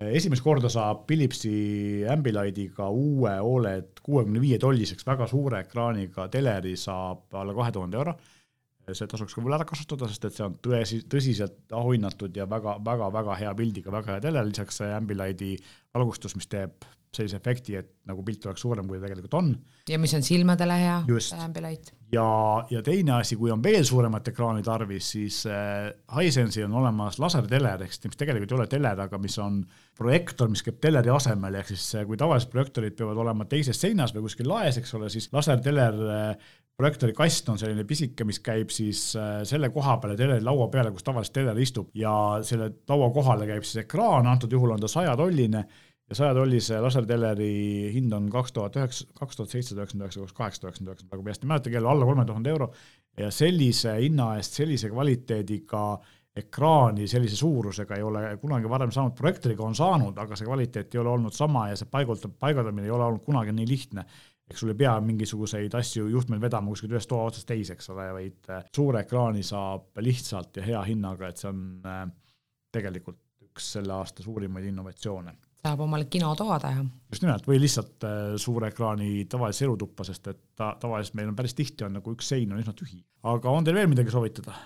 esimest 0.00 0.42
korda 0.42 0.68
saab 0.72 1.04
Philipsi 1.08 2.04
Ambilightiga 2.10 2.88
uue 2.90 3.34
Oled 3.40 4.00
kuuekümne 4.02 4.40
viie 4.42 4.58
tolliseks 4.58 5.06
väga 5.06 5.28
suure 5.30 5.60
ekraaniga 5.64 6.28
teleri 6.32 6.74
saab 6.76 7.34
alla 7.40 7.54
kahe 7.54 7.72
tuhande 7.72 8.00
euro. 8.00 8.16
see 8.92 9.06
tasuks 9.08 9.32
ka 9.32 9.40
veel 9.40 9.54
ära 9.56 9.64
kasutada, 9.64 10.08
sest 10.12 10.24
et 10.28 10.34
see 10.36 10.44
on 10.44 10.58
tõesi, 10.60 10.98
tõsiselt 11.08 11.72
auhinnatud 11.72 12.36
ja 12.36 12.44
väga, 12.44 12.74
väga, 12.84 13.06
väga 13.14 13.36
hea 13.40 13.54
pildiga, 13.56 13.90
väga 13.94 14.12
hea 14.12 14.20
teler, 14.26 14.44
lisaks 14.44 14.76
see 14.82 14.90
Ambilighti 14.92 15.54
valgustus, 15.94 16.36
mis 16.36 16.50
teeb 16.52 16.84
sellise 17.16 17.38
efekti, 17.40 17.76
et 17.78 17.90
nagu 18.08 18.24
pilt 18.26 18.46
oleks 18.46 18.64
suurem, 18.64 18.88
kui 18.88 18.98
ta 18.98 19.06
tegelikult 19.06 19.36
on. 19.38 19.50
ja 19.88 19.98
mis 20.00 20.14
on 20.16 20.24
silmadele 20.26 20.78
hea, 20.80 20.96
Ambilight. 21.38 21.92
ja, 22.12 22.26
ja 22.70 22.82
teine 22.86 23.16
asi, 23.18 23.38
kui 23.40 23.52
on 23.54 23.62
veel 23.62 23.84
suuremat 23.84 24.32
ekraani 24.32 24.64
tarvis, 24.66 25.10
siis 25.16 25.42
äh, 25.50 25.90
Hisense'il 26.16 26.66
on 26.68 26.80
olemas 26.82 27.20
laserteler, 27.22 27.86
ehk 27.86 27.94
siis 27.96 28.10
mis 28.10 28.20
tegelikult 28.20 28.52
ei 28.52 28.58
ole 28.58 28.68
teler, 28.70 29.04
aga 29.06 29.20
mis 29.22 29.38
on 29.42 29.62
projektor, 29.98 30.50
mis 30.50 30.64
käib 30.66 30.80
teleri 30.82 31.12
asemel, 31.14 31.60
ehk 31.60 31.72
siis 31.74 31.86
äh, 32.00 32.08
kui 32.08 32.20
tavalised 32.20 32.52
projektorid 32.52 32.98
peavad 32.98 33.22
olema 33.24 33.48
teises 33.50 33.80
seinas 33.80 34.14
või 34.16 34.28
kuskil 34.28 34.50
laes, 34.50 34.80
eks 34.80 34.94
ole, 34.98 35.12
siis 35.12 35.30
laserteler 35.34 36.04
äh, 36.18 36.52
projektoori 36.76 37.14
kast 37.14 37.48
on 37.52 37.58
selline 37.58 37.84
pisike, 37.86 38.26
mis 38.26 38.40
käib 38.42 38.72
siis 38.74 39.12
äh, 39.18 39.42
selle 39.46 39.70
koha 39.74 39.96
peale 40.02 40.16
teleri 40.18 40.42
laua 40.44 40.66
peale, 40.72 40.90
kus 40.94 41.06
tavaliselt 41.06 41.36
teler 41.38 41.58
istub 41.62 41.92
ja 41.98 42.12
selle 42.46 42.70
laua 42.90 43.10
kohale 43.14 43.46
käib 43.50 43.66
siis 43.66 43.84
ekraan, 43.84 44.26
antud 44.26 44.52
juhul 44.52 44.74
on 44.74 44.82
ta 44.82 44.90
sajatolline 44.90 45.62
ja 46.10 46.18
sajatollise 46.18 46.80
laserteleri 46.84 47.52
hind 47.94 48.12
on 48.12 48.26
kaks 48.32 48.52
tuhat 48.52 48.76
üheksa, 48.76 49.06
kaks 49.16 49.38
tuhat 49.38 49.54
seitsesada 49.54 49.82
üheksakümmend 49.82 50.08
üheksa, 50.08 50.26
kaks 50.26 50.36
kaheksasada 50.40 50.68
üheksakümmend 50.68 50.92
üheksa, 50.92 51.08
praegu 51.10 51.24
peast 51.28 51.44
ei 51.44 51.52
mäleta, 51.52 51.72
kell 51.72 51.88
alla 51.88 52.08
kolme 52.10 52.26
tuhande 52.28 52.50
euro. 52.50 52.72
ja 53.18 53.30
sellise 53.30 53.94
hinna 54.02 54.34
eest, 54.36 54.58
sellise 54.58 54.90
kvaliteediga 54.90 55.84
ekraani 56.34 57.06
sellise 57.08 57.36
suurusega 57.38 57.96
ei 57.96 58.02
ole 58.02 58.22
kunagi 58.42 58.68
varem 58.70 58.90
saanud, 58.94 59.14
projektoriga 59.18 59.62
on 59.64 59.76
saanud, 59.78 60.18
aga 60.18 60.36
see 60.36 60.48
kvaliteet 60.48 60.94
ei 60.94 61.00
ole 61.00 61.12
olnud 61.12 61.34
sama 61.34 61.68
ja 61.70 61.76
see 61.78 61.90
paigutab, 61.90 62.34
paigaldamine 62.42 62.88
ei 62.88 62.94
ole 62.94 63.06
olnud 63.06 63.22
kunagi 63.24 63.54
nii 63.54 63.68
lihtne. 63.70 64.04
eks 64.50 64.60
sul 64.60 64.74
ei 64.74 64.76
pea 64.76 64.92
mingisuguseid 65.00 65.72
asju, 65.78 66.08
juhtmeid 66.12 66.42
vedama 66.42 66.68
kuskilt 66.68 66.92
ühest 66.92 67.08
toa 67.08 67.30
otsast 67.30 67.46
teise, 67.48 67.78
eks 67.78 67.88
ole, 67.94 68.10
vaid 68.12 68.50
äh, 68.52 68.66
suure 68.76 69.00
ekraani 69.06 69.42
saab 69.46 70.02
lihtsalt 70.04 70.58
ja 70.60 70.66
hea 70.66 70.82
hinnaga, 70.90 71.30
et 71.30 71.40
see 71.40 71.48
on 71.48 71.62
äh, 71.88 72.02
tegelikult 72.74 73.22
üks 73.46 73.70
selle 73.78 73.94
aasta 73.94 74.26
suurimaid 74.26 74.66
innovatsioone 74.68 75.32
saab 75.64 75.80
omale 75.86 76.08
kinotoa 76.12 76.58
teha. 76.62 76.84
just 77.10 77.24
nimelt, 77.24 77.48
või 77.48 77.58
lihtsalt 77.62 78.06
äh, 78.06 78.36
suure 78.40 78.70
ekraani 78.72 79.26
tavalisse 79.30 79.66
elutuppa, 79.66 80.06
sest 80.06 80.30
et 80.32 80.40
ta, 80.56 80.74
tavaliselt 80.80 81.18
meil 81.18 81.32
on 81.32 81.36
päris 81.38 81.56
tihti 81.56 81.86
on 81.86 81.98
nagu 81.98 82.14
üks 82.14 82.30
sein 82.34 82.52
on 82.52 82.62
üsna 82.62 82.76
tühi. 82.76 83.00
aga 83.34 83.50
on 83.50 83.66
teil 83.66 83.80
veel 83.80 83.90
midagi 83.90 84.14
soovitada? 84.14 84.56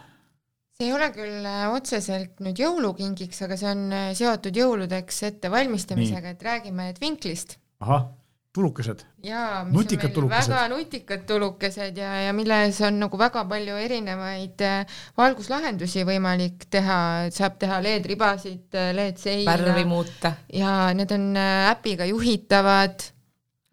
see 0.78 0.88
ei 0.88 0.94
ole 0.94 1.10
küll 1.14 1.46
äh, 1.46 1.66
otseselt 1.74 2.42
nüüd 2.44 2.62
jõulukingiks, 2.62 3.42
aga 3.46 3.58
see 3.60 3.70
on 3.72 3.84
äh, 3.94 4.12
seotud 4.18 4.62
jõuludeks 4.62 5.24
ettevalmistamisega, 5.32 6.34
et 6.34 6.48
räägime 6.50 6.92
Twinklist. 6.98 7.58
ahah 7.84 8.10
tulukesed. 8.54 9.04
jaa, 9.22 9.64
mis 9.64 9.74
nutikad 9.76 10.14
tulukesed. 10.14 10.52
väga 10.52 10.68
nutikad 10.72 11.26
tulukesed 11.28 12.00
ja, 12.00 12.14
ja 12.26 12.32
milles 12.36 12.80
on 12.86 12.98
nagu 13.02 13.20
väga 13.20 13.44
palju 13.50 13.76
erinevaid 13.84 14.64
äh, 14.64 14.98
valguslahendusi 15.18 16.04
võimalik 16.08 16.66
teha, 16.70 16.98
saab 17.34 17.58
teha 17.60 17.80
LED-ribasid, 17.84 18.66
äh, 18.74 18.90
LED-seina. 18.96 19.46
värvi 19.52 19.84
muuta. 19.88 20.34
ja 20.52 20.90
need 20.96 21.12
on 21.14 21.30
äh, 21.36 21.70
äpiga 21.72 22.08
juhitavad, 22.08 23.08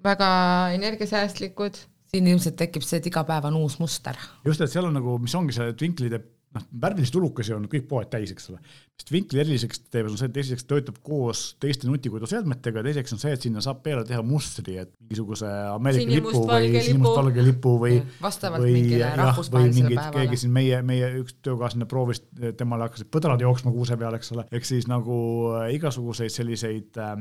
väga 0.03 0.30
energiasäästlikud 0.76 1.81
siin 2.15 2.27
ilmselt 2.31 2.56
tekib 2.60 2.85
see, 2.85 3.02
et 3.02 3.10
iga 3.11 3.26
päev 3.27 3.49
on 3.49 3.60
uus 3.64 3.80
muster. 3.81 4.19
just, 4.45 4.61
et 4.61 4.72
seal 4.72 4.88
on 4.88 4.95
nagu, 4.99 5.18
mis 5.22 5.35
ongi 5.35 5.56
see 5.56 5.73
Twinklide 5.73 6.22
noh, 6.56 6.65
värvilisi 6.82 7.14
tulukesi 7.14 7.53
on 7.56 7.68
kõik 7.72 7.86
poed 7.90 8.10
täis, 8.11 8.32
eks 8.34 8.49
ole. 8.52 8.60
mis 8.95 9.07
Twinkli 9.10 9.41
eriliseks 9.44 9.82
teeb, 9.91 10.07
on 10.10 10.18
see, 10.19 10.30
et 10.32 10.40
esiteks 10.41 10.68
töötab 10.69 10.98
koos 11.06 11.44
teiste 11.61 11.90
nutikoduseadmetega 11.90 12.82
ja 12.82 12.88
teiseks 12.90 13.15
on 13.15 13.22
see, 13.22 13.34
et 13.36 13.48
sinna 13.48 13.64
saab 13.64 13.82
peale 13.86 14.06
teha 14.07 14.22
mustri, 14.26 14.77
et 14.82 14.91
mingisuguse 15.03 15.52
Ameerika 15.73 16.15
lipu 16.15 16.44
või 16.48 16.84
sinimustvalge 16.88 17.45
lipu 17.49 17.76
või 17.82 18.02
vastavalt 18.23 18.65
või, 18.65 18.76
mingile 18.80 19.11
rahvusvahelisele 19.22 19.94
päevale. 19.94 20.19
keegi 20.19 20.41
siin 20.44 20.53
meie, 20.56 20.82
meie 20.86 21.11
üks 21.22 21.38
töökaaslane 21.45 21.90
proovis, 21.91 22.23
temale 22.57 22.88
hakkasid 22.88 23.11
põdrad 23.14 23.44
jooksma 23.44 23.76
kuuse 23.76 23.99
peal, 23.99 24.19
eks 24.19 24.36
ole, 24.36 24.48
ehk 24.56 24.68
siis 24.68 24.90
nagu 24.91 25.18
äh, 25.60 25.73
igasuguseid 25.76 26.34
selliseid 26.34 27.02
äh, 27.02 27.18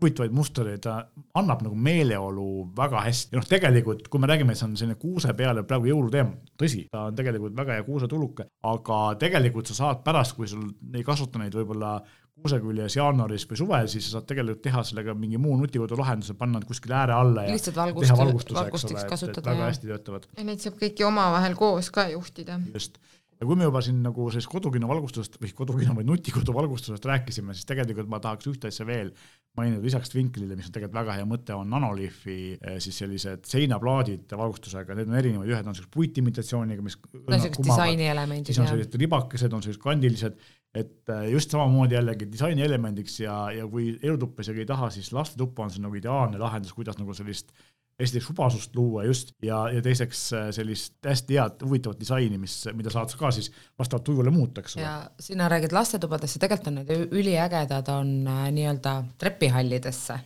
huvitavaid 0.00 0.34
mustreid, 0.34 0.80
ta 0.84 0.96
annab 1.38 1.64
nagu 1.66 1.76
meeleolu 1.76 2.46
väga 2.76 3.04
hästi 3.06 3.36
ja 3.36 3.40
noh, 3.40 3.48
tegelikult 3.48 4.08
kui 4.08 4.22
me 4.22 4.30
räägime, 4.30 4.54
et 4.54 4.60
see 4.60 4.68
on 4.68 4.78
selline 4.80 4.98
kuuse 5.00 5.34
peale 5.36 5.64
praegu 5.68 5.90
jõuluteema, 5.90 6.32
tõsi, 6.60 6.86
ta 6.92 7.08
on 7.10 7.18
tegelikult 7.18 7.56
väga 7.58 7.78
hea 7.78 7.86
kuusetuluke, 7.86 8.48
aga 8.70 9.02
tegelikult 9.20 9.70
sa 9.70 9.78
saad 9.82 10.02
pärast, 10.06 10.36
kui 10.38 10.48
sul 10.50 10.66
ei 10.94 11.04
kasuta 11.06 11.42
neid 11.42 11.54
võib-olla 11.56 11.98
kuuseküljes 12.40 12.96
jaanuaris 12.96 13.44
või 13.50 13.60
suvel, 13.60 13.88
siis 13.92 14.06
sa 14.08 14.16
saad 14.16 14.26
tegelikult 14.30 14.62
teha 14.64 14.82
sellega 14.86 15.14
mingi 15.18 15.38
muu 15.40 15.58
nutikodu 15.60 15.98
lahenduse, 16.00 16.34
panna 16.38 16.58
nad 16.60 16.66
kuskile 16.68 16.96
ääre 16.96 17.16
alla 17.16 17.44
ja 17.46 17.54
lihtsalt 17.54 17.76
valgust, 17.76 18.06
teha 18.06 18.18
valgustuse, 18.22 19.04
eks 19.04 19.24
ole, 19.26 19.34
et 19.36 19.50
väga 19.50 19.66
hästi 19.68 19.90
töötavad. 19.92 20.28
ja 20.38 20.46
neid 20.48 20.64
saab 20.64 20.78
kõiki 20.80 21.06
omavahel 21.06 21.56
koos 21.58 21.90
ka 21.92 22.08
juhtida. 22.14 22.60
just 22.72 22.96
ja 23.40 23.48
kui 23.48 23.56
me 23.56 23.64
juba 23.64 23.80
siin 23.84 24.02
nagu 24.04 24.26
sellest 24.32 24.50
kodukino 24.52 24.88
valgustusest 24.90 25.38
või 25.40 25.52
kodukino, 25.56 25.94
vaid 25.96 26.08
nutikodu 26.08 26.52
valgustusest 26.52 27.06
rääkisime, 27.08 27.54
siis 27.56 27.68
tegelikult 27.68 28.10
ma 28.12 28.20
tahaks 28.20 28.50
ühte 28.50 28.68
asja 28.68 28.84
veel 28.88 29.14
mainida 29.56 29.80
lisaks 29.82 30.12
Twinklile, 30.12 30.58
mis 30.58 30.68
on 30.68 30.74
tegelikult 30.74 30.98
väga 31.00 31.16
hea 31.18 31.26
mõte, 31.28 31.56
on 31.56 31.72
Nanolifi 31.72 32.36
eh, 32.54 32.76
siis 32.84 33.00
sellised 33.00 33.48
seinaplaadid 33.48 34.30
valgustusega, 34.36 34.94
need 34.98 35.10
on 35.10 35.18
erinevad, 35.22 35.48
ühed 35.48 35.64
on 35.64 35.76
sellised 35.78 35.92
puitimitatsiooniga, 35.96 36.84
mis 36.84 36.98
no 37.00 37.24
sellised 37.32 37.58
disainielemendid. 37.64 38.52
siis 38.52 38.62
on 38.62 38.70
sellised 38.70 39.00
ribakesed, 39.00 39.56
on 39.56 39.64
sellised 39.64 39.82
kandilised. 39.82 40.48
Et 40.70 41.10
äh, 41.10 41.24
just 41.32 41.50
samamoodi 41.50 41.96
jällegi 41.96 42.28
disaini 42.30 42.62
elemendiks 42.62 43.16
ja, 43.24 43.40
ja 43.50 43.64
kui 43.66 43.96
elutuppa 43.98 44.44
isegi 44.44 44.62
ei 44.62 44.68
taha, 44.68 44.92
siis 44.94 45.08
lastetuppa 45.16 45.64
on 45.64 45.72
see 45.74 45.82
nagu 45.82 45.96
ideaalne 45.98 46.38
lahendus, 46.38 46.76
kuidas 46.76 47.00
nagu 47.00 47.16
sellist 47.16 47.50
esiteks 48.00 48.28
hubasust 48.30 48.76
luua 48.76 49.04
just 49.04 49.34
ja, 49.42 49.62
ja 49.74 49.82
teiseks 49.82 50.22
äh, 50.32 50.48
sellist 50.54 50.96
hästi 51.06 51.38
head 51.38 51.64
huvitavat 51.66 52.00
disaini, 52.00 52.38
mis, 52.40 52.56
mida 52.76 52.92
saad 52.92 53.12
ka 53.18 53.30
siis 53.34 53.50
vastavalt 53.78 54.04
tujule 54.08 54.32
muuta, 54.34 54.64
eks 54.64 54.76
ole. 54.76 54.84
ja 54.84 54.94
sina 55.20 55.48
räägid 55.52 55.74
lastetubadesse, 55.76 56.40
tegelikult 56.42 56.72
on 56.72 56.80
need 56.80 57.14
üliägedad 57.20 57.88
on 57.92 58.12
äh, 58.26 58.46
nii-öelda 58.56 58.96
trepihallidesse 59.18 60.18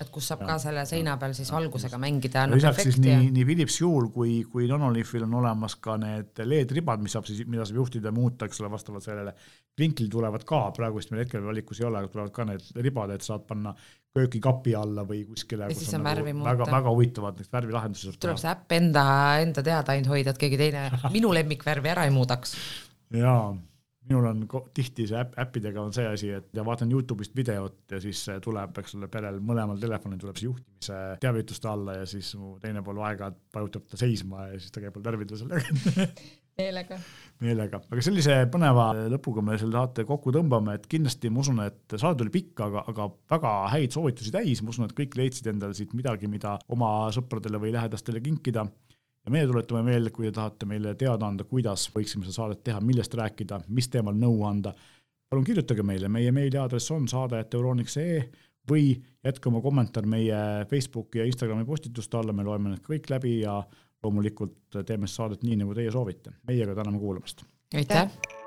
et 0.00 0.10
kus 0.14 0.30
saab 0.30 0.42
ja, 0.44 0.50
ka 0.50 0.56
selle 0.62 0.84
seina 0.88 1.16
peal 1.20 1.34
siis 1.36 1.50
valgusega 1.52 2.00
mängida. 2.00 2.46
lisaks 2.50 2.82
siis 2.88 2.98
nii 3.02 3.30
nii 3.34 3.46
Philips 3.48 3.78
Hue'l 3.82 4.10
kui, 4.14 4.40
kui 4.50 4.68
Nonolifil 4.70 5.26
on 5.26 5.38
olemas 5.40 5.78
ka 5.82 5.96
need 6.00 6.42
LED-ribad, 6.44 7.02
mis 7.04 7.16
saab 7.16 7.28
siis, 7.28 7.44
mida 7.46 7.66
saab 7.68 7.82
juhtida 7.82 8.12
muuta, 8.14 8.48
eks 8.48 8.62
ole, 8.62 8.72
vastavalt 8.74 9.06
sellele. 9.06 9.34
vinklid 9.78 10.10
tulevad 10.10 10.42
ka, 10.42 10.60
praegu 10.74 10.98
vist 10.98 11.12
meil 11.12 11.22
hetkel 11.22 11.44
valikus 11.44 11.80
ei 11.80 11.86
ole, 11.86 12.00
aga 12.00 12.10
tulevad 12.10 12.34
ka 12.34 12.48
need 12.48 12.82
ribad, 12.82 13.14
et 13.14 13.22
saad 13.22 13.46
panna 13.46 13.74
köögikapi 14.16 14.74
alla 14.74 15.04
või 15.06 15.22
kuskile. 15.28 15.70
ja 15.70 15.78
siis 15.78 15.94
on 15.94 16.04
värvi 16.04 16.32
nagu 16.32 16.42
muuta. 16.42 16.56
väga, 16.56 16.70
väga 16.72 16.94
huvitavad 16.96 17.38
need 17.38 17.52
värvilahendused. 17.52 18.18
tuleb 18.20 18.42
see 18.42 18.50
äpp 18.50 18.76
enda, 18.80 19.06
enda 19.44 19.62
teada 19.62 19.94
ainult 19.94 20.14
hoida, 20.16 20.34
et 20.34 20.42
keegi 20.42 20.60
teine 20.60 20.88
minu 21.16 21.32
lemmikvärvi 21.36 21.94
ära 21.94 22.08
ei 22.08 22.14
muudaks. 22.14 22.56
jaa 23.14 23.54
minul 24.08 24.28
on 24.30 24.42
tihti 24.74 25.06
see 25.10 25.20
äpp, 25.20 25.36
äppidega 25.44 25.82
on 25.82 25.94
see 25.96 26.06
asi, 26.08 26.32
et 26.38 26.50
ja 26.56 26.64
vaatan 26.66 26.90
Youtube'ist 26.92 27.36
videot 27.36 27.94
ja 27.94 28.00
siis 28.02 28.24
tuleb, 28.44 28.80
eks 28.82 28.96
ole, 28.98 29.10
perel 29.12 29.40
mõlemal 29.44 29.80
telefonil 29.80 30.20
tuleb 30.22 30.40
see 30.40 30.48
juhtimise 30.48 30.98
teavituste 31.22 31.70
alla 31.70 32.00
ja 32.00 32.08
siis 32.08 32.32
mu 32.40 32.56
teine 32.62 32.82
pool 32.84 33.00
aeg-ajalt 33.04 33.40
vajutab 33.54 33.88
ta 33.90 34.00
seisma 34.00 34.48
ja 34.52 34.60
siis 34.60 34.74
ta 34.74 34.84
käib 34.84 35.00
värvida 35.04 35.38
sellega 35.40 36.08
meelega. 36.58 36.98
meelega, 37.44 37.80
aga 37.92 38.02
sellise 38.02 38.34
põneva 38.52 38.88
lõpuga 39.12 39.44
me 39.44 39.58
selle 39.60 39.78
saate 39.78 40.04
kokku 40.08 40.32
tõmbame, 40.34 40.74
et 40.78 40.88
kindlasti 40.90 41.30
ma 41.30 41.42
usun, 41.44 41.62
et 41.64 41.96
saade 42.00 42.24
oli 42.24 42.34
pikk, 42.34 42.64
aga, 42.66 42.82
aga 42.90 43.08
väga 43.30 43.54
häid 43.74 43.94
soovitusi 43.94 44.34
täis, 44.34 44.62
ma 44.64 44.74
usun, 44.74 44.88
et 44.88 44.96
kõik 44.98 45.14
leidsid 45.20 45.52
endale 45.52 45.76
siit 45.78 45.94
midagi, 45.98 46.30
mida 46.30 46.56
oma 46.74 46.90
sõpradele 47.14 47.60
või 47.62 47.74
lähedastele 47.76 48.22
kinkida 48.24 48.66
ja 49.28 49.32
meie 49.32 49.46
tuletame 49.46 49.84
meelde, 49.90 50.12
kui 50.14 50.26
te 50.28 50.32
tahate 50.38 50.66
meile 50.68 50.94
teada 50.98 51.28
anda, 51.28 51.44
kuidas 51.48 51.88
võiksime 51.92 52.24
seda 52.24 52.36
saadet 52.38 52.62
teha, 52.64 52.80
millest 52.84 53.14
rääkida, 53.18 53.60
mis 53.76 53.90
teemal 53.92 54.16
nõu 54.16 54.40
anda, 54.48 54.72
palun 55.28 55.44
kirjutage 55.44 55.84
meile, 55.84 56.08
meie 56.12 56.32
meiliaadress 56.32 56.94
on 56.96 57.08
saade.euroniks.ee 57.12 58.22
või 58.68 58.90
jätke 59.24 59.48
oma 59.48 59.62
kommentaar 59.64 60.08
meie 60.08 60.40
Facebooki 60.70 61.22
ja 61.22 61.28
Instagrami 61.28 61.64
postituste 61.68 62.20
alla, 62.20 62.36
me 62.36 62.44
loeme 62.44 62.74
need 62.74 62.84
kõik 62.84 63.08
läbi 63.12 63.38
ja 63.42 63.60
loomulikult 64.04 64.82
teeme 64.88 65.08
saadet 65.10 65.44
nii, 65.44 65.60
nagu 65.62 65.76
teie 65.76 65.92
soovite. 65.92 66.36
meiega 66.48 66.76
täname 66.76 67.00
kuulamast. 67.00 67.44
aitäh! 67.74 68.37